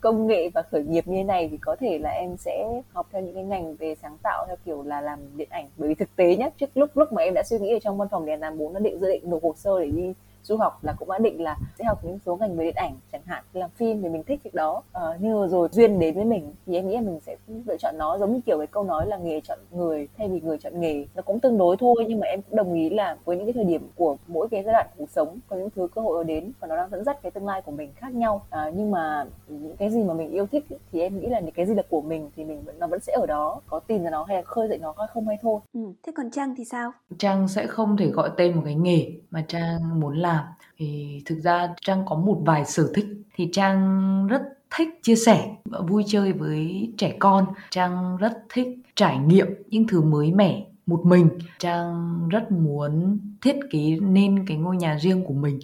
công 0.00 0.26
nghệ 0.26 0.50
và 0.54 0.62
khởi 0.62 0.84
nghiệp 0.84 1.06
như 1.06 1.16
thế 1.16 1.24
này 1.24 1.48
thì 1.50 1.56
có 1.56 1.76
thể 1.80 1.98
là 1.98 2.10
em 2.10 2.36
sẽ 2.36 2.82
học 2.92 3.06
theo 3.12 3.22
những 3.22 3.34
cái 3.34 3.44
ngành 3.44 3.76
về 3.76 3.94
sáng 4.02 4.18
tạo 4.22 4.44
theo 4.46 4.56
kiểu 4.64 4.82
là 4.82 5.00
làm 5.00 5.18
điện 5.36 5.48
ảnh. 5.50 5.68
Bởi 5.76 5.88
vì 5.88 5.94
thực 5.94 6.16
tế 6.16 6.36
nhé, 6.36 6.50
trước 6.58 6.76
lúc 6.76 6.96
lúc 6.96 7.12
mà 7.12 7.22
em 7.22 7.34
đã 7.34 7.42
suy 7.42 7.58
nghĩ 7.58 7.72
ở 7.72 7.78
trong 7.78 7.98
văn 7.98 8.08
phòng 8.10 8.26
để 8.26 8.36
làm 8.36 8.58
bốn 8.58 8.72
nó 8.72 8.80
định 8.80 9.00
dự 9.00 9.06
định 9.08 9.30
nộp 9.30 9.42
hồ 9.42 9.52
sơ 9.56 9.80
để 9.80 9.90
đi 9.90 10.14
du 10.44 10.56
học 10.56 10.84
là 10.84 10.92
cũng 10.98 11.10
đã 11.10 11.18
định 11.18 11.42
là 11.42 11.56
sẽ 11.78 11.84
học 11.84 12.04
những 12.04 12.18
số 12.26 12.36
ngành 12.36 12.56
về 12.56 12.64
điện 12.64 12.74
ảnh 12.74 12.94
chẳng 13.12 13.22
hạn 13.24 13.44
làm 13.52 13.70
phim 13.70 14.02
thì 14.02 14.08
mình 14.08 14.22
thích 14.22 14.40
việc 14.44 14.54
đó. 14.54 14.82
À, 14.92 15.02
nhưng 15.20 15.48
rồi 15.48 15.68
duyên 15.72 15.98
đến 15.98 16.14
với 16.14 16.24
mình 16.24 16.52
thì 16.66 16.74
em 16.74 16.88
nghĩ 16.88 16.94
là 16.94 17.00
mình 17.00 17.20
sẽ 17.20 17.36
lựa 17.66 17.76
chọn 17.76 17.94
nó 17.98 18.18
giống 18.18 18.32
như 18.32 18.40
kiểu 18.46 18.58
cái 18.58 18.66
câu 18.66 18.84
nói 18.84 19.06
là 19.06 19.16
nghề 19.16 19.40
chọn 19.40 19.58
người 19.70 20.08
thay 20.18 20.28
vì 20.28 20.40
người 20.40 20.58
chọn 20.58 20.80
nghề. 20.80 21.06
Nó 21.14 21.22
cũng 21.22 21.40
tương 21.40 21.58
đối 21.58 21.76
thôi 21.76 22.04
nhưng 22.08 22.20
mà 22.20 22.26
em 22.26 22.42
cũng 22.42 22.56
đồng 22.56 22.74
ý 22.74 22.90
là 22.90 23.16
với 23.24 23.36
những 23.36 23.46
cái 23.46 23.52
thời 23.52 23.64
điểm 23.64 23.88
của 23.94 24.16
mỗi 24.26 24.48
cái 24.48 24.62
giai 24.62 24.72
đoạn 24.72 24.86
cuộc 24.98 25.10
sống 25.10 25.38
có 25.48 25.56
những 25.56 25.70
thứ 25.76 25.88
cơ 25.94 26.00
hội 26.02 26.24
đến 26.24 26.52
và 26.60 26.66
nó 26.66 26.76
đang 26.76 26.90
dẫn 26.90 27.04
dắt 27.04 27.22
cái 27.22 27.30
tương 27.30 27.46
lai 27.46 27.62
của 27.62 27.72
mình 27.72 27.92
khác 27.96 28.14
nhau. 28.14 28.46
À, 28.50 28.70
nhưng 28.74 28.90
mà 28.90 29.24
những 29.48 29.76
cái 29.76 29.90
gì 29.90 30.02
mà 30.02 30.14
mình 30.14 30.30
yêu 30.30 30.46
thích 30.46 30.64
thì 30.92 31.00
em 31.00 31.20
nghĩ 31.20 31.26
là 31.26 31.40
những 31.40 31.54
cái 31.54 31.66
gì 31.66 31.74
là 31.74 31.82
của 31.90 32.00
mình 32.00 32.30
thì 32.36 32.44
mình 32.44 32.62
vẫn 32.64 32.78
nó 32.78 32.86
vẫn 32.86 33.00
sẽ 33.00 33.12
ở 33.12 33.26
đó 33.26 33.60
có 33.66 33.80
tìm 33.80 34.04
ra 34.04 34.10
nó 34.10 34.24
hay 34.24 34.36
là 34.36 34.42
khơi 34.42 34.68
dậy 34.68 34.78
nó 34.78 34.94
hay 34.98 35.08
không 35.14 35.28
hay 35.28 35.36
thôi. 35.42 35.60
Ừ. 35.72 35.80
thế 36.06 36.12
còn 36.16 36.30
trang 36.30 36.54
thì 36.56 36.64
sao? 36.64 36.92
Trang 37.18 37.48
sẽ 37.48 37.66
không 37.66 37.96
thể 37.96 38.06
gọi 38.06 38.30
tên 38.36 38.56
một 38.56 38.62
cái 38.64 38.74
nghề 38.74 39.06
mà 39.30 39.44
trang 39.48 40.00
muốn 40.00 40.18
làm 40.18 40.33
làm 40.34 40.44
thì 40.78 41.22
thực 41.26 41.38
ra 41.40 41.68
trang 41.80 42.02
có 42.06 42.16
một 42.16 42.38
vài 42.44 42.64
sở 42.64 42.90
thích 42.94 43.06
thì 43.36 43.48
trang 43.52 44.26
rất 44.26 44.42
thích 44.76 44.88
chia 45.02 45.16
sẻ 45.16 45.56
vui 45.88 46.04
chơi 46.06 46.32
với 46.32 46.92
trẻ 46.98 47.16
con. 47.18 47.46
Trang 47.70 48.16
rất 48.16 48.32
thích 48.48 48.68
trải 48.94 49.18
nghiệm 49.18 49.46
những 49.68 49.86
thứ 49.88 50.00
mới 50.02 50.32
mẻ 50.32 50.66
một 50.86 51.00
mình. 51.04 51.28
Trang 51.58 52.18
rất 52.28 52.52
muốn 52.52 53.18
thiết 53.42 53.56
kế 53.70 53.98
nên 54.00 54.46
cái 54.46 54.56
ngôi 54.56 54.76
nhà 54.76 54.98
riêng 55.00 55.24
của 55.24 55.34
mình. 55.34 55.58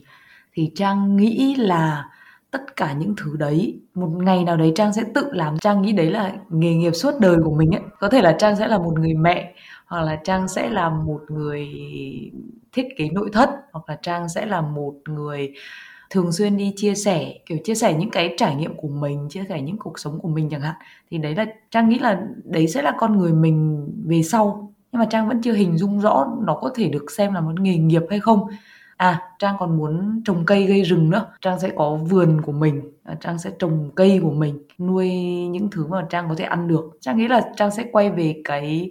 Thì 0.55 0.73
trang 0.75 1.17
nghĩ 1.17 1.55
là 1.55 2.09
tất 2.51 2.77
cả 2.77 2.93
những 2.93 3.15
thứ 3.17 3.37
đấy, 3.37 3.81
một 3.95 4.09
ngày 4.09 4.45
nào 4.45 4.57
đấy 4.57 4.73
trang 4.75 4.93
sẽ 4.93 5.03
tự 5.15 5.31
làm. 5.33 5.59
Trang 5.59 5.83
nghĩ 5.83 5.93
đấy 5.93 6.11
là 6.11 6.33
nghề 6.49 6.75
nghiệp 6.75 6.93
suốt 6.93 7.15
đời 7.21 7.37
của 7.45 7.55
mình 7.55 7.71
ấy. 7.71 7.83
Có 8.01 8.09
thể 8.09 8.23
là 8.23 8.37
trang 8.39 8.57
sẽ 8.57 8.69
là 8.69 8.79
một 8.79 8.99
người 8.99 9.15
mẹ 9.15 9.55
hoặc 9.91 10.03
là 10.03 10.21
trang 10.25 10.49
sẽ 10.49 10.71
là 10.71 10.89
một 10.91 11.21
người 11.29 11.69
thiết 12.73 12.89
kế 12.97 13.09
nội 13.09 13.31
thất, 13.33 13.51
hoặc 13.73 13.89
là 13.89 13.99
trang 14.03 14.29
sẽ 14.29 14.47
là 14.47 14.61
một 14.61 14.95
người 15.09 15.53
thường 16.11 16.33
xuyên 16.33 16.57
đi 16.57 16.73
chia 16.77 16.95
sẻ, 16.95 17.35
kiểu 17.47 17.59
chia 17.65 17.75
sẻ 17.75 17.95
những 17.95 18.11
cái 18.11 18.35
trải 18.37 18.57
nghiệm 18.57 18.75
của 18.77 18.89
mình, 18.89 19.29
chia 19.31 19.45
sẻ 19.49 19.61
những 19.61 19.79
cuộc 19.79 19.99
sống 19.99 20.19
của 20.21 20.29
mình 20.29 20.49
chẳng 20.51 20.61
hạn. 20.61 20.75
Thì 21.11 21.19
đấy 21.19 21.35
là, 21.35 21.47
trang 21.71 21.89
nghĩ 21.89 21.99
là 21.99 22.23
đấy 22.45 22.69
sẽ 22.69 22.83
là 22.83 22.93
con 22.99 23.19
người 23.19 23.33
mình 23.33 23.89
về 24.07 24.23
sau. 24.23 24.73
Nhưng 24.93 25.01
mà 25.01 25.07
trang 25.11 25.29
vẫn 25.29 25.43
chưa 25.43 25.53
hình 25.53 25.79
dung 25.79 26.01
rõ 26.01 26.27
nó 26.41 26.55
có 26.55 26.71
thể 26.75 26.89
được 26.89 27.11
xem 27.11 27.35
là 27.35 27.41
một 27.41 27.61
nghề 27.61 27.77
nghiệp 27.77 28.03
hay 28.11 28.21
không. 28.21 28.49
À 28.97 29.23
trang 29.39 29.57
còn 29.59 29.79
muốn 29.79 30.23
trồng 30.25 30.45
cây 30.47 30.67
gây 30.67 30.83
rừng 30.83 31.11
nữa. 31.11 31.27
Trang 31.41 31.61
sẽ 31.61 31.71
có 31.77 31.97
vườn 31.97 32.41
của 32.43 32.53
mình 32.53 32.83
à, 33.05 33.17
trang 33.21 33.39
sẽ 33.39 33.51
trồng 33.59 33.91
cây 33.95 34.21
của 34.23 34.31
mình, 34.31 34.59
nuôi 34.79 35.11
những 35.51 35.71
thứ 35.71 35.87
mà 35.87 36.07
trang 36.11 36.29
có 36.29 36.35
thể 36.35 36.45
ăn 36.45 36.69
được. 36.69 36.99
Trang 37.01 37.19
nghĩ 37.19 37.29
là 37.29 37.53
trang 37.57 37.71
sẽ 37.71 37.85
quay 37.93 38.11
về 38.11 38.41
cái 38.45 38.91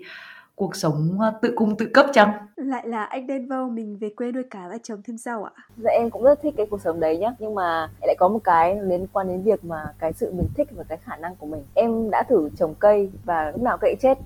cuộc 0.59 0.75
sống 0.75 1.17
ờ, 1.21 1.33
tự 1.41 1.53
cung 1.55 1.77
tự 1.77 1.87
cấp 1.93 2.05
chăng? 2.13 2.31
Lại 2.65 2.87
là 2.87 3.03
anh 3.03 3.27
đen 3.27 3.47
vâu 3.47 3.69
mình 3.69 3.97
về 4.01 4.09
quê 4.09 4.31
nuôi 4.31 4.43
cá 4.43 4.67
và 4.67 4.77
trồng 4.83 5.01
thêm 5.07 5.17
rau 5.17 5.43
ạ? 5.43 5.51
Dạ 5.83 5.91
em 5.91 6.09
cũng 6.09 6.23
rất 6.23 6.41
thích 6.41 6.53
cái 6.57 6.65
cuộc 6.65 6.81
sống 6.81 6.99
đấy 6.99 7.17
nhá, 7.17 7.33
Nhưng 7.39 7.55
mà 7.55 7.89
lại 8.01 8.15
có 8.19 8.27
một 8.27 8.39
cái 8.43 8.79
liên 8.81 9.07
quan 9.13 9.27
đến 9.27 9.41
việc 9.41 9.65
mà 9.65 9.85
cái 9.99 10.13
sự 10.13 10.31
mình 10.33 10.47
thích 10.57 10.67
và 10.75 10.83
cái 10.83 10.97
khả 11.03 11.15
năng 11.15 11.35
của 11.35 11.45
mình. 11.45 11.63
Em 11.73 12.09
đã 12.11 12.23
thử 12.29 12.49
trồng 12.57 12.73
cây 12.79 13.11
và 13.25 13.51
lúc 13.51 13.61
nào 13.61 13.77
cây 13.81 13.95
chết. 14.01 14.17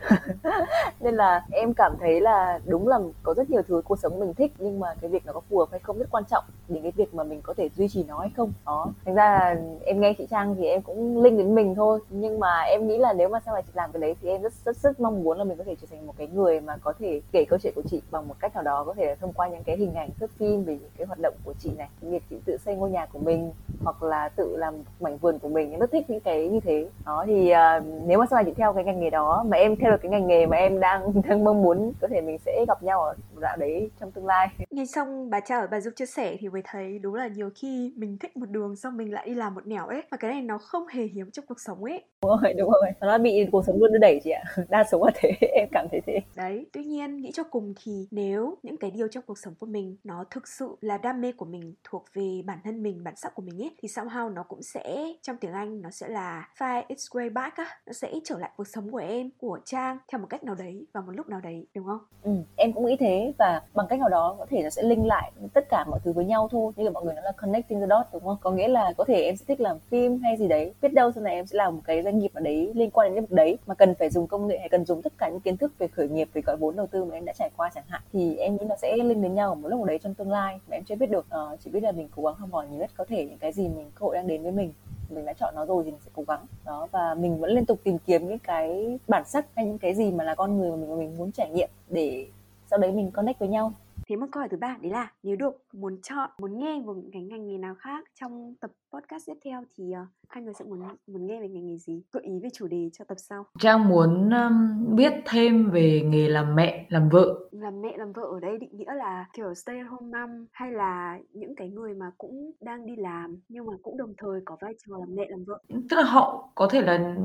Nên 1.00 1.16
là 1.16 1.46
em 1.52 1.74
cảm 1.74 1.94
thấy 2.00 2.22
là 2.22 2.60
đúng 2.66 2.88
là 2.88 3.00
có 3.24 3.34
rất 3.34 3.50
nhiều 3.50 3.62
thứ 3.68 3.82
cuộc 3.86 4.00
sống 4.00 4.20
mình 4.20 4.34
thích, 4.34 4.54
Nhưng 4.58 4.80
mà 4.80 4.88
cái 5.02 5.10
việc 5.10 5.26
nó 5.26 5.34
có 5.34 5.42
phù 5.50 5.60
hợp 5.60 5.68
hay 5.72 5.80
không 5.80 5.98
rất 5.98 6.08
quan 6.12 6.24
trọng 6.30 6.44
Đến 6.68 6.84
cái 6.84 6.92
việc 6.96 7.14
mà 7.14 7.24
mình 7.24 7.42
có 7.42 7.54
thể 7.54 7.70
duy 7.76 7.88
trì 7.88 8.04
nó 8.04 8.20
hay 8.20 8.30
không. 8.38 8.54
Đó. 8.66 8.88
Thành 9.06 9.16
ra 9.16 9.40
là 9.40 9.56
em 9.86 10.02
nghe 10.02 10.14
chị 10.18 10.28
Trang 10.30 10.56
thì 10.56 10.66
em 10.66 10.82
cũng 10.82 11.24
linh 11.24 11.38
đến 11.38 11.56
mình 11.56 11.76
thôi. 11.76 12.00
Nhưng 12.10 12.40
mà 12.40 12.62
em 12.62 12.88
nghĩ 12.88 12.98
là 12.98 13.14
nếu 13.14 13.30
mà 13.30 13.40
sau 13.46 13.54
này 13.54 13.64
chị 13.66 13.72
làm 13.76 13.92
cái 13.92 14.02
đấy 14.02 14.16
thì 14.22 14.30
em 14.30 14.42
rất 14.42 14.54
rất 14.66 14.78
rất 14.78 15.00
mong 15.00 15.24
muốn 15.24 15.38
là 15.38 15.44
mình 15.44 15.58
có 15.58 15.64
thể 15.64 15.76
trở 15.82 15.88
thành 15.92 16.08
một 16.08 16.14
cái 16.18 16.28
người 16.28 16.62
mà 16.62 16.78
có 16.78 16.94
thể 17.00 17.22
kể 17.32 17.46
câu 17.50 17.60
chuyện 17.60 17.74
của 17.76 17.82
chị 17.90 18.02
bằng 18.12 18.23
một 18.28 18.36
cách 18.40 18.54
nào 18.54 18.64
đó 18.64 18.84
có 18.84 18.94
thể 18.94 19.06
là 19.06 19.16
thông 19.16 19.34
qua 19.34 19.48
những 19.48 19.64
cái 19.64 19.78
hình 19.78 19.94
ảnh 19.94 20.10
thước 20.20 20.32
phim 20.38 20.64
về 20.64 20.74
những 20.74 20.90
cái 20.98 21.08
hoạt 21.08 21.20
động 21.20 21.34
của 21.44 21.54
chị 21.60 21.72
này. 21.78 21.90
Việc 22.02 22.24
chị 22.30 22.36
tự 22.46 22.58
xây 22.58 22.76
ngôi 22.76 22.92
nhà 22.92 23.06
của 23.06 23.20
mình 23.20 23.52
hoặc 23.84 24.04
là 24.04 24.30
tự 24.30 24.56
làm 24.58 24.76
mảnh 25.00 25.18
vườn 25.18 25.40
của 25.40 25.50
mình. 25.50 25.72
Em 25.72 25.80
rất 25.80 25.92
thích 25.92 26.10
những 26.10 26.20
cái 26.20 26.48
như 26.48 26.60
thế. 26.60 26.88
Đó 27.06 27.24
thì 27.28 27.52
uh, 27.52 27.84
nếu 28.06 28.20
mà 28.20 28.26
sau 28.30 28.38
này 28.38 28.46
chị 28.46 28.54
theo 28.58 28.74
cái 28.74 28.84
ngành 28.84 29.00
nghề 29.00 29.10
đó 29.10 29.46
mà 29.48 29.58
em 29.58 29.76
theo 29.76 29.92
được 29.92 29.98
cái 30.02 30.12
ngành 30.12 30.28
nghề 30.28 30.46
mà 30.46 30.58
em 30.58 30.80
đang 30.80 31.22
đang 31.28 31.44
mong 31.44 31.62
muốn 31.62 31.94
có 32.02 32.08
thể 32.08 32.22
mình 32.22 32.38
sẽ 32.46 32.66
gặp 32.68 32.84
nhau 32.84 33.04
ở 33.04 33.16
dạo 33.42 33.58
đấy 33.58 33.90
trong 34.00 34.12
tương 34.12 34.26
lai. 34.26 34.48
Nghe 34.70 34.86
xong 34.86 35.30
bà 35.30 35.40
cha 35.40 35.60
ở 35.60 35.68
bà 35.72 35.80
giúp 35.80 35.94
chia 35.96 36.06
sẻ 36.06 36.36
thì 36.40 36.50
mới 36.50 36.62
thấy 36.66 37.00
đúng 37.00 37.16
là 37.16 37.28
nhiều 37.28 37.50
khi 37.56 37.94
mình 37.98 38.18
thích 38.18 38.38
một 38.38 38.50
đường 38.50 38.76
xong 38.76 38.98
mình 38.98 39.14
lại 39.14 39.26
đi 39.28 39.36
làm 39.36 39.56
một 39.56 39.68
nẻo 39.68 39.88
ấy 39.88 40.02
và 40.12 40.18
cái 40.18 40.32
này 40.32 40.42
nó 40.42 40.58
không 40.58 40.88
hề 40.88 41.04
hiếm 41.04 41.32
trong 41.32 41.46
cuộc 41.48 41.60
sống 41.60 41.84
ấy. 41.84 42.04
Đúng 42.22 42.32
rồi 42.44 42.54
đúng 42.54 42.72
rồi. 42.72 42.92
Nó 43.02 43.18
bị 43.18 43.46
cuộc 43.52 43.66
sống 43.66 43.80
luôn 43.80 43.92
đưa 43.92 43.98
đẩy 43.98 44.22
chị 44.24 44.32
ạ. 44.32 44.44
Đa 44.70 44.84
số 44.92 45.06
là 45.06 45.12
thế 45.16 45.32
em 45.42 45.68
cảm 45.72 45.88
thấy 45.92 46.02
thế. 46.06 46.20
Đấy 46.36 46.66
tuy 46.74 46.84
nhiên 46.84 47.18
nghĩ 47.18 47.32
cho 47.34 47.44
cùng 47.44 47.74
thì 47.84 48.08
nếu 48.14 48.58
những 48.64 48.78
cái 48.78 48.92
điều 48.92 49.08
trong 49.08 49.24
cuộc 49.28 49.38
sống 49.38 49.54
của 49.60 49.66
mình 49.66 49.98
nó 50.04 50.24
thực 50.32 50.48
sự 50.48 50.76
là 50.82 50.98
đam 50.98 51.22
mê 51.22 51.32
của 51.32 51.46
mình 51.46 51.74
thuộc 51.84 52.06
về 52.14 52.42
bản 52.46 52.58
thân 52.64 52.84
mình 52.84 53.04
bản 53.04 53.16
sắc 53.16 53.36
của 53.36 53.42
mình 53.42 53.62
ấy 53.62 53.72
thì 53.82 53.88
somehow 53.88 54.34
nó 54.34 54.44
cũng 54.44 54.62
sẽ 54.62 55.14
trong 55.22 55.38
tiếng 55.38 55.52
anh 55.52 55.82
nó 55.82 55.90
sẽ 55.90 56.08
là 56.08 56.50
find 56.58 56.84
its 56.88 57.12
way 57.12 57.34
back 57.34 57.58
á 57.58 57.66
nó 57.86 57.94
sẽ 57.94 58.14
trở 58.24 58.40
lại 58.40 58.52
cuộc 58.58 58.68
sống 58.68 58.92
của 58.92 58.98
em 58.98 59.30
của 59.38 59.60
trang 59.66 59.98
theo 60.12 60.20
một 60.20 60.28
cách 60.30 60.44
nào 60.44 60.56
đấy 60.56 60.86
và 60.94 61.02
một 61.02 61.12
lúc 61.12 61.30
nào 61.30 61.42
đấy 61.42 61.68
đúng 61.76 61.86
không? 61.86 62.00
Ừ, 62.24 62.32
em 62.56 62.74
cũng 62.74 62.86
nghĩ 62.86 62.98
thế 63.00 63.34
và 63.40 63.62
bằng 63.74 63.88
cách 63.90 64.00
nào 64.00 64.10
đó 64.10 64.36
có 64.40 64.46
thể 64.50 64.64
nó 64.64 64.70
sẽ 64.70 64.84
link 64.84 65.06
lại 65.06 65.32
tất 65.54 65.70
cả 65.70 65.86
mọi 65.90 66.00
thứ 66.04 66.14
với 66.14 66.26
nhau 66.26 66.48
thôi 66.52 66.74
như 66.76 66.84
là 66.84 66.92
mọi 66.92 67.04
người 67.06 67.14
nói 67.14 67.24
là 67.24 67.32
connecting 67.42 67.80
the 67.80 67.88
dots 67.90 68.14
đúng 68.14 68.24
không? 68.24 68.38
Có 68.42 68.52
nghĩa 68.52 68.68
là 68.68 68.94
có 68.98 69.04
thể 69.08 69.22
em 69.22 69.36
sẽ 69.36 69.46
thích 69.48 69.62
làm 69.62 69.78
phim 69.80 70.20
hay 70.24 70.38
gì 70.38 70.48
đấy 70.48 70.74
biết 70.82 70.94
đâu 70.94 71.12
sau 71.12 71.24
này 71.24 71.36
em 71.36 71.46
sẽ 71.46 71.58
làm 71.58 71.76
một 71.76 71.82
cái 71.86 72.04
doanh 72.04 72.20
nghiệp 72.20 72.34
nào 72.34 72.44
đấy 72.44 72.72
liên 72.76 72.90
quan 72.92 73.08
đến 73.08 73.16
lĩnh 73.16 73.26
vực 73.26 73.32
đấy 73.32 73.58
mà 73.66 73.76
cần 73.76 73.96
phải 74.00 74.10
dùng 74.10 74.28
công 74.28 74.48
nghệ 74.48 74.58
hay 74.60 74.70
cần 74.70 74.86
dùng 74.86 75.02
tất 75.02 75.14
cả 75.18 75.30
những 75.30 75.42
kiến 75.42 75.58
thức 75.58 75.74
về 75.78 75.88
khởi 75.88 76.10
nghiệp 76.10 76.30
về 76.34 76.42
gọi 76.42 76.58
vốn 76.58 76.76
đầu 76.76 76.88
tư 76.88 77.06
mà 77.06 77.16
em 77.16 77.26
đã 77.26 77.34
trải 77.34 77.50
qua 77.58 77.70
chẳng 77.76 77.84
hạn 77.88 78.02
thì 78.14 78.36
em 78.36 78.54
nghĩ 78.54 78.66
nó 78.70 78.76
sẽ 78.82 78.98
link 78.98 79.24
đến 79.24 79.34
nhau 79.34 79.50
ở 79.50 79.56
một 79.56 79.70
lúc 79.70 79.80
nào 79.80 79.86
đấy 79.86 80.00
trong 80.00 80.14
tương 80.14 80.32
lai. 80.32 80.60
Mà 80.70 80.78
em 80.78 80.84
chưa 80.84 80.96
biết 80.96 81.10
được 81.10 81.26
uh, 81.54 81.60
chỉ 81.60 81.72
biết 81.72 81.84
là 81.84 81.92
mình 81.92 82.10
cố 82.16 82.24
gắng 82.24 82.36
học 82.36 82.50
hỏi 82.52 82.68
nhiều 82.70 82.80
nhất 82.80 82.92
có 82.98 83.06
thể 83.08 83.26
những 83.26 83.38
cái 83.38 83.52
gì 83.52 83.64
mình 83.68 83.92
cơ 83.96 84.04
hội 84.04 84.16
đang 84.16 84.28
đến 84.28 84.44
với 84.44 84.52
mình. 84.52 84.74
Mình 85.10 85.26
đã 85.26 85.34
chọn 85.34 85.56
nó 85.56 85.66
rồi 85.66 85.84
thì 85.84 85.92
mình 85.92 86.00
sẽ 86.06 86.12
cố 86.16 86.24
gắng. 86.28 86.46
Đó 86.66 86.88
và 86.92 87.16
mình 87.16 87.40
vẫn 87.40 87.52
liên 87.52 87.66
tục 87.66 87.80
tìm 87.84 87.98
kiếm 88.06 88.28
những 88.28 88.40
cái 88.40 89.00
bản 89.08 89.24
sắc 89.26 89.46
hay 89.56 89.66
những 89.66 89.78
cái 89.78 89.94
gì 89.94 90.12
mà 90.12 90.24
là 90.24 90.36
con 90.36 90.58
người 90.58 90.72
mà 90.72 90.78
mình 90.78 90.90
mà 90.90 90.96
mình 90.96 91.18
muốn 91.18 91.32
trải 91.32 91.50
nghiệm 91.50 91.70
để 91.90 92.28
sau 92.70 92.80
đấy 92.80 92.92
mình 92.92 93.12
connect 93.12 93.40
với 93.40 93.50
nhau. 93.50 93.74
Thế 94.10 94.16
một 94.16 94.26
câu 94.32 94.42
hỏi 94.42 94.50
thứ 94.50 94.58
ba 94.58 94.78
đấy 94.82 94.92
là 94.92 95.12
nếu 95.24 95.36
được 95.36 95.64
muốn 95.74 95.98
chọn, 96.04 96.30
muốn 96.38 96.60
nghe 96.60 96.82
một 96.86 96.96
cái 97.14 97.22
ngành 97.22 97.48
nghề 97.48 97.58
nào 97.58 97.76
khác 97.80 98.06
trong 98.20 98.54
tập 98.60 98.72
podcast 98.94 99.26
tiếp 99.26 99.38
theo 99.46 99.64
thì 99.78 99.84
uh, 100.02 100.08
hai 100.30 100.44
người 100.44 100.54
sẽ 100.54 100.66
muốn 100.66 100.80
muốn 101.08 101.28
nghe 101.28 101.42
về 101.42 101.50
ngành 101.50 101.68
nghề 101.68 101.78
gì? 101.78 102.02
Gợi 102.12 102.24
ý 102.24 102.40
về 102.44 102.50
chủ 102.54 102.68
đề 102.68 102.90
cho 102.94 103.06
tập 103.06 103.18
sau. 103.18 103.46
Trang 103.60 103.90
muốn 103.90 104.30
um, 104.30 104.96
biết 104.96 105.14
thêm 105.26 105.72
về 105.72 106.02
nghề 106.06 106.28
làm 106.30 106.56
mẹ, 106.56 106.86
làm 106.90 107.10
vợ. 107.10 107.50
Làm 107.52 107.82
mẹ 107.82 107.98
làm 107.98 108.12
vợ 108.12 108.24
ở 108.24 108.40
đây 108.40 108.58
định 108.58 108.78
nghĩa 108.78 108.94
là 108.96 109.26
kiểu 109.34 109.54
stay 109.54 109.78
at 109.78 109.88
home 109.90 110.20
mom 110.20 110.46
hay 110.52 110.72
là 110.72 111.20
những 111.34 111.56
cái 111.56 111.70
người 111.70 111.94
mà 111.94 112.12
cũng 112.18 112.52
đang 112.62 112.86
đi 112.86 112.96
làm 112.96 113.38
nhưng 113.50 113.66
mà 113.66 113.74
cũng 113.84 113.98
đồng 113.98 114.14
thời 114.18 114.42
có 114.46 114.58
vai 114.62 114.74
trò 114.88 114.98
làm 114.98 115.16
mẹ 115.16 115.26
làm 115.30 115.44
vợ. 115.44 115.60
Tức 115.70 115.98
là 115.98 116.04
họ 116.04 116.50
có 116.56 116.68
thể 116.68 116.82
là 116.82 117.16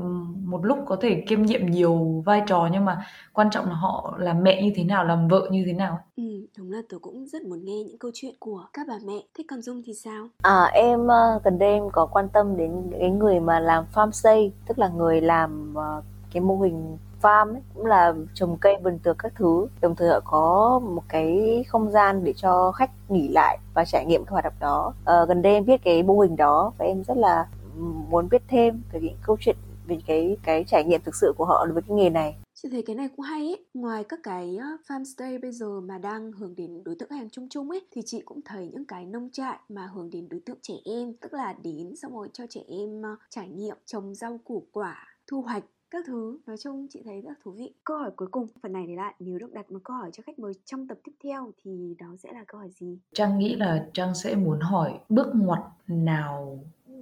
một 0.43 0.65
lúc 0.65 0.77
có 0.85 0.95
thể 1.01 1.23
kiêm 1.27 1.41
nhiệm 1.41 1.65
nhiều 1.65 2.23
vai 2.25 2.43
trò 2.47 2.69
nhưng 2.71 2.85
mà 2.85 3.05
quan 3.33 3.49
trọng 3.51 3.65
là 3.65 3.73
họ 3.73 4.17
làm 4.19 4.43
mẹ 4.43 4.63
như 4.63 4.71
thế 4.75 4.83
nào, 4.83 5.05
làm 5.05 5.27
vợ 5.27 5.49
như 5.51 5.63
thế 5.65 5.73
nào. 5.73 5.99
Ừ, 6.15 6.23
đúng 6.57 6.71
là 6.71 6.81
tớ 6.89 6.97
cũng 7.01 7.25
rất 7.25 7.41
muốn 7.41 7.65
nghe 7.65 7.83
những 7.83 7.97
câu 7.97 8.11
chuyện 8.13 8.33
của 8.39 8.65
các 8.73 8.87
bà 8.87 8.99
mẹ. 9.05 9.19
Thế 9.37 9.43
còn 9.47 9.61
Dung 9.61 9.81
thì 9.85 9.93
sao? 9.93 10.27
À 10.41 10.63
em 10.73 10.99
uh, 10.99 11.43
gần 11.59 11.67
đây 11.67 11.73
em 11.73 11.89
có 11.89 12.05
quan 12.05 12.29
tâm 12.29 12.57
đến 12.57 12.91
cái 12.99 13.09
người 13.09 13.39
mà 13.39 13.59
làm 13.59 13.85
farm 13.93 14.11
stay, 14.11 14.51
tức 14.67 14.79
là 14.79 14.87
người 14.87 15.21
làm 15.21 15.75
uh, 15.77 16.03
cái 16.33 16.41
mô 16.41 16.57
hình 16.57 16.97
farm 17.21 17.53
ấy, 17.53 17.61
cũng 17.75 17.85
là 17.85 18.13
trồng 18.33 18.57
cây 18.57 18.77
vườn 18.83 18.99
tược 18.99 19.17
các 19.17 19.33
thứ. 19.35 19.67
Đồng 19.81 19.95
thời 19.95 20.09
họ 20.09 20.19
có 20.23 20.79
một 20.79 21.03
cái 21.07 21.63
không 21.67 21.91
gian 21.91 22.23
để 22.23 22.33
cho 22.35 22.71
khách 22.71 22.91
nghỉ 23.09 23.27
lại 23.27 23.57
và 23.73 23.85
trải 23.85 24.05
nghiệm 24.05 24.25
cái 24.25 24.31
hoạt 24.31 24.43
động 24.43 24.53
đó. 24.59 24.93
À, 25.05 25.25
gần 25.27 25.41
đây 25.41 25.53
em 25.53 25.65
biết 25.65 25.83
cái 25.83 26.03
mô 26.03 26.19
hình 26.19 26.35
đó 26.35 26.71
và 26.77 26.85
em 26.85 27.03
rất 27.03 27.17
là 27.17 27.47
ừ, 27.77 27.83
muốn 28.09 28.29
biết 28.29 28.41
thêm 28.47 28.81
về 28.91 28.99
những 29.01 29.17
câu 29.21 29.37
chuyện 29.39 29.55
về 29.89 29.97
cái 30.07 30.37
cái 30.43 30.63
trải 30.67 30.83
nghiệm 30.83 31.01
thực 31.01 31.15
sự 31.15 31.33
của 31.37 31.45
họ 31.45 31.65
đối 31.65 31.73
với 31.73 31.83
cái 31.87 31.97
nghề 31.97 32.09
này. 32.09 32.35
Chị 32.53 32.69
thấy 32.71 32.81
cái 32.81 32.95
này 32.95 33.09
cũng 33.15 33.25
hay 33.25 33.41
ấy. 33.41 33.65
Ngoài 33.73 34.03
các 34.03 34.19
cái 34.23 34.57
farmstay 34.87 35.41
bây 35.41 35.51
giờ 35.51 35.81
mà 35.81 35.97
đang 35.97 36.31
hướng 36.31 36.55
đến 36.55 36.83
đối 36.83 36.95
tượng 36.95 37.11
hàng 37.11 37.29
chung 37.29 37.49
chung 37.49 37.69
ấy 37.69 37.81
thì 37.91 38.01
chị 38.05 38.21
cũng 38.25 38.41
thấy 38.45 38.69
những 38.73 38.85
cái 38.85 39.05
nông 39.05 39.29
trại 39.31 39.59
mà 39.69 39.89
hướng 39.93 40.09
đến 40.09 40.29
đối 40.29 40.39
tượng 40.39 40.57
trẻ 40.61 40.73
em, 40.85 41.13
tức 41.13 41.33
là 41.33 41.55
đến 41.63 41.95
xong 41.95 42.15
rồi 42.15 42.29
cho 42.33 42.45
trẻ 42.49 42.61
em 42.67 43.01
trải 43.29 43.49
nghiệm 43.49 43.77
trồng 43.85 44.15
rau 44.15 44.39
củ 44.43 44.67
quả, 44.71 45.07
thu 45.27 45.41
hoạch 45.41 45.63
các 45.91 46.03
thứ. 46.07 46.39
Nói 46.45 46.57
chung 46.57 46.87
chị 46.89 47.01
thấy 47.05 47.21
rất 47.21 47.33
thú 47.43 47.51
vị. 47.51 47.73
Câu 47.83 47.97
hỏi 47.97 48.11
cuối 48.15 48.27
cùng 48.31 48.47
phần 48.61 48.73
này 48.73 48.83
thì 48.87 48.95
lại 48.95 49.15
nếu 49.19 49.39
được 49.39 49.53
đặt 49.53 49.71
một 49.71 49.79
câu 49.83 49.97
hỏi 49.97 50.09
cho 50.13 50.23
khách 50.25 50.39
mời 50.39 50.53
trong 50.65 50.87
tập 50.87 50.97
tiếp 51.03 51.11
theo 51.23 51.51
thì 51.63 51.95
đó 51.99 52.07
sẽ 52.19 52.33
là 52.33 52.43
câu 52.47 52.59
hỏi 52.59 52.69
gì? 52.69 52.99
Trang 53.13 53.39
nghĩ 53.39 53.55
là 53.55 53.85
trang 53.93 54.15
sẽ 54.15 54.35
muốn 54.35 54.59
hỏi 54.59 54.99
bước 55.09 55.27
ngoặt 55.33 55.61
nào 55.87 56.59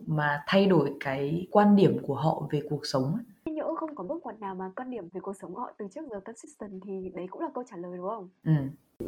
mà 0.08 0.43
thay 0.47 0.66
đổi 0.66 0.93
cái 0.99 1.47
quan 1.51 1.76
điểm 1.76 1.97
của 2.08 2.16
họ 2.16 2.43
về 2.51 2.62
cuộc 2.70 2.86
sống 2.86 3.14
ấy 3.14 3.24
nhỡ 3.58 3.76
không 3.76 3.95
có 3.95 4.03
bước 4.03 4.24
ngoặt 4.24 4.41
nào 4.41 4.55
mà 4.55 4.72
quan 4.76 4.89
điểm 4.89 5.10
về 5.14 5.22
cuộc 5.22 5.36
sống 5.41 5.53
của 5.53 5.62
họ 5.62 5.72
từ 5.78 5.88
trước 5.95 6.01
giờ 6.12 6.20
consistent 6.20 6.82
thì 6.86 7.12
đấy 7.16 7.28
cũng 7.32 7.41
là 7.41 7.49
câu 7.53 7.64
trả 7.72 7.78
lời 7.78 7.97
đúng 7.97 8.10
không? 8.10 8.30
Ừ. 8.45 8.51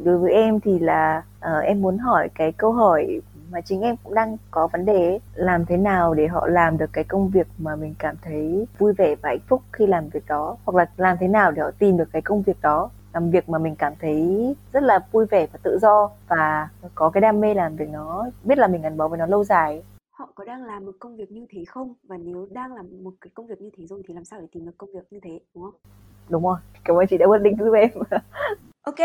Đối 0.04 0.18
với 0.18 0.34
em 0.34 0.60
thì 0.60 0.80
là 0.80 1.24
uh, 1.38 1.64
em 1.64 1.82
muốn 1.82 1.97
hỏi 1.97 2.30
cái 2.36 2.52
câu 2.52 2.72
hỏi 2.72 3.22
mà 3.52 3.62
chính 3.62 3.82
em 3.82 3.95
cũng 4.04 4.14
đang 4.14 4.38
có 4.52 4.68
vấn 4.68 4.86
đề 4.86 5.08
ấy. 5.08 5.20
làm 5.34 5.66
thế 5.66 5.78
nào 5.78 6.14
để 6.14 6.28
họ 6.28 6.47
làm 6.47 6.78
được 6.78 6.89
cái 6.93 7.04
công 7.04 7.30
việc 7.30 7.47
mà 7.58 7.76
mình 7.76 7.95
cảm 8.00 8.16
thấy 8.22 8.68
vui 8.78 8.93
vẻ 8.93 9.16
và 9.16 9.30
hạnh 9.30 9.39
phúc 9.47 9.62
khi 9.74 9.88
làm 9.88 10.10
việc 10.10 10.24
đó 10.28 10.58
hoặc 10.66 10.76
là 10.76 10.86
làm 10.97 11.18
thế 11.20 11.28
nào 11.28 11.52
để 11.52 11.62
họ 11.62 11.72
tìm 11.72 11.97
được 11.97 12.10
cái 12.14 12.22
công 12.22 12.41
việc 12.41 12.62
đó 12.62 12.89
làm 13.14 13.32
việc 13.32 13.50
mà 13.50 13.58
mình 13.58 13.76
cảm 13.76 13.93
thấy 14.02 14.56
rất 14.74 14.84
là 14.84 15.00
vui 15.12 15.26
vẻ 15.26 15.47
và 15.54 15.60
tự 15.64 15.78
do 15.82 16.10
và 16.28 16.70
có 16.95 17.10
cái 17.10 17.22
đam 17.22 17.39
mê 17.39 17.54
làm 17.54 17.76
việc 17.76 17.89
nó 17.89 18.30
biết 18.43 18.58
là 18.58 18.68
mình 18.68 18.82
gắn 18.82 18.97
bó 18.97 19.08
với 19.08 19.20
nó 19.20 19.26
lâu 19.26 19.43
dài 19.43 19.84
họ 20.20 20.30
có 20.36 20.43
đang 20.43 20.63
làm 20.63 20.86
một 20.86 20.95
công 20.99 21.17
việc 21.17 21.32
như 21.32 21.45
thế 21.49 21.65
không 21.65 21.93
và 22.03 22.17
nếu 22.17 22.47
đang 22.51 22.74
làm 22.74 23.03
một 23.03 23.13
cái 23.22 23.32
công 23.34 23.47
việc 23.47 23.61
như 23.61 23.70
thế 23.78 23.88
rồi 23.88 24.01
thì 24.07 24.13
làm 24.13 24.26
sao 24.26 24.41
để 24.41 24.47
tìm 24.51 24.65
được 24.65 24.78
công 24.78 24.89
việc 24.93 25.03
như 25.11 25.20
thế 25.24 25.39
đúng 25.55 25.63
không 25.63 25.74
đúng 26.30 26.43
rồi 26.43 26.57
cảm 26.84 26.95
ơn 26.95 27.07
chị 27.07 27.17
đã 27.17 27.26
quyết 27.26 27.41
định 27.41 27.55
giúp 27.59 27.74
em 27.74 27.89
Ok, 28.82 28.99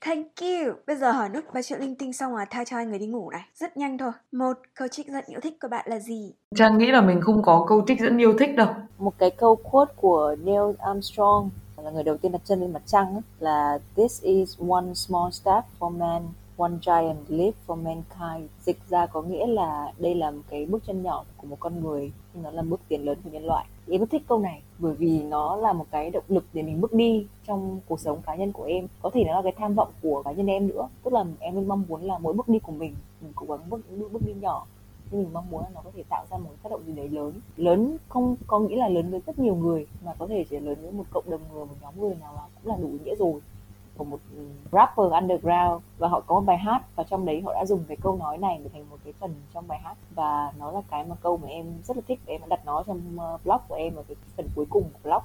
thank 0.00 0.26
you. 0.40 0.72
Bây 0.86 0.96
giờ 0.96 1.12
hỏi 1.12 1.28
nốt 1.28 1.40
ba 1.54 1.62
chuyện 1.62 1.80
linh 1.80 1.94
tinh 1.96 2.12
xong 2.12 2.36
là 2.36 2.44
thay 2.50 2.64
cho 2.64 2.76
hai 2.76 2.86
người 2.86 2.98
đi 2.98 3.06
ngủ 3.06 3.30
này. 3.30 3.42
Rất 3.54 3.76
nhanh 3.76 3.98
thôi. 3.98 4.12
Một, 4.32 4.58
câu 4.74 4.88
trích 4.88 5.06
dẫn 5.08 5.24
yêu 5.26 5.40
thích 5.40 5.56
của 5.60 5.68
bạn 5.68 5.86
là 5.88 5.98
gì? 5.98 6.32
Trang 6.56 6.78
nghĩ 6.78 6.90
là 6.90 7.00
mình 7.00 7.20
không 7.20 7.42
có 7.42 7.64
câu 7.68 7.84
trích 7.86 8.00
dẫn 8.00 8.18
yêu 8.18 8.34
thích 8.38 8.56
đâu. 8.56 8.68
Một 8.98 9.18
cái 9.18 9.30
câu 9.30 9.56
quote 9.56 9.92
của 9.96 10.36
Neil 10.44 10.76
Armstrong 10.78 11.50
là 11.84 11.90
người 11.90 12.04
đầu 12.04 12.16
tiên 12.16 12.32
đặt 12.32 12.40
chân 12.44 12.60
lên 12.60 12.72
mặt 12.72 12.82
trăng 12.86 13.14
ấy, 13.14 13.22
là 13.38 13.78
This 13.96 14.22
is 14.22 14.58
one 14.70 14.94
small 14.94 15.30
step 15.30 15.64
for 15.78 15.98
man, 15.98 16.22
one 16.60 16.72
giant 16.82 17.18
leap 17.28 17.54
for 17.66 17.82
mankind. 17.82 18.50
Dịch 18.60 18.78
ra 18.88 19.06
có 19.06 19.22
nghĩa 19.22 19.46
là 19.46 19.92
đây 19.98 20.14
là 20.14 20.30
một 20.30 20.42
cái 20.50 20.66
bước 20.66 20.82
chân 20.86 21.02
nhỏ 21.02 21.24
của 21.36 21.46
một 21.46 21.56
con 21.60 21.80
người 21.80 22.12
nhưng 22.34 22.42
nó 22.42 22.50
là 22.50 22.62
bước 22.62 22.80
tiến 22.88 23.04
lớn 23.04 23.18
của 23.24 23.30
nhân 23.30 23.46
loại. 23.46 23.66
Em 23.88 24.00
rất 24.00 24.10
thích 24.10 24.22
câu 24.28 24.38
này 24.38 24.62
bởi 24.78 24.94
vì 24.94 25.22
nó 25.22 25.56
là 25.56 25.72
một 25.72 25.86
cái 25.90 26.10
động 26.10 26.24
lực 26.28 26.44
để 26.52 26.62
mình 26.62 26.80
bước 26.80 26.92
đi 26.92 27.26
trong 27.46 27.80
cuộc 27.86 28.00
sống 28.00 28.22
cá 28.26 28.34
nhân 28.34 28.52
của 28.52 28.64
em. 28.64 28.86
Có 29.02 29.10
thể 29.10 29.24
nó 29.24 29.32
là 29.32 29.42
cái 29.42 29.52
tham 29.58 29.74
vọng 29.74 29.88
của 30.02 30.22
cá 30.22 30.32
nhân 30.32 30.46
em 30.46 30.68
nữa 30.68 30.88
tức 31.02 31.12
là 31.12 31.24
em 31.38 31.54
luôn 31.54 31.68
mong 31.68 31.84
muốn 31.88 32.02
là 32.02 32.18
mỗi 32.18 32.32
bước 32.32 32.48
đi 32.48 32.58
của 32.58 32.72
mình 32.72 32.94
mình 33.20 33.32
cố 33.34 33.46
gắng 33.46 33.70
bước 33.70 33.80
bước, 33.98 34.12
bước 34.12 34.22
đi 34.26 34.32
nhỏ. 34.40 34.66
Nhưng 35.10 35.22
mình 35.22 35.32
mong 35.32 35.50
muốn 35.50 35.62
là 35.62 35.68
nó 35.74 35.80
có 35.84 35.90
thể 35.96 36.02
tạo 36.08 36.26
ra 36.30 36.38
một 36.38 36.50
tác 36.62 36.70
động 36.70 36.82
gì 36.86 36.92
đấy 36.92 37.08
lớn. 37.08 37.32
Lớn 37.56 37.96
không 38.08 38.36
có 38.46 38.58
nghĩa 38.58 38.76
là 38.76 38.88
lớn 38.88 39.10
với 39.10 39.20
rất 39.26 39.38
nhiều 39.38 39.54
người 39.54 39.86
mà 40.04 40.14
có 40.18 40.26
thể 40.26 40.44
chỉ 40.50 40.58
lớn 40.58 40.78
với 40.82 40.92
một 40.92 41.04
cộng 41.10 41.30
đồng 41.30 41.40
người 41.52 41.66
một 41.66 41.74
nhóm 41.82 42.00
người 42.00 42.14
nào 42.20 42.32
đó 42.36 42.48
cũng 42.54 42.72
là 42.72 42.78
đủ 42.82 42.88
ý 42.88 42.98
nghĩa 43.04 43.14
rồi 43.14 43.40
của 44.00 44.04
một 44.04 44.20
rapper 44.72 45.12
underground 45.12 45.82
và 45.98 46.08
họ 46.08 46.20
có 46.20 46.34
một 46.34 46.46
bài 46.46 46.58
hát 46.58 46.82
và 46.96 47.04
trong 47.04 47.26
đấy 47.26 47.42
họ 47.44 47.52
đã 47.54 47.64
dùng 47.66 47.84
cái 47.88 47.96
câu 48.02 48.16
nói 48.16 48.38
này 48.38 48.60
để 48.64 48.70
thành 48.72 48.90
một 48.90 48.96
cái 49.04 49.12
phần 49.20 49.34
trong 49.54 49.68
bài 49.68 49.78
hát 49.84 49.94
và 50.14 50.52
nó 50.58 50.72
là 50.72 50.80
cái 50.90 51.04
mà 51.04 51.14
câu 51.22 51.36
mà 51.36 51.48
em 51.48 51.66
rất 51.84 51.96
là 51.96 52.02
thích 52.08 52.20
và 52.26 52.32
em 52.32 52.40
đã 52.40 52.46
đặt 52.46 52.60
nó 52.66 52.82
trong 52.86 53.00
ờ, 53.18 53.38
blog 53.44 53.60
của 53.68 53.74
em 53.74 53.94
ở 53.94 54.02
cái 54.08 54.16
phần 54.36 54.48
cuối 54.54 54.66
cùng 54.70 54.84
của 54.92 54.98
blog 55.02 55.22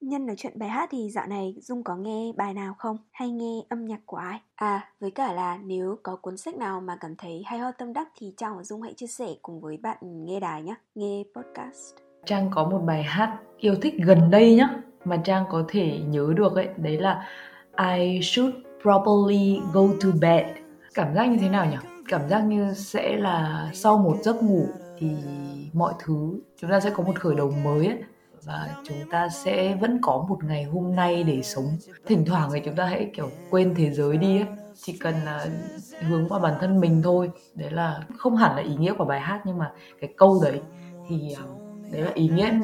Nhân 0.00 0.26
nói 0.26 0.36
chuyện 0.38 0.58
bài 0.58 0.68
hát 0.68 0.88
thì 0.92 1.10
dạo 1.10 1.26
này 1.26 1.54
Dung 1.62 1.84
có 1.84 1.96
nghe 1.96 2.32
bài 2.36 2.54
nào 2.54 2.74
không? 2.78 2.96
Hay 3.12 3.30
nghe 3.30 3.62
âm 3.68 3.84
nhạc 3.84 4.00
của 4.06 4.16
ai? 4.16 4.40
À, 4.54 4.88
với 5.00 5.10
cả 5.10 5.32
là 5.32 5.58
nếu 5.64 5.98
có 6.02 6.16
cuốn 6.16 6.36
sách 6.36 6.56
nào 6.56 6.80
mà 6.80 6.96
cảm 7.00 7.16
thấy 7.16 7.42
hay 7.46 7.58
ho 7.58 7.72
tâm 7.72 7.92
đắc 7.92 8.08
thì 8.18 8.34
Trang 8.36 8.56
và 8.56 8.62
Dung 8.62 8.82
hãy 8.82 8.94
chia 8.94 9.06
sẻ 9.06 9.26
cùng 9.42 9.60
với 9.60 9.76
bạn 9.76 9.96
nghe 10.02 10.40
đài 10.40 10.62
nhé, 10.62 10.74
nghe 10.94 11.22
podcast. 11.36 11.94
Trang 12.24 12.50
có 12.54 12.64
một 12.64 12.78
bài 12.78 13.02
hát 13.02 13.38
yêu 13.58 13.74
thích 13.82 13.94
gần 14.04 14.30
đây 14.30 14.54
nhá, 14.54 14.68
mà 15.04 15.16
Trang 15.24 15.44
có 15.50 15.64
thể 15.68 16.00
nhớ 16.08 16.32
được 16.36 16.54
ấy, 16.54 16.68
đấy 16.76 16.98
là 16.98 17.26
I 17.76 18.20
should 18.22 18.54
properly 18.82 19.60
go 19.72 19.82
to 20.02 20.08
bed. 20.20 20.46
Cảm 20.94 21.14
giác 21.14 21.24
như 21.24 21.36
thế 21.40 21.48
nào 21.48 21.66
nhỉ? 21.66 21.76
Cảm 22.08 22.28
giác 22.28 22.40
như 22.40 22.74
sẽ 22.74 23.16
là 23.16 23.70
sau 23.74 23.98
một 23.98 24.16
giấc 24.22 24.42
ngủ 24.42 24.66
thì 24.98 25.10
mọi 25.72 25.94
thứ, 26.04 26.40
chúng 26.60 26.70
ta 26.70 26.80
sẽ 26.80 26.90
có 26.90 27.02
một 27.02 27.20
khởi 27.20 27.34
đầu 27.34 27.50
mới 27.64 27.86
ấy. 27.86 27.98
Và 28.44 28.68
chúng 28.84 28.98
ta 29.10 29.28
sẽ 29.28 29.76
vẫn 29.80 29.98
có 30.02 30.26
một 30.28 30.44
ngày 30.44 30.64
hôm 30.64 30.96
nay 30.96 31.22
để 31.22 31.42
sống. 31.42 31.76
Thỉnh 32.06 32.24
thoảng 32.26 32.50
thì 32.54 32.60
chúng 32.64 32.76
ta 32.76 32.84
hãy, 32.84 33.10
kiểu, 33.16 33.30
quên 33.50 33.74
thế 33.76 33.90
giới 33.90 34.16
đi 34.16 34.38
ấy. 34.38 34.46
Chỉ 34.74 34.98
cần 35.00 35.14
là 35.24 35.46
hướng 36.00 36.28
vào 36.28 36.40
bản 36.40 36.54
thân 36.60 36.80
mình 36.80 37.02
thôi. 37.02 37.30
Đấy 37.54 37.70
là 37.70 38.00
không 38.18 38.36
hẳn 38.36 38.56
là 38.56 38.62
ý 38.62 38.76
nghĩa 38.76 38.94
của 38.98 39.04
bài 39.04 39.20
hát 39.20 39.40
nhưng 39.44 39.58
mà 39.58 39.72
cái 40.00 40.10
câu 40.16 40.40
đấy 40.42 40.60
thì 41.08 41.34
à, 41.36 41.42
đấy 41.92 42.02
là 42.02 42.10
ý 42.14 42.28
nghĩa 42.28 42.60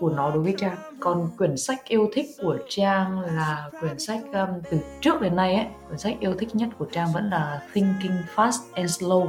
của 0.00 0.10
nó 0.10 0.30
đối 0.30 0.42
với 0.42 0.54
trang 0.58 0.76
còn 1.00 1.28
quyển 1.38 1.56
sách 1.56 1.84
yêu 1.88 2.08
thích 2.12 2.26
của 2.42 2.58
trang 2.68 3.20
là 3.20 3.70
quyển 3.80 3.98
sách 3.98 4.20
um, 4.32 4.48
từ 4.70 4.78
trước 5.00 5.20
đến 5.20 5.36
nay 5.36 5.54
ấy 5.54 5.66
quyển 5.86 5.98
sách 5.98 6.16
yêu 6.20 6.34
thích 6.38 6.54
nhất 6.54 6.68
của 6.78 6.86
trang 6.92 7.08
vẫn 7.12 7.30
là 7.30 7.62
thinking 7.72 8.16
fast 8.34 8.58
and 8.74 9.02
slow 9.02 9.28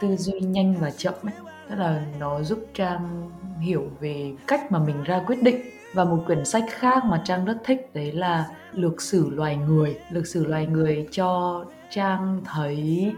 tư 0.00 0.16
duy 0.16 0.40
nhanh 0.40 0.74
và 0.80 0.90
chậm 0.90 1.14
ấy. 1.22 1.34
Tức 1.68 1.76
là 1.76 2.02
nó 2.18 2.42
giúp 2.42 2.66
trang 2.74 3.30
hiểu 3.60 3.90
về 4.00 4.32
cách 4.46 4.72
mà 4.72 4.78
mình 4.78 5.02
ra 5.02 5.22
quyết 5.26 5.42
định. 5.42 5.56
Và 5.94 6.04
một 6.04 6.22
quyển 6.26 6.44
sách 6.44 6.64
khác 6.70 7.04
mà 7.04 7.22
trang 7.24 7.44
rất 7.44 7.58
thích 7.64 7.90
đấy 7.94 8.12
là 8.12 8.46
lược 8.72 9.02
sử 9.02 9.30
loài 9.30 9.56
người. 9.56 9.98
Lược 10.10 10.26
sử 10.26 10.46
loài 10.46 10.66
người 10.66 11.08
cho 11.12 11.64
trang 11.90 12.40
thấy 12.44 13.12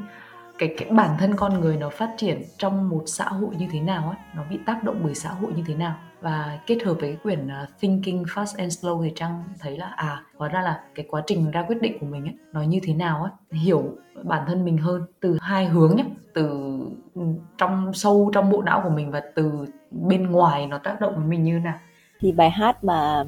cái 0.59 0.75
cái 0.79 0.91
bản 0.91 1.17
thân 1.19 1.37
con 1.37 1.61
người 1.61 1.77
nó 1.77 1.89
phát 1.89 2.15
triển 2.17 2.43
trong 2.59 2.89
một 2.89 3.03
xã 3.07 3.25
hội 3.25 3.55
như 3.59 3.67
thế 3.73 3.81
nào 3.81 4.09
ấy 4.09 4.17
nó 4.37 4.43
bị 4.51 4.59
tác 4.67 4.85
động 4.85 5.01
bởi 5.05 5.15
xã 5.15 5.31
hội 5.31 5.53
như 5.57 5.63
thế 5.67 5.75
nào 5.75 5.95
và 6.21 6.61
kết 6.67 6.83
hợp 6.85 6.95
với 7.01 7.09
cái 7.11 7.19
quyển 7.23 7.47
uh, 7.47 7.81
Thinking 7.81 8.23
Fast 8.23 8.59
and 8.59 8.85
Slow 8.85 9.03
thì 9.03 9.13
Trang 9.15 9.45
thấy 9.59 9.79
là 9.79 9.87
à 9.87 10.23
hóa 10.37 10.49
ra 10.49 10.63
là 10.63 10.81
cái 10.95 11.07
quá 11.11 11.23
trình 11.27 11.51
ra 11.51 11.63
quyết 11.63 11.83
định 11.83 11.99
của 12.01 12.07
mình 12.07 12.25
ấy 12.25 12.35
nó 12.53 12.63
như 12.63 12.81
thế 12.83 12.95
nào 12.95 13.23
ấy 13.23 13.61
hiểu 13.61 13.83
bản 14.23 14.45
thân 14.47 14.65
mình 14.65 14.79
hơn 14.79 15.03
từ 15.21 15.39
hai 15.41 15.67
hướng 15.67 15.97
nhé 15.97 16.05
từ 16.35 16.49
ừ, 17.15 17.23
trong 17.59 17.93
sâu 17.95 18.31
trong 18.35 18.51
bộ 18.51 18.63
não 18.63 18.81
của 18.85 18.91
mình 18.91 19.11
và 19.11 19.23
từ 19.35 19.67
bên 19.91 20.31
ngoài 20.31 20.67
nó 20.67 20.79
tác 20.79 21.01
động 21.01 21.15
với 21.17 21.25
mình 21.25 21.45
như 21.45 21.59
nào. 21.59 21.79
Thì 22.21 22.33
bài 22.33 22.51
hát 22.51 22.85
mà 22.85 23.25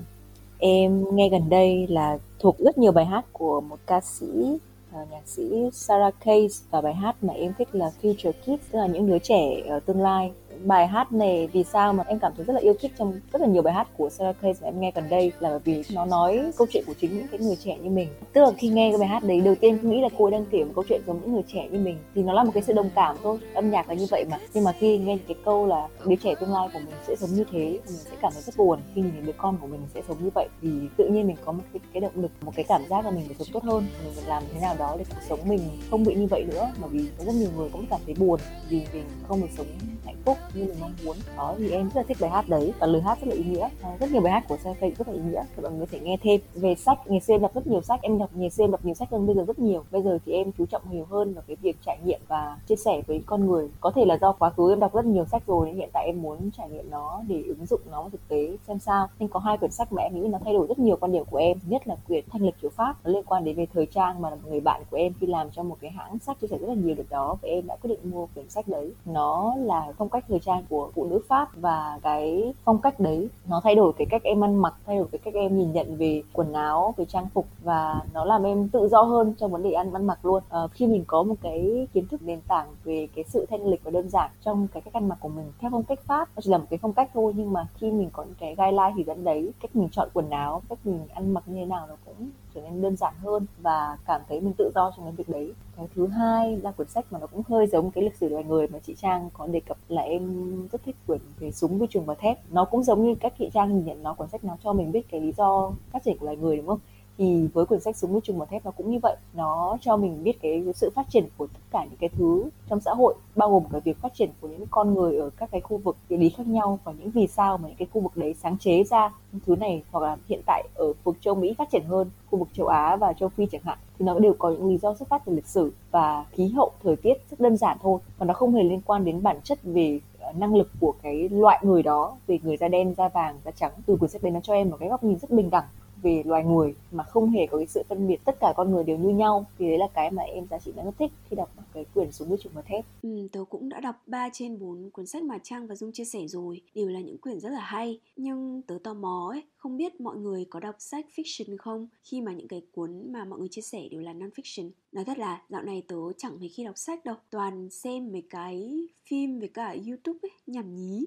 em 0.59 1.05
nghe 1.13 1.29
gần 1.29 1.49
đây 1.49 1.87
là 1.87 2.19
thuộc 2.39 2.59
rất 2.59 2.79
nhiều 2.79 2.93
bài 2.93 3.05
hát 3.05 3.25
của 3.33 3.61
một 3.61 3.79
ca 3.87 4.01
sĩ 4.01 4.59
ờ, 4.93 5.07
nhạc 5.11 5.27
sĩ 5.27 5.71
Sarah 5.73 6.15
Case. 6.21 6.67
Và 6.71 6.81
bài 6.81 6.95
hát 6.95 7.17
mà 7.23 7.33
em 7.33 7.53
thích 7.59 7.69
là 7.73 7.91
Future 8.03 8.33
Kids 8.33 8.73
tức 8.73 8.79
là 8.79 8.87
những 8.87 9.07
đứa 9.07 9.19
trẻ 9.19 9.63
ở 9.69 9.81
tương 9.81 10.03
lai 10.03 10.33
bài 10.65 10.87
hát 10.87 11.13
này 11.13 11.49
vì 11.53 11.65
sao 11.65 11.93
mà 11.93 12.05
em 12.07 12.19
cảm 12.19 12.33
thấy 12.37 12.45
rất 12.45 12.53
là 12.53 12.61
yêu 12.61 12.75
thích 12.81 12.93
trong 12.99 13.21
rất 13.33 13.43
là 13.43 13.47
nhiều 13.47 13.63
bài 13.63 13.75
hát 13.75 13.89
của 13.97 14.11
Sarah 14.11 14.41
Case 14.43 14.59
mà 14.63 14.69
em 14.69 14.81
nghe 14.81 14.93
gần 14.95 15.09
đây 15.09 15.33
là 15.41 15.49
bởi 15.51 15.61
vì 15.65 15.83
nó 15.95 16.05
nói 16.05 16.41
câu 16.59 16.67
chuyện 16.71 16.85
của 16.87 16.95
chính 17.01 17.17
những 17.17 17.27
cái 17.31 17.41
người 17.41 17.57
trẻ 17.57 17.77
như 17.83 17.91
mình. 17.91 18.09
Tức 18.33 18.41
là 18.41 18.51
khi 18.59 18.69
nghe 18.69 18.91
cái 18.91 18.99
bài 18.99 19.09
hát 19.09 19.25
đấy 19.25 19.41
đầu 19.41 19.55
tiên 19.55 19.79
nghĩ 19.83 20.01
là 20.01 20.09
cô 20.19 20.25
ấy 20.25 20.33
đang 20.33 20.47
kể 20.51 20.65
một 20.65 20.73
câu 20.75 20.85
chuyện 20.89 21.01
giống 21.07 21.21
những 21.21 21.33
người 21.33 21.45
trẻ 21.53 21.69
như 21.71 21.79
mình 21.79 21.99
thì 22.15 22.23
nó 22.23 22.33
là 22.33 22.45
một 22.45 22.51
cái 22.55 22.63
sự 22.63 22.73
đồng 22.73 22.91
cảm 22.95 23.17
thôi 23.23 23.39
âm 23.55 23.71
nhạc 23.71 23.89
là 23.89 23.95
như 23.95 24.07
vậy 24.11 24.25
mà. 24.31 24.39
Nhưng 24.55 24.65
mà 24.65 24.73
khi 24.73 24.99
nghe 24.99 25.19
cái 25.29 25.37
câu 25.45 25.67
là 25.67 25.89
đứa 26.07 26.17
trẻ 26.17 26.35
tương 26.41 26.53
lai 26.53 26.69
của 26.73 26.79
mình 26.79 26.95
sẽ 27.07 27.17
sống 27.17 27.31
như 27.31 27.45
thế 27.53 27.79
mình 27.87 27.97
sẽ 27.97 28.11
cảm 28.21 28.33
thấy 28.33 28.43
rất 28.43 28.57
buồn. 28.57 28.81
Khi 28.95 29.01
nhìn 29.01 29.27
đứa 29.27 29.33
con 29.37 29.57
của 29.61 29.67
mình 29.67 29.81
sẽ 29.95 30.03
sống 30.09 30.17
như 30.25 30.31
vậy 30.35 30.49
thì 30.63 30.69
tự 30.97 31.09
nhiên 31.09 31.27
mình 31.27 31.37
có 31.45 31.53
một 31.53 31.63
cái, 31.73 31.81
cái 31.93 32.01
động 32.01 32.13
lực 32.15 32.31
một 32.41 32.53
cái 32.57 32.65
cảm 32.69 32.83
giác 32.91 33.05
là 33.05 33.11
mình 33.11 33.25
phải 33.27 33.37
sống 33.39 33.49
tốt 33.53 33.65
hơn 33.65 33.87
mình 34.05 34.13
phải 34.15 34.25
làm 34.29 34.43
thế 34.55 34.61
nào 34.61 34.75
đó 34.79 34.97
để 34.99 35.05
cuộc 35.11 35.21
sống 35.29 35.49
mình 35.49 35.61
không 35.91 36.05
bị 36.05 36.15
như 36.15 36.27
vậy 36.27 36.45
nữa. 36.45 36.73
Mà 36.81 36.89
vì 36.89 37.09
có 37.19 37.25
rất 37.25 37.35
nhiều 37.35 37.51
người 37.57 37.69
cũng 37.73 37.87
cảm 37.91 38.01
thấy 38.07 38.15
buồn 38.19 38.41
vì 38.69 38.83
mình 38.93 39.05
không 39.29 39.41
được 39.41 39.49
sống 39.57 39.67
hạnh 40.05 40.17
phúc 40.25 40.37
như 40.55 40.65
mình 40.65 40.77
mong 40.81 40.93
muốn. 41.05 41.17
Đó 41.37 41.55
thì 41.59 41.71
em 41.71 41.85
rất 41.85 41.97
là 41.97 42.03
thích 42.03 42.17
bài 42.21 42.31
hát 42.31 42.49
đấy 42.49 42.73
và 42.79 42.87
lời 42.87 43.03
hát 43.03 43.19
rất 43.21 43.29
là 43.29 43.35
ý 43.35 43.45
nghĩa. 43.45 43.69
À, 43.83 43.97
rất 44.01 44.13
nhiều 44.13 44.21
bài 44.21 44.33
hát 44.33 44.45
của 44.49 44.57
Sarah 44.57 44.99
rất 44.99 45.09
là 45.09 45.15
ý 45.15 45.21
nghĩa. 45.21 45.45
Thì 45.57 45.63
mọi 45.63 45.73
người 45.73 45.87
thể 45.87 46.01
nghe 46.01 46.17
thêm 46.23 46.41
về 46.55 46.75
sách 46.75 46.99
ngày 47.07 47.21
xưa 47.21 47.35
em 47.35 47.43
đọc 47.43 47.55
rất 47.55 47.67
nhiều 47.67 47.83
sách. 47.83 48.03
Em 48.03 48.19
đọc 48.19 48.31
ngày 48.35 48.51
xưa 48.51 48.65
em 48.65 48.71
đọc 48.71 48.85
nhiều 48.85 48.95
sách 48.95 49.11
hơn 49.11 49.27
bây 49.27 49.37
giờ 49.37 49.45
rất 49.45 49.59
nhiều. 49.59 49.85
Bây 49.91 50.03
giờ 50.03 50.19
thì 50.27 50.33
em 50.33 50.53
chú 50.59 50.67
trọng 50.67 50.83
nhiều 50.91 51.07
hơn 51.11 51.35
vào 51.35 51.45
cái 51.47 51.57
việc 51.63 51.77
trải 51.87 51.99
nghiệm 52.05 52.21
và 52.29 52.59
chia 52.67 52.77
sẻ 52.77 53.03
với 53.07 53.23
con 53.27 53.47
người. 53.47 53.69
Có 53.81 53.91
thể 53.91 54.05
là 54.05 54.19
do 54.21 54.33
quá 54.33 54.51
khứ 54.51 54.73
em 54.73 54.81
đọc 54.81 54.95
rất 54.95 55.05
nhiều 55.05 55.25
sách 55.25 55.43
rồi 55.47 55.67
nên 55.67 55.77
hiện 55.77 55.89
tại 55.93 56.07
em 56.07 56.23
muốn 56.23 56.51
trải 56.57 56.69
nghiệm 56.69 56.91
nó 56.91 57.23
để 57.29 57.43
ứng 57.49 57.67
dụng 57.67 57.81
nó 57.91 58.01
vào 58.01 58.11
thực 58.11 58.29
tế 58.29 58.57
xem 58.67 58.79
sao. 58.79 59.09
Nên 59.19 59.29
có 59.29 59.41
hai 59.41 59.59
quyển 59.59 59.71
sách 59.71 59.93
mà 59.93 60.03
em 60.03 60.15
nghĩ 60.15 60.29
nó 60.29 60.39
thay 60.45 60.55
đổi 60.55 60.67
rất 60.67 60.79
nhiều 60.79 60.97
quan 61.01 61.13
điểm 61.13 61.25
của 61.31 61.39
em. 61.39 61.59
Nhất 61.67 61.89
là 61.89 61.97
quyển 62.09 62.25
thanh 62.31 62.43
lịch 62.43 62.55
kiểu 62.63 62.71
pháp 62.71 62.97
nó 63.05 63.11
liên 63.11 63.25
quan 63.27 63.45
đến 63.45 63.57
về 63.57 63.67
thời 63.75 63.87
trang 63.87 64.23
mà 64.23 64.31
là 64.31 64.37
một 64.37 64.49
người 64.49 64.61
bạn 64.61 64.83
của 64.91 64.97
em 64.97 65.13
khi 65.21 65.27
làm 65.27 65.51
cho 65.51 65.63
một 65.63 65.77
cái 65.81 65.91
hãng 65.91 66.19
sách 66.19 66.41
chia 66.41 66.47
sẻ 66.47 66.59
rất 66.59 66.69
là 66.69 66.75
nhiều 66.75 66.95
được 66.95 67.11
đó. 67.11 67.37
Và 67.43 67.49
em 67.49 67.67
đã 67.67 67.77
quyết 67.77 67.89
định 67.89 68.11
mua 68.11 68.27
quyển 68.35 68.49
sách 68.49 68.69
đấy. 68.69 68.93
Nó 69.05 69.55
là 69.59 69.93
phong 69.99 70.09
cách 70.09 70.25
thời 70.29 70.39
trang 70.45 70.65
của 70.69 70.91
phụ 70.95 71.05
nữ 71.05 71.21
Pháp 71.29 71.49
và 71.57 71.99
cái 72.03 72.55
phong 72.65 72.79
cách 72.79 73.01
đấy 73.01 73.29
nó 73.49 73.61
thay 73.65 73.75
đổi 73.75 73.93
cái 73.97 74.07
cách 74.11 74.23
em 74.25 74.45
ăn 74.45 74.57
mặc 74.57 74.75
thay 74.87 74.97
đổi 74.97 75.07
cái 75.13 75.19
cách 75.25 75.35
em 75.35 75.59
nhìn 75.59 75.73
nhận 75.73 75.97
về 75.97 76.23
quần 76.33 76.53
áo 76.53 76.95
về 76.97 77.05
trang 77.05 77.27
phục 77.35 77.47
và 77.63 78.01
nó 78.15 78.25
làm 78.25 78.43
em 78.43 78.69
tự 78.69 78.89
do 78.89 79.03
hơn 79.03 79.35
trong 79.39 79.51
vấn 79.51 79.63
đề 79.63 79.73
ăn 79.73 79.93
ăn 79.93 80.07
mặc 80.07 80.19
luôn. 80.23 80.43
À, 80.49 80.61
khi 80.73 80.87
mình 80.87 81.05
có 81.07 81.23
một 81.23 81.35
cái 81.43 81.87
kiến 81.93 82.07
thức 82.09 82.23
nền 82.23 82.41
tảng 82.49 82.67
về 82.85 83.09
cái 83.15 83.25
sự 83.29 83.47
thanh 83.51 83.67
lịch 83.67 83.85
và 83.85 83.91
đơn 83.91 84.09
giản 84.09 84.31
trong 84.41 84.69
cái 84.73 84.81
cách 84.81 84.95
ăn 84.95 85.09
mặc 85.09 85.19
của 85.21 85.29
mình 85.29 85.53
theo 85.59 85.71
phong 85.71 85.85
cách 85.85 86.01
Pháp 86.07 86.29
nó 86.37 86.41
chỉ 86.43 86.51
là 86.51 86.59
một 86.59 86.67
cái 86.71 86.79
phong 86.83 86.93
cách 86.93 87.11
thôi 87.15 87.33
nhưng 87.37 87.53
mà 87.53 87.67
khi 87.75 87.91
mình 87.91 88.11
có 88.13 88.25
những 88.25 88.35
cái 88.39 88.55
guideline 88.55 88.93
thì 88.97 89.05
dẫn 89.05 89.25
đấy 89.25 89.53
cách 89.61 89.77
mình 89.77 89.89
chọn 89.93 90.09
quần 90.15 90.31
áo 90.31 90.63
cách 90.69 90.79
mình 90.85 91.01
ăn 91.15 91.35
mặc 91.35 91.45
như 91.47 91.55
thế 91.55 91.65
nào 91.65 91.87
nó 91.87 91.97
cũng 92.05 92.31
trở 92.55 92.61
nên 92.61 92.83
đơn 92.83 92.97
giản 92.97 93.15
hơn 93.19 93.47
và 93.59 93.99
cảm 94.07 94.21
thấy 94.29 94.41
mình 94.41 94.53
tự 94.59 94.71
do 94.75 94.93
trong 94.97 95.05
cái 95.05 95.13
việc 95.13 95.29
đấy. 95.29 95.53
Cái 95.77 95.89
thứ 95.95 96.07
hai 96.07 96.57
là 96.57 96.71
cuốn 96.71 96.89
sách 96.89 97.05
mà 97.11 97.19
nó 97.19 97.27
cũng 97.27 97.43
hơi 97.49 97.67
giống 97.67 97.91
cái 97.91 98.05
lịch 98.05 98.17
sử 98.17 98.29
loài 98.29 98.45
người 98.45 98.69
mà 98.69 98.79
chị 98.79 98.95
trang 98.95 99.31
có 99.33 99.47
đề 99.47 99.61
cập 99.61 99.77
là 99.89 100.03
em 100.03 100.53
rất 100.73 100.83
thích 100.85 100.97
quyển 101.07 101.21
về 101.39 101.51
súng, 101.51 101.79
vi 101.79 101.87
trường 101.91 102.05
và 102.05 102.15
thép. 102.15 102.39
Nó 102.51 102.65
cũng 102.65 102.83
giống 102.83 103.05
như 103.05 103.15
cách 103.15 103.33
chị 103.39 103.51
trang 103.55 103.75
nhìn 103.75 103.85
nhận 103.85 104.03
nó, 104.03 104.15
cuốn 104.15 104.29
sách 104.29 104.45
nó 104.45 104.57
cho 104.65 104.73
mình 104.73 104.93
biết 104.93 105.09
cái 105.11 105.21
lý 105.21 105.33
do 105.33 105.73
phát 105.91 106.05
triển 106.05 106.19
của 106.19 106.25
loài 106.25 106.37
người, 106.37 106.57
đúng 106.57 106.67
không? 106.67 106.79
Thì 107.23 107.49
với 107.55 107.67
quyển 107.67 107.81
sách 107.81 107.97
súng 107.97 108.13
môi 108.13 108.21
trường 108.25 108.39
một 108.39 108.51
thép 108.51 108.65
nó 108.65 108.71
cũng 108.71 108.91
như 108.91 108.99
vậy. 109.03 109.17
Nó 109.35 109.79
cho 109.81 109.97
mình 109.97 110.25
biết 110.25 110.43
cái 110.43 110.65
sự 110.75 110.91
phát 110.95 111.07
triển 111.11 111.25
của 111.37 111.47
tất 111.47 111.61
cả 111.71 111.85
những 111.85 111.99
cái 112.01 112.09
thứ 112.09 112.45
trong 112.69 112.81
xã 112.81 112.91
hội, 112.95 113.15
bao 113.37 113.51
gồm 113.51 113.65
cả 113.73 113.79
việc 113.85 113.99
phát 114.01 114.15
triển 114.15 114.31
của 114.41 114.49
những 114.49 114.67
con 114.71 114.95
người 114.95 115.17
ở 115.17 115.31
các 115.31 115.51
cái 115.51 115.61
khu 115.61 115.77
vực 115.79 115.97
địa 116.09 116.17
lý 116.17 116.29
khác 116.29 116.47
nhau 116.47 116.79
và 116.85 116.93
những 116.93 117.11
vì 117.11 117.27
sao 117.27 117.59
mà 117.59 117.69
những 117.69 117.77
cái 117.77 117.89
khu 117.93 118.01
vực 118.01 118.17
đấy 118.17 118.35
sáng 118.43 118.59
chế 118.59 118.85
ra 118.85 119.13
những 119.33 119.41
thứ 119.47 119.57
này 119.57 119.83
hoặc 119.91 120.01
là 120.01 120.17
hiện 120.29 120.41
tại 120.47 120.69
ở 120.75 120.93
vực 121.05 121.17
châu 121.21 121.35
Mỹ 121.35 121.55
phát 121.59 121.71
triển 121.71 121.85
hơn, 121.85 122.11
khu 122.31 122.39
vực 122.39 122.49
châu 122.53 122.67
Á 122.67 122.97
và 122.97 123.13
châu 123.13 123.29
Phi 123.29 123.47
chẳng 123.47 123.63
hạn. 123.65 123.79
Thì 123.99 124.05
nó 124.05 124.19
đều 124.19 124.35
có 124.39 124.51
những 124.51 124.69
lý 124.69 124.79
do 124.79 124.95
xuất 124.95 125.09
phát 125.09 125.23
từ 125.25 125.35
lịch 125.35 125.47
sử 125.47 125.73
và 125.91 126.25
khí 126.31 126.49
hậu, 126.49 126.71
thời 126.83 126.97
tiết 126.97 127.15
rất 127.31 127.41
đơn 127.41 127.57
giản 127.57 127.77
thôi. 127.83 128.01
Và 128.19 128.27
nó 128.27 128.35
không 128.35 128.55
hề 128.55 128.63
liên 128.63 128.81
quan 128.87 129.05
đến 129.05 129.23
bản 129.23 129.41
chất 129.45 129.59
về 129.63 130.01
ờ, 130.19 130.33
năng 130.33 130.55
lực 130.55 130.71
của 130.81 130.95
cái 131.03 131.29
loại 131.29 131.59
người 131.63 131.83
đó, 131.83 132.17
về 132.27 132.39
người 132.43 132.57
da 132.57 132.69
đen, 132.69 132.95
da 132.95 133.09
vàng, 133.09 133.39
da 133.45 133.51
trắng. 133.51 133.73
Từ 133.87 133.97
quyển 133.97 134.11
sách 134.11 134.23
đấy 134.23 134.33
nó 134.33 134.41
cho 134.41 134.55
em 134.55 134.71
một 134.71 134.77
cái 134.81 134.89
góc 134.89 135.05
nhìn 135.05 135.19
rất 135.19 135.31
bình 135.31 135.51
đẳng 135.51 135.65
về 136.03 136.23
loài 136.27 136.45
người 136.45 136.75
mà 136.93 137.05
không 137.05 137.31
hề 137.31 137.47
có 137.47 137.59
cái 137.59 137.67
sự 137.67 137.83
phân 137.89 138.09
biệt. 138.09 138.25
Tất 138.25 138.37
cả 138.41 138.53
con 138.57 138.71
người 138.71 138.85
đều 138.85 138.99
như 138.99 139.09
nhau 139.09 139.47
thì 139.59 139.69
đấy 139.69 139.79
là 139.79 139.89
cái 139.95 140.11
mà 140.11 140.23
em 140.23 140.47
giá 140.51 140.59
trị 140.59 140.73
đang 140.77 140.85
rất 140.85 140.95
thích 140.99 141.13
khi 141.31 141.37
đọc 141.37 141.51
cái 141.75 141.85
quyển 141.95 142.13
súng 142.13 142.29
với 142.29 142.39
trùng 142.39 142.53
và 142.55 142.63
thép 142.63 142.85
ừ, 143.03 143.29
tớ 143.33 143.45
cũng 143.51 143.69
đã 143.69 143.81
đọc 143.81 143.97
3 144.07 144.29
trên 144.33 144.59
4 144.59 144.91
cuốn 144.91 145.07
sách 145.07 145.23
mà 145.23 145.39
Trang 145.43 145.67
và 145.67 145.75
Dung 145.75 145.93
chia 145.93 146.05
sẻ 146.05 146.27
rồi 146.27 146.61
đều 146.75 146.89
là 146.89 147.01
những 147.01 147.19
quyển 147.19 147.41
rất 147.41 147.51
là 147.51 147.61
hay. 147.61 148.01
Nhưng 148.17 148.63
tớ 148.67 148.79
tò 148.85 148.95
mò 148.95 149.29
ấy 149.33 149.43
không 149.57 149.77
biết 149.77 150.01
mọi 150.01 150.17
người 150.17 150.45
có 150.51 150.61
đọc 150.61 150.75
sách 150.79 151.07
fiction 151.17 151.57
không? 151.59 151.89
Khi 152.03 152.21
mà 152.21 152.33
những 152.33 152.49
cái 152.49 152.63
cuốn 152.73 153.13
mà 153.13 153.25
mọi 153.25 153.39
người 153.39 153.49
chia 153.49 153.63
sẻ 153.63 153.89
đều 153.91 154.01
là 154.01 154.13
non 154.13 154.31
fiction 154.37 154.71
nói 154.93 155.05
thật 155.05 155.19
là 155.19 155.43
dạo 155.49 155.63
này 155.63 155.83
tớ 155.89 155.97
chẳng 156.17 156.39
mấy 156.41 156.49
khi 156.49 156.65
đọc 156.65 156.79
sách 156.79 157.05
đâu. 157.05 157.17
Toàn 157.31 157.71
xem 157.71 158.13
mấy 158.13 158.23
cái 158.31 158.87
phim 159.07 159.39
với 159.39 159.49
cả 159.49 159.77
youtube 159.87 160.19
ấy 160.23 160.31
nhảm 160.47 160.75
nhí. 160.75 161.07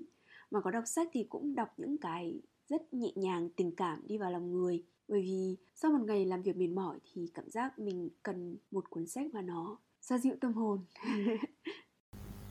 Mà 0.51 0.61
có 0.61 0.71
đọc 0.71 0.83
sách 0.85 1.07
thì 1.13 1.23
cũng 1.23 1.55
đọc 1.55 1.67
những 1.77 1.97
cái 1.97 2.39
rất 2.69 2.93
nhẹ 2.93 3.11
nhàng 3.15 3.49
tình 3.55 3.75
cảm 3.75 3.99
đi 4.07 4.17
vào 4.17 4.31
lòng 4.31 4.51
người. 4.51 4.83
Bởi 5.07 5.21
vì 5.21 5.57
sau 5.75 5.91
một 5.91 6.05
ngày 6.07 6.25
làm 6.25 6.41
việc 6.41 6.57
mệt 6.57 6.67
mỏi 6.67 6.99
thì 7.13 7.31
cảm 7.33 7.49
giác 7.49 7.79
mình 7.79 8.09
cần 8.23 8.57
một 8.71 8.89
cuốn 8.89 9.07
sách 9.07 9.33
mà 9.33 9.41
nó 9.41 9.77
xoa 10.01 10.17
dịu 10.17 10.35
tâm 10.41 10.53
hồn. 10.53 10.79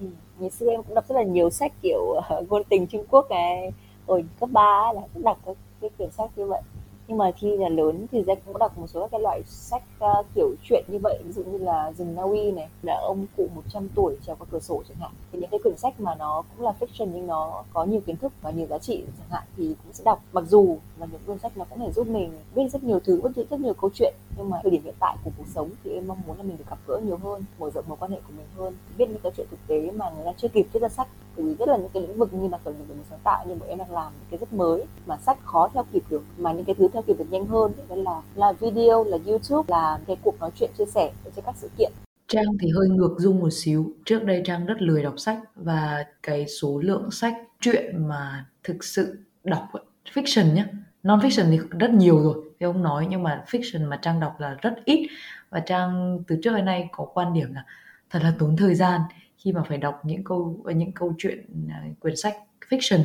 Ừ, 0.01 0.07
ngày 0.39 0.51
xưa 0.51 0.71
em 0.71 0.83
cũng 0.83 0.95
đọc 0.95 1.09
rất 1.09 1.15
là 1.15 1.23
nhiều 1.23 1.51
sách 1.51 1.73
kiểu 1.83 2.01
uh, 2.01 2.49
ngôn 2.49 2.63
tình 2.71 2.87
Trung 2.87 3.07
Quốc 3.11 3.27
này 3.31 3.71
rồi 4.07 4.25
cấp 4.41 4.49
3 4.53 4.93
là 4.93 5.01
cũng 5.15 5.23
đọc 5.23 5.41
các 5.47 5.57
cái 5.81 5.91
quyển 5.99 6.11
sách 6.11 6.31
như 6.37 6.47
vậy 6.47 6.63
nhưng 7.09 7.19
mà 7.19 7.31
khi 7.31 7.57
là 7.57 7.69
lớn 7.69 8.07
thì 8.13 8.23
Jack 8.23 8.37
cũng 8.47 8.59
đọc 8.59 8.79
một 8.79 8.87
số 8.87 9.01
các 9.01 9.09
cái 9.11 9.21
loại 9.21 9.43
sách 9.47 9.83
uh, 10.05 10.27
kiểu 10.35 10.55
chuyện 10.63 10.85
như 10.89 10.99
vậy. 11.03 11.19
Ví 11.25 11.33
dụ 11.33 11.45
như 11.45 11.59
là 11.59 11.93
rừng 11.93 12.15
Na 12.15 12.23
Uy 12.23 12.51
này 12.51 12.69
là 12.83 13.01
ông 13.03 13.27
cụ 13.37 13.49
100 13.55 13.89
tuổi 13.95 14.17
trèo 14.27 14.37
qua 14.37 14.47
cửa 14.51 14.61
sổ 14.61 14.83
chẳng 14.89 14.97
hạn. 15.01 15.11
Thì 15.33 15.39
những 15.39 15.51
cái 15.51 15.61
quyển 15.63 15.77
sách 15.77 16.01
mà 16.01 16.15
nó 16.15 16.43
cũng 16.57 16.67
là 16.67 16.75
fiction 16.81 17.11
nhưng 17.15 17.27
nó 17.27 17.65
có 17.73 17.85
nhiều 17.85 18.01
kiến 18.01 18.17
thức 18.17 18.33
và 18.43 18.51
nhiều 18.51 18.67
giá 18.67 18.79
trị 18.79 19.05
chẳng 19.19 19.29
hạn 19.31 19.43
thì 19.57 19.77
cũng 19.85 19.93
sẽ 19.93 20.05
đọc. 20.05 20.23
Mặc 20.33 20.45
dù 20.49 20.79
là 20.99 21.07
những 21.13 21.21
quyển 21.27 21.39
sách 21.39 21.57
nó 21.57 21.65
cũng 21.65 21.79
thể 21.79 21.93
giúp 21.93 22.07
mình 22.07 22.33
biết 22.55 22.69
rất 22.73 22.85
nhiều 22.85 23.01
thứ 23.05 23.21
biết 23.37 23.47
rất 23.51 23.61
nhiều 23.61 23.75
câu 23.75 23.91
chuyện 23.95 24.15
nhưng 24.37 24.51
mà 24.51 24.59
thời 24.63 24.71
điểm 24.71 24.83
hiện 24.85 24.95
tại 25.01 25.17
của 25.25 25.31
cuộc 25.39 25.47
sống 25.55 25.71
thì 25.85 25.91
em 25.93 26.07
mong 26.07 26.19
muốn 26.27 26.37
là 26.37 26.43
mình 26.43 26.57
được 26.57 26.65
gặp 26.71 26.79
gỡ 26.87 27.01
nhiều 27.05 27.17
hơn 27.17 27.45
mở 27.59 27.71
rộng 27.71 27.85
mối 27.89 27.97
quan 28.01 28.11
hệ 28.11 28.19
của 28.27 28.33
mình 28.37 28.47
hơn 28.57 28.75
biết 28.99 29.09
những 29.09 29.21
cái 29.23 29.33
chuyện 29.37 29.47
thực 29.51 29.61
tế 29.67 29.91
mà 29.91 30.11
người 30.11 30.25
ta 30.25 30.33
chưa 30.37 30.49
kịp 30.49 30.67
viết 30.73 30.81
ra 30.81 30.89
sách 30.89 31.09
vì 31.37 31.55
rất 31.55 31.69
là 31.69 31.77
những 31.77 31.89
cái 31.95 32.03
lĩnh 32.03 32.19
vực 32.19 32.35
như 32.35 32.49
là 32.49 32.59
khởi 32.65 32.75
nghiệp 32.75 32.85
đổi 32.89 32.97
mới 32.97 33.07
sáng 33.11 33.19
tạo, 33.25 33.45
nhưng 33.49 33.59
mà 33.59 33.67
em 33.67 33.79
đang 33.79 33.93
làm 33.93 34.13
những 34.13 34.31
cái 34.31 34.39
rất 34.39 34.53
mới 34.53 34.85
mà 35.07 35.17
sách 35.17 35.39
khó 35.45 35.69
theo 35.75 35.85
kịp 35.93 36.03
được, 36.11 36.23
mà 36.39 36.53
những 36.53 36.65
cái 36.65 36.75
thứ 36.75 36.89
theo 36.93 37.03
kịp 37.03 37.17
được 37.19 37.31
nhanh 37.31 37.47
hơn 37.47 37.73
đó 37.89 37.97
là 37.97 38.23
là 38.35 38.53
video, 38.53 39.05
là 39.05 39.19
youtube, 39.27 39.67
là 39.69 39.99
cái 40.07 40.17
cuộc 40.23 40.41
nói 40.41 40.51
chuyện 40.61 40.71
chia 40.79 40.87
sẻ 40.87 41.13
trên 41.37 41.45
các 41.45 41.55
sự 41.59 41.71
kiện. 41.79 41.93
Trang 42.29 42.45
thì 42.61 42.71
hơi 42.77 42.89
ngược 42.89 43.15
dung 43.19 43.41
một 43.41 43.51
xíu. 43.53 43.93
Trước 44.05 44.25
đây 44.25 44.43
Trang 44.45 44.67
rất 44.67 44.83
lười 44.83 45.03
đọc 45.03 45.15
sách 45.17 45.39
và 45.57 46.05
cái 46.23 46.47
số 46.49 46.81
lượng 46.85 47.11
sách 47.11 47.35
truyện 47.61 48.09
mà 48.09 48.47
thực 48.65 48.85
sự 48.85 49.19
đọc 49.45 49.69
fiction 50.15 50.55
nhé 50.55 50.67
non 51.03 51.21
fiction 51.21 51.51
thì 51.51 51.59
rất 51.79 51.91
nhiều 51.91 52.23
rồi, 52.23 52.35
thì 52.61 52.67
ông 52.67 52.83
nói, 52.83 53.07
nhưng 53.11 53.23
mà 53.23 53.45
fiction 53.51 53.89
mà 53.89 53.97
trang 54.03 54.21
đọc 54.21 54.41
là 54.41 54.57
rất 54.63 54.75
ít. 54.85 55.09
Và 55.51 55.61
trang, 55.61 56.19
từ 56.27 56.37
trước 56.43 56.53
đến 56.57 56.65
nay 56.65 56.89
có 56.93 57.07
quan 57.15 57.35
điểm 57.35 57.55
là 57.55 57.65
thật 58.11 58.19
là 58.23 58.33
tốn 58.39 58.57
thời 58.57 58.75
gian 58.75 59.01
khi 59.45 59.53
mà 59.53 59.63
phải 59.69 59.79
đọc 59.79 60.01
những 60.05 60.25
câu 60.25 60.65
những 60.75 60.93
câu 60.93 61.15
chuyện 61.19 61.69
à, 61.71 61.85
quyển 62.01 62.17
sách 62.17 62.37
fiction. 62.69 63.03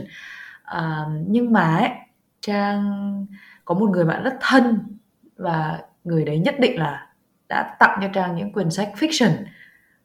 À, 0.63 1.05
nhưng 1.27 1.51
mà 1.51 1.77
ấy, 1.77 1.89
trang 2.41 3.25
có 3.65 3.75
một 3.75 3.89
người 3.89 4.05
bạn 4.05 4.23
rất 4.23 4.37
thân 4.41 4.79
và 5.37 5.81
người 6.03 6.25
đấy 6.25 6.39
nhất 6.39 6.55
định 6.59 6.79
là 6.79 7.13
đã 7.49 7.75
tặng 7.79 7.99
cho 8.01 8.07
trang 8.13 8.35
những 8.35 8.53
quyển 8.53 8.71
sách 8.71 8.91
fiction 8.95 9.31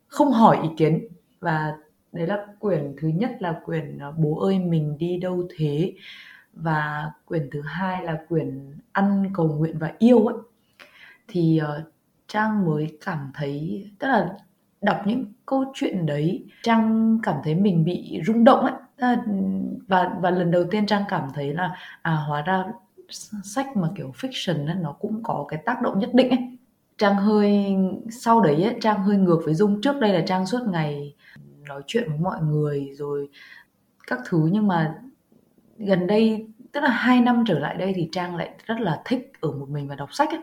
không 0.06 0.32
hỏi 0.32 0.58
ý 0.62 0.68
kiến. 0.76 1.08
Và 1.40 1.74
đấy 2.12 2.26
là 2.26 2.46
quyển 2.58 2.94
thứ 3.00 3.08
nhất 3.08 3.30
là 3.40 3.60
quyển 3.64 3.98
à, 3.98 4.10
bố 4.16 4.38
ơi 4.38 4.58
mình 4.58 4.98
đi 4.98 5.18
đâu 5.18 5.48
thế? 5.56 5.94
Và 6.52 7.10
quyển 7.24 7.48
thứ 7.52 7.60
hai 7.60 8.04
là 8.04 8.18
quyển 8.28 8.78
ăn 8.92 9.30
cầu 9.34 9.48
nguyện 9.48 9.78
và 9.78 9.92
yêu 9.98 10.26
ấy. 10.26 10.36
Thì 11.28 11.60
uh, 11.62 11.84
trang 12.28 12.66
mới 12.66 12.98
cảm 13.04 13.30
thấy 13.34 13.84
tức 13.98 14.08
là 14.08 14.36
đọc 14.84 15.02
những 15.06 15.24
câu 15.46 15.64
chuyện 15.74 16.06
đấy 16.06 16.44
trang 16.62 17.18
cảm 17.22 17.36
thấy 17.44 17.54
mình 17.54 17.84
bị 17.84 18.20
rung 18.26 18.44
động 18.44 18.60
ấy 18.60 18.72
à, 18.96 19.24
và 19.88 20.10
và 20.20 20.30
lần 20.30 20.50
đầu 20.50 20.64
tiên 20.70 20.86
trang 20.86 21.02
cảm 21.08 21.28
thấy 21.34 21.54
là 21.54 21.76
à 22.02 22.12
hóa 22.12 22.42
ra 22.42 22.64
sách 23.44 23.76
mà 23.76 23.88
kiểu 23.96 24.12
fiction 24.20 24.66
ấy, 24.66 24.76
nó 24.80 24.92
cũng 24.92 25.22
có 25.22 25.44
cái 25.48 25.62
tác 25.66 25.82
động 25.82 25.98
nhất 25.98 26.10
định 26.14 26.30
ấy 26.30 26.58
trang 26.98 27.16
hơi 27.16 27.76
sau 28.10 28.40
đấy 28.40 28.62
ấy, 28.62 28.76
trang 28.80 29.02
hơi 29.02 29.16
ngược 29.16 29.40
với 29.44 29.54
dung 29.54 29.80
trước 29.80 30.00
đây 30.00 30.12
là 30.12 30.24
trang 30.26 30.46
suốt 30.46 30.60
ngày 30.68 31.14
nói 31.68 31.82
chuyện 31.86 32.08
với 32.08 32.18
mọi 32.18 32.42
người 32.42 32.90
rồi 32.94 33.28
các 34.06 34.18
thứ 34.28 34.48
nhưng 34.52 34.66
mà 34.66 34.94
gần 35.78 36.06
đây 36.06 36.46
tức 36.72 36.80
là 36.80 36.90
hai 36.90 37.20
năm 37.20 37.44
trở 37.46 37.58
lại 37.58 37.74
đây 37.74 37.92
thì 37.96 38.08
trang 38.12 38.36
lại 38.36 38.50
rất 38.66 38.80
là 38.80 39.02
thích 39.04 39.32
ở 39.40 39.52
một 39.52 39.68
mình 39.68 39.88
và 39.88 39.94
đọc 39.94 40.08
sách 40.12 40.28
ấy. 40.28 40.40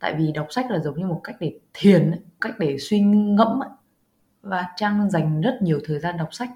tại 0.00 0.14
vì 0.18 0.32
đọc 0.32 0.46
sách 0.50 0.70
là 0.70 0.78
giống 0.78 0.98
như 0.98 1.06
một 1.06 1.20
cách 1.24 1.36
để 1.40 1.58
thiền 1.74 2.10
ấy, 2.10 2.20
cách 2.40 2.54
để 2.58 2.78
suy 2.78 3.00
ngẫm 3.00 3.62
ấy 3.62 3.68
và 4.42 4.68
trang 4.76 5.10
dành 5.10 5.40
rất 5.40 5.58
nhiều 5.62 5.80
thời 5.84 5.98
gian 5.98 6.16
đọc 6.16 6.28
sách 6.34 6.50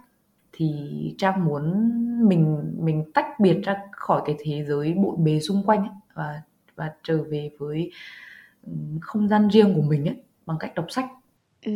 thì 0.52 0.74
trang 1.18 1.44
muốn 1.44 1.90
mình 2.28 2.72
mình 2.78 3.12
tách 3.14 3.40
biệt 3.40 3.60
ra 3.62 3.76
khỏi 3.92 4.22
cái 4.24 4.36
thế 4.38 4.64
giới 4.64 4.94
bộn 4.94 5.24
bề 5.24 5.40
xung 5.40 5.62
quanh 5.66 5.80
ấy, 5.80 5.96
và 6.14 6.42
và 6.76 6.92
trở 7.02 7.22
về 7.22 7.50
với 7.58 7.90
không 9.00 9.28
gian 9.28 9.48
riêng 9.48 9.74
của 9.74 9.82
mình 9.82 10.08
ấy 10.08 10.16
bằng 10.46 10.56
cách 10.60 10.74
đọc 10.74 10.86
sách. 10.88 11.06
Ừ, 11.64 11.72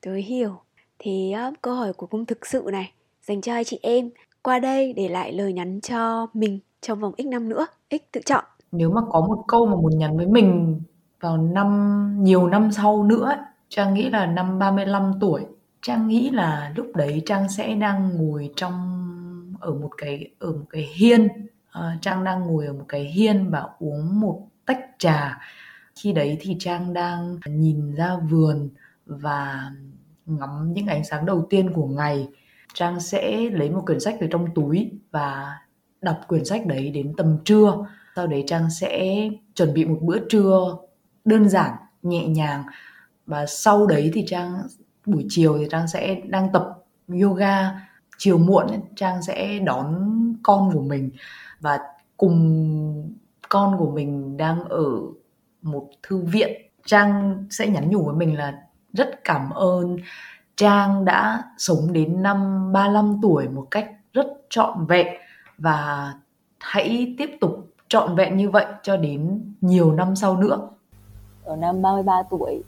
tớ 0.00 0.14
hiểu. 0.14 0.60
Thì 0.98 1.34
uh, 1.48 1.54
câu 1.62 1.74
hỏi 1.74 1.92
của 1.92 2.06
cung 2.06 2.26
thực 2.26 2.46
sự 2.46 2.68
này 2.72 2.92
dành 3.22 3.40
cho 3.40 3.52
hai 3.52 3.64
chị 3.64 3.78
em 3.82 4.10
qua 4.42 4.58
đây 4.58 4.92
để 4.92 5.08
lại 5.08 5.32
lời 5.32 5.52
nhắn 5.52 5.80
cho 5.80 6.26
mình 6.34 6.58
trong 6.80 7.00
vòng 7.00 7.12
x 7.18 7.26
năm 7.26 7.48
nữa, 7.48 7.66
x 7.90 7.94
tự 8.12 8.20
chọn. 8.24 8.44
Nếu 8.72 8.90
mà 8.90 9.00
có 9.10 9.20
một 9.20 9.44
câu 9.48 9.66
mà 9.66 9.74
muốn 9.76 9.98
nhắn 9.98 10.16
với 10.16 10.26
mình 10.26 10.80
vào 11.20 11.36
năm 11.36 12.24
nhiều 12.24 12.46
năm 12.46 12.72
sau 12.72 13.04
nữa 13.04 13.24
ấy, 13.24 13.38
Trang 13.70 13.94
nghĩ 13.94 14.10
là 14.10 14.26
năm 14.26 14.58
35 14.58 15.12
tuổi. 15.20 15.46
Trang 15.82 16.08
nghĩ 16.08 16.30
là 16.30 16.72
lúc 16.76 16.86
đấy 16.94 17.22
Trang 17.26 17.48
sẽ 17.48 17.74
đang 17.74 18.16
ngồi 18.16 18.50
trong 18.56 18.74
ở 19.60 19.74
một 19.74 19.90
cái 19.96 20.30
ở 20.38 20.52
một 20.52 20.66
cái 20.70 20.88
hiên. 20.94 21.28
À, 21.70 21.98
Trang 22.00 22.24
đang 22.24 22.40
ngồi 22.40 22.66
ở 22.66 22.72
một 22.72 22.84
cái 22.88 23.04
hiên 23.04 23.50
và 23.50 23.66
uống 23.78 24.20
một 24.20 24.46
tách 24.66 24.80
trà. 24.98 25.38
Khi 25.94 26.12
đấy 26.12 26.36
thì 26.40 26.56
Trang 26.58 26.92
đang 26.92 27.38
nhìn 27.46 27.94
ra 27.94 28.16
vườn 28.30 28.68
và 29.06 29.70
ngắm 30.26 30.72
những 30.72 30.86
ánh 30.86 31.04
sáng 31.04 31.26
đầu 31.26 31.46
tiên 31.50 31.72
của 31.72 31.86
ngày. 31.86 32.28
Trang 32.74 33.00
sẽ 33.00 33.36
lấy 33.50 33.70
một 33.70 33.82
quyển 33.86 34.00
sách 34.00 34.16
từ 34.20 34.26
trong 34.30 34.54
túi 34.54 34.90
và 35.10 35.58
đọc 36.00 36.20
quyển 36.28 36.44
sách 36.44 36.66
đấy 36.66 36.90
đến 36.90 37.14
tầm 37.16 37.38
trưa. 37.44 37.74
Sau 38.16 38.26
đấy 38.26 38.44
Trang 38.46 38.70
sẽ 38.70 39.28
chuẩn 39.54 39.74
bị 39.74 39.84
một 39.84 39.98
bữa 40.02 40.18
trưa 40.28 40.76
đơn 41.24 41.48
giản 41.48 41.70
nhẹ 42.02 42.26
nhàng 42.26 42.64
và 43.30 43.46
sau 43.46 43.86
đấy 43.86 44.10
thì 44.14 44.24
Trang 44.26 44.62
buổi 45.06 45.26
chiều 45.28 45.58
thì 45.58 45.66
Trang 45.70 45.88
sẽ 45.88 46.20
đang 46.24 46.52
tập 46.52 46.84
yoga 47.22 47.70
chiều 48.18 48.38
muộn 48.38 48.66
Trang 48.96 49.22
sẽ 49.22 49.58
đón 49.58 50.10
con 50.42 50.70
của 50.72 50.82
mình 50.82 51.10
và 51.60 51.78
cùng 52.16 53.14
con 53.48 53.78
của 53.78 53.90
mình 53.90 54.36
đang 54.36 54.64
ở 54.64 54.86
một 55.62 55.90
thư 56.02 56.22
viện 56.22 56.50
Trang 56.86 57.44
sẽ 57.50 57.66
nhắn 57.66 57.90
nhủ 57.90 58.04
với 58.04 58.14
mình 58.14 58.38
là 58.38 58.62
rất 58.92 59.24
cảm 59.24 59.50
ơn 59.50 59.96
Trang 60.56 61.04
đã 61.04 61.42
sống 61.58 61.92
đến 61.92 62.22
năm 62.22 62.72
35 62.72 63.18
tuổi 63.22 63.48
một 63.48 63.66
cách 63.70 63.90
rất 64.12 64.26
trọn 64.50 64.86
vẹn 64.86 65.06
và 65.58 66.12
hãy 66.60 67.14
tiếp 67.18 67.30
tục 67.40 67.66
trọn 67.88 68.16
vẹn 68.16 68.36
như 68.36 68.50
vậy 68.50 68.66
cho 68.82 68.96
đến 68.96 69.42
nhiều 69.60 69.92
năm 69.92 70.16
sau 70.16 70.36
nữa. 70.36 70.68
Ở 71.44 71.56
năm 71.56 71.82
33 71.82 72.22
tuổi, 72.30 72.62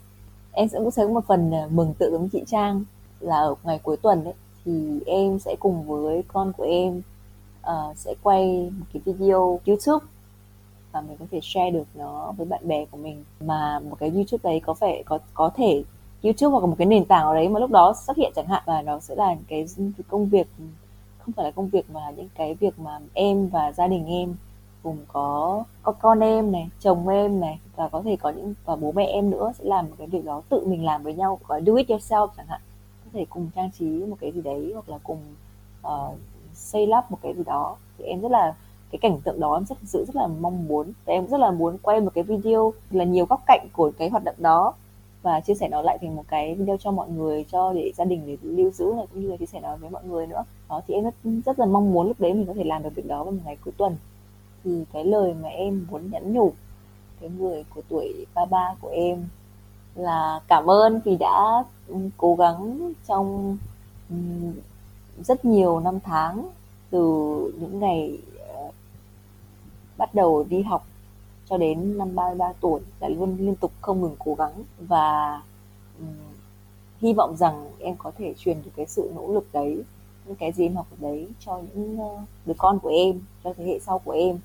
em 0.53 0.69
sẽ 0.69 0.79
cũng 0.79 0.91
sẽ 0.91 1.03
có 1.05 1.09
một 1.09 1.25
phần 1.27 1.51
ờ, 1.51 1.67
mừng 1.71 1.93
tự 1.93 2.11
giống 2.11 2.29
chị 2.29 2.43
Trang 2.47 2.83
là 3.19 3.37
ở 3.37 3.55
ngày 3.63 3.79
cuối 3.83 3.97
tuần 3.97 4.23
ấy 4.23 4.33
thì 4.65 4.99
em 5.05 5.39
sẽ 5.39 5.55
cùng 5.59 5.83
với 5.87 6.23
con 6.27 6.53
của 6.57 6.63
em 6.63 7.01
uh, 7.61 7.97
sẽ 7.97 8.13
quay 8.23 8.71
một 8.79 8.85
cái 8.93 9.01
video 9.05 9.59
YouTube 9.65 10.05
và 10.91 11.01
mình 11.01 11.17
có 11.17 11.25
thể 11.31 11.39
share 11.43 11.71
được 11.71 11.83
nó 11.95 12.31
với 12.37 12.45
bạn 12.45 12.67
bè 12.67 12.85
của 12.85 12.97
mình. 12.97 13.23
Mà 13.39 13.79
một 13.79 13.95
cái 13.99 14.09
YouTube 14.09 14.39
đấy 14.43 14.61
có 14.65 14.73
phải 14.73 15.03
có 15.05 15.19
có 15.33 15.49
thể 15.55 15.83
YouTube 16.23 16.51
hoặc 16.51 16.67
một 16.67 16.75
cái 16.77 16.87
nền 16.87 17.05
tảng 17.05 17.25
ở 17.25 17.35
đấy 17.35 17.49
mà 17.49 17.59
lúc 17.59 17.71
đó 17.71 17.93
xuất 18.05 18.17
hiện 18.17 18.31
chẳng 18.35 18.47
hạn 18.47 18.63
và 18.65 18.81
nó 18.81 18.99
sẽ 18.99 19.15
là 19.15 19.35
cái, 19.47 19.65
cái 19.77 20.03
công 20.07 20.29
việc 20.29 20.47
không 21.19 21.33
phải 21.33 21.45
là 21.45 21.51
công 21.51 21.69
việc 21.69 21.89
mà 21.89 22.11
những 22.17 22.29
cái 22.35 22.53
việc 22.53 22.79
mà 22.79 22.99
em 23.13 23.47
và 23.47 23.71
gia 23.71 23.87
đình 23.87 24.07
em 24.07 24.35
cùng 24.83 24.97
có 25.07 25.63
có 25.83 25.91
con 25.91 26.19
em 26.19 26.51
này 26.51 26.69
chồng 26.79 27.07
em 27.07 27.39
này 27.39 27.59
và 27.75 27.89
có 27.89 28.01
thể 28.01 28.15
có 28.15 28.29
những 28.29 28.53
và 28.65 28.75
bố 28.75 28.91
mẹ 28.91 29.05
em 29.05 29.29
nữa 29.29 29.51
sẽ 29.59 29.65
làm 29.65 29.85
một 29.89 29.95
cái 29.97 30.07
việc 30.07 30.25
đó 30.25 30.41
tự 30.49 30.65
mình 30.65 30.85
làm 30.85 31.03
với 31.03 31.13
nhau 31.13 31.39
có 31.47 31.57
do 31.57 31.73
it 31.75 31.89
yourself 31.89 32.27
chẳng 32.37 32.47
hạn. 32.47 32.61
Có 33.05 33.09
thể 33.13 33.25
cùng 33.29 33.49
trang 33.55 33.71
trí 33.71 33.85
một 33.85 34.15
cái 34.21 34.31
gì 34.31 34.41
đấy 34.41 34.71
hoặc 34.73 34.89
là 34.89 34.99
cùng 35.03 35.19
uh, 35.87 36.17
xây 36.53 36.87
lắp 36.87 37.11
một 37.11 37.17
cái 37.21 37.33
gì 37.33 37.43
đó. 37.43 37.75
Thì 37.97 38.05
em 38.05 38.21
rất 38.21 38.31
là 38.31 38.55
cái 38.91 38.99
cảnh 38.99 39.19
tượng 39.23 39.39
đó 39.39 39.53
em 39.53 39.65
rất 39.65 39.77
sự 39.83 40.05
rất 40.07 40.15
là 40.15 40.27
mong 40.27 40.67
muốn. 40.67 40.93
Và 41.05 41.13
em 41.13 41.27
rất 41.27 41.39
là 41.39 41.51
muốn 41.51 41.77
quay 41.77 42.01
một 42.01 42.11
cái 42.13 42.23
video 42.23 42.73
là 42.91 43.03
nhiều 43.03 43.25
góc 43.25 43.41
cạnh 43.47 43.67
của 43.73 43.91
cái 43.97 44.09
hoạt 44.09 44.23
động 44.23 44.35
đó 44.37 44.73
và 45.21 45.39
chia 45.39 45.53
sẻ 45.53 45.67
nó 45.69 45.81
lại 45.81 45.97
thành 46.01 46.15
một 46.15 46.23
cái 46.27 46.55
video 46.55 46.77
cho 46.77 46.91
mọi 46.91 47.09
người 47.09 47.45
cho 47.51 47.73
để 47.73 47.91
gia 47.95 48.05
đình 48.05 48.23
để 48.27 48.37
lưu 48.41 48.71
giữ 48.71 48.93
này 48.95 49.05
cũng 49.13 49.21
như 49.21 49.31
là 49.31 49.37
chia 49.37 49.45
sẻ 49.45 49.59
nó 49.59 49.75
với 49.75 49.89
mọi 49.89 50.03
người 50.03 50.27
nữa. 50.27 50.43
Đó 50.69 50.81
thì 50.87 50.93
em 50.93 51.03
rất 51.03 51.13
rất 51.45 51.59
là 51.59 51.65
mong 51.65 51.93
muốn 51.93 52.07
lúc 52.07 52.19
đấy 52.19 52.33
mình 52.33 52.47
có 52.47 52.53
thể 52.53 52.63
làm 52.63 52.83
được 52.83 52.95
việc 52.95 53.07
đó 53.07 53.23
vào 53.23 53.31
một 53.31 53.41
ngày 53.45 53.57
cuối 53.65 53.73
tuần 53.77 53.97
thì 54.63 54.83
cái 54.93 55.05
lời 55.05 55.33
mà 55.33 55.49
em 55.49 55.87
muốn 55.91 56.11
nhắn 56.11 56.33
nhủ 56.33 56.53
cái 57.21 57.29
người 57.29 57.63
của 57.75 57.81
tuổi 57.89 58.25
33 58.33 58.75
của 58.81 58.89
em 58.89 59.27
là 59.95 60.39
cảm 60.47 60.69
ơn 60.69 60.99
vì 61.05 61.15
đã 61.15 61.63
ừ, 61.87 61.95
cố 62.17 62.35
gắng 62.35 62.93
trong 63.07 63.57
ừ, 64.09 64.15
rất 65.23 65.45
nhiều 65.45 65.79
năm 65.79 65.99
tháng 65.99 66.49
từ 66.89 66.99
những 67.59 67.79
ngày 67.79 68.17
ờ, 68.47 68.71
bắt 69.97 70.15
đầu 70.15 70.45
đi 70.49 70.61
học 70.61 70.85
cho 71.49 71.57
đến 71.57 71.97
năm 71.97 72.15
33 72.15 72.53
tuổi 72.61 72.81
đã 72.99 73.09
luôn 73.09 73.37
liên 73.39 73.55
tục 73.55 73.71
không 73.81 74.01
ngừng 74.01 74.15
cố 74.19 74.35
gắng 74.35 74.53
và 74.79 75.41
ừ, 75.99 76.05
hy 77.03 77.13
vọng 77.13 77.35
rằng 77.37 77.69
em 77.79 77.95
có 77.97 78.11
thể 78.17 78.33
truyền 78.37 78.57
được 78.65 78.71
cái 78.75 78.85
sự 78.85 79.11
nỗ 79.15 79.33
lực 79.33 79.47
đấy, 79.53 79.83
những 80.25 80.35
cái 80.35 80.51
gì 80.51 80.65
em 80.65 80.75
học 80.75 80.87
đấy 80.99 81.27
cho 81.39 81.61
những 81.73 81.97
ờ, 81.99 82.25
đứa 82.45 82.53
con 82.57 82.79
của 82.79 82.89
em, 82.89 83.21
cho 83.43 83.53
thế 83.57 83.65
hệ 83.65 83.79
sau 83.79 83.99
của 83.99 84.11
em 84.11 84.39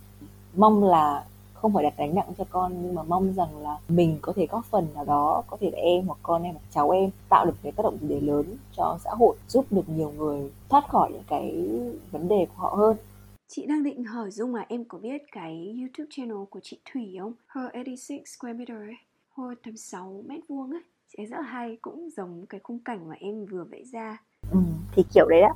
mong 0.56 0.84
là 0.84 1.24
không 1.54 1.74
phải 1.74 1.84
đặt 1.84 1.94
gánh 1.98 2.14
nặng 2.14 2.32
cho 2.38 2.44
con 2.50 2.72
nhưng 2.82 2.94
mà 2.94 3.02
mong 3.02 3.32
rằng 3.32 3.58
là 3.58 3.78
mình 3.88 4.18
có 4.22 4.32
thể 4.36 4.46
góp 4.50 4.64
phần 4.64 4.86
nào 4.94 5.04
đó 5.04 5.42
có 5.46 5.56
thể 5.60 5.70
là 5.70 5.78
em 5.78 6.06
hoặc 6.06 6.18
con 6.22 6.42
em 6.42 6.54
hoặc 6.54 6.66
cháu 6.70 6.90
em 6.90 7.10
tạo 7.28 7.46
được 7.46 7.54
cái 7.62 7.72
tác 7.72 7.82
động 7.82 7.98
gì 8.00 8.08
để 8.08 8.20
lớn 8.20 8.56
cho 8.76 8.98
xã 9.04 9.10
hội 9.10 9.36
giúp 9.48 9.66
được 9.70 9.88
nhiều 9.88 10.12
người 10.18 10.50
thoát 10.68 10.88
khỏi 10.88 11.12
những 11.12 11.24
cái 11.28 11.68
vấn 12.10 12.28
đề 12.28 12.46
của 12.46 12.62
họ 12.62 12.74
hơn 12.76 12.96
Chị 13.50 13.66
đang 13.66 13.82
định 13.82 14.04
hỏi 14.04 14.30
Dung 14.30 14.54
là 14.54 14.66
em 14.68 14.84
có 14.84 14.98
biết 14.98 15.22
cái 15.32 15.76
YouTube 15.78 16.08
channel 16.10 16.44
của 16.50 16.60
chị 16.62 16.78
Thủy 16.92 17.16
không? 17.20 17.32
Her 17.48 17.72
86 17.74 18.18
Square 18.26 18.58
Meter 18.58 18.76
ấy, 18.76 18.96
Her 19.36 19.58
86 19.64 20.22
mét 20.26 20.40
vuông 20.48 20.70
ấy. 20.70 20.80
Chị 21.08 21.18
ấy 21.22 21.26
rất 21.26 21.36
là 21.36 21.42
hay, 21.42 21.78
cũng 21.82 22.08
giống 22.16 22.46
cái 22.48 22.60
khung 22.64 22.78
cảnh 22.84 23.08
mà 23.08 23.14
em 23.20 23.46
vừa 23.46 23.64
vẽ 23.64 23.78
ra. 23.92 24.22
Ừ, 24.52 24.58
thì 24.92 25.02
kiểu 25.14 25.26
đấy 25.28 25.40
đó. 25.40 25.54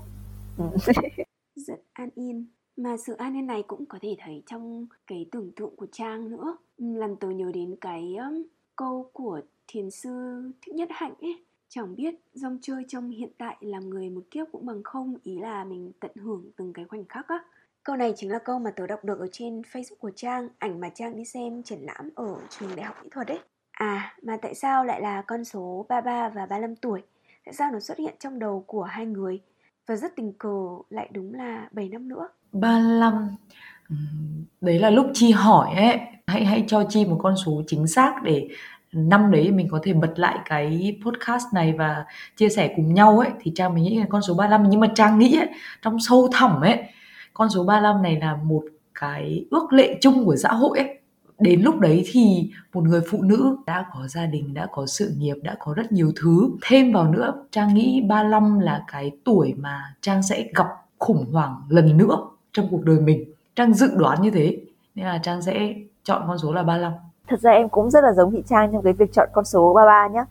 Ừ. 0.58 0.64
rất 1.56 1.80
an 1.92 2.08
yên. 2.14 2.46
Mà 2.82 2.96
sự 2.96 3.14
an 3.14 3.36
yên 3.36 3.46
này 3.46 3.62
cũng 3.66 3.86
có 3.86 3.98
thể 4.02 4.16
thấy 4.18 4.42
trong 4.46 4.86
cái 5.06 5.26
tưởng 5.32 5.52
tượng 5.56 5.76
của 5.76 5.86
Trang 5.92 6.30
nữa. 6.30 6.56
Ừ, 6.78 6.84
làm 6.96 7.16
tôi 7.16 7.34
nhớ 7.34 7.50
đến 7.54 7.76
cái 7.80 8.16
um, 8.16 8.42
câu 8.76 9.10
của 9.12 9.40
thiền 9.66 9.90
sư 9.90 10.42
Thích 10.62 10.74
Nhất 10.74 10.88
Hạnh 10.92 11.14
ấy. 11.20 11.44
Chẳng 11.68 11.96
biết 11.96 12.14
dòng 12.34 12.58
chơi 12.62 12.84
trong 12.88 13.10
hiện 13.10 13.30
tại 13.38 13.56
làm 13.60 13.90
người 13.90 14.10
một 14.10 14.22
kiếp 14.30 14.46
cũng 14.52 14.66
bằng 14.66 14.82
không 14.82 15.16
Ý 15.22 15.38
là 15.38 15.64
mình 15.64 15.92
tận 16.00 16.10
hưởng 16.14 16.50
từng 16.56 16.72
cái 16.72 16.84
khoảnh 16.84 17.04
khắc 17.04 17.28
á 17.28 17.44
Câu 17.84 17.96
này 17.96 18.12
chính 18.16 18.30
là 18.30 18.38
câu 18.38 18.58
mà 18.58 18.70
tớ 18.70 18.86
đọc 18.86 19.04
được 19.04 19.18
ở 19.18 19.28
trên 19.32 19.60
Facebook 19.60 19.96
của 19.96 20.10
Trang, 20.16 20.48
ảnh 20.58 20.80
mà 20.80 20.88
Trang 20.88 21.16
đi 21.16 21.24
xem 21.24 21.62
triển 21.62 21.80
lãm 21.80 22.10
ở 22.14 22.36
trường 22.50 22.76
đại 22.76 22.86
học 22.86 22.96
kỹ 23.02 23.08
thuật 23.12 23.28
ấy. 23.28 23.40
À, 23.72 24.16
mà 24.22 24.36
tại 24.42 24.54
sao 24.54 24.84
lại 24.84 25.00
là 25.00 25.22
con 25.22 25.44
số 25.44 25.86
33 25.88 26.28
và 26.28 26.46
35 26.46 26.76
tuổi? 26.76 27.02
Tại 27.44 27.54
sao 27.54 27.72
nó 27.72 27.80
xuất 27.80 27.98
hiện 27.98 28.14
trong 28.18 28.38
đầu 28.38 28.64
của 28.66 28.82
hai 28.82 29.06
người? 29.06 29.40
Và 29.86 29.96
rất 29.96 30.16
tình 30.16 30.32
cờ 30.32 30.78
lại 30.90 31.08
đúng 31.12 31.34
là 31.34 31.68
7 31.72 31.88
năm 31.88 32.08
nữa. 32.08 32.28
35 32.52 33.36
ừ, 33.88 33.96
đấy 34.60 34.78
là 34.78 34.90
lúc 34.90 35.06
Chi 35.14 35.30
hỏi 35.30 35.74
ấy, 35.74 36.00
hãy 36.26 36.44
hãy 36.44 36.64
cho 36.66 36.84
Chi 36.88 37.04
một 37.04 37.18
con 37.22 37.34
số 37.44 37.62
chính 37.66 37.86
xác 37.86 38.22
để 38.22 38.48
năm 38.92 39.30
đấy 39.30 39.50
mình 39.50 39.68
có 39.70 39.80
thể 39.82 39.92
bật 39.92 40.12
lại 40.16 40.38
cái 40.44 40.98
podcast 41.04 41.44
này 41.54 41.74
và 41.78 42.04
chia 42.36 42.48
sẻ 42.48 42.72
cùng 42.76 42.94
nhau 42.94 43.18
ấy. 43.18 43.30
Thì 43.40 43.52
Trang 43.54 43.74
mình 43.74 43.84
nghĩ 43.84 43.98
là 43.98 44.06
con 44.08 44.22
số 44.22 44.34
35 44.34 44.70
nhưng 44.70 44.80
mà 44.80 44.88
Trang 44.94 45.18
nghĩ 45.18 45.36
ấy, 45.38 45.48
trong 45.82 46.00
sâu 46.00 46.28
thẳm 46.32 46.60
ấy 46.60 46.78
con 47.34 47.50
số 47.50 47.64
35 47.64 48.02
này 48.02 48.16
là 48.20 48.36
một 48.44 48.62
cái 48.94 49.44
ước 49.50 49.72
lệ 49.72 49.98
chung 50.00 50.24
của 50.24 50.36
xã 50.36 50.48
hội 50.52 50.78
ấy. 50.78 50.98
Đến 51.38 51.60
lúc 51.62 51.78
đấy 51.78 52.04
thì 52.06 52.50
một 52.72 52.84
người 52.84 53.00
phụ 53.10 53.22
nữ 53.22 53.56
đã 53.66 53.86
có 53.94 54.08
gia 54.08 54.26
đình 54.26 54.54
đã 54.54 54.66
có 54.72 54.86
sự 54.86 55.14
nghiệp 55.18 55.36
đã 55.42 55.56
có 55.58 55.74
rất 55.74 55.92
nhiều 55.92 56.12
thứ. 56.16 56.50
Thêm 56.62 56.92
vào 56.92 57.12
nữa 57.12 57.32
trang 57.50 57.74
nghĩ 57.74 58.02
35 58.08 58.58
là 58.58 58.84
cái 58.92 59.10
tuổi 59.24 59.54
mà 59.58 59.94
trang 60.00 60.22
sẽ 60.22 60.46
gặp 60.54 60.66
khủng 60.98 61.32
hoảng 61.32 61.62
lần 61.68 61.96
nữa 61.96 62.16
trong 62.52 62.68
cuộc 62.70 62.84
đời 62.84 63.00
mình 63.00 63.24
trang 63.56 63.74
dự 63.74 63.90
đoán 63.96 64.22
như 64.22 64.30
thế 64.30 64.58
nên 64.94 65.06
là 65.06 65.18
trang 65.22 65.42
sẽ 65.42 65.74
chọn 66.04 66.22
con 66.26 66.38
số 66.38 66.52
là 66.52 66.62
35 66.62 66.92
thật 67.28 67.40
ra 67.40 67.50
em 67.50 67.68
cũng 67.68 67.90
rất 67.90 68.04
là 68.04 68.12
giống 68.12 68.32
chị 68.32 68.42
Trang 68.48 68.72
trong 68.72 68.82
cái 68.82 68.92
việc 68.92 69.12
chọn 69.12 69.28
con 69.32 69.44
số 69.44 69.74
33 69.74 70.08
nhé 70.08 70.24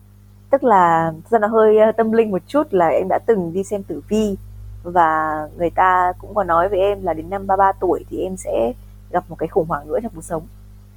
tức 0.50 0.64
là 0.64 1.12
ra 1.30 1.38
nó 1.38 1.48
hơi 1.48 1.78
ờ, 1.78 1.92
tâm 1.92 2.12
linh 2.12 2.30
một 2.30 2.42
chút 2.46 2.66
là 2.70 2.88
em 2.88 3.08
đã 3.08 3.18
từng 3.26 3.52
đi 3.52 3.64
xem 3.64 3.82
tử 3.82 4.02
vi 4.08 4.36
và 4.82 5.48
người 5.58 5.70
ta 5.70 6.12
cũng 6.18 6.34
có 6.34 6.44
nói 6.44 6.68
với 6.68 6.78
em 6.78 7.04
là 7.04 7.14
đến 7.14 7.30
năm 7.30 7.46
33 7.46 7.72
tuổi 7.72 8.04
thì 8.10 8.18
em 8.18 8.36
sẽ 8.36 8.72
gặp 9.10 9.24
một 9.28 9.36
cái 9.38 9.48
khủng 9.48 9.68
hoảng 9.68 9.88
nữa 9.88 9.98
trong 10.02 10.12
cuộc 10.14 10.24
sống. 10.24 10.42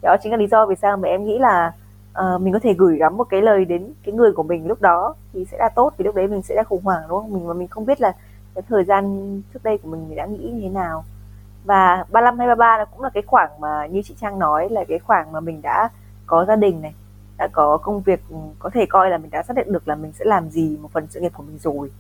Đó 0.02 0.16
chính 0.24 0.32
là 0.32 0.38
lý 0.38 0.48
do 0.48 0.66
vì 0.66 0.76
sao 0.82 0.98
mà 0.98 1.08
em 1.08 1.26
nghĩ 1.26 1.38
là 1.40 1.72
uh, 2.20 2.42
mình 2.42 2.54
có 2.54 2.60
thể 2.60 2.74
gửi 2.74 2.98
gắm 2.98 3.18
một 3.18 3.24
cái 3.24 3.42
lời 3.42 3.66
đến 3.66 3.94
cái 4.06 4.16
người 4.16 4.32
của 4.32 4.44
mình 4.44 4.68
lúc 4.68 4.82
đó 4.82 5.16
thì 5.34 5.46
sẽ 5.46 5.58
là 5.58 5.70
tốt 5.76 5.94
vì 5.98 6.06
lúc 6.06 6.16
đấy 6.16 6.28
mình 6.28 6.42
sẽ 6.42 6.56
là 6.56 6.64
khủng 6.64 6.84
hoảng 6.84 7.04
đúng 7.10 7.22
không? 7.22 7.34
Mình 7.34 7.48
mà 7.48 7.54
mình 7.54 7.68
không 7.68 7.86
biết 7.86 8.02
là 8.02 8.14
cái 8.56 8.64
thời 8.70 8.84
gian 8.84 9.42
trước 9.54 9.64
đây 9.64 9.78
của 9.78 9.90
mình 9.90 10.08
mình 10.08 10.16
đã 10.18 10.26
nghĩ 10.26 10.52
như 10.54 10.62
thế 10.62 10.70
nào 10.70 11.04
và 11.66 12.06
35 12.12 12.40
hay 12.40 12.48
33 12.48 12.78
nó 12.78 12.86
cũng 12.86 13.02
là 13.02 13.10
cái 13.10 13.24
khoảng 13.28 13.50
mà 13.60 13.86
như 13.86 14.02
chị 14.02 14.16
Trang 14.22 14.40
nói 14.40 14.70
là 14.70 14.84
cái 14.88 15.00
khoảng 15.00 15.32
mà 15.32 15.40
mình 15.40 15.62
đã 15.62 15.90
có 16.26 16.46
gia 16.46 16.56
đình 16.56 16.82
này 16.82 16.94
đã 17.38 17.48
có 17.54 17.78
công 17.78 18.02
việc 18.02 18.20
ừ, 18.30 18.36
có 18.60 18.70
thể 18.70 18.86
coi 18.90 19.10
là 19.10 19.18
mình 19.18 19.32
đã 19.32 19.44
xác 19.44 19.56
định 19.56 19.72
được 19.72 19.88
là 19.88 19.96
mình 19.96 20.12
sẽ 20.14 20.26
làm 20.26 20.50
gì 20.50 20.78
một 20.82 20.92
phần 20.92 21.08
sự 21.10 21.20
nghiệp 21.20 21.32
của 21.34 21.44
mình 21.44 21.58
rồi. 21.58 21.92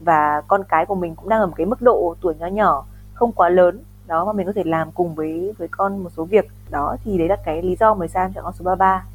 Và 0.00 0.42
con 0.48 0.64
cái 0.68 0.86
của 0.86 0.94
mình 0.94 1.14
cũng 1.16 1.28
đang 1.28 1.40
ở 1.40 1.46
một 1.46 1.54
cái 1.56 1.66
mức 1.66 1.82
độ 1.82 2.16
tuổi 2.20 2.34
nhỏ 2.38 2.46
nhỏ 2.46 2.86
không 3.14 3.32
quá 3.32 3.48
lớn 3.48 3.82
đó 4.06 4.24
mà 4.24 4.32
mình 4.32 4.46
có 4.46 4.52
thể 4.52 4.62
làm 4.64 4.92
cùng 4.92 5.14
với 5.14 5.54
với 5.58 5.68
con 5.68 6.04
một 6.04 6.10
số 6.16 6.24
việc. 6.24 6.44
Đó 6.70 6.96
thì 7.04 7.18
đấy 7.18 7.28
là 7.28 7.36
cái 7.44 7.62
lý 7.62 7.76
do 7.80 7.94
mà 7.94 8.06
Sang 8.06 8.32
chọn 8.32 8.44
con 8.44 8.52
số 8.52 8.64
33 8.64 9.06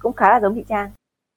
cũng 0.00 0.12
khá 0.12 0.28
là 0.28 0.40
giống 0.40 0.54
chị 0.54 0.64
Trang. 0.68 0.90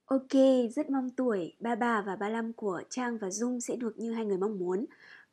Ok, 0.05 0.33
rất 0.75 0.89
mong 0.89 1.09
tuổi 1.17 1.53
33 1.59 2.01
và 2.01 2.15
35 2.15 2.53
của 2.53 2.81
Trang 2.89 3.17
và 3.17 3.29
Dung 3.29 3.61
sẽ 3.61 3.75
được 3.75 3.97
như 3.97 4.13
hai 4.13 4.25
người 4.25 4.37
mong 4.37 4.59
muốn. 4.59 4.85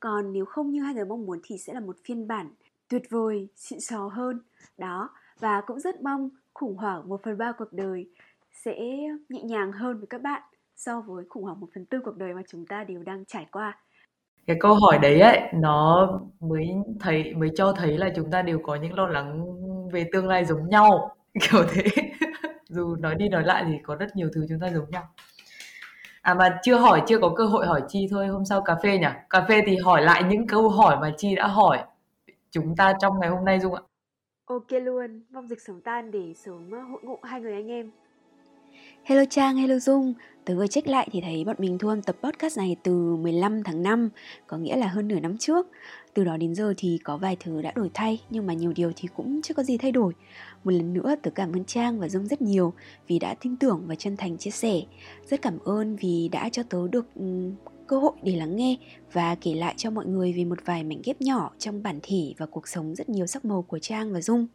Còn 0.07 0.33
nếu 0.33 0.45
không 0.45 0.71
như 0.71 0.83
hai 0.83 0.95
người 0.95 1.05
mong 1.05 1.27
muốn 1.27 1.41
thì 1.45 1.59
sẽ 1.59 1.75
là 1.75 1.81
một 1.81 1.97
phiên 2.05 2.29
bản 2.29 2.51
tuyệt 2.89 3.03
vời, 3.11 3.49
xịn 3.57 3.81
sò 3.81 4.11
hơn. 4.13 4.41
Đó, 4.79 5.11
và 5.41 5.61
cũng 5.67 5.81
rất 5.81 6.03
mong 6.03 6.31
khủng 6.55 6.77
hoảng 6.77 7.09
1 7.09 7.21
phần 7.25 7.39
3 7.39 7.53
cuộc 7.53 7.73
đời 7.73 8.09
sẽ 8.53 8.75
nhẹ 9.29 9.43
nhàng 9.43 9.73
hơn 9.73 9.99
với 9.99 10.07
các 10.07 10.23
bạn 10.23 10.43
so 10.77 11.01
với 11.01 11.25
khủng 11.29 11.43
hoảng 11.43 11.61
1 11.61 11.67
phần 11.75 11.85
tư 11.85 11.99
cuộc 12.05 12.17
đời 12.17 12.35
mà 12.35 12.43
chúng 12.49 12.67
ta 12.67 12.85
đều 12.85 13.03
đang 13.03 13.25
trải 13.25 13.47
qua. 13.53 13.79
Cái 14.47 14.57
câu 14.61 14.75
hỏi 14.75 14.99
đấy 14.99 15.21
ấy 15.21 15.41
nó 15.55 16.09
mới 16.41 16.69
thấy 17.01 17.35
mới 17.35 17.51
cho 17.57 17.73
thấy 17.73 17.99
là 17.99 18.13
chúng 18.17 18.31
ta 18.31 18.43
đều 18.43 18.59
có 18.63 18.75
những 18.75 18.95
lo 18.95 19.07
lắng 19.07 19.45
về 19.93 20.09
tương 20.13 20.29
lai 20.29 20.45
giống 20.45 20.69
nhau. 20.69 21.17
Kiểu 21.41 21.65
thế. 21.73 21.85
Dù 22.69 22.97
nói 22.97 23.15
đi 23.15 23.29
nói 23.29 23.43
lại 23.45 23.65
thì 23.69 23.75
có 23.83 23.97
rất 23.97 24.17
nhiều 24.17 24.29
thứ 24.35 24.47
chúng 24.49 24.61
ta 24.61 24.69
giống 24.75 24.91
nhau 24.91 25.09
à 26.27 26.35
mà 26.35 26.59
chưa 26.63 26.77
hỏi 26.77 27.03
chưa 27.07 27.19
có 27.19 27.33
cơ 27.37 27.47
hội 27.47 27.67
hỏi 27.67 27.83
chi 27.89 28.07
thôi. 28.11 28.27
Hôm 28.27 28.45
sau 28.45 28.63
cà 28.63 28.77
phê 28.83 28.99
nhỉ? 28.99 29.07
Cà 29.31 29.45
phê 29.49 29.63
thì 29.67 29.77
hỏi 29.77 30.03
lại 30.03 30.23
những 30.29 30.47
câu 30.47 30.69
hỏi 30.69 30.97
mà 31.01 31.15
chi 31.17 31.35
đã 31.35 31.47
hỏi 31.47 31.79
chúng 32.51 32.77
ta 32.77 32.93
trong 33.01 33.21
ngày 33.21 33.31
hôm 33.31 33.45
nay 33.45 33.61
dung 33.61 33.75
ạ. 33.75 33.83
Ok 34.45 34.67
luôn. 34.71 35.23
Mong 35.31 35.49
dịch 35.49 35.61
sớm 35.61 35.81
tan 35.81 36.11
để 36.11 36.35
sớm 36.35 36.71
hội 36.71 37.01
ngộ 37.03 37.19
hai 37.23 37.41
người 37.41 37.53
anh 37.53 37.71
em. 37.71 37.91
Hello 39.05 39.25
Trang, 39.31 39.57
hello 39.57 39.79
Dung. 39.79 40.15
Tớ 40.45 40.57
vừa 40.57 40.67
check 40.67 40.89
lại 40.89 41.09
thì 41.13 41.21
thấy 41.21 41.45
bọn 41.45 41.57
mình 41.59 41.79
thu 41.79 41.89
âm 41.89 42.03
tập 42.03 42.17
podcast 42.23 42.59
này 42.59 42.77
từ 42.83 43.17
15 43.17 43.63
tháng 43.63 43.83
5 43.83 44.09
Có 44.47 44.57
nghĩa 44.57 44.77
là 44.77 44.87
hơn 44.87 45.09
nửa 45.09 45.21
năm 45.21 45.39
trước. 45.39 45.67
Từ 46.15 46.25
đó 46.25 46.37
đến 46.37 46.55
giờ 46.55 46.75
thì 46.77 46.99
có 47.05 47.17
vài 47.17 47.37
thứ 47.41 47.63
đã 47.63 47.73
đổi 47.75 47.91
thay 47.95 48.23
Nhưng 48.31 48.47
mà 48.47 48.53
nhiều 48.53 48.73
điều 48.77 48.93
thì 48.97 49.09
cũng 49.17 49.43
chưa 49.43 49.55
có 49.55 49.63
gì 49.63 49.79
thay 49.79 49.93
đổi 49.93 50.13
một 50.65 50.71
lần 50.71 50.95
nữa 50.95 51.15
tớ 51.23 51.31
cảm 51.31 51.53
ơn 51.53 51.65
Trang 51.65 51.99
và 51.99 52.09
Dung 52.09 52.27
rất 52.27 52.43
nhiều 52.43 52.73
Vì 53.09 53.19
đã 53.19 53.35
tin 53.41 53.57
tưởng 53.57 53.83
và 53.87 53.95
chân 53.95 54.17
thành 54.17 54.39
chia 54.39 54.51
sẻ. 54.51 54.83
Rất 55.31 55.43
cảm 55.43 55.59
ơn 55.59 55.97
vì 55.97 56.29
đã 56.33 56.49
cho 56.49 56.63
tớ 56.63 56.79
được 56.89 57.07
um, 57.15 57.55
cơ 57.87 57.99
hội 57.99 58.13
để 58.23 58.37
lắng 58.37 58.57
nghe 58.57 58.77
Và 59.13 59.35
kể 59.35 59.55
lại 59.55 59.75
cho 59.77 59.91
mọi 59.91 60.07
người 60.07 60.33
về 60.33 60.45
một 60.45 60.59
vài 60.65 60.85
mảnh 60.85 61.03
ghép 61.05 61.21
nhỏ 61.21 61.51
Trong 61.59 61.83
bản 61.83 61.99
thể 62.03 62.35
và 62.39 62.47
cuộc 62.47 62.69
sống 62.69 62.95
rất 62.95 63.09
nhiều 63.09 63.27
sắc 63.27 63.45
màu 63.45 63.63
của 63.63 63.79
Trang 63.79 64.13
và 64.13 64.21
Dung. 64.21 64.47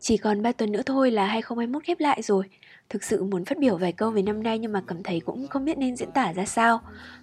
Chỉ 0.00 0.16
còn 0.16 0.42
3 0.42 0.52
tuần 0.52 0.72
nữa 0.72 0.82
thôi 0.86 1.10
là 1.10 1.26
2021 1.26 1.84
khép 1.84 2.00
lại 2.00 2.22
rồi. 2.22 2.44
Thực 2.88 3.04
sự 3.04 3.24
muốn 3.24 3.44
phát 3.44 3.58
biểu 3.58 3.76
vài 3.76 3.92
câu 3.92 4.10
về 4.10 4.22
năm 4.22 4.42
nay 4.42 4.58
nhưng 4.58 4.72
mà 4.72 4.82
cảm 4.86 5.02
thấy 5.02 5.20
cũng 5.20 5.48
không 5.48 5.64
biết 5.64 5.78
nên 5.78 5.96
diễn 5.96 6.10
tả 6.10 6.32
ra 6.32 6.44
sao. 6.44 6.80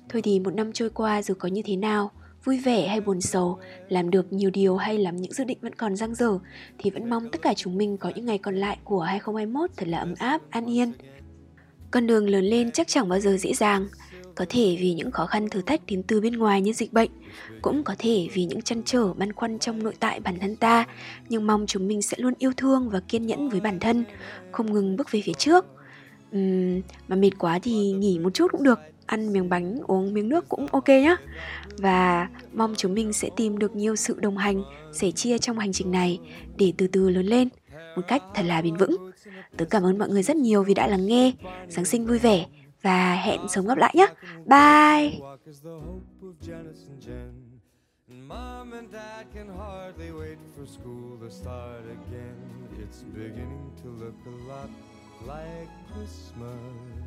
Thôi 0.09 0.21
thì 0.21 0.39
một 0.39 0.53
năm 0.53 0.73
trôi 0.73 0.89
qua 0.89 1.21
dù 1.21 1.33
có 1.33 1.47
như 1.47 1.61
thế 1.65 1.75
nào 1.75 2.11
Vui 2.43 2.57
vẻ 2.57 2.87
hay 2.87 3.01
buồn 3.01 3.21
sầu, 3.21 3.59
làm 3.89 4.09
được 4.09 4.33
nhiều 4.33 4.49
điều 4.49 4.77
hay 4.77 4.97
làm 4.97 5.15
những 5.15 5.33
dự 5.33 5.43
định 5.43 5.57
vẫn 5.61 5.75
còn 5.75 5.95
dang 5.95 6.15
dở 6.15 6.39
Thì 6.77 6.89
vẫn 6.89 7.09
mong 7.09 7.29
tất 7.31 7.41
cả 7.41 7.53
chúng 7.53 7.77
mình 7.77 7.97
có 7.97 8.11
những 8.15 8.25
ngày 8.25 8.37
còn 8.37 8.55
lại 8.55 8.77
của 8.83 9.01
2021 9.01 9.69
thật 9.77 9.87
là 9.87 9.97
ấm 9.97 10.13
áp, 10.17 10.41
an 10.49 10.65
yên. 10.65 10.93
Con 11.91 12.07
đường 12.07 12.29
lớn 12.29 12.45
lên 12.45 12.71
chắc 12.71 12.87
chẳng 12.87 13.09
bao 13.09 13.19
giờ 13.19 13.37
dễ 13.37 13.53
dàng 13.53 13.87
có 14.37 14.45
thể 14.49 14.77
vì 14.79 14.93
những 14.93 15.11
khó 15.11 15.25
khăn 15.25 15.49
thử 15.49 15.61
thách 15.61 15.85
đến 15.85 16.03
từ 16.03 16.21
bên 16.21 16.33
ngoài 16.33 16.61
như 16.61 16.73
dịch 16.73 16.93
bệnh 16.93 17.09
cũng 17.61 17.83
có 17.83 17.95
thể 17.97 18.27
vì 18.33 18.45
những 18.45 18.61
chăn 18.61 18.81
trở 18.85 19.13
băn 19.13 19.33
khoăn 19.33 19.59
trong 19.59 19.83
nội 19.83 19.93
tại 19.99 20.19
bản 20.19 20.39
thân 20.39 20.55
ta 20.55 20.85
nhưng 21.29 21.47
mong 21.47 21.65
chúng 21.67 21.87
mình 21.87 22.01
sẽ 22.01 22.17
luôn 22.19 22.33
yêu 22.37 22.51
thương 22.57 22.89
và 22.89 22.99
kiên 22.99 23.25
nhẫn 23.25 23.49
với 23.49 23.59
bản 23.59 23.79
thân 23.79 24.03
không 24.51 24.73
ngừng 24.73 24.95
bước 24.95 25.11
về 25.11 25.21
phía 25.25 25.33
trước. 25.33 25.65
Uhm, 26.35 26.81
mà 27.07 27.15
mệt 27.15 27.31
quá 27.39 27.59
thì 27.63 27.91
nghỉ 27.91 28.19
một 28.19 28.33
chút 28.33 28.51
cũng 28.51 28.63
được 28.63 28.79
ăn 29.07 29.33
miếng 29.33 29.49
bánh, 29.49 29.77
uống 29.87 30.13
miếng 30.13 30.29
nước 30.29 30.49
cũng 30.49 30.67
ok 30.67 30.87
nhé 30.87 31.15
và 31.77 32.29
mong 32.53 32.73
chúng 32.77 32.93
mình 32.93 33.13
sẽ 33.13 33.29
tìm 33.35 33.57
được 33.57 33.75
nhiều 33.75 33.95
sự 33.95 34.19
đồng 34.19 34.37
hành, 34.37 34.63
sẻ 34.93 35.11
chia 35.11 35.37
trong 35.37 35.59
hành 35.59 35.73
trình 35.73 35.91
này 35.91 36.19
để 36.57 36.73
từ 36.77 36.87
từ 36.87 37.09
lớn 37.09 37.25
lên 37.25 37.49
một 37.95 38.01
cách 38.07 38.23
thật 38.35 38.43
là 38.45 38.61
bền 38.61 38.75
vững 38.75 39.11
tớ 39.57 39.65
cảm 39.65 39.83
ơn 39.83 39.97
mọi 39.97 40.09
người 40.09 40.23
rất 40.23 40.37
nhiều 40.37 40.63
vì 40.63 40.73
đã 40.73 40.87
lắng 40.87 41.05
nghe 41.05 41.33
giáng 41.67 41.85
sinh 41.85 42.05
vui 42.05 42.19
vẻ 42.19 42.45
và 42.81 43.15
hẹn 43.15 43.39
sớm 43.49 43.67
gặp 43.67 43.77
lại 43.77 43.93
nhé. 43.97 44.07
Bye! 44.45 45.19
Mom 48.27 48.71
and 48.71 48.91
dad 48.91 49.25
can 49.33 49.49
hardly 49.57 50.11
wait 50.11 50.37
for 50.55 50.65
school 50.65 51.17
to 51.21 51.29
start 51.29 51.83
again. 51.89 52.35
It's 52.79 53.03
beginning 53.13 53.71
to 53.83 53.89
look 53.89 54.15
a 54.25 54.35
lot 54.47 54.69
like 55.21 55.69
Christmas. 55.93 57.06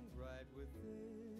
right 0.21 0.45
within. 0.55 1.30